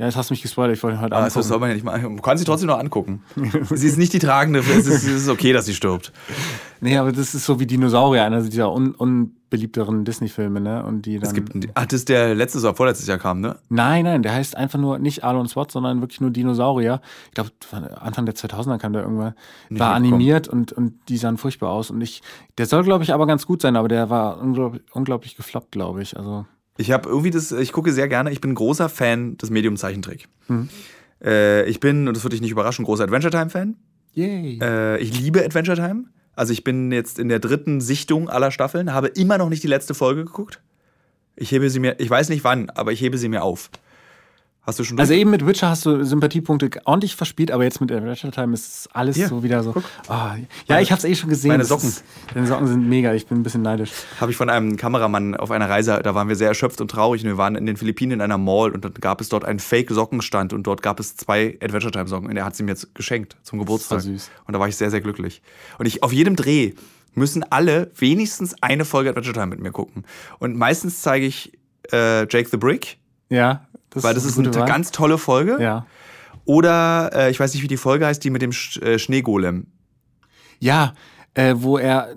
Ja, 0.01 0.07
jetzt 0.07 0.17
hast 0.17 0.31
du 0.31 0.33
mich 0.33 0.41
gespoilert, 0.41 0.75
ich 0.79 0.83
wollte 0.83 0.97
ihn 0.97 1.03
heute 1.03 1.15
Ah, 1.15 1.19
Abend 1.19 1.27
das 1.27 1.35
gucken. 1.35 1.49
soll 1.51 1.59
man 1.59 1.69
ja 1.69 1.75
nicht 1.75 1.85
mal. 1.85 2.01
Man 2.01 2.23
kann 2.23 2.39
sie 2.39 2.45
trotzdem 2.47 2.69
noch 2.69 2.79
angucken. 2.79 3.23
sie 3.71 3.87
ist 3.87 3.99
nicht 3.99 4.15
die 4.15 4.19
tragende. 4.19 4.61
Es 4.61 4.67
ist, 4.67 4.87
es 4.89 5.05
ist 5.05 5.29
okay, 5.29 5.53
dass 5.53 5.67
sie 5.67 5.75
stirbt. 5.75 6.11
Nee, 6.81 6.97
aber 6.97 7.13
das 7.13 7.35
ist 7.35 7.45
so 7.45 7.61
wie 7.61 7.67
Dinosaurier, 7.67 8.25
einer 8.25 8.41
dieser 8.41 8.73
un 8.73 8.95
unbeliebteren 8.95 10.07
Disney-Filme, 10.07 10.59
ne? 10.59 10.83
Und 10.87 11.05
die 11.05 11.19
dann. 11.19 11.29
Es 11.29 11.35
gibt, 11.35 11.53
ach, 11.75 11.85
das 11.85 11.99
ist 12.01 12.09
der 12.09 12.35
letztes 12.35 12.65
oder 12.65 12.75
vorletztes 12.75 13.07
Jahr 13.09 13.19
kam, 13.19 13.43
ne? 13.43 13.57
Nein, 13.69 14.05
nein, 14.05 14.23
der 14.23 14.33
heißt 14.33 14.57
einfach 14.57 14.79
nur 14.79 14.99
nicht 14.99 15.23
Arlo 15.23 15.39
und 15.39 15.49
Swat, 15.49 15.71
sondern 15.71 16.01
wirklich 16.01 16.23
nur 16.23 16.31
Dinosaurier. 16.31 17.03
Ich 17.27 17.35
glaube, 17.35 17.51
Anfang 18.01 18.25
der 18.25 18.35
2000er 18.35 18.79
kam 18.79 18.95
der 18.95 19.03
irgendwann. 19.03 19.35
Nicht 19.69 19.81
war 19.81 19.93
animiert 19.93 20.49
und, 20.49 20.73
und 20.73 20.95
die 21.11 21.19
sahen 21.19 21.37
furchtbar 21.37 21.69
aus. 21.73 21.91
Und 21.91 22.01
ich, 22.01 22.23
der 22.57 22.65
soll, 22.65 22.85
glaube 22.85 23.05
ich, 23.05 23.13
aber 23.13 23.27
ganz 23.27 23.47
gut 23.47 23.61
sein, 23.61 23.77
aber 23.77 23.89
der 23.89 24.09
war 24.09 24.41
unglaublich, 24.41 24.83
unglaublich 24.93 25.37
gefloppt, 25.37 25.73
glaube 25.73 26.01
ich. 26.01 26.17
Also, 26.17 26.47
Ich 26.81 26.91
habe 26.91 27.11
irgendwie 27.11 27.31
das, 27.31 27.53
ich 27.53 27.73
gucke 27.73 27.93
sehr 27.93 28.09
gerne, 28.09 28.33
ich 28.33 28.41
bin 28.41 28.55
großer 28.55 28.89
Fan 28.89 29.37
des 29.37 29.51
Medium 29.51 29.77
Zeichentrick. 29.77 30.29
Mhm. 30.49 30.71
Äh, 31.23 31.65
ich 31.69 31.79
bin, 31.79 32.09
und 32.09 32.17
das 32.17 32.25
würde 32.25 32.35
dich 32.35 32.41
nicht 32.41 32.53
überraschen, 32.53 32.87
großer 32.87 33.05
Adventure 33.05 33.31
Time-Fan. 33.31 33.77
yay. 34.15 34.59
Äh, 34.63 34.99
ich 34.99 35.19
liebe 35.19 35.45
Adventure 35.45 35.77
Time. 35.77 36.05
Also 36.35 36.55
ich 36.55 36.65
bin 36.65 36.91
jetzt 36.91 37.19
in 37.19 37.29
der 37.29 37.39
dritten 37.39 37.83
Sichtung 37.83 38.31
aller 38.31 38.51
Staffeln, 38.51 38.95
habe 38.95 39.09
immer 39.09 39.37
noch 39.37 39.51
nicht 39.51 39.63
die 39.63 39.69
letzte 39.69 39.93
Folge 39.93 40.25
geguckt. 40.25 40.63
Ich 41.37 41.53
hebe 41.53 41.69
sie 41.69 41.81
mir, 41.81 41.97
ich 42.01 42.09
weiß 42.09 42.31
nicht 42.31 42.45
wann, 42.45 42.71
aber 42.71 42.93
ich 42.93 43.03
hebe 43.03 43.19
sie 43.19 43.29
mir 43.29 43.43
auf. 43.43 43.71
Hast 44.63 44.79
du 44.79 44.85
schon 44.85 44.99
Also 45.01 45.15
eben 45.15 45.31
mit 45.31 45.47
Witcher 45.47 45.71
hast 45.71 45.87
du 45.87 46.05
Sympathiepunkte 46.05 46.71
ordentlich 46.85 47.17
verspielt, 47.17 47.51
aber 47.51 47.65
jetzt 47.65 47.81
mit 47.81 47.91
Adventure 47.91 48.31
Time 48.31 48.53
ist 48.53 48.89
alles 48.93 49.17
Hier, 49.17 49.29
so 49.29 49.43
wieder 49.43 49.63
so. 49.63 49.75
Ah, 50.07 50.37
ja, 50.69 50.81
ich 50.81 50.93
habe 50.93 50.99
es 50.99 51.05
eh 51.05 51.15
schon 51.15 51.31
gesehen. 51.31 51.53
meine 51.53 51.65
Socken. 51.65 51.89
Ist, 51.89 52.05
deine 52.35 52.47
Socken 52.47 52.67
sind 52.67 52.89
mega, 52.89 53.15
ich 53.15 53.27
bin 53.27 53.39
ein 53.39 53.43
bisschen 53.43 53.63
neidisch. 53.63 53.91
habe 54.21 54.31
ich 54.31 54.37
von 54.37 54.51
einem 54.51 54.77
Kameramann 54.77 55.35
auf 55.35 55.51
einer 55.51 55.69
Reise, 55.69 56.01
da 56.03 56.15
waren 56.15 56.29
wir 56.29 56.37
sehr 56.37 56.49
erschöpft 56.49 56.81
und 56.83 56.91
traurig 56.91 57.23
und 57.23 57.29
wir 57.29 57.39
waren 57.39 57.57
in 57.57 57.65
den 57.65 57.79
Philippinen 57.79 58.13
in 58.13 58.21
einer 58.21 58.37
Mall 58.39 58.71
und 58.73 58.85
dann 58.85 58.93
gab 58.95 59.21
es 59.23 59.31
dort 59.31 59.45
einen 59.47 59.61
Fake-Sockenstand 59.61 60.53
und 60.53 60.65
dort 60.67 60.83
gab 60.83 61.01
es 61.01 61.17
zwei 61.17 61.57
Adventure 61.63 61.91
Time 61.91 62.07
Socken 62.07 62.29
und 62.29 62.37
er 62.37 62.45
hat 62.45 62.55
sie 62.55 62.63
mir 62.63 62.73
jetzt 62.73 62.95
geschenkt 62.95 63.37
zum 63.43 63.59
Geburtstag. 63.59 64.03
Süß. 64.03 64.31
Und 64.47 64.53
da 64.55 64.61
war 64.61 64.69
ich 64.69 64.77
sehr, 64.77 64.91
sehr 64.91 65.01
glücklich. 65.01 65.41
Und 65.79 65.87
ich 65.87 66.03
auf 66.03 66.13
jedem 66.13 66.37
Dreh 66.37 66.75
müssen 67.15 67.45
alle 67.51 67.91
wenigstens 67.97 68.55
eine 68.63 68.85
Folge 68.85 69.09
Adventure 69.09 69.35
Time 69.35 69.47
mit 69.47 69.61
mir 69.61 69.73
gucken. 69.73 70.05
Und 70.39 70.57
meistens 70.57 71.01
zeige 71.03 71.27
ich 71.27 71.59
äh, 71.93 72.21
Jake 72.29 72.49
the 72.51 72.57
Brick, 72.57 72.99
Ja, 73.31 73.67
das 73.91 74.03
weil 74.03 74.15
das 74.15 74.25
ist 74.25 74.39
eine 74.39 74.49
eine 74.49 74.61
Wahl. 74.61 74.67
ganz 74.67 74.91
tolle 74.91 75.19
Folge. 75.19 75.59
Ja. 75.61 75.87
Oder 76.45 77.11
äh, 77.15 77.31
ich 77.31 77.39
weiß 77.39 77.55
nicht, 77.55 77.63
wie 77.63 77.69
die 77.69 77.77
Folge 77.77 78.07
heißt, 78.07 78.23
die 78.25 78.31
mit 78.31 78.43
dem 78.43 78.53
Sch 78.53 78.79
äh, 78.79 78.99
Schneegolem. 78.99 79.67
Ja, 80.59 80.95
äh, 81.35 81.55
wo 81.57 81.79
er. 81.79 82.15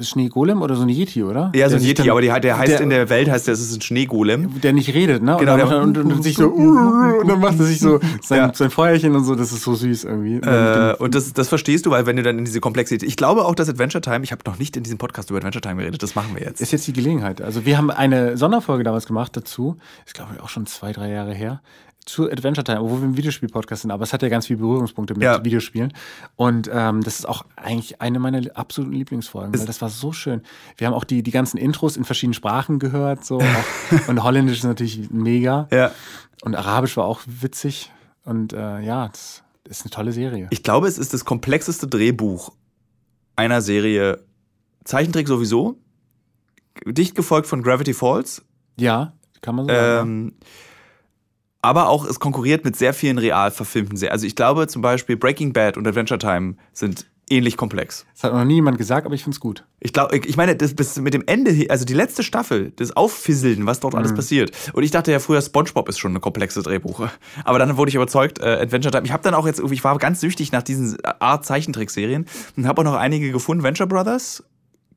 Schneegolem 0.00 0.62
oder 0.62 0.74
so 0.76 0.82
ein 0.82 0.88
Yeti, 0.88 1.22
oder? 1.22 1.52
Ja, 1.54 1.68
so 1.68 1.76
Der 1.76 1.82
ein 1.84 1.88
Yeti, 1.88 2.10
aber 2.10 2.20
die, 2.20 2.28
der 2.40 2.58
heißt 2.58 2.72
der- 2.72 2.80
in 2.80 2.90
der 2.90 3.08
Welt 3.10 3.30
heißt 3.30 3.46
der, 3.46 3.54
es 3.54 3.60
ist 3.60 3.74
ein 3.76 3.80
Schneegolem. 3.80 4.60
Der 4.60 4.72
nicht 4.72 4.92
redet, 4.94 5.22
ne? 5.22 5.36
Genau, 5.38 5.52
und, 5.52 5.58
der- 5.58 5.68
dann, 5.68 5.82
und, 5.82 5.98
und, 5.98 6.12
und 6.12 6.22
sich 6.22 6.36
so. 6.36 6.48
Und 6.54 7.28
dann 7.28 7.40
macht 7.40 7.58
er 7.58 7.64
sich 7.66 7.78
so 7.80 8.00
sein, 8.22 8.38
Ja. 8.38 8.52
sein 8.54 8.70
Feuerchen 8.70 9.14
und 9.14 9.24
so, 9.24 9.34
das 9.34 9.52
ist 9.52 9.62
so 9.62 9.74
süß 9.74 10.04
irgendwie. 10.04 10.36
Äh, 10.36 10.94
und 10.98 11.14
das, 11.14 11.32
das 11.32 11.48
verstehst 11.48 11.86
du, 11.86 11.90
weil 11.90 12.06
wenn 12.06 12.16
du 12.16 12.22
dann 12.22 12.38
in 12.38 12.44
diese 12.44 12.60
Komplexität. 12.60 13.08
Ich 13.08 13.16
glaube 13.16 13.44
auch, 13.44 13.54
dass 13.54 13.68
Adventure 13.68 14.00
Time, 14.02 14.24
ich 14.24 14.32
habe 14.32 14.42
noch 14.46 14.58
nicht 14.58 14.76
in 14.76 14.82
diesem 14.82 14.98
Podcast 14.98 15.30
über 15.30 15.38
Adventure 15.38 15.62
Time 15.62 15.76
geredet, 15.80 16.02
das 16.02 16.14
machen 16.14 16.34
wir 16.34 16.42
jetzt. 16.42 16.60
ist 16.60 16.72
jetzt 16.72 16.86
die 16.86 16.92
Gelegenheit. 16.92 17.40
Also 17.40 17.64
wir 17.64 17.78
haben 17.78 17.90
eine 17.90 18.36
Sonderfolge 18.36 18.84
damals 18.84 19.06
gemacht 19.06 19.36
dazu, 19.36 19.76
ist 20.04 20.14
glaube 20.14 20.32
ich 20.36 20.42
auch 20.42 20.48
schon 20.48 20.66
zwei, 20.66 20.92
drei 20.92 21.10
Jahre 21.10 21.32
her, 21.34 21.60
zu 22.06 22.30
Adventure 22.30 22.64
Time, 22.64 22.80
obwohl 22.82 23.00
wir 23.00 23.08
ein 23.08 23.16
Videospiel-Podcast 23.16 23.82
sind, 23.82 23.90
aber 23.90 24.02
es 24.04 24.12
hat 24.12 24.22
ja 24.22 24.28
ganz 24.28 24.46
viele 24.46 24.58
Berührungspunkte 24.58 25.14
mit 25.14 25.22
Ja. 25.22 25.42
Videospielen. 25.44 25.92
Und 26.36 26.68
ähm, 26.72 27.02
das 27.02 27.18
ist 27.18 27.24
auch 27.26 27.44
eigentlich 27.56 28.00
eine 28.00 28.18
meiner 28.18 28.42
absoluten 28.56 28.92
Lieblingsfolgen, 28.94 29.58
weil 29.58 29.66
das 29.66 29.80
war 29.80 29.88
so 29.88 30.12
schön. 30.12 30.42
Wir 30.76 30.86
haben 30.86 30.94
auch 30.94 31.04
die, 31.04 31.22
die 31.22 31.30
ganzen 31.30 31.56
Intros 31.56 31.96
in 31.96 32.04
verschiedenen 32.04 32.34
Sprachen 32.34 32.78
gehört, 32.78 33.24
so 33.24 33.40
und 34.08 34.22
Holländisch 34.22 34.58
ist 34.58 34.64
natürlich 34.64 35.10
mega. 35.10 35.66
Ja. 35.72 35.92
Und 36.42 36.54
Arabisch 36.54 36.96
war 36.96 37.04
auch 37.06 37.20
witzig. 37.26 37.90
Und 38.24 38.52
äh, 38.52 38.80
ja, 38.80 39.08
das 39.08 39.42
ist 39.68 39.82
eine 39.82 39.90
tolle 39.90 40.12
Serie. 40.12 40.48
Ich 40.50 40.62
glaube, 40.62 40.88
es 40.88 40.98
ist 40.98 41.14
das 41.14 41.24
komplexeste 41.24 41.86
Drehbuch 41.86 42.52
einer 43.36 43.62
Serie. 43.62 44.22
Zeichentrick 44.84 45.26
sowieso. 45.28 45.78
Dicht 46.86 47.14
gefolgt 47.14 47.46
von 47.46 47.62
Gravity 47.62 47.94
Falls. 47.94 48.44
ja, 48.76 49.12
kann 49.40 49.54
man 49.56 49.66
so 49.66 49.74
sagen. 49.74 50.34
Aber 51.64 51.88
auch, 51.88 52.04
es 52.04 52.20
konkurriert 52.20 52.64
mit 52.64 52.76
sehr 52.76 52.92
vielen 52.94 53.18
real 53.18 53.50
verfilmten 53.50 53.96
Serien. 53.96 54.12
Also 54.12 54.26
ich 54.26 54.36
glaube 54.36 54.66
zum 54.68 54.82
Beispiel 54.82 55.16
Breaking 55.16 55.52
Bad 55.52 55.76
und 55.76 55.86
Adventure 55.86 56.18
Time 56.18 56.56
sind 56.72 57.06
ähnlich 57.30 57.56
komplex. 57.56 58.04
Das 58.12 58.24
hat 58.24 58.34
noch 58.34 58.44
nie 58.44 58.56
jemand 58.56 58.76
gesagt, 58.76 59.06
aber 59.06 59.14
ich 59.14 59.22
finde 59.24 59.34
es 59.36 59.40
gut. 59.40 59.64
Ich 59.80 59.94
glaube, 59.94 60.14
ich 60.18 60.36
meine, 60.36 60.54
das 60.56 60.74
bis 60.74 60.96
mit 61.00 61.14
dem 61.14 61.22
Ende, 61.26 61.66
also 61.70 61.86
die 61.86 61.94
letzte 61.94 62.22
Staffel, 62.22 62.72
das 62.76 62.94
Auffisseln, 62.96 63.64
was 63.64 63.80
dort 63.80 63.94
alles 63.94 64.12
passiert. 64.12 64.52
Und 64.74 64.82
ich 64.82 64.90
dachte 64.90 65.10
ja 65.10 65.18
früher, 65.20 65.40
SpongeBob 65.40 65.88
ist 65.88 65.98
schon 65.98 66.14
ein 66.14 66.20
komplexes 66.20 66.64
Drehbuch. 66.64 67.08
Aber 67.44 67.58
dann 67.58 67.78
wurde 67.78 67.88
ich 67.88 67.94
überzeugt, 67.94 68.40
äh, 68.40 68.58
Adventure 68.60 68.92
Time. 68.92 69.06
Ich 69.06 69.12
habe 69.12 69.22
dann 69.22 69.32
auch 69.32 69.46
jetzt, 69.46 69.58
irgendwie- 69.58 69.74
ich 69.76 69.84
war 69.84 69.96
ganz 69.96 70.20
süchtig 70.20 70.52
nach 70.52 70.62
diesen 70.62 70.98
Art 71.18 71.46
Zeichentrickserien 71.46 72.26
und 72.58 72.66
habe 72.68 72.82
auch 72.82 72.84
noch 72.84 72.94
einige 72.96 73.32
gefunden. 73.32 73.62
Venture 73.64 73.86
Brothers, 73.86 74.44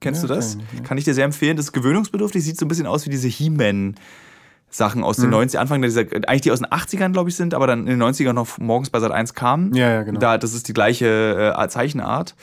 kennst 0.02 0.22
Ja, 0.24 0.28
du 0.28 0.34
das? 0.34 0.58
nicht, 0.58 0.84
Kann 0.84 0.98
ich 0.98 1.06
dir 1.06 1.14
sehr 1.14 1.24
empfehlen. 1.26 1.56
Das 1.56 1.68
ist 1.68 1.72
gewöhnungsbedürftig, 1.72 2.44
sieht 2.44 2.58
so 2.60 2.66
ein 2.66 2.68
bisschen 2.68 2.88
aus 2.88 3.06
wie 3.06 3.10
diese 3.10 3.30
He-Man. 3.30 3.96
Sachen 4.70 5.04
aus 5.04 5.18
Mhm. 5.18 5.24
den 5.24 5.30
90 5.32 5.60
Anfang 5.60 5.82
dieser, 5.82 6.02
eigentlich 6.02 6.42
die 6.42 6.52
aus 6.52 6.60
den 6.60 6.68
80ern, 6.68 7.12
glaube 7.14 7.30
ich, 7.30 7.36
sind, 7.36 7.54
aber 7.54 7.68
dann 7.68 7.82
in 7.82 7.86
den 7.88 8.00
90ern 8.02 8.34
noch 8.34 8.58
morgens 8.58 8.90
bei 8.90 9.00
Sat 9.00 9.12
1 9.12 9.34
kamen. 9.34 9.74
Ja, 9.74 9.90
ja, 9.92 10.04
genau. 10.04 10.20
Da, 10.20 10.38
das 10.38 10.54
ist 10.54 10.68
die 10.68 10.74
gleiche 10.74 11.54
äh, 11.58 11.68
Zeichenart. 11.70 12.36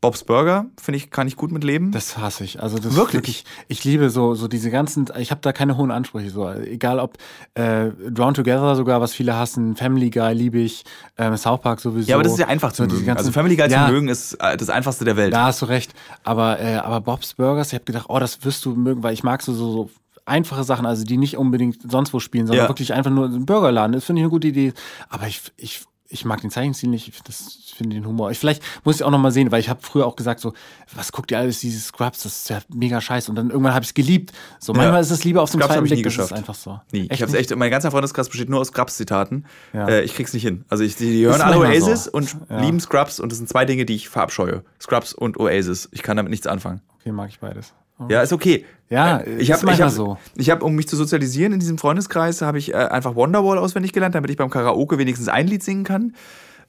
Bob's 0.00 0.24
Burger, 0.24 0.66
finde 0.82 0.96
ich, 0.96 1.10
kann 1.12 1.28
ich 1.28 1.36
gut 1.36 1.52
mit 1.52 1.62
leben. 1.62 1.92
Das 1.92 2.18
hasse 2.18 2.42
ich. 2.42 2.60
Also 2.60 2.76
das 2.80 2.96
Wirklich? 2.96 3.14
Wirklich, 3.14 3.44
ich 3.68 3.84
liebe 3.84 4.10
so, 4.10 4.34
so 4.34 4.48
diese 4.48 4.68
ganzen, 4.68 5.06
ich 5.16 5.30
habe 5.30 5.40
da 5.42 5.52
keine 5.52 5.76
hohen 5.76 5.92
Ansprüche. 5.92 6.28
So. 6.30 6.50
Egal 6.50 6.98
ob 6.98 7.18
äh, 7.54 7.90
Drawn 8.10 8.34
Together 8.34 8.74
sogar, 8.74 9.00
was 9.00 9.12
viele 9.14 9.36
hassen, 9.36 9.76
Family 9.76 10.10
Guy 10.10 10.34
liebe 10.34 10.58
ich, 10.58 10.82
ähm, 11.18 11.36
South 11.36 11.60
Park 11.60 11.78
sowieso. 11.78 12.08
Ja, 12.10 12.16
aber 12.16 12.24
das 12.24 12.32
ist 12.32 12.40
ja 12.40 12.48
einfach 12.48 12.72
zu 12.72 12.82
So 12.82 12.86
diese 12.86 12.96
mögen. 12.96 13.06
ganzen- 13.06 13.18
Also 13.20 13.30
Family 13.30 13.54
Guy 13.54 13.70
ja, 13.70 13.86
zu 13.86 13.92
mögen 13.92 14.08
ist 14.08 14.34
äh, 14.40 14.56
das 14.56 14.70
einfachste 14.70 15.04
der 15.04 15.16
Welt. 15.16 15.32
Da 15.32 15.44
hast 15.44 15.62
du 15.62 15.66
recht. 15.66 15.94
Aber, 16.24 16.58
äh, 16.58 16.74
aber 16.78 17.00
Bob's 17.00 17.34
Burgers, 17.34 17.68
ich 17.68 17.74
habe 17.74 17.84
gedacht, 17.84 18.06
oh, 18.08 18.18
das 18.18 18.44
wirst 18.44 18.64
du 18.64 18.74
mögen, 18.74 19.04
weil 19.04 19.14
ich 19.14 19.22
mag 19.22 19.40
so, 19.40 19.52
so, 19.54 19.70
so 19.72 19.90
einfache 20.24 20.64
Sachen, 20.64 20.86
also 20.86 21.04
die 21.04 21.16
nicht 21.16 21.36
unbedingt 21.36 21.90
sonst 21.90 22.12
wo 22.12 22.20
spielen, 22.20 22.46
sondern 22.46 22.64
Ja. 22.66 22.70
wirklich 22.70 22.92
einfach 22.94 23.10
nur 23.10 23.26
ein 23.26 23.46
Burgerladen. 23.46 23.92
Das 23.92 24.04
finde 24.04 24.20
ich 24.20 24.24
eine 24.24 24.30
gute 24.30 24.48
Idee. 24.48 24.72
Aber 25.08 25.26
ich, 25.26 25.40
ich, 25.56 25.82
ich 26.08 26.24
mag 26.26 26.40
den 26.42 26.50
Zeichenstil 26.50 26.90
nicht, 26.90 27.08
ich 27.08 27.74
finde 27.74 27.96
den 27.96 28.06
Humor. 28.06 28.30
Ich, 28.30 28.38
vielleicht 28.38 28.62
muss 28.84 28.96
ich 28.96 29.02
auch 29.02 29.10
noch 29.10 29.18
mal 29.18 29.32
sehen, 29.32 29.50
weil 29.50 29.60
ich 29.60 29.70
habe 29.70 29.80
früher 29.82 30.06
auch 30.06 30.14
gesagt, 30.14 30.40
so, 30.40 30.52
was 30.94 31.10
guckt 31.10 31.30
ihr 31.30 31.38
alles, 31.38 31.60
diese 31.60 31.80
Scrubs, 31.80 32.22
das 32.22 32.36
ist 32.42 32.50
ja 32.50 32.60
mega 32.72 33.00
scheiße. 33.00 33.30
Und 33.30 33.36
dann 33.36 33.48
irgendwann 33.50 33.72
habe 33.74 33.82
ich 33.82 33.88
es 33.88 33.94
geliebt. 33.94 34.30
So, 34.60 34.74
manchmal 34.74 35.00
ist 35.00 35.10
es 35.10 35.24
lieber 35.24 35.40
auf 35.42 35.50
dem 35.50 35.60
Scrubs 35.60 35.72
zweiten 35.74 35.84
nie 35.84 35.88
Blick, 35.90 36.04
das 36.04 36.12
ist 36.12 36.16
geschafft. 36.18 36.32
einfach 36.34 36.54
so. 36.54 36.78
Nie. 36.92 37.00
Echt 37.04 37.12
ich 37.14 37.22
hab's 37.22 37.32
nicht? 37.32 37.50
echt, 37.50 37.56
mein 37.58 37.70
ganzer 37.70 37.90
Freundeskreis 37.90 38.28
besteht 38.28 38.50
nur 38.50 38.60
aus 38.60 38.68
Scrubs-Zitaten. 38.68 39.46
Ja. 39.72 39.88
Äh, 39.88 40.02
ich 40.02 40.14
krieg's 40.14 40.34
nicht 40.34 40.42
hin. 40.42 40.66
Also 40.68 40.84
ich, 40.84 40.96
die, 40.96 41.10
die 41.10 41.24
hören 41.24 41.36
Ist 41.36 41.40
alle 41.40 41.58
Oasis 41.58 42.04
so. 42.04 42.10
und 42.12 42.36
Ja. 42.50 42.60
lieben 42.60 42.78
Scrubs 42.78 43.18
und 43.18 43.32
das 43.32 43.38
sind 43.38 43.48
zwei 43.48 43.64
Dinge, 43.64 43.86
die 43.86 43.94
ich 43.94 44.10
verabscheue. 44.10 44.64
Scrubs 44.80 45.14
und 45.14 45.40
Oasis. 45.40 45.88
Ich 45.92 46.02
kann 46.02 46.18
damit 46.18 46.30
nichts 46.30 46.46
anfangen. 46.46 46.82
Okay, 47.00 47.10
mag 47.10 47.30
ich 47.30 47.40
beides. 47.40 47.72
Ja, 48.08 48.22
ist 48.22 48.32
okay. 48.32 48.64
Ja, 48.90 49.18
Äh, 49.18 49.36
ich 49.36 49.48
ist 49.50 49.58
ich 49.58 49.62
manchmal 49.64 49.88
habe, 49.88 49.90
so. 49.96 50.18
ich 50.36 50.50
habe, 50.50 50.64
um 50.64 50.74
mich 50.74 50.86
zu 50.88 50.96
sozialisieren 50.96 51.52
in 51.52 51.60
diesem 51.60 51.78
Freundeskreis, 51.78 52.42
habe 52.42 52.58
ich 52.58 52.72
äh, 52.72 52.76
einfach 52.76 53.14
Wonderwall 53.14 53.58
auswendig 53.58 53.92
gelernt, 53.92 54.14
damit 54.14 54.30
ich 54.30 54.36
beim 54.36 54.50
Karaoke 54.50 54.98
wenigstens 54.98 55.28
ein 55.28 55.46
Lied 55.46 55.62
singen 55.62 55.84
kann. 55.84 56.14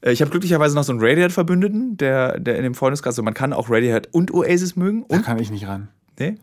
Äh, 0.02 0.12
Ich 0.14 0.22
habe 0.22 0.32
glücklicherweise 0.32 0.76
noch 0.76 0.84
so 0.84 0.94
einen 0.94 1.02
Radiohead-Verbündeten, 1.02 1.98
der, 1.98 2.40
der 2.40 2.58
in 2.58 2.64
dem 2.64 2.76
Freundeskreis, 2.76 3.14
also 3.16 3.24
man 3.24 3.34
kann 3.34 3.52
auch 3.54 3.70
Radiohead 3.70 4.08
und 4.14 4.34
Oasis 4.34 4.76
mögen. 4.76 5.06
Da 5.10 5.18
Und, 5.18 5.24
kann 5.26 5.40
ich 5.40 5.52
nicht 5.52 5.68
ran. 5.68 5.90
nee? 6.20 6.38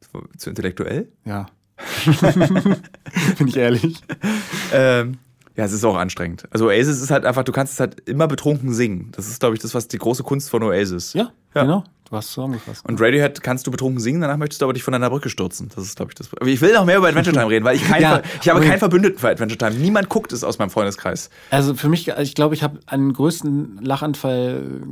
Zu, 0.00 0.24
zu 0.38 0.50
intellektuell? 0.50 1.08
Ja. 1.24 1.46
Bin 3.38 3.48
ich 3.48 3.56
ehrlich. 3.56 4.02
Ähm, 4.72 5.18
ja, 5.56 5.64
es 5.64 5.72
ist 5.72 5.84
auch 5.84 5.96
anstrengend. 5.96 6.44
Also 6.50 6.66
Oasis 6.66 7.00
ist 7.02 7.10
halt 7.10 7.24
einfach, 7.24 7.44
du 7.44 7.52
kannst 7.52 7.74
es 7.74 7.80
halt 7.80 8.00
immer 8.08 8.26
betrunken 8.28 8.72
singen. 8.72 9.08
Das 9.16 9.28
ist, 9.28 9.40
glaube 9.40 9.54
ich, 9.54 9.60
das, 9.62 9.74
was 9.74 9.88
die 9.88 9.98
große 9.98 10.22
Kunst 10.22 10.50
von 10.50 10.62
Oasis. 10.62 11.12
Ja, 11.14 11.30
Ja. 11.54 11.62
genau. 11.62 11.84
Du 12.08 12.16
hast 12.18 12.26
es 12.26 12.32
zusammengefasst. 12.32 12.84
Und 12.86 13.00
Radiohead 13.00 13.42
kannst 13.42 13.66
du 13.66 13.70
betrunken 13.70 13.98
singen, 13.98 14.20
danach 14.20 14.36
möchtest 14.36 14.60
du 14.60 14.66
aber 14.66 14.74
dich 14.74 14.82
von 14.82 14.92
einer 14.92 15.08
Brücke 15.08 15.30
stürzen. 15.30 15.70
Das 15.74 15.82
ist, 15.84 15.96
glaube 15.96 16.10
ich, 16.10 16.14
das. 16.14 16.28
Aber 16.38 16.46
ich 16.46 16.60
will 16.60 16.74
noch 16.74 16.84
mehr 16.84 16.98
über 16.98 17.08
Adventure 17.08 17.34
Time 17.34 17.48
reden, 17.48 17.64
weil 17.64 17.76
ich, 17.76 17.84
kein, 17.88 18.02
Ja, 18.02 18.10
Ver- 18.16 18.22
ich 18.42 18.48
habe 18.50 18.60
keinen 18.60 18.78
Verbündeten 18.78 19.18
für 19.18 19.30
Adventure 19.30 19.56
Time. 19.56 19.80
Niemand 19.80 20.10
guckt 20.10 20.30
es 20.34 20.44
aus 20.44 20.58
meinem 20.58 20.68
Freundeskreis. 20.68 21.30
Also 21.50 21.74
für 21.74 21.88
mich, 21.88 22.08
ich 22.08 22.34
glaube, 22.34 22.54
ich 22.54 22.62
habe 22.62 22.80
einen 22.84 23.14
größten 23.14 23.78
Lachanfall 23.82 24.82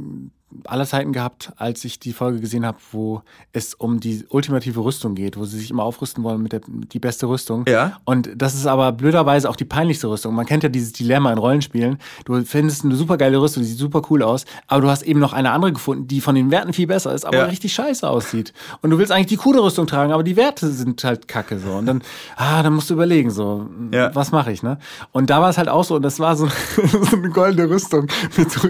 aller 0.64 0.84
Zeiten 0.86 1.12
gehabt, 1.12 1.52
als 1.56 1.84
ich 1.84 1.98
die 1.98 2.12
Folge 2.12 2.40
gesehen 2.40 2.66
habe, 2.66 2.78
wo 2.92 3.22
es 3.52 3.74
um 3.74 4.00
die 4.00 4.24
ultimative 4.30 4.80
Rüstung 4.84 5.14
geht, 5.14 5.36
wo 5.36 5.44
sie 5.44 5.58
sich 5.58 5.70
immer 5.70 5.84
aufrüsten 5.84 6.24
wollen 6.24 6.42
mit 6.42 6.52
der 6.52 6.60
die 6.66 6.98
beste 6.98 7.26
Rüstung. 7.28 7.64
Ja. 7.68 7.98
Und 8.04 8.30
das 8.36 8.54
ist 8.54 8.66
aber 8.66 8.92
blöderweise 8.92 9.48
auch 9.48 9.56
die 9.56 9.64
peinlichste 9.64 10.08
Rüstung. 10.08 10.34
Man 10.34 10.46
kennt 10.46 10.62
ja 10.62 10.68
dieses 10.68 10.92
Dilemma 10.92 11.32
in 11.32 11.38
Rollenspielen. 11.38 11.98
Du 12.24 12.42
findest 12.44 12.84
eine 12.84 12.96
super 12.96 13.16
geile 13.16 13.40
Rüstung, 13.40 13.62
die 13.62 13.68
sieht 13.68 13.78
super 13.78 14.02
cool 14.10 14.22
aus, 14.22 14.44
aber 14.66 14.82
du 14.82 14.88
hast 14.88 15.02
eben 15.02 15.20
noch 15.20 15.32
eine 15.32 15.50
andere 15.52 15.72
gefunden, 15.72 16.08
die 16.08 16.20
von 16.20 16.34
den 16.34 16.50
Werten 16.50 16.72
viel 16.72 16.86
besser 16.86 17.14
ist, 17.14 17.24
aber 17.24 17.36
Ja. 17.38 17.44
richtig 17.44 17.72
scheiße 17.72 18.08
aussieht. 18.08 18.52
Und 18.82 18.90
du 18.90 18.98
willst 18.98 19.12
eigentlich 19.12 19.26
die 19.28 19.36
coole 19.36 19.62
Rüstung 19.62 19.86
tragen, 19.86 20.12
aber 20.12 20.22
die 20.22 20.36
Werte 20.36 20.68
sind 20.70 21.02
halt 21.04 21.28
kacke 21.28 21.58
so. 21.58 21.70
Und 21.72 21.86
dann, 21.86 22.02
ah, 22.36 22.62
dann 22.62 22.72
musst 22.74 22.90
du 22.90 22.94
überlegen 22.94 23.30
so, 23.30 23.68
Ja. 23.92 24.14
was 24.14 24.32
mache 24.32 24.50
ich, 24.52 24.62
ne? 24.62 24.78
Und 25.12 25.30
da 25.30 25.40
war 25.40 25.50
es 25.50 25.58
halt 25.58 25.68
auch 25.68 25.84
so, 25.84 25.94
und 25.96 26.02
das 26.02 26.18
war 26.18 26.36
so, 26.36 26.48
so 26.92 27.16
eine 27.16 27.30
goldene 27.30 27.70
Rüstung 27.70 28.08
mit 28.36 28.50
so, 28.50 28.68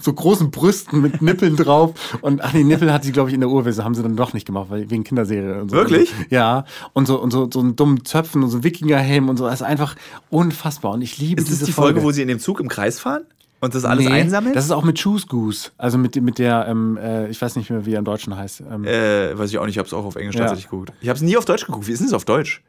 so 0.00 0.12
großen 0.12 0.50
Brüsten 0.50 1.00
mit 1.02 1.17
Nippeln 1.20 1.56
drauf. 1.56 2.18
Und 2.20 2.42
ach, 2.42 2.52
die 2.52 2.64
Nippel 2.64 2.92
hat 2.92 3.04
sie, 3.04 3.12
glaube 3.12 3.30
ich, 3.30 3.34
in 3.34 3.40
der 3.40 3.50
Urwese, 3.50 3.84
haben 3.84 3.94
sie 3.94 4.02
dann 4.02 4.16
doch 4.16 4.32
nicht 4.32 4.46
gemacht, 4.46 4.66
weil 4.70 4.90
wegen 4.90 5.04
Kinderserie 5.04 5.60
und 5.60 5.70
so. 5.70 5.76
Wirklich? 5.76 6.12
Ja. 6.30 6.64
Und 6.92 7.06
so, 7.06 7.20
und 7.20 7.30
so, 7.32 7.48
so 7.52 7.60
einen 7.60 7.76
dummen 7.76 8.04
Zöpfen 8.04 8.42
und 8.42 8.50
so 8.50 8.62
Wikingerhelm 8.64 9.28
und 9.28 9.36
so. 9.36 9.44
Das 9.46 9.60
ist 9.60 9.66
einfach 9.66 9.94
unfassbar. 10.30 10.92
Und 10.92 11.02
ich 11.02 11.18
liebe 11.18 11.40
Ist 11.40 11.48
das 11.50 11.58
diese 11.58 11.66
die 11.66 11.72
Folge, 11.72 12.02
wo 12.02 12.10
sie 12.12 12.22
in 12.22 12.28
dem 12.28 12.38
Zug 12.38 12.60
im 12.60 12.68
Kreis 12.68 13.00
fahren 13.00 13.22
und 13.60 13.74
das 13.74 13.84
alles 13.84 14.04
Nee, 14.06 14.12
einsammeln? 14.12 14.54
Das 14.54 14.64
ist 14.64 14.70
auch 14.70 14.84
mit 14.84 15.02
Choose 15.02 15.26
Goose. 15.26 15.70
Also 15.78 15.98
mit, 15.98 16.14
mit 16.22 16.38
der, 16.38 16.66
ähm, 16.68 16.96
äh, 16.96 17.28
ich 17.28 17.40
weiß 17.40 17.56
nicht 17.56 17.70
mehr, 17.70 17.84
wie 17.86 17.92
er 17.94 17.98
im 17.98 18.04
Deutschen 18.04 18.36
heißt. 18.36 18.62
Ähm, 18.70 18.84
äh, 18.84 19.36
weiß 19.38 19.50
ich 19.50 19.58
auch 19.58 19.64
nicht, 19.66 19.74
ich 19.74 19.78
habe 19.78 19.86
es 19.86 19.94
auch 19.94 20.04
auf 20.04 20.16
Englisch 20.16 20.36
Ja. 20.36 20.42
tatsächlich 20.42 20.70
geguckt. 20.70 20.92
Ich 21.00 21.08
habe 21.08 21.16
es 21.16 21.22
nie 21.22 21.36
auf 21.36 21.44
Deutsch 21.44 21.66
geguckt. 21.66 21.86
Wie 21.86 21.92
ist 21.92 21.98
denn 21.98 22.08
es 22.08 22.12
auf 22.14 22.24
Deutsch? 22.24 22.62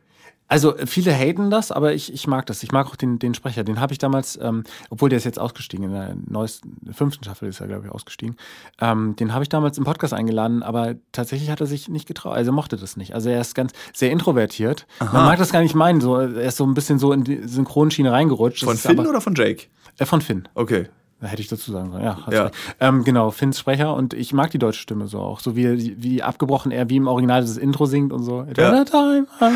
Also 0.49 0.73
viele 0.85 1.13
haten 1.13 1.51
das, 1.51 1.71
aber 1.71 1.93
ich, 1.93 2.11
ich 2.11 2.27
mag 2.27 2.47
das. 2.47 2.63
Ich 2.63 2.71
mag 2.71 2.87
auch 2.87 2.95
den, 2.95 3.19
den 3.19 3.35
Sprecher. 3.35 3.63
Den 3.63 3.79
habe 3.79 3.93
ich 3.93 3.99
damals, 3.99 4.37
ähm, 4.41 4.63
obwohl 4.89 5.09
der 5.09 5.17
ist 5.17 5.23
jetzt 5.23 5.39
ausgestiegen, 5.39 5.85
in 5.85 5.91
der 5.91 6.15
neuesten, 6.27 6.91
fünften 6.91 7.23
Staffel 7.23 7.47
ist 7.47 7.61
er, 7.61 7.67
glaube 7.67 7.85
ich, 7.85 7.91
ausgestiegen. 7.91 8.35
Ähm, 8.81 9.15
den 9.15 9.33
habe 9.33 9.43
ich 9.43 9.49
damals 9.49 9.77
im 9.77 9.83
Podcast 9.83 10.13
eingeladen, 10.13 10.63
aber 10.63 10.95
tatsächlich 11.11 11.51
hat 11.51 11.61
er 11.61 11.67
sich 11.67 11.87
nicht 11.87 12.07
getraut. 12.07 12.33
Also 12.33 12.49
er 12.49 12.55
mochte 12.55 12.77
das 12.77 12.97
nicht. 12.97 13.13
Also 13.13 13.29
er 13.29 13.39
ist 13.39 13.53
ganz 13.53 13.73
sehr 13.93 14.11
introvertiert. 14.11 14.87
Man 14.99 15.25
mag 15.25 15.37
das 15.37 15.51
gar 15.51 15.61
nicht 15.61 15.75
meinen. 15.75 16.01
So, 16.01 16.17
er 16.17 16.41
ist 16.41 16.57
so 16.57 16.65
ein 16.65 16.73
bisschen 16.73 16.97
so 16.97 17.13
in 17.13 17.23
die 17.23 17.47
Synchronschiene 17.47 18.11
reingerutscht. 18.11 18.63
Von 18.63 18.75
Finn 18.75 18.99
aber, 18.99 19.09
oder 19.09 19.21
von 19.21 19.35
Jake? 19.35 19.67
Äh, 19.99 20.05
von 20.05 20.21
Finn. 20.21 20.47
Okay. 20.55 20.87
Hätte 21.21 21.41
ich 21.41 21.49
dazu 21.49 21.71
sagen 21.71 21.91
sollen. 21.91 22.03
Ja, 22.03 22.17
Ja. 22.31 22.51
Ähm, 22.79 23.03
genau, 23.03 23.31
Finns 23.31 23.59
Sprecher 23.59 23.93
und 23.93 24.13
ich 24.13 24.31
mag 24.31 24.51
die 24.51 24.57
deutsche 24.57 24.81
Stimme 24.81 25.07
so 25.07 25.19
auch. 25.19 25.41
So 25.41 25.55
wie, 25.55 26.01
wie 26.01 26.23
abgebrochen 26.23 26.71
er 26.71 26.89
wie 26.89 26.95
im 26.95 27.07
Original 27.07 27.41
das 27.41 27.57
Intro 27.57 27.85
singt 27.85 28.13
und 28.13 28.23
so. 28.23 28.45
Ja. 28.55 28.85
Time. 28.85 29.27
ah. 29.39 29.49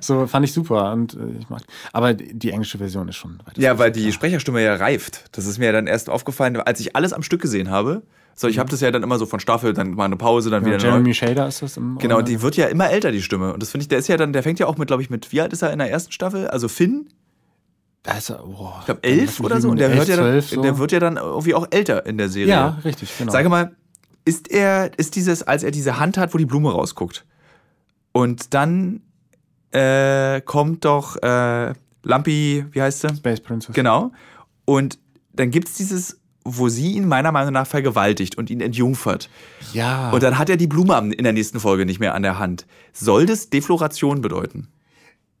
So 0.00 0.26
fand 0.26 0.44
ich 0.44 0.52
super 0.52 0.92
und 0.92 1.14
äh, 1.14 1.38
ich 1.40 1.48
mag. 1.48 1.62
Aber 1.92 2.12
die 2.12 2.50
englische 2.50 2.76
Version 2.78 3.08
ist 3.08 3.16
schon 3.16 3.38
weiter. 3.44 3.60
Ja, 3.60 3.78
weil 3.78 3.90
die 3.90 4.12
Sprecherstimme 4.12 4.62
ja 4.62 4.74
reift. 4.74 5.24
Das 5.32 5.46
ist 5.46 5.58
mir 5.58 5.66
ja 5.66 5.72
dann 5.72 5.86
erst 5.86 6.10
aufgefallen, 6.10 6.56
als 6.58 6.80
ich 6.80 6.94
alles 6.94 7.12
am 7.12 7.22
Stück 7.22 7.40
gesehen 7.40 7.70
habe. 7.70 8.02
So, 8.34 8.46
ich 8.46 8.60
habe 8.60 8.70
das 8.70 8.80
ja 8.80 8.92
dann 8.92 9.02
immer 9.02 9.18
so 9.18 9.26
von 9.26 9.40
Staffel, 9.40 9.72
dann 9.74 9.94
mal 9.94 10.04
eine 10.04 10.16
Pause, 10.16 10.48
dann 10.48 10.62
ja, 10.62 10.68
wieder 10.68 10.78
Jeremy. 10.78 11.12
Shader 11.12 11.48
ist 11.48 11.60
das 11.60 11.76
im 11.76 11.98
Genau, 11.98 12.22
die 12.22 12.40
wird 12.40 12.56
ja 12.56 12.66
immer 12.66 12.88
älter, 12.88 13.10
die 13.10 13.20
Stimme. 13.20 13.52
Und 13.52 13.60
das 13.60 13.70
finde 13.72 13.82
ich, 13.82 13.88
der 13.88 13.98
ist 13.98 14.06
ja 14.06 14.16
dann, 14.16 14.32
der 14.32 14.44
fängt 14.44 14.60
ja 14.60 14.66
auch 14.66 14.76
mit, 14.76 14.86
glaube 14.86 15.02
ich, 15.02 15.10
mit, 15.10 15.32
wie 15.32 15.40
alt 15.40 15.52
ist 15.52 15.62
er 15.62 15.72
in 15.72 15.80
der 15.80 15.90
ersten 15.90 16.12
Staffel? 16.12 16.46
Also 16.46 16.68
Finn, 16.68 17.08
Er, 18.04 18.20
boah, 18.38 18.76
ich 18.80 18.86
glaube 18.86 19.02
elf 19.02 19.40
oder 19.40 19.60
so. 19.60 19.68
Und 19.68 19.78
der, 19.78 19.92
hört 19.92 20.08
ja 20.08 20.16
dann, 20.16 20.62
der 20.62 20.78
wird 20.78 20.92
ja 20.92 21.00
dann 21.00 21.16
irgendwie 21.16 21.54
auch 21.54 21.66
älter 21.70 22.06
in 22.06 22.16
der 22.16 22.28
Serie. 22.28 22.52
Ja, 22.52 22.78
richtig, 22.84 23.16
genau. 23.18 23.32
Sage 23.32 23.48
mal, 23.48 23.76
ist 24.24 24.50
er, 24.50 24.90
ist 24.98 25.14
dieses, 25.16 25.42
als 25.42 25.62
er 25.62 25.70
diese 25.70 25.98
Hand 25.98 26.16
hat, 26.16 26.32
wo 26.32 26.38
die 26.38 26.46
Blume 26.46 26.72
rausguckt, 26.72 27.26
und 28.12 28.54
dann 28.54 29.02
äh, 29.72 30.40
kommt 30.40 30.84
doch 30.84 31.16
äh, 31.22 31.72
Lampi, 32.02 32.64
wie 32.70 32.82
heißt 32.82 33.00
sie? 33.00 33.14
Space 33.14 33.40
Princess. 33.40 33.74
Genau. 33.74 34.12
Und 34.64 34.98
dann 35.32 35.50
gibt 35.50 35.68
es 35.68 35.74
dieses, 35.74 36.20
wo 36.44 36.68
sie 36.68 36.92
ihn 36.92 37.06
meiner 37.06 37.32
Meinung 37.32 37.52
nach 37.52 37.66
vergewaltigt 37.66 38.38
und 38.38 38.50
ihn 38.50 38.60
entjungfert. 38.60 39.28
Ja. 39.72 40.10
Und 40.10 40.22
dann 40.22 40.38
hat 40.38 40.48
er 40.48 40.56
die 40.56 40.66
Blume 40.66 41.12
in 41.14 41.24
der 41.24 41.32
nächsten 41.32 41.60
Folge 41.60 41.84
nicht 41.84 42.00
mehr 42.00 42.14
an 42.14 42.22
der 42.22 42.38
Hand. 42.38 42.66
Soll 42.92 43.26
das 43.26 43.50
Defloration 43.50 44.20
bedeuten? 44.20 44.68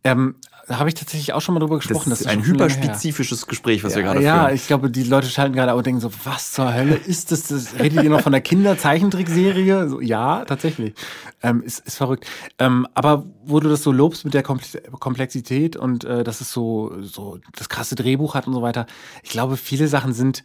Ähm, 0.04 0.36
da 0.66 0.78
habe 0.78 0.90
ich 0.90 0.94
tatsächlich 0.94 1.32
auch 1.32 1.40
schon 1.40 1.54
mal 1.54 1.60
drüber 1.60 1.76
Das 1.76 1.88
gesprochen. 1.88 2.12
ist 2.12 2.20
das 2.20 2.26
ein 2.26 2.44
schon 2.44 2.56
länger 2.56 2.68
her. 2.68 2.76
hyperspezifisches 2.82 3.46
Gespräch, 3.46 3.82
was 3.84 3.94
wir 3.94 4.02
Ja, 4.02 4.08
gerade 4.12 4.22
ja, 4.24 4.42
führen. 4.44 4.54
ich 4.54 4.66
glaube, 4.66 4.90
die 4.90 5.02
Leute 5.02 5.26
schalten 5.28 5.54
gerade 5.54 5.72
auch 5.72 5.78
und 5.78 5.86
denken 5.86 6.00
so, 6.00 6.10
was 6.24 6.52
zur 6.52 6.72
Hölle 6.74 6.94
ist 6.94 7.32
das? 7.32 7.44
das 7.44 7.78
redet 7.78 8.02
ihr 8.04 8.10
noch 8.10 8.20
von 8.20 8.32
der 8.32 8.42
Kinderzeichentrickserie? 8.42 9.88
So, 9.88 10.00
ja, 10.00 10.44
tatsächlich. 10.44 10.94
Ähm, 11.42 11.62
ist, 11.62 11.80
ist 11.86 11.96
verrückt. 11.96 12.26
Ähm, 12.58 12.86
aber 12.94 13.24
wo 13.44 13.60
du 13.60 13.68
das 13.68 13.82
so 13.82 13.92
lobst 13.92 14.24
mit 14.24 14.34
der 14.34 14.42
Komplex- 14.44 14.78
Komplexität 14.98 15.76
und 15.76 16.04
äh, 16.04 16.22
dass 16.24 16.40
es 16.40 16.52
so, 16.52 16.92
so 17.00 17.38
das 17.56 17.68
krasse 17.68 17.94
Drehbuch 17.94 18.34
hat 18.34 18.46
und 18.46 18.52
so 18.54 18.62
weiter, 18.62 18.86
ich 19.22 19.30
glaube, 19.30 19.56
viele 19.56 19.88
Sachen 19.88 20.12
sind 20.12 20.44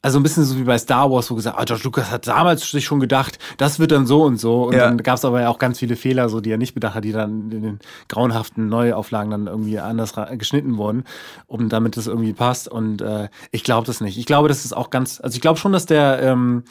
also 0.00 0.20
ein 0.20 0.22
bisschen 0.22 0.44
so 0.44 0.56
wie 0.56 0.62
bei 0.62 0.78
Star 0.78 1.10
Wars, 1.10 1.28
wo 1.30 1.34
gesagt, 1.34 1.58
ah, 1.58 1.64
George 1.64 1.82
Lucas 1.84 2.10
hat 2.10 2.26
damals 2.28 2.70
sich 2.70 2.84
schon 2.84 3.00
gedacht, 3.00 3.38
das 3.56 3.80
wird 3.80 3.90
dann 3.90 4.06
so 4.06 4.22
und 4.22 4.36
so. 4.38 4.64
Und 4.68 4.74
Ja. 4.74 4.84
dann 4.86 4.98
gab 4.98 5.16
es 5.16 5.24
aber 5.24 5.40
ja 5.40 5.48
auch 5.48 5.58
ganz 5.58 5.80
viele 5.80 5.96
Fehler, 5.96 6.28
so 6.28 6.40
die 6.40 6.50
er 6.52 6.56
nicht 6.56 6.72
bedacht 6.74 6.94
hat, 6.94 7.04
die 7.04 7.10
dann 7.12 7.50
in 7.50 7.62
den 7.62 7.78
grauenhaften 8.08 8.68
Neuauflagen 8.68 9.30
dann 9.32 9.46
irgendwie 9.48 9.78
anders 9.80 10.14
geschnitten 10.36 10.76
wurden, 10.76 11.04
um 11.48 11.68
damit 11.68 11.96
das 11.96 12.06
irgendwie 12.06 12.32
passt. 12.32 12.68
Und 12.68 13.02
äh, 13.02 13.28
ich 13.50 13.64
glaube 13.64 13.86
das 13.88 14.00
nicht. 14.00 14.18
Ich 14.18 14.26
glaube, 14.26 14.46
das 14.48 14.64
ist 14.64 14.76
auch 14.76 14.90
ganz, 14.90 15.20
also 15.20 15.34
ich 15.34 15.40
glaube 15.40 15.58
schon, 15.58 15.72
dass 15.72 15.86
der, 15.86 16.22
ähm, 16.22 16.62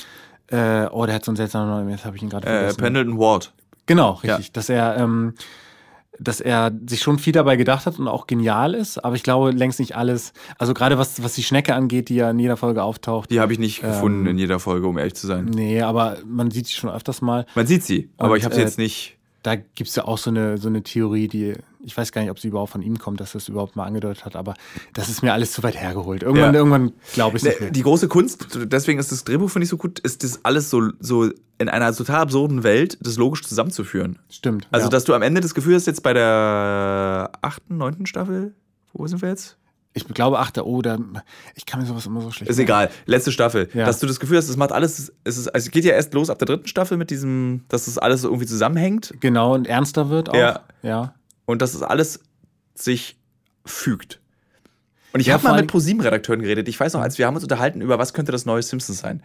äh, 0.48 0.86
oh, 0.92 1.06
der 1.06 1.16
hat 1.16 1.26
so 1.26 1.32
einen 1.32 1.36
seltsamen 1.36 1.70
Namen, 1.70 1.90
jetzt 1.90 2.06
habe 2.06 2.16
ich 2.16 2.24
ihn 2.24 2.30
gerade 2.30 2.48
Äh, 2.48 2.58
vergessen. 2.60 2.78
Pendleton 2.82 3.20
Ward. 3.20 3.52
Genau, 3.88 4.12
richtig. 4.24 4.54
Dass 4.54 4.70
er, 4.70 4.96
ähm, 4.98 5.34
dass 6.20 6.41
er 6.41 6.72
sich 6.88 7.01
schon 7.01 7.20
viel 7.20 7.34
dabei 7.34 7.55
gedacht 7.55 7.86
hat 7.86 7.99
und 7.99 8.07
auch 8.07 8.28
genial 8.28 8.74
ist, 8.74 9.03
aber 9.03 9.15
ich 9.15 9.24
glaube 9.24 9.51
längst 9.51 9.80
nicht 9.80 9.95
alles. 9.95 10.34
Also 10.57 10.74
gerade 10.74 10.97
was, 10.97 11.24
was 11.24 11.34
die 11.34 11.43
Schnecke 11.43 11.76
angeht, 11.76 12.09
die 12.09 12.15
ja 12.15 12.32
in 12.32 12.39
jeder 12.39 12.57
Folge 12.57 12.84
auftaucht. 12.84 13.32
Die 13.32 13.39
habe 13.39 13.53
ich 13.53 13.59
nicht 13.59 13.84
Ähm, 13.84 13.89
gefunden 13.89 14.26
in 14.28 14.38
jeder 14.38 14.59
Folge, 14.59 14.88
um 14.88 14.97
ehrlich 14.97 15.15
zu 15.15 15.28
sein. 15.28 15.45
Nee, 15.45 15.82
aber 15.82 16.18
man 16.26 16.51
sieht 16.51 16.68
sie 16.68 16.74
schon 16.74 16.89
öfters 16.89 17.22
mal. 17.22 17.45
Man 17.55 17.68
sieht 17.68 17.84
sie, 17.84 18.09
aber 18.18 18.32
Und, 18.32 18.38
ich 18.38 18.45
habe 18.45 18.55
sie 18.55 18.61
äh, 18.61 18.65
jetzt 18.65 18.78
nicht. 18.78 19.18
Da 19.43 19.55
gibt's 19.55 19.95
ja 19.95 20.05
auch 20.05 20.18
so 20.18 20.30
eine, 20.30 20.57
so 20.57 20.68
eine 20.68 20.84
Theorie, 20.84 21.28
die, 21.28 21.53
ich 21.84 21.96
weiß 21.98 22.12
gar 22.12 22.22
nicht, 22.22 22.32
ob 22.32 22.40
sie 22.40 22.48
überhaupt 22.50 22.72
von 22.72 22.82
ihm 22.82 22.98
kommt, 23.00 23.20
dass 23.20 23.34
er 23.36 23.40
es 23.40 23.50
überhaupt 23.50 23.76
mal 23.76 23.86
angedeutet 23.86 24.26
hat, 24.26 24.36
aber 24.36 24.54
das 24.94 25.10
ist 25.10 25.22
mir 25.24 25.34
alles 25.34 25.52
zu 25.52 25.64
weit 25.64 25.76
hergeholt. 25.80 26.24
Irgendwann, 26.24 26.54
Ja. 26.54 26.60
irgendwann 26.60 26.94
glaube 27.14 27.38
ich 27.38 27.44
nicht 27.44 27.60
Ne, 27.60 27.66
mehr. 27.66 27.72
Die 27.72 27.84
große 27.84 28.08
Kunst, 28.08 28.48
deswegen 28.66 29.00
ist 29.00 29.12
das 29.12 29.24
Drehbuch, 29.24 29.50
finde 29.50 29.64
ich, 29.66 29.70
so 29.70 29.78
gut, 29.78 30.00
ist 30.00 30.24
das 30.24 30.44
alles 30.44 30.70
so, 30.70 30.90
so 31.00 31.30
in 31.60 31.70
einer 31.70 31.94
total 31.94 32.22
absurden 32.22 32.64
Welt, 32.64 32.98
das 33.02 33.18
logisch 33.18 33.44
zusammenzuführen. 33.44 34.20
Stimmt. 34.30 34.68
Also, 34.72 34.88
ja. 34.88 34.90
dass 34.90 35.04
du 35.06 35.14
am 35.14 35.22
Ende 35.22 35.42
das 35.42 35.54
Gefühl 35.54 35.76
hast, 35.76 35.88
jetzt 35.88 36.04
bei 36.04 36.14
der 36.14 37.32
achten, 37.42 37.78
neunten 37.78 38.06
Staffel, 38.06 38.54
wo 38.94 39.08
sind 39.08 39.22
wir 39.22 39.30
jetzt? 39.30 39.58
ich 39.94 40.08
glaube, 40.10 40.38
ach, 40.38 40.52
da, 40.52 40.62
oh, 40.62 40.84
da, 40.84 41.00
ich 41.56 41.66
kann 41.66 41.80
mir 41.80 41.88
sowas 41.88 42.06
immer 42.06 42.22
so 42.22 42.30
schlecht 42.30 42.52
Ist 42.52 42.60
egal, 42.60 42.92
letzte 43.08 43.32
Staffel. 43.32 43.68
Ja. 43.74 43.86
Dass 43.88 44.00
du 44.00 44.06
das 44.06 44.20
Gefühl 44.20 44.38
hast, 44.38 44.48
es 44.48 44.56
macht 44.56 44.72
alles, 44.72 45.12
es, 45.24 45.38
ist, 45.38 45.48
also 45.48 45.72
geht 45.72 45.86
ja 45.86 45.94
erst 45.94 46.14
los 46.14 46.30
ab 46.30 46.38
der 46.38 46.46
dritten 46.46 46.68
Staffel 46.68 46.98
mit 46.98 47.10
diesem, 47.10 47.64
dass 47.68 47.86
das 47.86 47.98
alles 47.98 48.22
so 48.22 48.28
irgendwie 48.28 48.46
zusammenhängt 48.46 49.16
Genau, 49.22 49.56
und 49.56 49.66
ernster 49.66 50.12
wird 50.12 50.30
auch. 50.30 50.36
Ja. 50.36 50.60
ja. 50.84 51.16
Und 51.48 51.64
dass 51.64 51.72
das 51.72 51.82
alles 51.82 52.20
sich 52.76 53.18
fügt. 53.66 54.22
Und 55.14 55.22
ich 55.22 55.28
Ja, 55.28 55.34
habe 55.34 55.45
mal 55.45 55.60
mit 55.62 55.72
ProSieben-Redakteuren 55.72 56.41
geredet. 56.41 56.68
Ich 56.68 56.80
weiß 56.80 56.93
noch, 56.93 57.02
als 57.02 57.18
wir 57.18 57.26
haben 57.26 57.34
uns 57.34 57.43
unterhalten 57.43 57.82
über, 57.82 57.98
was 57.98 58.14
könnte 58.14 58.32
das 58.32 58.45
neue 58.45 58.62
Simpsons 58.62 59.00
sein. 59.00 59.24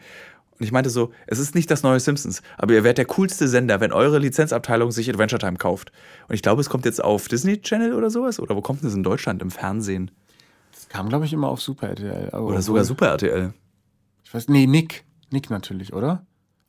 Und 0.58 0.64
ich 0.64 0.72
meinte 0.72 0.90
so, 0.90 1.12
es 1.26 1.38
ist 1.38 1.54
nicht 1.54 1.70
das 1.70 1.82
neue 1.82 1.98
Simpsons, 1.98 2.40
aber 2.56 2.72
ihr 2.74 2.84
werdet 2.84 2.98
der 2.98 3.04
coolste 3.06 3.48
Sender, 3.48 3.80
wenn 3.80 3.92
eure 3.92 4.18
Lizenzabteilung 4.18 4.92
sich 4.92 5.10
Adventure 5.10 5.40
Time 5.40 5.56
kauft. 5.56 5.90
Und 6.28 6.34
ich 6.34 6.42
glaube, 6.42 6.60
es 6.60 6.70
kommt 6.70 6.84
jetzt 6.84 7.02
auf 7.02 7.26
Disney 7.28 7.60
Channel 7.60 7.94
oder 7.94 8.10
sowas. 8.10 8.38
Oder 8.38 8.54
wo 8.56 8.62
kommt 8.62 8.80
denn 8.80 8.88
das 8.88 8.94
in 8.94 9.02
Deutschland? 9.02 9.42
Im 9.42 9.50
Fernsehen? 9.50 10.10
Das 10.72 10.88
kam, 10.88 11.08
glaube 11.08 11.24
ich, 11.26 11.32
immer 11.32 11.48
auf 11.48 11.60
Super 11.60 11.88
RTL. 11.88 12.28
Oder 12.30 12.62
sogar 12.62 12.84
Super 12.84 13.08
RTL. 13.08 13.52
Ich 14.24 14.32
weiß, 14.32 14.48
nee, 14.48 14.66
Nick. 14.66 15.04
Nick 15.30 15.50
natürlich, 15.50 15.92
oder? 15.92 16.24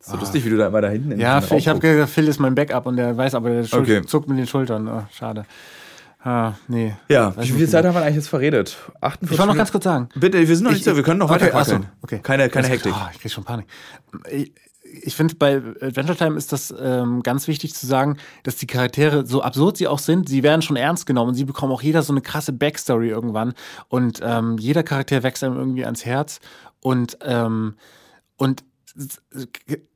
So 0.06 0.18
lustig, 0.18 0.43
wie 0.43 0.49
du 0.49 0.58
da 0.58 0.68
immer 0.68 0.82
da 0.82 0.89
hinten 0.89 1.12
in 1.14 1.20
Ja, 1.20 1.39
Phil, 1.39 1.58
ich 1.58 1.68
habe 1.70 1.80
gesagt, 1.80 2.10
Phil 2.10 2.28
ist 2.28 2.39
mein 2.39 2.56
Backup 2.56 2.86
und 2.86 2.97
der 2.97 3.16
weiß 3.16 3.36
aber, 3.36 3.49
der 3.49 3.64
Schul 3.64 3.80
Okay. 3.82 4.01
zuckt 4.06 4.28
mit 4.28 4.38
den 4.38 4.47
Schultern. 4.47 4.88
Oh, 4.88 5.04
schade. 5.14 5.45
Ah, 6.22 6.54
nee. 6.68 6.93
Ja, 7.10 7.34
wie 7.38 7.47
viel 7.47 7.68
Zeit 7.70 7.86
haben 7.86 7.95
wir 7.95 8.01
eigentlich 8.01 8.16
jetzt 8.16 8.28
verredet? 8.30 8.78
48 9.01 9.32
Ich 9.32 9.38
wollte 9.39 9.51
noch 9.51 9.58
ganz 9.58 9.72
kurz 9.72 9.84
sagen. 9.86 10.10
Bitte, 10.16 10.45
wir 10.45 10.56
sind 10.56 10.64
noch 10.66 10.72
nicht 10.72 10.80
Ich- 10.82 10.86
so, 10.86 10.95
wir 10.95 11.04
können 11.04 11.20
noch 11.20 11.30
okay, 11.32 11.54
weiter 11.54 11.64
so, 11.66 11.80
okay. 12.01 12.20
Keine, 12.22 12.49
keine 12.49 12.68
Hektik. 12.68 12.93
Oh, 12.95 13.08
ich 13.14 13.20
krieg 13.20 13.32
schon 13.32 13.43
Panik. 13.43 13.66
Ich- 14.32 14.54
ich 15.06 15.16
finde, 15.16 15.34
bei 15.36 15.56
Adventure 15.82 16.16
Time 16.18 16.38
ist 16.38 16.51
das 16.51 16.74
ähm, 16.80 17.24
ganz 17.24 17.47
wichtig 17.47 17.74
zu 17.74 17.88
sagen, 17.88 18.18
dass 18.43 18.58
die 18.58 18.68
Charaktere, 18.68 19.26
so 19.26 19.41
absurd 19.41 19.78
sie 19.78 19.88
auch 19.88 19.97
sind, 19.99 20.30
sie 20.30 20.43
werden 20.43 20.62
schon 20.62 20.76
ernst 20.76 21.06
genommen. 21.08 21.34
Sie 21.34 21.45
bekommen 21.45 21.72
auch 21.72 21.82
jeder 21.82 22.04
so 22.04 22.14
eine 22.14 22.22
krasse 22.22 22.54
Backstory 22.54 23.10
irgendwann. 23.10 23.54
Und 23.88 24.20
ähm, 24.24 24.58
jeder 24.60 24.84
Charakter 24.84 25.24
wächst 25.24 25.43
einem 25.43 25.56
irgendwie 25.58 25.84
ans 25.86 26.06
Herz. 26.06 26.39
Und, 26.80 27.18
ähm, 27.24 27.74
und 28.38 28.64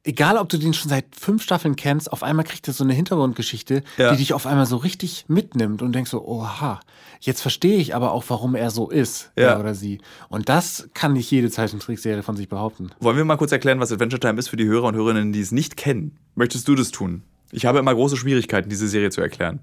egal 0.03 0.37
ob 0.37 0.49
du 0.49 0.57
den 0.57 0.73
schon 0.73 0.89
seit 0.89 1.05
fünf 1.15 1.43
Staffeln 1.43 1.75
kennst, 1.75 2.11
auf 2.11 2.23
einmal 2.23 2.45
kriegt 2.45 2.67
er 2.67 2.73
so 2.73 2.83
eine 2.83 2.93
Hintergrundgeschichte, 2.93 3.83
ja. 3.97 4.11
die 4.11 4.17
dich 4.17 4.33
auf 4.33 4.47
einmal 4.47 4.65
so 4.65 4.77
richtig 4.77 5.25
mitnimmt 5.27 5.81
und 5.81 5.93
denkst 5.93 6.11
so, 6.11 6.25
oha, 6.25 6.79
jetzt 7.19 7.41
verstehe 7.41 7.77
ich 7.77 7.95
aber 7.95 8.11
auch, 8.11 8.23
warum 8.27 8.55
er 8.55 8.71
so 8.71 8.89
ist, 8.89 9.31
ja. 9.37 9.49
er 9.49 9.59
oder 9.59 9.75
sie. 9.75 9.99
Und 10.29 10.49
das 10.49 10.89
kann 10.93 11.13
nicht 11.13 11.29
jede 11.29 11.51
Zeichentrickserie 11.51 12.23
von 12.23 12.35
sich 12.35 12.49
behaupten. 12.49 12.89
Wollen 12.99 13.17
wir 13.17 13.25
mal 13.25 13.37
kurz 13.37 13.51
erklären, 13.51 13.79
was 13.79 13.91
Adventure 13.91 14.19
Time 14.19 14.39
ist 14.39 14.49
für 14.49 14.57
die 14.57 14.65
Hörer 14.65 14.87
und 14.87 14.95
Hörerinnen, 14.95 15.31
die 15.31 15.41
es 15.41 15.51
nicht 15.51 15.77
kennen? 15.77 16.17
Möchtest 16.35 16.67
du 16.67 16.75
das 16.75 16.91
tun? 16.91 17.23
Ich 17.51 17.65
habe 17.65 17.79
immer 17.79 17.93
große 17.93 18.17
Schwierigkeiten, 18.17 18.69
diese 18.69 18.87
Serie 18.87 19.09
zu 19.09 19.21
erklären. 19.21 19.59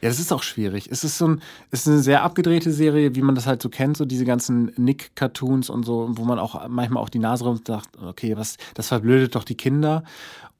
Ja, 0.00 0.08
das 0.08 0.20
ist 0.20 0.32
auch 0.32 0.44
schwierig. 0.44 0.88
Es 0.90 1.02
ist 1.02 1.18
so 1.18 1.26
ein, 1.26 1.42
es 1.70 1.80
ist 1.80 1.88
eine 1.88 1.98
sehr 1.98 2.22
abgedrehte 2.22 2.70
Serie, 2.70 3.16
wie 3.16 3.22
man 3.22 3.34
das 3.34 3.46
halt 3.46 3.60
so 3.60 3.68
kennt, 3.68 3.96
so 3.96 4.04
diese 4.04 4.24
ganzen 4.24 4.72
Nick-Cartoons 4.76 5.70
und 5.70 5.84
so, 5.84 6.08
wo 6.12 6.24
man 6.24 6.38
auch 6.38 6.68
manchmal 6.68 7.02
auch 7.02 7.08
die 7.08 7.18
Nase 7.18 7.44
rum 7.44 7.60
sagt, 7.66 7.88
okay, 8.00 8.36
was, 8.36 8.58
das 8.74 8.88
verblödet 8.88 9.34
doch 9.34 9.44
die 9.44 9.56
Kinder. 9.56 10.04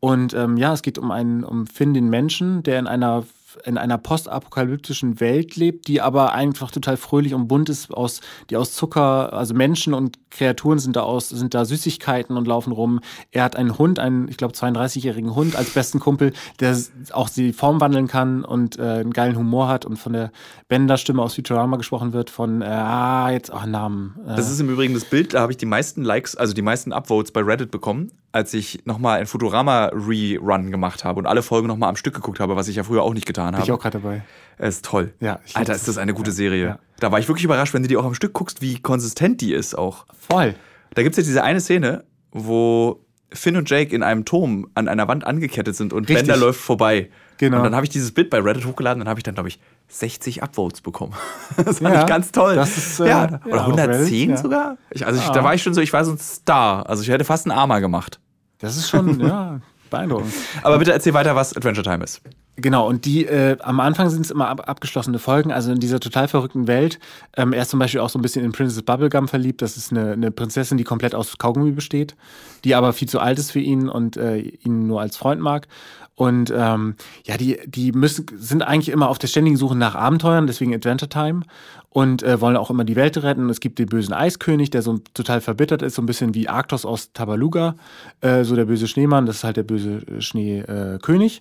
Und 0.01 0.35
ähm, 0.35 0.57
ja, 0.57 0.73
es 0.73 0.83
geht 0.83 0.99
um 0.99 1.11
einen, 1.11 1.45
um 1.45 1.67
Finn 1.67 1.95
den 1.95 2.09
Menschen, 2.09 2.63
der 2.63 2.79
in 2.79 2.87
einer 2.87 3.25
in 3.65 3.79
einer 3.79 3.99
postapokalyptischen 3.99 5.21
Welt 5.21 5.57
lebt, 5.57 5.89
die 5.89 6.01
aber 6.01 6.33
einfach 6.33 6.71
total 6.71 6.97
fröhlich 6.97 7.35
und 7.35 7.49
bunt 7.49 7.69
ist, 7.69 7.93
aus, 7.93 8.21
die 8.51 8.57
aus 8.57 8.75
Zucker, 8.75 9.33
also 9.33 9.55
Menschen 9.55 9.95
und 9.95 10.19
Kreaturen 10.31 10.79
sind 10.79 10.97
da 10.97 11.03
aus, 11.03 11.31
sind 11.31 11.55
da 11.55 11.65
Süßigkeiten 11.65 12.37
und 12.37 12.47
laufen 12.47 12.73
rum. 12.73 13.01
Er 13.31 13.45
hat 13.45 13.57
einen 13.57 13.79
Hund, 13.79 13.99
einen, 13.99 14.29
ich 14.29 14.37
glaube, 14.37 14.55
32-jährigen 14.55 15.35
Hund 15.35 15.57
als 15.57 15.71
besten 15.71 15.99
Kumpel, 15.99 16.33
der 16.61 16.77
auch 17.13 17.31
die 17.31 17.53
Form 17.53 17.81
wandeln 17.81 18.07
kann 18.07 18.45
und 18.45 18.79
äh, 18.79 18.83
einen 18.83 19.13
geilen 19.13 19.37
Humor 19.37 19.69
hat 19.69 19.87
und 19.87 19.97
von 19.97 20.13
der 20.13 20.31
Bender-Stimme 20.69 21.23
aus 21.23 21.35
Futurama 21.35 21.77
gesprochen 21.77 22.13
wird, 22.13 22.31
von, 22.31 22.61
äh, 22.61 22.67
ah, 22.67 23.31
jetzt, 23.31 23.53
ach, 23.53 23.67
Namen. 23.67 24.17
Äh. 24.27 24.37
Das 24.37 24.51
ist 24.51 24.61
im 24.61 24.69
Übrigen 24.69 24.95
das 24.95 25.05
Bild, 25.05 25.35
da 25.35 25.41
habe 25.41 25.53
ich 25.53 25.59
die 25.59 25.67
meisten 25.67 26.03
Likes, 26.03 26.37
also 26.37 26.53
die 26.53 26.63
meisten 26.63 26.93
Upvotes 26.93 27.33
bei 27.33 27.41
Reddit 27.41 27.71
bekommen, 27.71 28.11
als 28.33 28.53
ich 28.55 28.85
nochmal 28.85 29.21
ein 29.21 29.27
Futurama-Rerun 29.27 30.71
gemacht 30.71 31.05
habe 31.05 31.19
und 31.19 31.27
alle 31.27 31.43
Folgen 31.43 31.67
nochmal 31.67 31.89
am 31.89 31.97
Stück 31.97 32.15
geguckt 32.15 32.41
habe, 32.41 32.57
was 32.57 32.69
ich 32.69 32.77
ja 32.77 32.85
früher 32.85 33.03
auch 33.03 33.15
nicht 33.15 33.27
getan 33.27 33.47
habe. 33.47 33.57
Bin 33.57 33.65
ich 33.65 33.73
auch 33.73 33.81
gerade 33.81 34.01
dabei. 34.01 34.23
Es 34.59 34.77
ist 34.77 34.85
toll. 34.85 35.15
Ja, 35.21 35.41
Alter, 35.55 35.75
ist 35.75 35.89
das 35.89 35.99
eine 35.99 36.15
gute 36.15 36.33
Serie. 36.33 36.65
Ja. 36.65 36.79
Da 37.01 37.11
war 37.11 37.19
ich 37.19 37.29
wirklich 37.29 37.45
überrascht, 37.45 37.75
wenn 37.75 37.83
du 37.83 37.89
die 37.89 37.97
auch 37.97 38.05
am 38.05 38.15
Stück 38.15 38.33
guckst, 38.33 38.61
wie 38.61 38.79
konsistent 38.81 39.41
die 39.41 39.55
ist 39.55 39.77
auch. 39.77 40.07
Voll. 40.29 40.55
Da 40.95 41.03
gibt 41.03 41.17
es 41.17 41.25
ja 41.25 41.29
diese 41.29 41.43
eine 41.43 41.61
Szene, 41.61 42.05
wo 42.33 43.01
Finn 43.31 43.57
und 43.57 43.69
Jake 43.69 43.95
in 43.95 44.03
einem 44.03 44.25
Turm 44.25 44.69
an 44.75 44.89
einer 44.89 45.07
Wand 45.09 45.27
angekettet 45.27 45.77
sind 45.77 45.93
und 45.93 46.09
Richtig. 46.09 46.27
Bender 46.27 46.37
läuft 46.37 46.61
vorbei. 46.61 47.11
Genau. 47.37 47.59
Und 47.59 47.65
dann 47.65 47.75
habe 47.75 47.85
ich 47.85 47.91
dieses 47.91 48.13
Bild 48.13 48.31
bei 48.31 48.41
Reddit 48.41 48.65
hochgeladen, 48.65 49.01
dann 49.01 49.09
habe 49.09 49.21
ich 49.21 49.25
dann, 49.25 49.35
glaube 49.35 49.49
ich, 49.49 49.61
60 49.89 50.43
Upvotes 50.43 50.81
bekommen. 50.81 51.15
das 51.57 51.79
fand 51.79 51.95
ja, 51.95 52.01
ich 52.03 52.07
ganz 52.07 52.33
toll. 52.33 52.57
Das 52.57 52.77
ist, 52.77 53.01
äh, 53.01 53.09
ja. 53.09 53.41
Oder 53.45 53.57
ja, 53.57 53.67
110 53.67 54.31
Reddit, 54.31 54.43
sogar? 54.43 54.79
Ich, 54.91 55.07
also 55.07 55.21
ich, 55.21 55.29
da 55.29 55.45
war 55.45 55.55
ich 55.55 55.63
schon 55.63 55.75
so, 55.75 55.81
ich 55.81 55.93
war 55.93 56.05
so 56.05 56.13
ein 56.13 56.19
Star. 56.19 56.89
Also 56.89 57.03
ich 57.03 57.09
hätte 57.09 57.25
fast 57.25 57.47
einen 57.47 57.57
Armer 57.57 57.81
gemacht. 57.81 58.19
Das 58.59 58.77
ist 58.77 58.89
schon, 58.89 59.21
ja, 59.21 59.61
beeindruckend. 59.91 60.35
Aber 60.63 60.79
bitte 60.79 60.93
erzähl 60.93 61.15
weiter, 61.15 61.37
was 61.37 61.57
Adventure 61.57 61.85
Time 61.85 62.03
ist. 62.03 62.23
Genau, 62.61 62.89
und 62.89 63.05
die 63.05 63.25
äh, 63.25 63.57
am 63.61 63.79
Anfang 63.79 64.11
sind 64.11 64.25
es 64.25 64.33
immer 64.33 64.49
ab, 64.49 64.69
abgeschlossene 64.69 65.21
Folgen, 65.21 65.53
also 65.53 65.71
in 65.71 65.79
dieser 65.79 66.01
total 66.01 66.27
verrückten 66.27 66.67
Welt. 66.67 66.99
Ähm, 67.37 67.53
er 67.53 67.63
ist 67.63 67.71
zum 67.71 67.79
Beispiel 67.79 68.01
auch 68.01 68.09
so 68.09 68.19
ein 68.19 68.23
bisschen 68.23 68.45
in 68.45 68.51
Princess 68.51 68.83
Bubblegum 68.83 69.29
verliebt. 69.29 69.63
Das 69.63 69.77
ist 69.77 69.93
eine, 69.93 70.11
eine 70.13 70.33
Prinzessin, 70.33 70.77
die 70.77 70.83
komplett 70.83 71.15
aus 71.15 71.39
Kaugummi 71.39 71.71
besteht, 71.71 72.17
die 72.65 72.75
aber 72.75 72.93
viel 72.93 73.09
zu 73.09 73.21
alt 73.21 73.39
ist 73.39 73.53
für 73.53 73.61
ihn 73.61 73.89
und 73.89 74.17
äh, 74.17 74.39
ihn 74.39 74.89
nur 74.89 75.01
als 75.01 75.17
Freund 75.17 75.41
mag. 75.41 75.69
Und 76.17 76.53
ähm, 76.53 76.97
ja, 77.25 77.37
die, 77.37 77.61
die 77.65 77.93
müssen, 77.93 78.27
sind 78.37 78.63
eigentlich 78.65 78.89
immer 78.89 79.09
auf 79.09 79.21
der 79.21 79.29
ständigen 79.29 79.57
Suche 79.57 79.77
nach 79.77 79.95
Abenteuern, 79.95 80.49
deswegen 80.49 80.75
Adventure 80.75 81.09
Time. 81.09 81.43
Und 81.91 82.25
äh, 82.25 82.41
wollen 82.41 82.57
auch 82.57 82.71
immer 82.71 82.85
die 82.85 82.97
Welt 82.97 83.17
retten. 83.23 83.49
Es 83.51 83.61
gibt 83.61 83.79
den 83.79 83.87
bösen 83.87 84.13
Eiskönig, 84.13 84.71
der 84.71 84.83
so 84.83 84.99
total 85.15 85.41
verbittert 85.41 85.83
ist, 85.83 85.95
so 85.95 86.03
ein 86.03 86.07
bisschen 86.07 86.35
wie 86.35 86.49
Arctos 86.49 86.85
aus 86.85 87.13
Tabaluga, 87.13 87.77
äh, 88.21 88.43
so 88.43 88.57
der 88.57 88.65
böse 88.65 88.89
Schneemann, 88.89 89.27
das 89.27 89.37
ist 89.37 89.45
halt 89.45 89.57
der 89.57 89.63
böse 89.63 90.03
äh, 90.07 90.21
Schneekönig. 90.21 91.41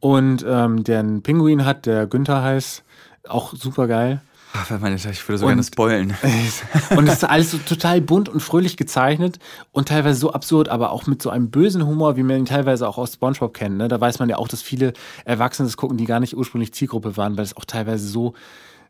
Und 0.00 0.44
ähm, 0.48 0.82
der 0.84 1.00
einen 1.00 1.22
Pinguin 1.22 1.64
hat, 1.64 1.86
der 1.86 2.06
Günther 2.06 2.42
heißt, 2.42 2.82
auch 3.28 3.54
super 3.54 3.86
geil. 3.86 4.22
Ach, 4.52 4.68
meine, 4.80 4.96
ich 4.96 5.28
würde 5.28 5.38
so 5.38 5.44
und, 5.44 5.50
gerne 5.50 5.62
spoilen. 5.62 6.16
und 6.96 7.06
es 7.06 7.14
ist 7.14 7.24
alles 7.24 7.52
so 7.52 7.58
total 7.58 8.00
bunt 8.00 8.28
und 8.28 8.40
fröhlich 8.40 8.76
gezeichnet 8.76 9.38
und 9.70 9.88
teilweise 9.88 10.18
so 10.18 10.32
absurd, 10.32 10.68
aber 10.68 10.90
auch 10.90 11.06
mit 11.06 11.22
so 11.22 11.30
einem 11.30 11.50
bösen 11.50 11.86
Humor, 11.86 12.16
wie 12.16 12.24
man 12.24 12.38
ihn 12.38 12.46
teilweise 12.46 12.88
auch 12.88 12.98
aus 12.98 13.14
Spongebob 13.14 13.54
kennt. 13.54 13.76
Ne? 13.76 13.86
Da 13.86 14.00
weiß 14.00 14.18
man 14.18 14.28
ja 14.28 14.38
auch, 14.38 14.48
dass 14.48 14.60
viele 14.60 14.92
Erwachsene 15.24 15.68
das 15.68 15.76
gucken, 15.76 15.98
die 15.98 16.04
gar 16.04 16.18
nicht 16.18 16.36
ursprünglich 16.36 16.74
Zielgruppe 16.74 17.16
waren, 17.16 17.36
weil 17.36 17.44
es 17.44 17.56
auch 17.56 17.64
teilweise 17.64 18.08
so, 18.08 18.34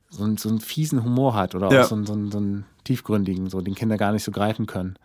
so, 0.09 0.25
einen, 0.25 0.39
so 0.39 0.49
einen 0.49 0.61
fiesen 0.61 1.05
Humor 1.05 1.35
hat 1.35 1.55
oder 1.55 1.71
ja. 1.71 1.83
auch 1.83 1.89
so 1.89 1.95
einen, 1.95 2.07
so, 2.07 2.15
einen, 2.15 2.31
so 2.31 2.39
einen 2.39 2.65
tiefgründigen, 2.85 3.51
so 3.51 3.61
den 3.61 3.75
Kinder 3.75 3.99
gar 3.99 4.13
nicht 4.13 4.25
so 4.25 4.33
greifen 4.33 4.65
können. 4.65 4.97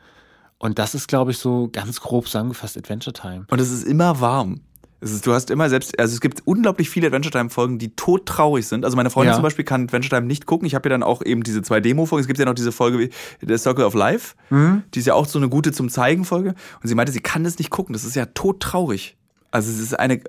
Und 0.57 0.79
das 0.79 0.95
ist, 0.95 1.09
glaube 1.09 1.31
ich, 1.31 1.37
so 1.37 1.69
ganz 1.69 1.99
grob 1.99 2.27
zusammengefasst 2.27 2.77
Adventure 2.77 3.13
Time. 3.13 3.45
Und 3.49 3.59
es 3.59 3.71
ist 3.71 3.83
immer 3.83 4.21
warm. 4.21 4.61
Ist, 5.01 5.27
du 5.27 5.33
hast 5.33 5.51
immer 5.51 5.69
selbst, 5.69 5.99
also 5.99 6.13
es 6.13 6.21
gibt 6.21 6.41
unglaublich 6.45 6.89
viele 6.89 7.07
Adventure 7.07 7.31
Time 7.31 7.49
Folgen, 7.49 7.77
die 7.77 7.95
todtraurig 7.95 8.65
sind. 8.67 8.85
Also 8.85 8.95
meine 8.95 9.09
Freundin 9.09 9.31
ja. 9.31 9.35
zum 9.35 9.43
Beispiel 9.43 9.65
kann 9.65 9.83
Adventure 9.83 10.15
Time 10.15 10.27
nicht 10.27 10.45
gucken. 10.45 10.65
Ich 10.65 10.73
habe 10.73 10.87
ja 10.87 10.91
dann 10.91 11.03
auch 11.03 11.21
eben 11.21 11.43
diese 11.43 11.61
zwei 11.61 11.79
Demo-Folgen. 11.79 12.21
Es 12.21 12.27
gibt 12.27 12.39
ja 12.39 12.45
noch 12.45 12.53
diese 12.53 12.71
Folge 12.71 12.99
wie 12.99 13.09
The 13.45 13.57
Circle 13.57 13.85
of 13.85 13.93
Life. 13.93 14.35
Mhm. 14.49 14.83
Die 14.93 14.99
ist 14.99 15.05
ja 15.05 15.13
auch 15.13 15.25
so 15.25 15.37
eine 15.37 15.49
gute 15.49 15.71
zum 15.71 15.89
Zeigen 15.89 16.25
Folge. 16.25 16.55
Und 16.81 16.87
sie 16.87 16.95
meinte, 16.95 17.11
sie 17.11 17.19
kann 17.19 17.43
das 17.43 17.57
nicht 17.57 17.69
gucken. 17.69 17.93
Das 17.93 18.03
ist 18.03 18.15
ja 18.15 18.25
todtraurig. 18.25 19.17
Also 19.51 19.69
es 19.69 19.79
ist 19.79 19.99
eine, 19.99 20.21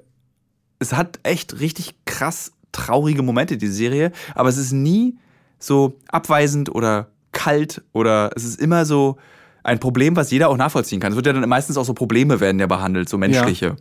es 0.78 0.92
hat 0.92 1.20
echt 1.22 1.60
richtig 1.60 1.94
krass 2.04 2.52
traurige 2.72 3.22
Momente, 3.22 3.56
die 3.56 3.68
Serie. 3.68 4.12
Aber 4.34 4.48
es 4.48 4.56
ist 4.56 4.72
nie 4.72 5.16
so 5.58 5.98
abweisend 6.08 6.74
oder 6.74 7.08
kalt 7.32 7.82
oder 7.92 8.30
es 8.34 8.44
ist 8.44 8.60
immer 8.60 8.84
so 8.84 9.16
ein 9.62 9.78
Problem, 9.80 10.16
was 10.16 10.30
jeder 10.30 10.48
auch 10.48 10.56
nachvollziehen 10.56 11.00
kann. 11.00 11.12
Es 11.12 11.16
wird 11.16 11.26
ja 11.26 11.32
dann 11.32 11.48
meistens 11.48 11.76
auch 11.76 11.84
so 11.84 11.92
Probleme 11.92 12.40
werden 12.40 12.58
ja 12.60 12.66
behandelt, 12.66 13.08
so 13.08 13.18
menschliche. 13.18 13.66
Ja. 13.66 13.76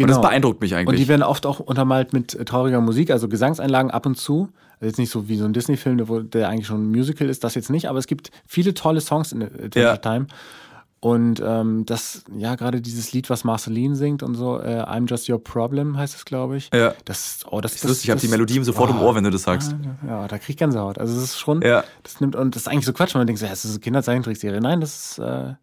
Genau. 0.00 0.06
Und 0.06 0.08
das 0.08 0.16
genau. 0.16 0.28
beeindruckt 0.28 0.60
mich 0.62 0.74
eigentlich. 0.74 0.88
Und 0.88 0.98
die 0.98 1.08
werden 1.08 1.22
oft 1.22 1.44
auch 1.44 1.60
untermalt 1.60 2.12
mit 2.14 2.34
äh, 2.34 2.44
trauriger 2.44 2.80
Musik, 2.80 3.10
also 3.10 3.28
Gesangseinlagen 3.28 3.90
ab 3.90 4.06
und 4.06 4.16
zu. 4.16 4.48
Also 4.80 4.86
jetzt 4.86 4.98
nicht 4.98 5.10
so 5.10 5.28
wie 5.28 5.36
so 5.36 5.44
ein 5.44 5.52
Disney-Film, 5.52 6.30
der 6.30 6.48
eigentlich 6.48 6.66
schon 6.66 6.84
ein 6.84 6.90
Musical 6.90 7.28
ist, 7.28 7.44
das 7.44 7.54
jetzt 7.54 7.68
nicht, 7.68 7.86
aber 7.86 7.98
es 7.98 8.06
gibt 8.06 8.30
viele 8.46 8.72
tolle 8.72 9.02
Songs 9.02 9.32
in 9.32 9.42
Adventure 9.42 9.84
ja. 9.84 9.96
Time. 9.98 10.26
Und 11.00 11.42
ähm, 11.44 11.84
das, 11.86 12.24
ja, 12.34 12.54
gerade 12.56 12.80
dieses 12.80 13.12
Lied, 13.12 13.30
was 13.30 13.44
Marceline 13.44 13.94
singt 13.94 14.22
und 14.22 14.34
so, 14.34 14.58
äh, 14.58 14.82
I'm 14.82 15.08
Just 15.08 15.28
Your 15.28 15.42
Problem 15.42 15.96
heißt 15.98 16.14
es, 16.14 16.24
glaube 16.24 16.56
ich. 16.56 16.70
Ja. 16.74 16.94
Das, 17.04 17.40
oh, 17.50 17.60
das, 17.60 17.72
das 17.72 17.82
ist 17.82 17.88
lustig, 17.88 18.04
ich 18.04 18.10
habe 18.10 18.20
die 18.20 18.28
Melodie 18.28 18.62
sofort 18.64 18.90
oh, 18.90 18.94
im 18.94 19.00
Ohr, 19.00 19.14
wenn 19.14 19.24
du 19.24 19.30
das 19.30 19.42
sagst. 19.42 19.74
Ja, 20.06 20.28
da 20.28 20.38
krieg 20.38 20.50
ich 20.50 20.56
Gänsehaut. 20.58 20.98
Also, 20.98 21.14
das 21.14 21.24
ist 21.24 21.38
schon, 21.38 21.62
ja. 21.62 21.84
das 22.02 22.20
nimmt, 22.20 22.36
und 22.36 22.54
das 22.54 22.62
ist 22.62 22.68
eigentlich 22.68 22.86
so 22.86 22.92
Quatsch, 22.92 23.14
wenn 23.14 23.20
man 23.20 23.26
denkt, 23.26 23.40
ja, 23.40 23.48
das 23.48 23.64
ist 23.64 23.70
eine 23.70 23.80
Kinderzeichentrickserie. 23.80 24.60
Nein, 24.60 24.80
das 24.80 25.12
ist, 25.12 25.18
äh, 25.18 25.54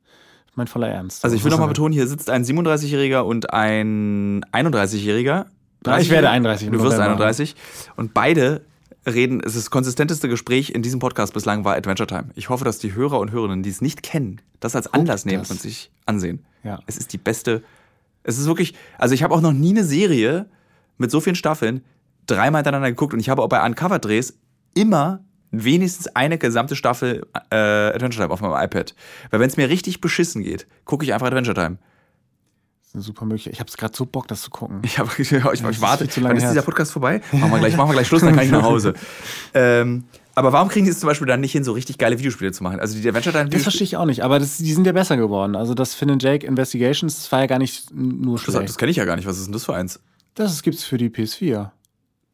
mein 0.58 0.68
voller 0.68 0.90
Ernst. 0.90 1.24
Also 1.24 1.36
ich 1.36 1.44
will 1.44 1.52
nochmal 1.52 1.68
betonen, 1.68 1.94
hier 1.94 2.08
sitzt 2.08 2.30
ein 2.30 2.44
37-Jähriger 2.44 3.22
und 3.22 3.54
ein 3.54 4.44
31-Jähriger. 4.52 5.46
Ja, 5.86 6.00
ich 6.00 6.10
werde 6.10 6.30
31. 6.30 6.72
Du 6.72 6.82
wirst 6.82 7.00
31. 7.00 7.56
Und 7.96 8.14
beide 8.14 8.62
reden, 9.06 9.40
es 9.40 9.56
ist 9.56 9.66
das 9.66 9.72
konsistenteste 9.72 10.28
Gespräch 10.28 10.72
in 10.72 10.82
diesem 10.82 11.00
Podcast 11.00 11.34
bislang 11.34 11.64
war 11.64 11.76
Adventure 11.76 12.08
Time. 12.08 12.30
Ich 12.36 12.50
hoffe, 12.50 12.66
dass 12.66 12.80
die 12.80 12.94
Hörer 12.94 13.20
und 13.20 13.32
Hörerinnen, 13.32 13.64
die 13.64 13.70
es 13.70 13.82
nicht 13.82 14.04
kennen, 14.04 14.42
das 14.60 14.76
als 14.76 14.94
Anlass 14.94 15.26
nehmen 15.26 15.46
und 15.48 15.62
sich 15.62 15.92
ansehen. 16.06 16.44
Ja. 16.64 16.80
Es 16.88 16.98
ist 16.98 17.14
die 17.14 17.18
beste. 17.18 17.64
Es 18.24 18.38
ist 18.38 18.48
wirklich, 18.48 18.74
also 18.98 19.14
ich 19.14 19.24
habe 19.24 19.34
auch 19.34 19.42
noch 19.42 19.54
nie 19.54 19.70
eine 19.70 19.86
Serie 19.86 20.48
mit 20.98 21.12
so 21.12 21.22
vielen 21.22 21.36
Staffeln 21.36 21.82
dreimal 22.26 22.60
hintereinander 22.60 22.90
geguckt 22.90 23.14
und 23.14 23.20
ich 23.20 23.30
habe 23.30 23.42
auch 23.42 23.48
bei 23.48 23.66
Uncover-Drehs 23.66 24.38
immer 24.74 25.22
wenigstens 25.52 26.08
eine 26.16 26.38
gesamte 26.38 26.76
Staffel 26.76 27.26
äh, 27.50 27.56
Adventure 27.56 28.24
Time 28.24 28.34
auf 28.34 28.42
meinem 28.42 28.64
iPad. 28.64 28.96
Weil 29.32 29.40
wenn 29.40 29.50
es 29.50 29.58
mir 29.58 29.70
richtig 29.70 30.02
beschissen 30.02 30.44
geht, 30.44 30.68
gucke 30.86 31.06
ich 31.06 31.14
einfach 31.14 31.28
Adventure 31.28 31.56
Time. 31.56 31.78
Das 32.82 32.90
ist 32.90 32.96
eine 32.96 33.04
super 33.04 33.26
Möglichkeit. 33.26 33.54
Ich 33.54 33.60
habe 33.60 33.70
es 33.70 33.78
gerade 33.78 33.96
so 33.96 34.06
Bock, 34.06 34.28
das 34.28 34.42
zu 34.42 34.50
gucken. 34.50 34.82
Ich, 34.84 35.00
hab, 35.00 35.08
ich, 35.20 35.32
ich, 35.32 35.44
ich 35.44 35.82
warte. 35.82 36.08
Wann 36.22 36.38
ist 36.38 36.50
dieser 36.50 36.62
Podcast 36.62 36.92
vorbei? 36.92 37.22
Machen 37.32 37.52
wir 37.52 37.60
gleich, 37.60 37.76
machen 37.76 37.90
wir 37.90 37.94
gleich 37.94 38.08
Schluss, 38.08 38.22
dann 38.22 38.36
kann 38.36 38.46
ich 38.46 38.52
nach 38.52 38.64
Hause. 38.64 38.94
ähm, 39.54 40.06
aber 40.36 40.54
warum 40.54 40.70
kriegen 40.70 40.86
die 40.86 40.92
es 40.92 41.00
zum 41.00 41.08
Beispiel 41.08 41.26
dann 41.26 41.40
nicht 41.42 41.52
hin, 41.52 41.64
so 41.64 41.72
richtig 41.72 41.98
geile 41.98 42.20
Videospiele 42.20 42.52
zu 42.52 42.62
machen? 42.62 42.80
Also 42.80 43.00
die 43.00 43.08
Adventure 43.08 43.36
Time. 43.36 43.50
Das 43.50 43.64
verstehe 43.64 43.86
ich 43.86 43.98
auch 43.98 44.06
nicht, 44.06 44.24
aber 44.24 44.38
das, 44.38 44.58
die 44.58 44.72
sind 44.72 44.86
ja 44.86 44.92
besser 44.92 45.18
geworden. 45.18 45.56
Also 45.56 45.74
das 45.74 45.96
Finn 45.96 46.12
and 46.12 46.22
Jake 46.22 46.46
Investigations, 46.46 47.16
das 47.16 47.32
war 47.32 47.40
ja 47.40 47.48
gar 47.48 47.58
nicht 47.58 47.92
nur 47.92 48.38
schlecht. 48.38 48.58
Das, 48.58 48.66
das 48.66 48.78
kenne 48.78 48.92
ich 48.92 48.98
ja 48.98 49.06
gar 49.06 49.16
nicht. 49.16 49.28
Was 49.28 49.38
ist 49.40 49.48
denn 49.48 49.54
das 49.54 49.66
für 49.66 49.74
eins? 49.74 50.00
Das 50.36 50.62
gibt 50.62 50.78
es 50.78 50.84
für 50.84 51.00
die 51.00 51.10
PS4. 51.10 51.72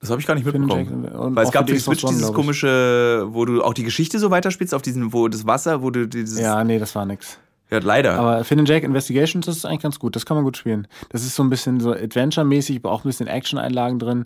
Das 0.03 0.09
habe 0.09 0.19
ich 0.19 0.27
gar 0.27 0.35
nicht 0.35 0.43
mitbekommen. 0.43 1.07
Weil 1.33 1.45
es 1.45 1.51
gab 1.53 1.65
die 1.65 1.79
Switch 1.79 2.03
dieses 2.03 2.33
komische, 2.33 3.25
wo 3.29 3.45
du 3.45 3.63
auch 3.63 3.73
die 3.73 3.85
Geschichte 3.85 4.19
so 4.19 4.31
weiterspielst, 4.31 4.73
auf 4.73 4.81
diesen, 4.81 5.13
wo 5.13 5.29
das 5.29 5.47
Wasser, 5.47 5.81
wo 5.81 5.91
du 5.91 6.09
dieses. 6.09 6.37
Ja, 6.41 6.61
nee, 6.65 6.77
das 6.77 6.93
war 6.93 7.05
nix. 7.05 7.37
Ja, 7.73 7.79
leider. 7.83 8.19
Aber 8.19 8.43
Finn 8.43 8.59
and 8.59 8.69
Jack 8.69 8.83
Investigations, 8.83 9.45
das 9.45 9.57
ist 9.57 9.65
eigentlich 9.65 9.81
ganz 9.81 9.99
gut. 9.99 10.15
Das 10.15 10.25
kann 10.25 10.37
man 10.37 10.43
gut 10.43 10.57
spielen. 10.57 10.87
Das 11.09 11.23
ist 11.23 11.35
so 11.35 11.43
ein 11.43 11.49
bisschen 11.49 11.79
so 11.79 11.91
Adventure-mäßig, 11.91 12.77
aber 12.77 12.91
auch 12.91 13.03
ein 13.03 13.09
bisschen 13.09 13.27
Action-Einlagen 13.27 13.97
drin. 13.99 14.25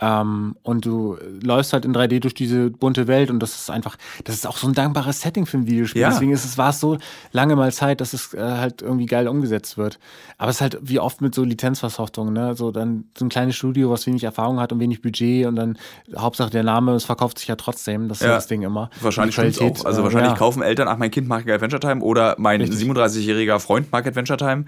Ähm, 0.00 0.56
und 0.62 0.84
du 0.84 1.16
läufst 1.42 1.72
halt 1.72 1.84
in 1.84 1.92
3D 1.92 2.20
durch 2.20 2.34
diese 2.34 2.70
bunte 2.70 3.08
Welt 3.08 3.30
und 3.30 3.40
das 3.40 3.54
ist 3.56 3.70
einfach, 3.70 3.96
das 4.24 4.36
ist 4.36 4.46
auch 4.46 4.56
so 4.56 4.68
ein 4.68 4.72
dankbares 4.74 5.20
Setting 5.20 5.44
für 5.46 5.58
ein 5.58 5.66
Videospiel. 5.66 6.02
Ja. 6.02 6.10
Deswegen 6.10 6.32
ist 6.32 6.44
es, 6.44 6.56
war 6.56 6.70
es 6.70 6.78
so 6.78 6.98
lange 7.32 7.56
mal 7.56 7.72
Zeit, 7.72 8.00
dass 8.00 8.12
es 8.12 8.32
äh, 8.34 8.40
halt 8.40 8.82
irgendwie 8.82 9.06
geil 9.06 9.26
umgesetzt 9.26 9.76
wird. 9.76 9.98
Aber 10.36 10.50
es 10.50 10.56
ist 10.56 10.60
halt 10.60 10.78
wie 10.82 11.00
oft 11.00 11.20
mit 11.20 11.34
so 11.34 11.42
Lizenzversoftungen, 11.42 12.32
ne? 12.32 12.54
So 12.54 12.70
dann 12.70 13.04
so 13.18 13.24
ein 13.24 13.28
kleines 13.28 13.56
Studio, 13.56 13.90
was 13.90 14.06
wenig 14.06 14.22
Erfahrung 14.22 14.60
hat 14.60 14.72
und 14.72 14.78
wenig 14.78 15.02
Budget 15.02 15.46
und 15.46 15.56
dann 15.56 15.76
Hauptsache 16.16 16.50
der 16.50 16.62
Name, 16.62 16.92
es 16.92 17.04
verkauft 17.04 17.38
sich 17.38 17.48
ja 17.48 17.56
trotzdem. 17.56 18.08
Das 18.08 18.20
ist 18.20 18.26
Ja. 18.26 18.34
das 18.34 18.46
Ding 18.46 18.62
immer. 18.62 18.90
Wahrscheinlich 19.00 19.60
auch. 19.60 19.84
Also 19.84 20.00
äh, 20.00 20.04
wahrscheinlich 20.04 20.32
ja. 20.32 20.38
kaufen 20.38 20.62
Eltern, 20.62 20.86
ach, 20.86 20.96
mein 20.96 21.10
Kind 21.10 21.26
mag 21.28 21.48
Adventure 21.48 21.80
Time 21.80 22.02
oder 22.02 22.36
mein 22.38 22.60
Richtig. 22.60 22.78
37-jähriger 22.92 23.58
Freund 23.60 23.90
mag 23.92 24.06
Adventure 24.06 24.36
Time. 24.38 24.64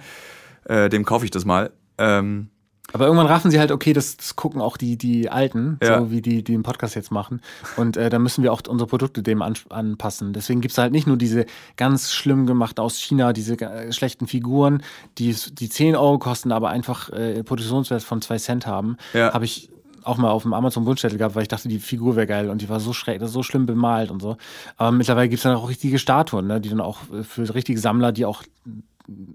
Äh, 0.64 0.88
dem 0.88 1.04
kaufe 1.04 1.24
ich 1.24 1.30
das 1.30 1.44
mal. 1.44 1.70
Ähm, 1.98 2.48
Aber 2.92 3.06
irgendwann 3.06 3.26
raffen 3.26 3.50
sie 3.50 3.58
halt, 3.58 3.70
okay, 3.72 3.92
das, 3.92 4.16
das 4.16 4.36
gucken 4.36 4.60
auch 4.60 4.76
die, 4.76 4.96
die 4.98 5.30
Alten, 5.30 5.78
Ja. 5.82 6.00
so 6.00 6.10
wie 6.10 6.20
die, 6.20 6.42
die 6.44 6.52
den 6.52 6.62
Podcast 6.62 6.94
jetzt 6.96 7.10
machen. 7.10 7.40
Und 7.76 7.96
äh, 7.96 8.10
da 8.10 8.18
müssen 8.18 8.42
wir 8.42 8.52
auch 8.52 8.60
unsere 8.68 8.88
Produkte 8.88 9.22
dem 9.22 9.42
an, 9.42 9.54
anpassen. 9.68 10.32
Deswegen 10.32 10.60
gibt's 10.60 10.76
halt 10.78 10.92
nicht 10.92 11.06
nur 11.06 11.16
diese 11.16 11.46
ganz 11.76 12.12
schlimm 12.12 12.46
gemachten 12.46 12.82
aus 12.82 12.98
China, 12.98 13.32
diese 13.32 13.58
äh, 13.60 13.92
schlechten 13.92 14.26
Figuren, 14.26 14.82
die, 15.18 15.34
die 15.52 15.68
10 15.68 15.96
Euro 15.96 16.18
kosten, 16.18 16.52
aber 16.52 16.68
einfach 16.70 17.10
äh, 17.10 17.42
Produktionswert 17.42 18.02
von 18.02 18.20
2 18.20 18.38
Cent 18.38 18.66
haben. 18.66 18.96
Ja. 19.14 19.32
Habe 19.32 19.44
ich 19.44 19.70
auch 20.05 20.16
mal 20.16 20.30
auf 20.30 20.42
dem 20.42 20.53
Amazon-Wunschzettel 20.53 21.18
gehabt, 21.18 21.34
weil 21.34 21.42
ich 21.42 21.48
dachte, 21.48 21.68
die 21.68 21.78
Figur 21.78 22.16
wäre 22.16 22.26
geil 22.26 22.51
und 22.51 22.61
die 22.62 22.68
war 22.68 22.80
so 22.80 22.92
schräg, 22.92 23.20
so 23.24 23.42
schlimm 23.42 23.66
bemalt 23.66 24.11
und 24.11 24.20
so. 24.20 24.36
Aber 24.76 24.92
mittlerweile 24.92 25.28
gibt's 25.28 25.42
dann 25.42 25.57
auch 25.57 25.68
richtige 25.68 25.98
Statuen, 25.98 26.46
ne, 26.46 26.61
die 26.61 26.68
dann 26.68 26.80
auch 26.80 26.98
äh, 27.12 27.22
für 27.22 27.53
richtige 27.55 27.78
Sammler, 27.78 28.12
die 28.12 28.24
auch 28.24 28.42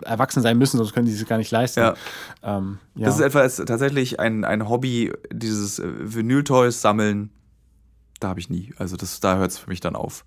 erwachsen 0.03 0.41
sein 0.41 0.57
müssen, 0.57 0.78
sonst 0.78 0.93
können 0.93 1.05
die 1.05 1.11
sich 1.11 1.28
gar 1.28 1.38
nicht 1.38 1.51
leisten. 1.51 1.82
Ja. 1.82 1.95
Ähm, 2.43 2.80
ja. 2.95 3.05
Das 3.05 3.16
ist 3.16 3.22
etwas 3.22 3.57
tatsächlich 3.57 4.20
ein, 4.20 4.45
ein 4.45 4.70
Hobby, 4.70 5.11
dieses 5.32 5.80
äh, 5.80 5.88
Vinyl-Toys 5.99 6.82
sammeln. 6.82 7.32
Da 8.20 8.30
habe 8.30 8.39
ich 8.39 8.49
nie. 8.49 8.74
Also 8.78 8.95
das, 8.95 9.20
da 9.20 9.38
hört 9.38 9.51
es 9.51 9.57
für 9.57 9.70
mich 9.70 9.82
dann 9.82 9.95
auf. 9.95 10.24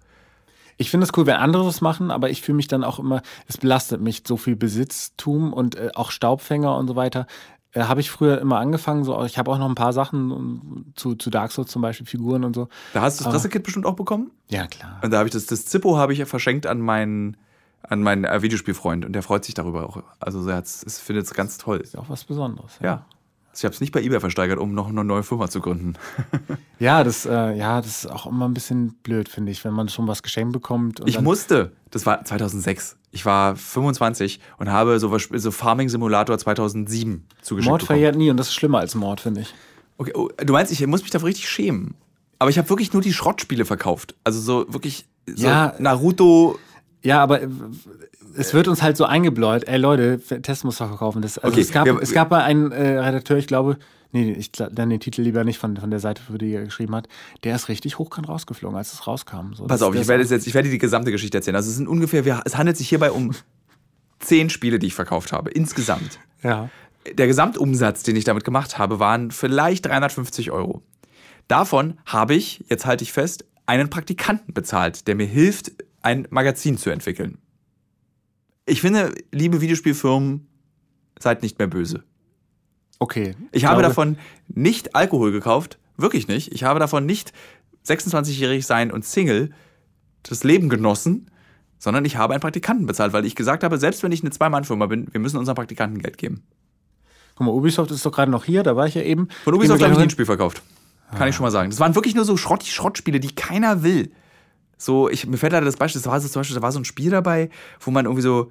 Ich 0.80 0.90
finde 0.90 1.04
es 1.04 1.16
cool, 1.16 1.26
wenn 1.26 1.34
andere 1.34 1.64
das 1.64 1.80
machen, 1.80 2.12
aber 2.12 2.30
ich 2.30 2.40
fühle 2.40 2.56
mich 2.56 2.68
dann 2.68 2.84
auch 2.84 3.00
immer, 3.00 3.22
es 3.48 3.58
belastet 3.58 4.00
mich 4.00 4.22
so 4.26 4.36
viel 4.36 4.54
Besitztum 4.54 5.52
und 5.52 5.74
äh, 5.74 5.90
auch 5.94 6.12
Staubfänger 6.12 6.76
und 6.76 6.86
so 6.86 6.94
weiter. 6.94 7.26
Äh, 7.72 7.82
habe 7.82 8.00
ich 8.00 8.10
früher 8.10 8.40
immer 8.40 8.58
angefangen, 8.58 9.04
so, 9.04 9.22
ich 9.24 9.36
habe 9.38 9.50
auch 9.50 9.58
noch 9.58 9.68
ein 9.68 9.74
paar 9.74 9.92
Sachen 9.92 10.30
um, 10.32 10.86
zu, 10.96 11.14
zu 11.14 11.28
Dark 11.30 11.52
Souls 11.52 11.70
zum 11.70 11.82
Beispiel, 11.82 12.06
Figuren 12.06 12.44
und 12.44 12.54
so. 12.54 12.68
Da 12.94 13.02
hast 13.02 13.20
du 13.20 13.24
das. 13.24 13.32
Pressekit 13.32 13.62
bestimmt 13.62 13.84
auch 13.86 13.94
bekommen. 13.96 14.30
Ja, 14.48 14.66
klar. 14.66 15.00
Und 15.02 15.10
da 15.10 15.18
habe 15.18 15.28
ich 15.28 15.32
das, 15.34 15.46
das 15.46 15.66
Zippo 15.66 15.96
habe 15.98 16.12
ich 16.14 16.18
ja 16.18 16.24
verschenkt 16.26 16.66
an 16.66 16.80
meinen, 16.80 17.36
an 17.82 18.02
meinen 18.02 18.24
äh, 18.24 18.40
Videospielfreund 18.42 19.04
und 19.04 19.12
der 19.12 19.22
freut 19.22 19.44
sich 19.44 19.54
darüber 19.54 19.86
auch. 19.86 20.02
Also 20.18 20.48
er 20.48 20.56
hat's- 20.56 20.98
findet 21.00 21.26
es 21.26 21.34
ganz 21.34 21.58
toll. 21.58 21.78
Ist 21.78 21.94
ja 21.94 22.00
auch 22.00 22.08
was 22.08 22.24
Besonderes. 22.24 22.78
Ja. 22.82 23.04
Ich 23.58 23.64
habe 23.64 23.74
es 23.74 23.80
nicht 23.80 23.92
bei 23.92 24.02
eBay 24.02 24.20
versteigert, 24.20 24.58
um 24.58 24.72
noch 24.72 24.88
eine 24.88 25.04
neue 25.04 25.22
Firma 25.22 25.48
zu 25.48 25.60
gründen. 25.60 25.94
Ja, 26.80 27.02
das, 27.02 27.26
äh, 27.26 27.56
ja, 27.56 27.80
das 27.80 28.04
ist 28.04 28.06
auch 28.06 28.26
immer 28.26 28.46
ein 28.46 28.54
bisschen 28.54 28.94
blöd, 29.02 29.28
finde 29.28 29.50
ich, 29.50 29.64
wenn 29.64 29.72
man 29.72 29.88
schon 29.88 30.06
was 30.06 30.22
geschenkt 30.22 30.52
bekommt. 30.52 31.00
Ich 31.06 31.20
musste, 31.20 31.72
das 31.90 32.06
war 32.06 32.24
2006. 32.24 32.96
Ich 33.10 33.26
war 33.26 33.56
25 33.56 34.38
und 34.58 34.70
habe 34.70 35.00
so, 35.00 35.12
so 35.18 35.50
Farming 35.50 35.88
Simulator 35.88 36.38
2007 36.38 37.26
zugeschickt 37.42 37.68
Mord 37.68 37.82
verjährt 37.82 38.14
nie 38.14 38.30
und 38.30 38.36
das 38.36 38.46
ist 38.46 38.54
schlimmer 38.54 38.78
als 38.78 38.94
Mord, 38.94 39.20
finde 39.20 39.40
ich. 39.40 39.52
Okay, 39.96 40.12
oh, 40.14 40.28
du 40.36 40.52
meinst, 40.52 40.70
ich 40.70 40.86
muss 40.86 41.02
mich 41.02 41.10
dafür 41.10 41.26
richtig 41.26 41.48
schämen. 41.48 41.96
Aber 42.38 42.50
ich 42.50 42.58
habe 42.58 42.68
wirklich 42.70 42.92
nur 42.92 43.02
die 43.02 43.12
Schrottspiele 43.12 43.64
verkauft. 43.64 44.14
Also 44.22 44.40
so 44.40 44.72
wirklich 44.72 45.06
so 45.26 45.48
Ja. 45.48 45.74
Naruto. 45.80 46.60
Ja, 47.08 47.22
aber 47.22 47.42
äh, 47.42 47.48
es 48.36 48.54
wird 48.54 48.68
uns 48.68 48.82
halt 48.82 48.96
so 48.96 49.04
eingebläut, 49.04 49.64
ey 49.66 49.78
Leute, 49.78 50.20
Test 50.42 50.64
muss 50.64 50.78
doch 50.78 50.88
verkaufen. 50.88 51.22
Das, 51.22 51.38
also 51.38 51.52
Okay, 51.52 51.60
es, 51.62 51.72
gab, 51.72 51.86
wir- 51.86 51.98
es 52.00 52.12
gab 52.12 52.30
mal 52.30 52.42
einen 52.42 52.70
äh, 52.72 52.98
Redakteur, 52.98 53.36
ich 53.38 53.46
glaube, 53.46 53.78
nee, 54.12 54.32
ich 54.32 54.52
nenne 54.58 54.94
den 54.94 55.00
Titel 55.00 55.22
lieber 55.22 55.44
nicht 55.44 55.58
von, 55.58 55.76
von 55.76 55.90
der 55.90 56.00
Seite, 56.00 56.22
für 56.22 56.38
die 56.38 56.52
er 56.52 56.64
geschrieben 56.64 56.94
hat, 56.94 57.08
der 57.44 57.54
ist 57.56 57.68
richtig 57.68 57.98
hochkant 57.98 58.28
rausgeflogen, 58.28 58.76
als 58.76 58.92
es 58.92 59.06
rauskam. 59.06 59.54
So, 59.54 59.66
Pass 59.66 59.82
auf, 59.82 59.94
ich 59.94 60.06
werde 60.08 60.24
jetzt, 60.24 60.46
ich 60.46 60.54
werde 60.54 60.68
dir 60.68 60.72
die 60.72 60.78
gesamte 60.78 61.10
Geschichte 61.10 61.38
erzählen. 61.38 61.56
Also 61.56 61.70
es 61.70 61.76
sind 61.76 61.88
ungefähr, 61.88 62.24
wir, 62.24 62.42
es 62.44 62.56
handelt 62.56 62.76
sich 62.76 62.88
hierbei 62.88 63.10
um 63.10 63.32
zehn 64.20 64.50
Spiele, 64.50 64.78
die 64.78 64.88
ich 64.88 64.94
verkauft 64.94 65.32
habe, 65.32 65.50
insgesamt. 65.50 66.18
Ja. 66.42 66.68
Der 67.12 67.26
Gesamtumsatz, 67.26 68.02
den 68.02 68.16
ich 68.16 68.24
damit 68.24 68.44
gemacht 68.44 68.76
habe, 68.78 68.98
waren 68.98 69.30
vielleicht 69.30 69.86
350 69.86 70.50
Euro. 70.50 70.82
Davon 71.46 71.98
habe 72.04 72.34
ich, 72.34 72.64
jetzt 72.68 72.84
halte 72.84 73.02
ich 73.04 73.12
fest, 73.12 73.44
einen 73.64 73.88
Praktikanten 73.88 74.52
bezahlt, 74.52 75.06
der 75.08 75.14
mir 75.14 75.26
hilft, 75.26 75.72
ein 76.02 76.26
Magazin 76.30 76.78
zu 76.78 76.90
entwickeln. 76.90 77.38
Ich 78.66 78.80
finde, 78.80 79.14
liebe 79.32 79.60
Videospielfirmen, 79.60 80.46
seid 81.18 81.42
nicht 81.42 81.58
mehr 81.58 81.68
böse. 81.68 82.04
Okay. 82.98 83.34
Ich 83.52 83.64
habe 83.64 83.82
davon 83.82 84.18
nicht 84.48 84.94
Alkohol 84.94 85.32
gekauft, 85.32 85.78
wirklich 85.96 86.28
nicht. 86.28 86.52
Ich 86.52 86.64
habe 86.64 86.80
davon 86.80 87.06
nicht 87.06 87.32
26-jährig 87.86 88.66
sein 88.66 88.90
und 88.90 89.04
Single 89.04 89.50
das 90.22 90.44
Leben 90.44 90.68
genossen, 90.68 91.30
sondern 91.78 92.04
ich 92.04 92.16
habe 92.16 92.34
einen 92.34 92.40
Praktikanten 92.40 92.86
bezahlt, 92.86 93.12
weil 93.12 93.24
ich 93.24 93.34
gesagt 93.34 93.62
habe, 93.62 93.78
selbst 93.78 94.02
wenn 94.02 94.12
ich 94.12 94.22
eine 94.22 94.30
Zwei-Mann-Firma 94.30 94.86
bin, 94.86 95.06
wir 95.12 95.20
müssen 95.20 95.38
unseren 95.38 95.54
Praktikanten 95.54 96.00
Geld 96.00 96.18
geben. 96.18 96.42
Guck 97.36 97.46
mal, 97.46 97.52
Ubisoft 97.52 97.92
ist 97.92 98.04
doch 98.04 98.12
gerade 98.12 98.32
noch 98.32 98.44
hier, 98.44 98.64
da 98.64 98.74
war 98.74 98.86
ich 98.86 98.94
ja 98.94 99.02
eben. 99.02 99.28
Von 99.44 99.54
Ubisoft 99.54 99.80
habe 99.82 99.92
ich 99.92 99.98
ein 99.98 100.10
Spiel 100.10 100.26
verkauft. 100.26 100.62
Kann 101.16 101.28
ich 101.28 101.36
schon 101.36 101.44
mal 101.44 101.50
sagen. 101.50 101.70
Das 101.70 101.80
waren 101.80 101.94
wirklich 101.94 102.14
nur 102.14 102.24
so 102.24 102.36
Schrott 102.36 102.64
Schrottspiele, 102.64 103.20
die 103.20 103.34
keiner 103.34 103.82
will. 103.82 104.10
So, 104.78 105.10
ich, 105.10 105.26
mir 105.26 105.36
fällt 105.36 105.52
leider 105.52 105.66
das 105.66 105.76
Beispiel, 105.76 106.00
das 106.00 106.10
war 106.10 106.20
so, 106.20 106.28
zum 106.28 106.40
Beispiel, 106.40 106.54
da 106.56 106.62
war 106.62 106.72
so 106.72 106.78
ein 106.78 106.84
Spiel 106.84 107.10
dabei, 107.10 107.50
wo 107.80 107.90
man 107.90 108.04
irgendwie 108.06 108.22
so, 108.22 108.50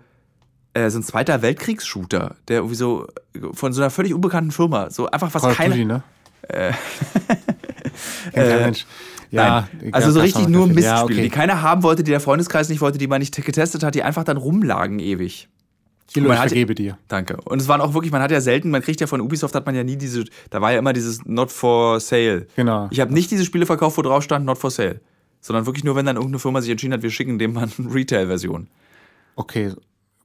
äh, 0.73 0.89
so 0.89 0.99
ein 0.99 1.03
zweiter 1.03 1.41
Weltkriegsshooter, 1.41 2.35
der 2.49 2.57
irgendwie 2.57 2.75
so 2.75 3.07
von 3.53 3.71
so 3.73 3.81
einer 3.81 3.89
völlig 3.89 4.13
unbekannten 4.13 4.51
Firma, 4.51 4.89
so 4.89 5.09
einfach 5.09 5.33
was 5.33 5.41
Call 5.41 5.55
keiner. 5.55 5.73
Duty, 5.75 5.85
ne? 5.85 6.03
Äh, 6.49 6.71
kein 8.33 8.59
Mensch. 8.61 8.85
Ja, 9.29 9.67
Nein. 9.81 9.93
Also 9.93 10.11
so 10.11 10.21
richtig 10.21 10.47
nur 10.47 10.67
Mistspiele, 10.67 10.85
Ja, 10.87 11.03
okay. 11.03 11.21
die 11.21 11.29
keiner 11.29 11.61
haben 11.61 11.83
wollte, 11.83 12.03
die 12.03 12.11
der 12.11 12.21
Freundeskreis 12.21 12.69
nicht 12.69 12.79
wollte, 12.79 12.97
die 12.97 13.07
man 13.07 13.19
nicht 13.19 13.35
getestet 13.35 13.83
hat, 13.83 13.93
die 13.95 14.03
einfach 14.03 14.23
dann 14.23 14.37
rumlagen 14.37 14.99
ewig. 14.99 15.49
Kilo, 16.13 16.29
man 16.29 16.37
ich 16.47 16.67
hat- 16.69 16.79
dir. 16.79 16.97
Danke. 17.09 17.35
Und 17.43 17.61
es 17.61 17.67
waren 17.67 17.81
auch 17.81 17.93
wirklich, 17.93 18.13
man 18.13 18.21
hat 18.21 18.31
ja 18.31 18.39
selten, 18.39 18.69
man 18.69 18.81
kriegt 18.81 19.01
ja 19.01 19.07
von 19.07 19.19
Ubisoft, 19.19 19.53
hat 19.55 19.65
man 19.65 19.75
ja 19.75 19.83
nie 19.83 19.97
diese, 19.97 20.23
da 20.49 20.61
war 20.61 20.71
ja 20.71 20.79
immer 20.79 20.93
dieses 20.93 21.25
Not 21.25 21.51
for 21.51 21.99
Sale. 21.99 22.47
Genau. 22.55 22.87
Ich 22.91 23.01
habe 23.01 23.13
nicht 23.13 23.29
diese 23.29 23.43
Spiele 23.43 23.65
verkauft, 23.65 23.97
wo 23.97 24.01
drauf 24.01 24.23
stand 24.23 24.45
Not 24.45 24.57
for 24.57 24.71
Sale. 24.71 25.01
Sondern 25.47 25.65
wirklich 25.65 25.85
nur, 25.85 25.95
wenn 25.95 26.05
dann 26.05 26.17
irgendeine 26.17 26.39
Firma 26.39 26.59
sich 26.59 26.69
entschieden 26.69 26.91
hat, 26.93 27.03
wir 27.03 27.09
schicken 27.09 27.39
dem 27.39 27.53
mal 27.53 27.69
eine 27.77 27.93
Retail-Version. 27.93 28.67
Okay, 29.37 29.71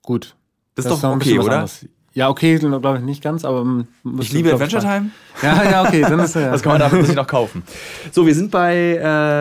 gut. 0.02 0.34
Das 0.74 0.84
ist 0.84 0.90
doch 0.90 1.14
okay, 1.14 1.38
oder? 1.38 1.52
anderes. 1.52 1.86
Ja, 2.14 2.28
okay, 2.28 2.58
glaube 2.58 2.98
ich 2.98 3.04
nicht 3.04 3.22
ganz, 3.22 3.44
aber. 3.44 3.86
Ich 4.18 4.32
liebe 4.32 4.52
Adventure 4.52 4.82
Time. 4.82 5.10
Ja, 5.42 5.62
ja, 5.70 5.82
okay, 5.82 6.00
dann 6.02 6.18
ist 6.18 6.34
ja. 6.34 6.50
Das 6.50 6.60
kann 6.60 6.72
man 6.78 6.80
damit 6.90 7.06
sich 7.06 7.14
noch 7.14 7.28
kaufen. 7.28 7.62
So, 8.10 8.26
wir 8.26 8.34
sind 8.34 8.50
bei 8.50 8.96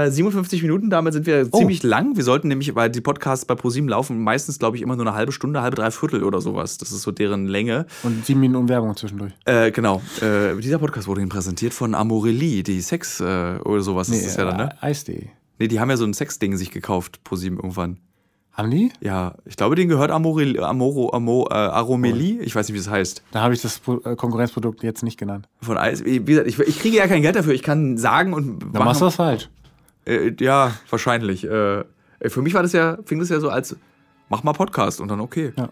äh, 0.06 0.12
57 0.12 0.62
Minuten, 0.62 0.92
damit 0.92 1.14
sind 1.14 1.26
wir 1.26 1.48
Oh. 1.52 1.58
ziemlich 1.58 1.82
lang. 1.82 2.16
Wir 2.16 2.24
sollten 2.24 2.48
nämlich, 2.48 2.76
weil 2.76 2.92
die 2.92 3.02
Podcasts 3.02 3.44
bei 3.46 3.56
ProSieben 3.56 3.90
laufen, 3.90 4.24
meistens, 4.24 4.60
glaube 4.60 4.78
ich, 4.78 4.84
immer 4.84 4.96
nur 4.96 5.08
eine 5.08 5.16
halbe 5.16 5.32
Stunde, 5.32 5.64
halbe, 5.64 5.78
dreiviertel 5.78 6.24
oder 6.24 6.40
sowas. 6.42 6.78
Das 6.78 6.92
ist 6.92 7.02
so 7.02 7.12
deren 7.12 7.48
Länge. 7.48 7.88
Und 8.04 8.24
sieben 8.26 8.40
Minuten 8.40 8.70
Werbung 8.70 8.96
zwischendurch. 8.96 9.34
Äh, 9.46 9.72
genau. 9.72 10.02
Äh, 10.22 10.56
dieser 10.62 10.78
Podcast 10.78 11.08
wurde 11.08 11.22
Ihnen 11.22 11.30
präsentiert 11.30 11.74
von 11.74 11.96
Amorelli, 11.96 12.62
die 12.62 12.80
Sex 12.82 13.20
äh, 13.20 13.58
oder 13.66 13.82
sowas 13.82 14.10
ist 14.10 14.26
das 14.26 14.36
ja 14.38 14.46
dann, 14.46 14.58
ne? 14.58 14.70
äh, 14.82 14.86
Eis.de. 14.86 15.28
Nee, 15.62 15.68
die 15.68 15.80
haben 15.80 15.92
ja 15.92 15.98
so 15.98 16.06
ein 16.06 16.14
Sexding 16.16 16.58
sich 16.58 16.72
gekauft, 16.72 17.24
ProSieben 17.24 17.58
irgendwann. 17.60 17.98
Haben 18.54 18.72
die? 18.72 18.92
Ja, 19.00 19.36
ich 19.46 19.56
glaube, 19.56 19.76
denen 19.76 19.90
gehört 19.90 20.10
Amorelli, 20.10 20.58
Amoro, 20.60 21.14
Amo, 21.14 21.48
äh, 21.52 21.54
Aromelli. 21.54 22.40
Ich 22.40 22.56
weiß 22.56 22.68
nicht, 22.68 22.74
wie 22.74 22.80
es 22.80 22.90
heißt. 22.90 23.22
Da 23.32 23.42
habe 23.42 23.54
ich 23.54 23.62
das 23.62 23.78
Pro- 23.80 24.02
äh, 24.04 24.16
Konkurrenzprodukt 24.16 24.82
jetzt 24.82 25.04
nicht 25.04 25.20
genannt. 25.20 25.48
Von 25.62 25.78
Eis. 25.78 26.04
Wie 26.04 26.20
gesagt, 26.20 26.48
ich, 26.48 26.58
ich 26.60 26.80
kriege 26.80 26.98
ja 26.98 27.06
kein 27.08 27.22
Geld 27.22 27.36
dafür. 27.36 27.54
Ich 27.54 27.62
kann 27.64 27.98
sagen 28.00 28.34
und 28.34 28.60
Dann 28.74 28.84
machst 28.84 29.02
du 29.02 29.06
was 29.06 29.16
falsch. 29.16 29.50
Äh, 30.06 30.34
ja, 30.40 30.74
wahrscheinlich. 30.90 31.44
Äh, 31.46 31.84
für 32.28 32.42
mich 32.42 32.54
war 32.56 32.64
das 32.64 32.74
ja, 32.74 32.98
fing 33.06 33.20
das 33.20 33.30
ja 33.30 33.40
so 33.40 33.50
als, 33.50 33.76
mach 34.30 34.42
mal 34.44 34.54
Podcast 34.54 35.00
und 35.00 35.10
dann 35.10 35.22
okay. 35.22 35.54
Ja. 35.56 35.70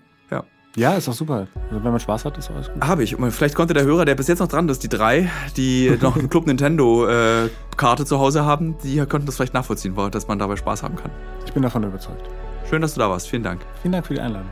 Ja. 0.79 0.93
Ist 0.93 1.07
doch 1.07 1.13
super. 1.13 1.47
Also, 1.69 1.83
wenn 1.83 1.91
man 1.91 1.99
Spaß 1.99 2.25
hat, 2.25 2.37
ist 2.37 2.49
alles 2.49 2.71
gut. 2.71 2.81
Habe 2.81 3.03
ich. 3.03 3.17
Und 3.17 3.31
vielleicht 3.31 3.55
konnte 3.55 3.73
der 3.73 3.83
Hörer, 3.83 4.05
der 4.05 4.15
bis 4.15 4.27
jetzt 4.27 4.39
noch 4.39 4.47
dran 4.47 4.67
ist, 4.69 4.81
die 4.83 4.89
drei, 4.89 5.29
die 5.57 5.97
noch 6.01 6.17
eine 6.17 6.27
Club 6.27 6.47
Nintendo 6.47 7.07
äh, 7.07 7.49
Karte 7.75 8.05
zu 8.05 8.19
Hause 8.19 8.45
haben, 8.45 8.77
die 8.83 8.97
konnten 9.05 9.25
das 9.25 9.35
vielleicht 9.35 9.53
nachvollziehen, 9.53 9.95
dass 10.11 10.27
man 10.27 10.39
dabei 10.39 10.55
Spaß 10.55 10.83
haben 10.83 10.95
kann. 10.95 11.11
Ich 11.45 11.53
bin 11.53 11.63
davon 11.63 11.83
überzeugt. 11.83 12.23
Schön, 12.69 12.81
dass 12.81 12.93
du 12.93 12.99
da 12.99 13.09
warst. 13.09 13.27
Vielen 13.27 13.43
Dank. 13.43 13.61
Vielen 13.81 13.91
Dank 13.91 14.05
für 14.05 14.13
die 14.13 14.21
Einladung. 14.21 14.49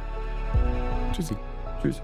Tschüssi. 1.13 1.35
Tschüss. 1.81 2.01